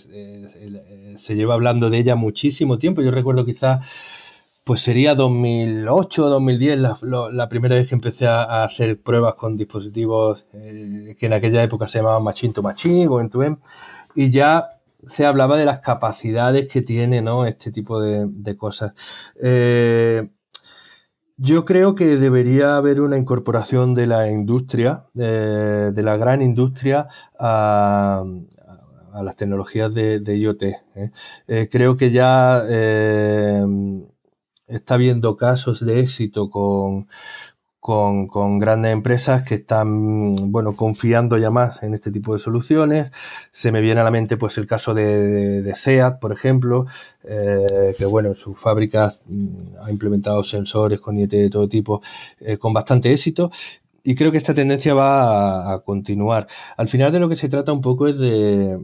se 1.19 1.35
lleva 1.35 1.55
hablando 1.55 1.91
de 1.91 1.99
ella 1.99 2.15
muchísimo 2.15 2.79
tiempo. 2.79 3.03
Yo 3.03 3.11
recuerdo 3.11 3.45
quizás, 3.45 3.87
pues 4.65 4.81
sería 4.81 5.15
2008 5.15 6.25
o 6.25 6.29
2010 6.29 6.81
la, 6.81 6.99
la, 7.33 7.49
primera 7.49 7.75
vez 7.75 7.89
que 7.89 7.95
empecé 7.95 8.27
a, 8.27 8.65
hacer 8.65 9.01
pruebas 9.01 9.35
con 9.35 9.57
dispositivos 9.57 10.47
eh, 10.53 11.17
que 11.19 11.27
en 11.27 11.33
aquella 11.33 11.63
época 11.63 11.89
se 11.89 11.99
llamaban 11.99 12.23
Machine 12.23 12.53
to 12.53 12.63
Machine 12.63 13.09
o 13.09 13.21
en 13.21 13.31
tu 13.31 13.43
y 14.15 14.31
ya 14.31 14.79
se 15.07 15.25
hablaba 15.27 15.59
de 15.59 15.65
las 15.65 15.81
capacidades 15.81 16.69
que 16.69 16.83
tiene 16.83 17.23
¿no? 17.23 17.47
este 17.47 17.73
tipo 17.73 18.01
de, 18.01 18.57
cosas. 18.57 18.95
Eh, 19.41 20.29
yo 21.39 21.65
creo 21.65 21.95
que 21.95 22.17
debería 22.17 22.77
haber 22.77 23.01
una 23.01 23.17
incorporación 23.17 23.95
de 23.95 24.07
la 24.09 24.29
industria, 24.29 25.07
eh, 25.15 25.93
de 25.95 26.03
la 26.03 26.17
gran 26.17 26.43
industria, 26.43 27.07
a, 27.39 28.25
las 29.23 29.37
tecnologías 29.37 29.95
de, 29.95 30.37
IoT. 30.37 30.63
¿eh? 30.63 31.11
Eh, 31.47 31.69
creo 31.71 31.97
que 31.97 32.11
ya 32.11 32.63
está 34.67 34.95
habiendo 34.95 35.37
casos 35.37 35.85
de 35.85 36.01
éxito 36.01 36.51
con, 36.51 37.09
con, 37.89 38.59
grandes 38.59 38.93
empresas 38.93 39.45
que 39.45 39.55
están 39.55 40.53
bueno 40.53 40.75
confiando 40.75 41.39
ya 41.39 41.51
más 41.51 41.83
en 41.83 41.95
este 41.95 42.11
tipo 42.13 42.35
de 42.35 42.39
soluciones. 42.39 43.13
Se 43.51 43.73
me 43.73 43.81
viene 43.81 44.03
a 44.03 44.05
la 44.05 44.11
mente 44.11 44.37
pues 44.37 44.59
el 44.59 44.67
caso 44.67 44.93
de, 44.93 45.73
SEAT, 45.75 46.21
por 46.21 46.33
ejemplo, 46.33 46.85
que 47.23 48.05
bueno, 48.05 48.29
en 48.29 48.35
sus 48.35 48.61
fábricas 48.61 49.23
mm, 49.27 49.49
ha 49.83 49.91
implementado 49.91 50.45
sensores 50.45 51.01
con 51.01 51.19
IoT 51.19 51.31
de 51.31 51.51
todo 51.51 51.67
tipo 51.67 52.03
con 52.59 52.75
bastante 52.75 53.11
éxito 53.11 53.51
y 54.05 54.15
creo 54.15 54.33
que 54.33 54.39
esta 54.39 54.55
tendencia 54.55 54.93
va 54.95 55.73
a, 55.73 55.81
continuar. 55.81 56.47
Al 56.77 56.89
final 56.89 57.11
de 57.11 57.21
lo 57.21 57.29
que 57.29 57.37
se 57.37 57.49
trata 57.49 57.73
un 57.73 57.81
poco 57.81 58.07
es 58.07 58.19
de, 58.19 58.79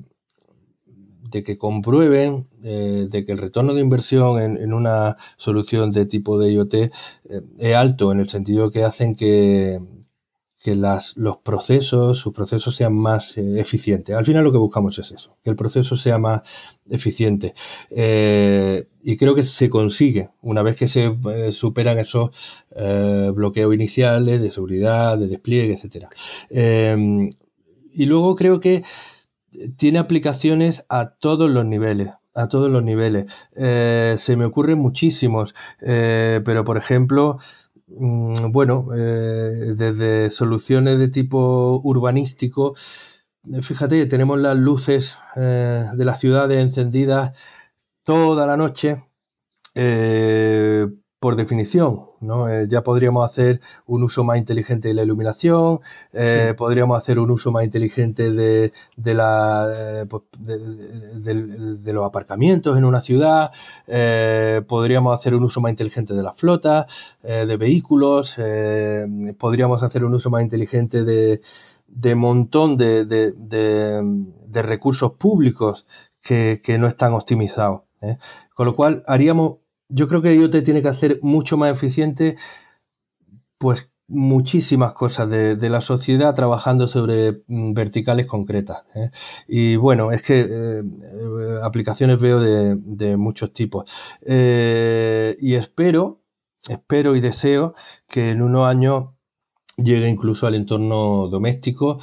de 1.34 1.42
que 1.42 1.58
comprueben 1.58 2.46
eh, 2.62 3.08
de 3.10 3.24
que 3.24 3.32
el 3.32 3.38
retorno 3.38 3.74
de 3.74 3.80
inversión 3.80 4.40
en, 4.40 4.72
una 4.72 5.16
solución 5.36 5.90
de 5.90 6.06
tipo 6.06 6.38
de 6.38 6.52
IoT 6.52 6.74
eh, 6.74 6.90
es 7.58 7.74
alto, 7.74 8.12
en 8.12 8.20
el 8.20 8.28
sentido 8.28 8.70
que 8.70 8.84
hacen 8.84 9.16
que, 9.16 9.80
que 10.62 10.76
las, 10.76 11.16
los 11.16 11.38
procesos, 11.38 12.18
sus 12.18 12.32
procesos 12.32 12.76
sean 12.76 12.94
más 12.94 13.36
eh, 13.36 13.58
eficientes. 13.58 14.14
Al 14.14 14.24
final 14.24 14.44
lo 14.44 14.52
que 14.52 14.58
buscamos 14.58 14.96
es 15.00 15.10
eso, 15.10 15.36
que 15.42 15.50
el 15.50 15.56
proceso 15.56 15.96
sea 15.96 16.18
más 16.18 16.42
eficiente. 16.88 17.54
Y 17.90 19.16
creo 19.16 19.34
que 19.34 19.42
se 19.42 19.68
consigue 19.68 20.30
una 20.40 20.62
vez 20.62 20.76
que 20.76 20.86
se 20.86 21.16
superan 21.50 21.98
esos 21.98 22.30
bloqueos 23.34 23.74
iniciales 23.74 24.40
de 24.40 24.52
seguridad, 24.52 25.18
de 25.18 25.26
despliegue, 25.26 25.80
etc. 25.82 26.06
y 27.92 28.06
luego 28.06 28.36
creo 28.36 28.60
que 28.60 28.84
tiene 29.76 29.98
aplicaciones 29.98 30.84
a 30.88 31.10
todos 31.10 31.50
los 31.50 31.64
niveles 31.64 32.10
a 32.36 32.48
todos 32.48 32.68
los 32.68 32.82
niveles. 32.82 33.26
se 33.54 34.36
me 34.36 34.44
ocurren 34.44 34.78
muchísimos, 34.78 35.54
pero 35.78 36.64
por 36.64 36.76
ejemplo, 36.76 37.38
Mm, 37.86 38.50
bueno, 38.52 38.88
eh, 38.96 39.74
desde 39.76 40.30
soluciones 40.30 40.98
de 40.98 41.08
tipo 41.08 41.80
urbanístico, 41.84 42.74
eh, 43.52 43.62
fíjate, 43.62 44.06
tenemos 44.06 44.40
las 44.40 44.56
luces 44.56 45.18
eh, 45.36 45.86
de 45.94 46.04
las 46.04 46.20
ciudades 46.20 46.62
encendidas 46.62 47.36
toda 48.04 48.46
la 48.46 48.56
noche 48.56 49.04
por 51.24 51.36
definición, 51.36 52.10
¿no? 52.20 52.50
Eh, 52.50 52.66
ya 52.68 52.82
podríamos 52.82 53.24
hacer 53.24 53.62
un 53.86 54.02
uso 54.02 54.24
más 54.24 54.36
inteligente 54.36 54.88
de 54.88 54.94
la 54.94 55.04
iluminación, 55.04 55.80
eh, 56.12 56.52
podríamos 56.54 56.98
hacer 56.98 57.18
un 57.18 57.30
uso 57.30 57.50
más 57.50 57.64
inteligente 57.64 58.30
de, 58.30 58.72
la, 59.14 59.72
eh, 59.74 60.06
pues, 60.06 60.24
de, 60.38 61.92
los 61.94 62.04
aparcamientos 62.04 62.76
en 62.76 62.84
una 62.84 63.00
ciudad, 63.00 63.52
podríamos 64.66 65.18
hacer 65.18 65.34
un 65.34 65.44
uso 65.44 65.62
más 65.62 65.70
inteligente 65.70 66.12
de 66.12 66.22
las 66.22 66.36
flotas, 66.36 66.92
de 67.22 67.56
vehículos, 67.56 68.36
podríamos 69.38 69.82
hacer 69.82 70.04
un 70.04 70.12
uso 70.12 70.28
más 70.28 70.42
inteligente 70.42 71.04
de, 71.04 71.40
de 71.88 72.14
montón 72.14 72.76
de, 72.76 73.32
recursos 74.52 75.12
públicos 75.12 75.86
que, 76.20 76.60
que 76.62 76.76
no 76.76 76.86
están 76.86 77.14
optimizados. 77.14 77.80
Con 78.54 78.66
lo 78.66 78.76
cual 78.76 79.02
haríamos 79.06 79.63
yo 79.94 80.08
creo 80.08 80.22
que 80.22 80.34
IoT 80.34 80.62
tiene 80.64 80.82
que 80.82 80.88
hacer 80.88 81.20
mucho 81.22 81.56
más 81.56 81.72
eficiente, 81.72 82.36
pues 83.58 83.88
muchísimas 84.08 84.92
cosas 84.92 85.30
de, 85.30 85.70
la 85.70 85.80
sociedad 85.80 86.34
trabajando 86.34 86.88
sobre 86.88 87.42
mm, 87.46 87.72
verticales 87.74 88.26
concretas. 88.26 88.84
¿eh? 88.94 89.10
Y 89.48 89.76
bueno, 89.76 90.12
es 90.12 90.22
que 90.22 90.40
eh, 90.40 90.82
eh, 90.82 91.58
aplicaciones 91.62 92.18
veo 92.18 92.40
de, 92.40 93.16
muchos 93.16 93.52
tipos. 93.52 93.84
y 94.26 95.54
espero, 95.54 96.20
espero 96.68 97.14
y 97.16 97.20
deseo 97.20 97.74
que 98.08 98.30
en 98.32 98.42
unos 98.42 98.68
años 98.68 99.10
llegue 99.76 100.08
incluso 100.08 100.46
al 100.46 100.54
entorno 100.56 101.28
doméstico 101.28 101.98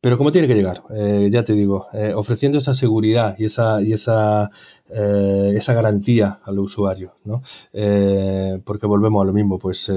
pero 0.00 0.16
¿cómo 0.16 0.32
tiene 0.32 0.46
que 0.46 0.54
llegar? 0.54 0.82
Eh, 0.90 1.28
ya 1.30 1.44
te 1.44 1.54
digo, 1.54 1.86
eh, 1.92 2.12
ofreciendo 2.14 2.58
esa 2.58 2.74
seguridad 2.74 3.34
y 3.38 3.46
esa, 3.46 3.82
y 3.82 3.92
esa, 3.92 4.50
eh, 4.90 5.54
esa 5.56 5.74
garantía 5.74 6.40
al 6.44 6.58
usuario, 6.58 7.16
¿no? 7.24 7.42
porque 8.64 8.86
volvemos 8.86 9.22
a 9.22 9.26
lo 9.26 9.32
mismo, 9.32 9.58
pues 9.58 9.90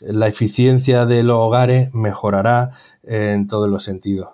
la 0.00 0.28
eficiencia 0.28 1.06
de 1.06 1.22
los 1.22 1.38
hogares 1.38 1.92
mejorará 1.94 2.72
en 3.02 3.48
todos 3.48 3.68
los 3.68 3.82
sentidos. 3.84 4.28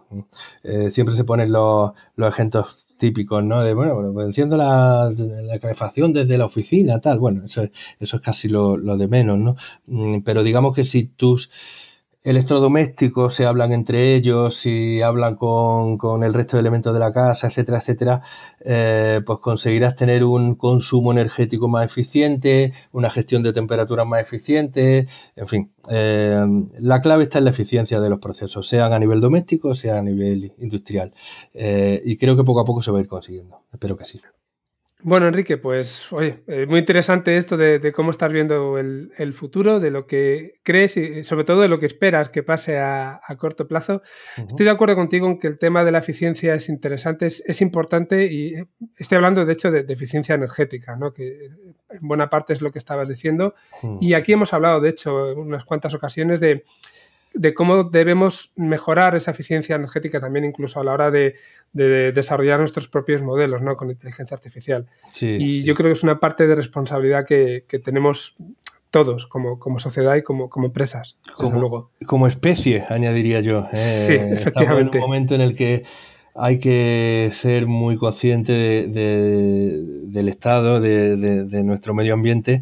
siempre 0.91 1.15
se 1.15 1.25
ponen 1.25 1.53
los, 1.53 1.93
los 2.17 2.29
ejemplos 2.29 2.87
típicos, 3.03 3.43
¿no? 3.43 3.63
De, 3.65 3.75
bueno, 3.75 4.21
enciendo 4.23 4.57
la, 4.57 5.11
la, 5.11 5.59
calefacción 5.59 6.13
desde 6.13 6.39
la 6.39 6.47
oficina, 6.47 7.01
tal. 7.01 7.19
Bueno, 7.19 7.45
eso, 7.45 7.69
eso 7.99 8.17
es 8.17 8.23
casi 8.23 8.49
lo, 8.49 8.77
lo 8.77 8.97
de 8.97 9.09
menos, 9.09 9.41
¿no? 9.41 9.57
Mm, 9.87 10.21
pero 10.21 10.45
digamos 10.45 10.73
que 10.73 10.85
si 10.85 11.05
tus 11.05 11.51
electrodomésticos 12.25 13.35
se 13.35 13.47
hablan 13.47 13.73
entre 13.73 14.15
ellos, 14.15 14.57
si 14.57 15.03
hablan 15.03 15.37
con, 15.37 16.23
el 16.23 16.35
resto 16.35 16.57
de 16.57 16.61
elementos 16.61 16.95
de 16.95 17.01
la 17.01 17.13
casa, 17.13 17.49
etcétera, 17.49 17.79
etcétera, 17.79 18.23
eh, 18.61 19.21
pues 19.27 19.39
conseguirás 19.41 19.97
tener 19.97 20.25
un 20.25 20.55
consumo 20.55 21.13
energético 21.13 21.69
más 21.69 21.87
eficiente, 21.87 22.73
una 22.93 23.11
gestión 23.11 23.43
de 23.43 23.53
temperaturas 23.53 24.07
más 24.07 24.23
eficiente, 24.23 25.09
en 25.37 25.47
fin. 25.49 25.73
Eh, 25.91 26.45
la 26.79 27.03
clave 27.03 27.25
está 27.25 27.39
en 27.39 27.45
la 27.45 27.51
eficiencia 27.51 28.01
de 28.01 28.11
los 28.11 28.21
procesos, 28.21 28.69
sean 28.69 28.93
a 28.93 28.99
nivel 28.99 29.21
doméstico, 29.21 29.75
sea 29.75 29.99
a 29.99 30.03
nivel 30.03 30.53
industrial. 30.59 31.15
Eh, 31.55 32.03
y 32.05 32.17
creo 32.17 32.37
que 32.37 32.45
poco 32.45 32.61
a 32.61 32.65
poco 32.65 32.83
se 32.83 32.91
va 32.93 32.99
a 32.99 33.03
ir 33.03 33.09
consiguiendo. 33.09 33.63
Espero 33.73 33.97
que 33.97 34.05
sí. 34.05 34.21
Bueno, 35.05 35.27
Enrique, 35.27 35.59
pues 35.59 36.13
oye, 36.13 36.45
eh, 36.47 36.65
muy 36.67 36.79
interesante 36.79 37.37
esto 37.37 37.57
de, 37.57 37.93
cómo 37.93 38.13
estás 38.13 38.33
viendo 38.33 38.79
el, 38.79 39.33
futuro, 39.33 39.81
de 39.81 39.91
lo 39.91 40.07
que 40.07 40.61
crees 40.63 40.97
y 40.97 41.25
sobre 41.25 41.45
todo 41.45 41.63
de 41.63 41.69
lo 41.69 41.81
que 41.81 41.87
esperas 41.87 42.29
que 42.29 42.45
pase 42.45 42.79
a, 42.79 43.21
corto 43.37 43.67
plazo. 43.67 44.03
Estoy 44.37 44.65
de 44.65 44.71
acuerdo 44.71 44.95
contigo 44.95 45.27
en 45.27 45.41
que 45.41 45.49
el 45.49 45.59
tema 45.59 45.85
de 45.85 45.91
la 45.91 45.99
eficiencia 45.99 46.55
es 46.55 46.69
interesante, 46.69 47.27
es, 47.27 47.61
importante 47.63 48.27
y 48.27 48.55
eh, 48.55 48.67
estoy 48.97 49.17
hablando 49.17 49.45
de 49.45 49.53
hecho 49.53 49.73
de, 49.73 49.81
eficiencia 49.93 50.37
energética, 50.37 50.95
¿no? 50.97 51.13
que 51.13 51.47
en 51.91 52.09
buena 52.09 52.31
parte 52.31 52.53
es 52.53 52.63
lo 52.63 52.71
que 52.71 52.79
estabas 52.79 53.09
diciendo. 53.09 53.55
Y 54.01 54.15
aquí 54.15 54.33
hemos 54.33 54.53
hablado, 54.53 54.81
de 54.81 54.91
hecho, 54.91 55.33
en 55.33 55.39
unas 55.39 55.65
cuantas 55.65 55.95
ocasiones 55.95 56.39
de 56.39 56.63
de 57.35 57.55
cómo 57.55 57.85
debemos 57.85 58.53
mejorar 58.57 59.17
esa 59.17 59.31
eficiencia 59.31 59.77
energética 59.77 60.21
también 60.21 60.45
incluso 60.45 60.81
a 60.81 60.85
la 60.85 60.93
hora 60.93 61.11
de, 61.11 61.35
desarrollar 61.73 62.59
nuestros 62.59 62.89
propios 62.89 63.23
modelos 63.23 63.63
¿no? 63.63 63.77
con 63.77 63.91
inteligencia 63.91 64.35
artificial. 64.35 64.87
y 65.21 65.63
yo 65.63 65.75
creo 65.75 65.89
que 65.89 65.95
es 65.95 66.03
una 66.03 66.21
parte 66.21 66.47
de 66.47 66.55
responsabilidad 66.55 67.25
que, 67.27 67.65
tenemos 67.83 68.37
todos 68.91 69.27
como, 69.27 69.59
como, 69.59 69.79
sociedad 69.79 70.17
y 70.17 70.23
como, 70.23 70.51
como 70.51 70.67
empresas. 70.67 71.17
Como, 71.37 71.59
luego. 71.59 71.91
como 72.05 72.27
especie, 72.27 72.85
añadiría 72.91 73.41
yo. 73.41 73.67
Eh, 73.73 73.77
sí, 73.77 74.13
efectivamente. 74.13 74.99
en 74.99 75.05
un 75.05 75.09
momento 75.09 75.35
en 75.35 75.41
el 75.41 75.57
que 75.57 75.85
hay 76.35 76.59
que 76.59 77.31
ser 77.33 77.67
muy 77.67 77.97
consciente 77.97 78.87
del 78.87 80.29
estado 80.29 80.81
de 80.81 81.63
nuestro 81.65 81.95
medio 81.95 82.13
ambiente 82.13 82.61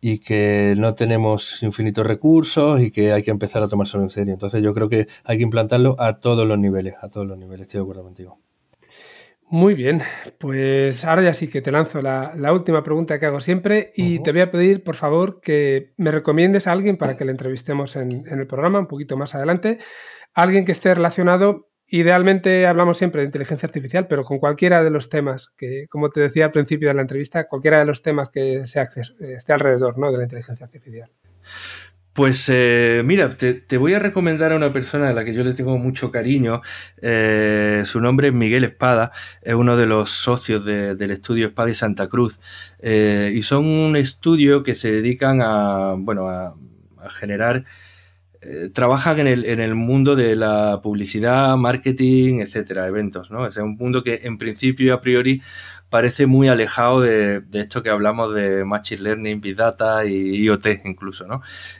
y 0.00 0.20
que 0.20 0.74
no 0.76 0.94
tenemos 0.94 1.62
infinitos 1.62 2.06
recursos 2.06 2.80
y 2.80 2.90
que 2.90 3.12
hay 3.12 3.22
que 3.22 3.30
empezar 3.30 3.62
a 3.62 3.68
tomárselo 3.68 4.04
en 4.04 4.10
serio. 4.10 4.32
Entonces 4.32 4.62
yo 4.62 4.74
creo 4.74 4.88
que 4.88 5.08
hay 5.24 5.38
que 5.38 5.42
implantarlo 5.42 5.96
a 5.98 6.20
todos 6.20 6.46
los 6.46 6.58
niveles, 6.58 6.94
a 7.02 7.08
todos 7.08 7.26
los 7.26 7.38
niveles, 7.38 7.62
estoy 7.62 7.78
de 7.78 7.82
acuerdo 7.82 8.02
contigo. 8.04 8.38
Muy 9.50 9.74
bien, 9.74 10.02
pues 10.36 11.06
ahora 11.06 11.22
ya 11.22 11.32
sí 11.32 11.48
que 11.48 11.62
te 11.62 11.70
lanzo 11.70 12.02
la, 12.02 12.34
última 12.52 12.84
pregunta 12.84 13.18
que 13.18 13.24
hago 13.24 13.40
siempre 13.40 13.92
y 13.96 14.22
te 14.22 14.30
voy 14.30 14.42
a 14.42 14.50
pedir, 14.50 14.84
por 14.84 14.94
favor, 14.94 15.40
que 15.40 15.94
me 15.96 16.10
recomiendes 16.10 16.66
a 16.66 16.72
alguien 16.72 16.98
para 16.98 17.16
que 17.16 17.24
le 17.24 17.30
entrevistemos 17.30 17.96
en, 17.96 18.24
en 18.26 18.40
el 18.40 18.46
programa 18.46 18.78
un 18.78 18.88
poquito 18.88 19.16
más 19.16 19.34
adelante, 19.34 19.78
alguien 20.34 20.66
que 20.66 20.72
esté 20.72 20.94
relacionado 20.94 21.67
Idealmente 21.90 22.66
hablamos 22.66 22.98
siempre 22.98 23.22
de 23.22 23.26
inteligencia 23.26 23.66
artificial, 23.66 24.06
pero 24.08 24.22
con 24.22 24.38
cualquiera 24.38 24.84
de 24.84 24.90
los 24.90 25.08
temas 25.08 25.50
que, 25.56 25.86
como 25.88 26.10
te 26.10 26.20
decía 26.20 26.44
al 26.44 26.52
principio 26.52 26.88
de 26.88 26.94
la 26.94 27.00
entrevista, 27.00 27.48
cualquiera 27.48 27.78
de 27.78 27.86
los 27.86 28.02
temas 28.02 28.28
que 28.28 28.66
se 28.66 28.86
esté 29.32 29.52
alrededor 29.54 29.96
¿no? 29.96 30.12
de 30.12 30.18
la 30.18 30.24
inteligencia 30.24 30.66
artificial. 30.66 31.10
Pues 32.12 32.48
eh, 32.48 33.02
mira, 33.06 33.36
te, 33.36 33.76
voy 33.78 33.94
a 33.94 34.00
recomendar 34.00 34.52
a 34.52 34.56
una 34.56 34.72
persona 34.72 35.08
a 35.08 35.12
la 35.12 35.24
que 35.24 35.32
yo 35.32 35.44
le 35.44 35.54
tengo 35.54 35.78
mucho 35.78 36.10
cariño. 36.10 36.62
Eh, 37.00 37.84
su 37.86 38.00
nombre 38.00 38.28
es 38.28 38.34
Miguel 38.34 38.64
Espada, 38.64 39.12
es 39.40 39.54
uno 39.54 39.76
de 39.76 39.86
los 39.86 40.10
socios 40.10 40.64
del 40.64 41.10
estudio 41.10 41.46
Espada 41.46 41.70
y 41.70 41.74
Santa 41.74 42.08
Cruz. 42.08 42.38
Eh, 42.80 43.32
y 43.34 43.44
son 43.44 43.66
un 43.66 43.96
estudio 43.96 44.62
que 44.62 44.74
se 44.74 44.90
dedican 44.90 45.40
a, 45.40 45.94
bueno, 45.96 46.28
a 46.28 46.54
generar 47.08 47.64
eh, 48.50 48.70
trabajan 48.70 49.18
en 49.20 49.26
el, 49.26 49.44
en 49.44 49.60
el, 49.60 49.74
mundo 49.74 50.16
de 50.16 50.34
la 50.34 50.80
publicidad, 50.82 51.54
marketing, 51.58 52.40
etcétera, 52.40 52.86
eventos, 52.86 53.30
¿no? 53.30 53.46
Es 53.46 53.58
un 53.58 53.76
mundo 53.76 54.02
que 54.02 54.20
en 54.22 54.38
principio 54.38 54.86
y 54.86 54.90
a 54.90 55.02
priori 55.02 55.42
parece 55.90 56.26
muy 56.26 56.48
alejado 56.48 57.02
de, 57.02 57.42
esto 57.52 57.82
que 57.82 57.90
hablamos 57.90 58.34
de 58.34 58.64
Machine 58.64 59.02
Learning, 59.02 59.40
Big 59.42 59.54
Data 59.54 60.06
y 60.06 60.44
IoT 60.44 60.66
incluso. 60.86 61.26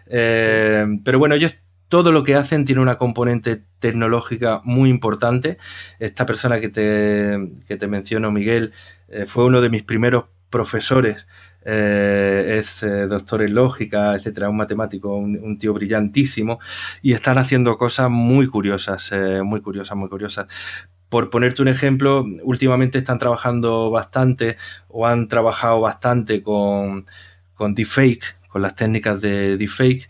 Eh, 0.09 0.87
pero 1.05 1.19
bueno, 1.19 1.35
ellos 1.37 1.57
todo 1.89 2.13
lo 2.13 2.23
que 2.23 2.35
hacen 2.35 2.67
tiene 2.67 2.83
una 2.83 2.99
componente 2.99 3.63
tecnológica 3.79 4.61
muy 4.63 4.91
importante. 4.91 5.57
Esta 5.99 6.27
persona 6.27 6.61
que 6.61 6.69
te, 6.69 7.51
que 7.67 7.79
te 7.79 7.87
menciono, 7.87 8.31
Miguel, 8.31 8.75
eh, 9.09 9.25
fue 9.25 9.47
uno 9.47 9.63
de 9.63 9.71
mis 9.71 9.85
primeros 9.85 10.27
profesores 10.51 11.27
eh, 11.65 12.59
es 12.61 12.83
eh, 12.83 13.07
doctor 13.07 13.43
en 13.43 13.55
lógica, 13.55 14.15
etcétera, 14.15 14.49
un 14.49 14.57
matemático, 14.57 15.17
un, 15.17 15.59
tío 15.59 15.75
brillantísimo, 15.75 16.61
y 17.03 17.13
están 17.13 17.39
haciendo 17.39 17.77
cosas 17.77 18.11
muy 18.11 18.47
curiosas, 18.47 19.11
eh, 19.13 19.43
muy 19.43 19.61
curiosas, 19.61 19.97
muy 19.97 20.09
curiosas. 20.09 20.47
Por 21.09 21.31
ponerte 21.31 21.63
un 21.63 21.69
ejemplo, 21.69 22.25
últimamente 22.43 22.99
están 22.99 23.19
trabajando 23.19 23.91
bastante 23.91 24.57
o 24.89 25.07
han 25.07 25.29
trabajado 25.29 25.81
bastante 25.81 26.43
con, 26.43 27.07
con 27.55 27.75
deepfake, 27.75 28.37
con 28.49 28.63
las 28.63 28.77
técnicas 28.77 29.21
de 29.21 29.57
deepfake, 29.57 30.09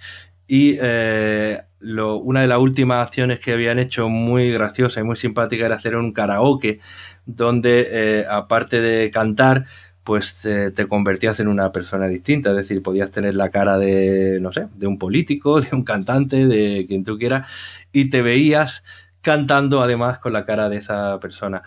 y 0.48 0.78
una 0.78 2.40
de 2.40 2.46
las 2.48 2.58
últimas 2.58 3.06
acciones 3.06 3.38
que 3.40 3.52
habían 3.52 3.78
hecho 3.78 4.08
muy 4.08 4.50
graciosa 4.50 5.00
y 5.00 5.04
muy 5.04 5.16
simpática 5.16 5.66
era 5.66 5.76
hacer 5.76 5.96
un 5.96 6.12
karaoke 6.12 6.80
donde 7.26 8.26
aparte 8.30 8.80
de 8.80 9.10
cantar 9.10 9.66
pues 10.08 10.36
te, 10.36 10.88
convertías 10.88 11.38
en 11.38 11.48
una 11.48 11.70
persona 11.70 12.08
distinta, 12.08 12.48
es 12.48 12.56
decir, 12.56 12.82
podías 12.82 13.10
tener 13.10 13.34
la 13.34 13.50
cara 13.50 13.76
de, 13.76 14.38
no 14.40 14.54
sé, 14.54 14.68
de 14.74 14.86
un 14.86 14.98
político, 14.98 15.60
de 15.60 15.68
un 15.72 15.84
cantante, 15.84 16.46
de 16.46 16.86
quien 16.88 17.04
tú 17.04 17.18
quieras, 17.18 17.46
y 17.92 18.08
te 18.08 18.22
veías 18.22 18.84
cantando 19.20 19.82
además 19.82 20.18
con 20.18 20.32
la 20.32 20.46
cara 20.46 20.70
de 20.70 20.78
esa 20.78 21.20
persona. 21.20 21.62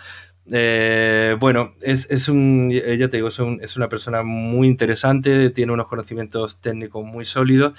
Eh, 0.51 1.37
bueno, 1.39 1.75
es, 1.81 2.07
es, 2.09 2.29
un, 2.29 2.71
ya 2.71 3.09
te 3.09 3.17
digo, 3.17 3.27
es, 3.27 3.37
un, 3.37 3.59
es, 3.61 3.77
una 3.77 3.89
persona 3.89 4.23
muy 4.23 4.67
interesante, 4.67 5.51
tiene 5.51 5.71
unos 5.73 5.85
conocimientos 5.85 6.59
técnicos 6.61 7.05
muy 7.05 7.27
sólidos 7.27 7.77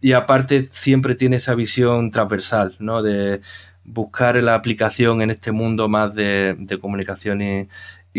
y 0.00 0.12
aparte 0.12 0.68
siempre 0.70 1.16
tiene 1.16 1.38
esa 1.38 1.56
visión 1.56 2.12
transversal, 2.12 2.76
¿no? 2.78 3.02
De 3.02 3.40
buscar 3.82 4.36
la 4.36 4.54
aplicación 4.54 5.22
en 5.22 5.30
este 5.30 5.50
mundo 5.50 5.88
más 5.88 6.14
de, 6.14 6.54
de 6.56 6.78
comunicación 6.78 7.42
y, 7.42 7.68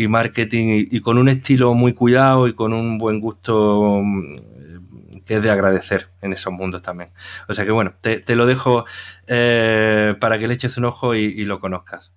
y 0.00 0.08
marketing 0.08 0.66
y, 0.68 0.96
y, 0.96 1.00
con 1.00 1.18
un 1.18 1.28
estilo 1.28 1.74
muy 1.74 1.92
cuidado 1.92 2.48
y 2.48 2.54
con 2.54 2.72
un 2.72 2.98
buen 2.98 3.20
gusto 3.20 4.00
mm, 4.02 5.24
que 5.24 5.36
es 5.36 5.42
de 5.42 5.50
agradecer 5.50 6.08
en 6.22 6.32
esos 6.32 6.52
mundos 6.52 6.82
también. 6.82 7.10
O 7.48 7.54
sea 7.54 7.64
que 7.64 7.70
bueno, 7.70 7.94
te, 8.00 8.20
te 8.20 8.34
lo 8.34 8.46
dejo 8.46 8.84
eh, 9.26 10.14
para 10.20 10.38
que 10.38 10.48
le 10.48 10.54
eches 10.54 10.76
un 10.76 10.86
ojo 10.86 11.14
y, 11.14 11.24
y 11.24 11.44
lo 11.44 11.60
conozcas. 11.60 12.12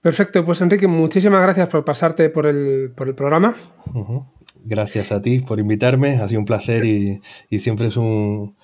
Perfecto, 0.00 0.44
pues 0.44 0.60
Enrique, 0.60 0.86
muchísimas 0.86 1.42
gracias 1.42 1.68
por 1.68 1.84
pasarte 1.84 2.30
por 2.30 2.46
el, 2.46 2.92
por 2.94 3.08
el 3.08 3.14
programa. 3.14 3.56
Uh 3.92 4.04
-huh. 4.04 4.26
Gracias 4.64 5.10
a 5.10 5.20
ti 5.20 5.40
por 5.40 5.58
invitarme, 5.58 6.20
ha 6.20 6.28
sido 6.28 6.40
un 6.40 6.46
placer 6.46 6.84
y, 6.84 7.20
y 7.50 7.60
siempre 7.60 7.88
es 7.88 7.96
un, 7.96 8.56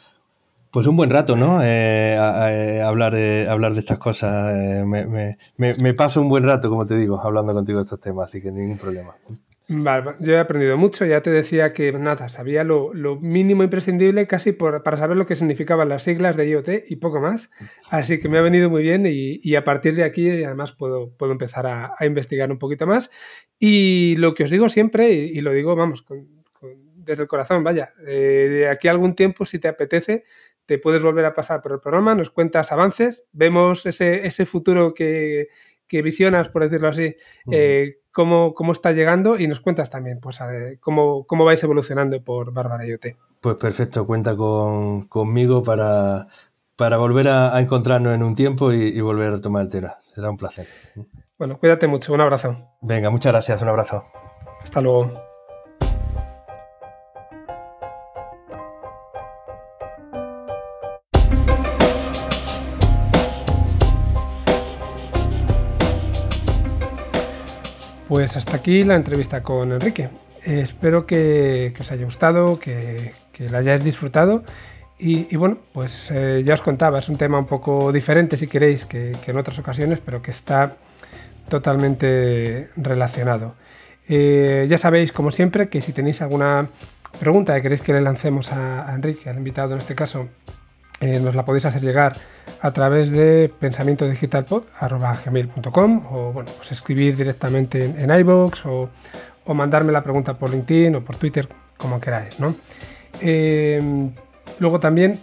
pues 0.75 0.89
un 0.89 0.97
buen 0.97 1.09
rato, 1.09 1.37
¿no? 1.37 1.63
Eh, 1.63 2.17
a, 2.19 2.49
a, 2.49 2.89
hablar, 2.89 3.15
de, 3.15 3.47
hablar 3.49 3.75
de 3.75 3.79
estas 3.79 3.97
cosas. 3.97 4.53
Eh, 4.57 4.85
me, 4.85 5.07
me, 5.07 5.37
me, 5.57 5.95
paso 5.95 6.21
un 6.21 6.29
buen 6.29 6.43
rato, 6.43 6.69
como 6.69 6.85
te 6.85 6.97
digo, 6.97 7.21
hablando 7.23 7.55
contigo 7.55 7.79
de 7.79 7.85
estos 7.85 8.01
temas, 8.01 8.25
así 8.25 8.43
que 8.43 8.51
ningún 8.51 8.77
problema. 8.77 9.15
Vale, 9.69 10.17
yo 10.19 10.33
he 10.33 10.39
aprendido 10.41 10.77
mucho, 10.77 11.07
ya 11.07 11.21
te 11.21 11.31
decía 11.31 11.73
que 11.73 11.93
nada, 11.93 12.29
sabía 12.29 12.65
lo, 12.65 12.93
lo 12.93 13.21
mínimo 13.21 13.63
imprescindible 13.63 14.27
casi 14.27 14.51
por, 14.51 14.83
para 14.83 14.97
saber 14.97 15.17
lo 15.17 15.27
que 15.27 15.37
significaban 15.37 15.89
las 15.89 16.03
siglas 16.03 16.37
de 16.37 16.49
IoT 16.49 16.69
y 16.89 16.97
poco 16.97 17.21
más, 17.21 17.53
así 17.89 18.19
que 18.19 18.29
me 18.29 18.39
ha 18.39 18.43
venido 18.43 18.69
muy 18.69 18.83
bien 18.83 19.07
y, 19.07 19.39
y 19.45 19.55
a 19.55 19.63
partir 19.63 19.95
de 19.95 20.03
aquí 20.03 20.29
además 20.43 20.73
puedo, 20.73 21.15
puedo 21.17 21.31
empezar 21.31 21.69
a, 21.69 21.93
a, 21.97 22.05
investigar 22.05 22.51
un 22.51 22.59
poquito 22.59 22.87
más 22.87 23.11
y 23.61 24.17
lo 24.17 24.35
que 24.35 24.43
os 24.43 24.51
digo 24.51 24.69
siempre, 24.69 25.13
y, 25.13 25.39
y 25.39 25.41
lo 25.41 25.53
digo, 25.53 25.77
vamos, 25.77 26.03
con, 26.03 26.43
con, 26.53 26.95
desde 26.97 27.23
el 27.23 27.29
corazón, 27.29 27.63
vaya, 27.63 27.91
eh, 28.07 28.49
de 28.51 28.69
aquí 28.69 28.89
a 28.89 28.91
algún 28.91 29.15
tiempo, 29.15 29.47
si 29.47 29.59
te 29.59 29.69
apetece, 29.69 30.25
te 30.66 30.78
puedes 30.78 31.03
volver 31.03 31.24
a 31.24 31.35
pasar 31.35 31.61
por 31.61 31.73
el 31.73 31.81
programa, 31.81 32.15
nos 32.15 32.31
cuentas 32.31 32.73
avances, 32.73 33.24
vemos 33.32 33.86
ese, 33.86 34.27
ese 34.27 34.47
futuro 34.47 34.95
que, 34.95 35.49
que 35.86 36.03
visionas, 36.03 36.49
por 36.49 36.62
decirlo 36.62 36.89
así, 36.89 37.16
uh 37.47 37.51
-huh. 37.51 37.55
eh, 37.55 37.99
cómo, 38.11 38.55
cómo 38.55 38.73
está 38.73 38.93
llegando 38.93 39.39
y 39.39 39.47
nos 39.47 39.61
cuentas 39.61 39.91
también 39.91 40.20
pues, 40.20 40.39
cómo, 40.81 41.27
cómo 41.27 41.45
vais 41.45 41.62
evolucionando 41.62 42.23
por 42.23 42.53
Bárbara 42.53 42.86
IoT. 42.86 43.16
Pues 43.41 43.57
perfecto, 43.57 44.07
cuenta 44.07 44.35
con, 44.35 45.07
conmigo 45.09 45.62
para, 45.62 46.28
para 46.77 46.97
volver 46.97 47.28
a, 47.28 47.55
a, 47.55 47.61
encontrarnos 47.61 48.15
en 48.15 48.23
un 48.23 48.35
tiempo 48.35 48.73
y, 48.73 48.85
y, 48.85 49.01
volver 49.01 49.35
a 49.35 49.41
tomar 49.41 49.65
el 49.65 49.69
tema. 49.69 49.99
Será 50.15 50.31
un 50.31 50.39
placer. 50.39 50.66
Bueno, 51.36 51.59
cuídate 51.59 51.86
mucho, 51.86 52.15
un 52.15 52.20
abrazo. 52.23 52.57
Venga, 52.81 53.11
muchas 53.11 53.32
gracias, 53.32 53.61
un 53.61 53.69
abrazo. 53.69 54.05
Hasta 54.62 54.81
luego. 54.81 55.24
Pues 68.25 68.39
hasta 68.39 68.57
aquí 68.57 68.85
la 68.85 68.97
entrevista 68.97 69.43
con 69.43 69.71
Enrique. 69.71 70.09
Eh, 70.47 70.61
espero 70.63 71.05
que, 71.05 71.75
os 71.79 71.93
haya 71.93 72.07
gustado, 72.07 72.59
que, 72.59 73.13
la 73.51 73.59
hayáis 73.59 73.85
disfrutado. 73.85 74.45
Y, 74.99 75.37
bueno, 75.37 75.59
pues 75.75 76.11
eh, 76.11 76.43
ya 76.43 76.55
os 76.55 76.63
contaba, 76.63 77.01
es 77.01 77.11
un 77.11 77.19
tema 77.19 77.39
un 77.39 77.45
poco 77.45 77.93
diferente 77.93 78.39
si 78.39 78.47
queréis 78.47 78.87
que, 78.87 79.15
que 79.23 79.33
en 79.33 79.37
otras 79.37 79.59
ocasiones, 79.59 80.01
pero 80.03 80.23
que 80.23 80.31
está 80.31 80.77
totalmente 81.51 82.71
relacionado. 82.79 83.57
Eh, 84.09 84.67
ya 84.71 84.79
sabéis, 84.79 85.13
como 85.13 85.31
siempre, 85.31 85.69
que 85.69 85.83
si 85.83 85.93
tenéis 85.93 86.23
alguna 86.23 86.69
pregunta 87.21 87.55
que 87.55 87.61
queréis 87.61 87.83
que 87.83 87.93
le 87.93 88.01
lancemos 88.01 88.51
a, 88.53 88.91
a 88.91 88.95
Enrique, 88.95 89.29
al 89.29 89.37
invitado 89.37 89.75
en 89.75 89.81
este 89.81 89.95
caso, 89.95 90.31
eh, 91.05 91.21
nos 91.21 91.35
la 91.35 91.45
podéis 91.45 91.67
hacer 91.67 91.83
llegar 91.83 92.17
a 92.63 92.73
través 92.73 93.11
de 93.11 93.53
pensamientodigitalpod.com 93.61 96.07
o 96.11 96.33
bueno, 96.33 96.51
pues 96.57 96.73
escribir 96.73 97.15
directamente 97.15 97.85
en, 97.85 98.01
en 98.01 98.21
iVoox 98.21 98.65
o, 98.65 98.89
o, 99.45 99.55
mandarme 99.55 99.93
la 99.93 100.03
pregunta 100.03 100.39
por 100.39 100.51
LinkedIn 100.51 100.95
o 100.95 101.05
por 101.05 101.17
Twitter, 101.17 101.47
como 101.77 102.01
queráis. 102.01 102.41
¿no? 102.41 102.55
Eh, 103.21 104.09
luego 104.59 104.79
también, 104.79 105.21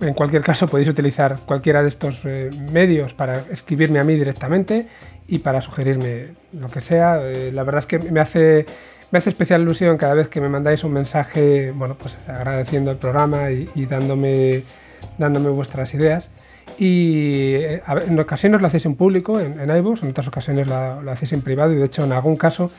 en 0.00 0.14
cualquier 0.14 0.42
caso, 0.42 0.66
podéis 0.66 0.88
utilizar 0.88 1.38
cualquiera 1.46 1.82
de 1.82 1.88
estos 1.88 2.22
eh, 2.24 2.50
medios 2.72 3.14
para 3.14 3.44
escribirme 3.50 4.00
a 4.00 4.04
mí 4.04 4.14
directamente 4.14 4.88
y 5.28 5.38
para 5.38 5.60
sugerirme 5.60 6.30
lo 6.52 6.68
que 6.68 6.80
sea. 6.80 7.20
Eh, 7.22 7.52
la 7.52 7.62
verdad 7.62 7.80
es 7.80 7.86
que 7.86 7.98
me 7.98 8.18
hace 8.18 8.66
me 9.10 9.18
hace 9.18 9.30
especial 9.30 9.62
ilusión 9.62 9.96
cada 9.96 10.14
vez 10.14 10.28
que 10.28 10.40
me 10.40 10.48
mandáis 10.48 10.84
un 10.84 10.92
mensaje, 10.92 11.72
bueno, 11.72 11.96
pues 11.98 12.18
agradeciendo 12.26 12.90
el 12.90 12.98
programa 12.98 13.50
y, 13.50 13.68
y 13.74 13.86
dándome, 13.86 14.64
dándome 15.16 15.50
vuestras 15.50 15.94
ideas. 15.94 16.28
Y 16.76 17.54
eh, 17.54 17.82
en 18.06 18.20
ocasiones 18.20 18.60
lo 18.60 18.66
hacéis 18.66 18.86
en 18.86 18.94
público, 18.94 19.40
en, 19.40 19.58
en 19.58 19.76
iVoox, 19.76 20.02
en 20.02 20.10
otras 20.10 20.28
ocasiones 20.28 20.68
lo, 20.68 21.02
lo, 21.02 21.10
hacéis 21.10 21.32
en 21.32 21.42
privado 21.42 21.72
y 21.72 21.76
de 21.76 21.86
hecho 21.86 22.04
en 22.04 22.12
algún 22.12 22.36
caso 22.36 22.70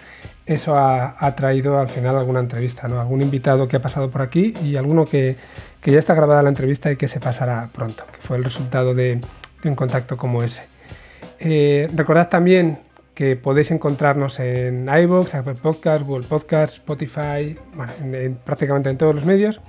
eso 0.46 0.76
ha, 0.76 1.16
ha, 1.20 1.36
traído 1.36 1.80
al 1.80 1.90
final 1.90 2.16
alguna 2.16 2.40
entrevista, 2.40 2.88
¿no? 2.88 3.02
algún 3.02 3.22
invitado 3.22 3.68
que 3.68 3.76
ha 3.76 3.82
pasado 3.82 4.10
por 4.10 4.22
aquí 4.22 4.54
y 4.64 4.78
alguno 4.78 5.06
que, 5.06 5.36
que 5.82 5.92
ya 5.92 6.00
está 6.00 6.14
grabada 6.14 6.42
la 6.44 6.50
entrevista 6.50 6.92
y 6.92 6.96
que 6.96 7.08
se 7.08 7.20
pasará 7.20 7.70
pronto, 7.74 8.06
que 8.12 8.22
fue 8.22 8.38
el 8.38 8.44
resultado 8.44 8.94
de, 8.94 9.20
de 9.64 9.70
un 9.70 9.76
contacto 9.76 10.16
como 10.16 10.44
ese. 10.44 10.64
Eh, 11.40 11.90
recordad 11.94 12.30
también 12.30 12.80
que 13.20 13.36
podéis 13.36 13.70
encontrarnos 13.72 14.40
en 14.40 14.88
iVoox, 14.88 15.36
Apple 15.36 15.56
Podcasts, 15.62 16.08
Google 16.08 16.26
Podcasts, 16.26 16.78
Spotify, 16.78 17.58
bueno, 17.76 17.92
en, 18.02 18.16
en, 18.16 18.36
prácticamente 18.36 18.90
en 18.90 18.98
todos 18.98 19.14
los 19.14 19.26
medios. 19.26 19.60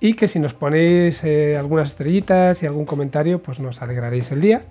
Y 0.00 0.12
que 0.12 0.28
si 0.28 0.38
nos 0.38 0.52
ponéis 0.52 1.24
eh, 1.24 1.56
algunas 1.56 1.88
estrellitas 1.88 2.62
y 2.62 2.66
algún 2.66 2.84
comentario, 2.84 3.42
pues 3.42 3.58
nos 3.58 3.80
alegraréis 3.80 4.30
el 4.32 4.42
día. 4.42 4.66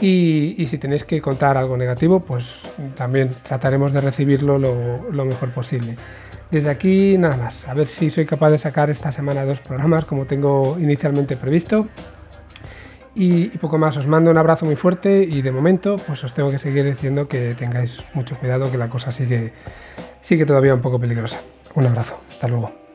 Y, 0.00 0.64
si 0.70 0.78
tenéis 0.78 1.04
que 1.04 1.20
contar 1.20 1.58
algo 1.58 1.76
negativo, 1.76 2.20
pues 2.20 2.60
también 2.96 3.28
trataremos 3.42 3.92
de 3.92 4.00
recibirlo 4.00 4.58
lo, 4.58 5.10
lo, 5.10 5.24
mejor 5.26 5.50
posible. 5.50 5.96
Desde 6.50 6.70
aquí, 6.70 7.18
nada 7.18 7.36
más. 7.36 7.68
A 7.68 7.74
ver 7.74 7.88
si 7.88 8.08
soy 8.08 8.24
capaz 8.24 8.48
de 8.48 8.56
sacar 8.56 8.88
esta 8.88 9.12
semana 9.12 9.44
dos 9.44 9.60
programas 9.60 10.06
como 10.06 10.24
tengo 10.24 10.78
inicialmente 10.80 11.36
previsto. 11.36 11.88
Y, 13.20 13.48
poco 13.58 13.78
más, 13.78 13.96
os 13.96 14.06
mando 14.06 14.30
un 14.30 14.38
abrazo 14.38 14.64
muy 14.64 14.76
fuerte 14.76 15.24
y 15.24 15.42
de 15.42 15.50
momento 15.50 15.96
pues 16.06 16.22
os 16.22 16.34
tengo 16.34 16.52
que 16.52 16.60
seguir 16.60 16.84
diciendo 16.84 17.26
que 17.26 17.56
tengáis 17.56 17.98
mucho 18.14 18.38
cuidado, 18.38 18.70
que 18.70 18.78
la 18.78 18.88
cosa 18.88 19.10
sigue, 19.10 19.52
sigue 20.20 20.46
todavía 20.46 20.72
un 20.72 20.80
poco 20.80 21.00
peligrosa. 21.00 21.40
Un 21.74 21.86
abrazo, 21.86 22.16
hasta 22.28 22.46
luego. 22.46 22.87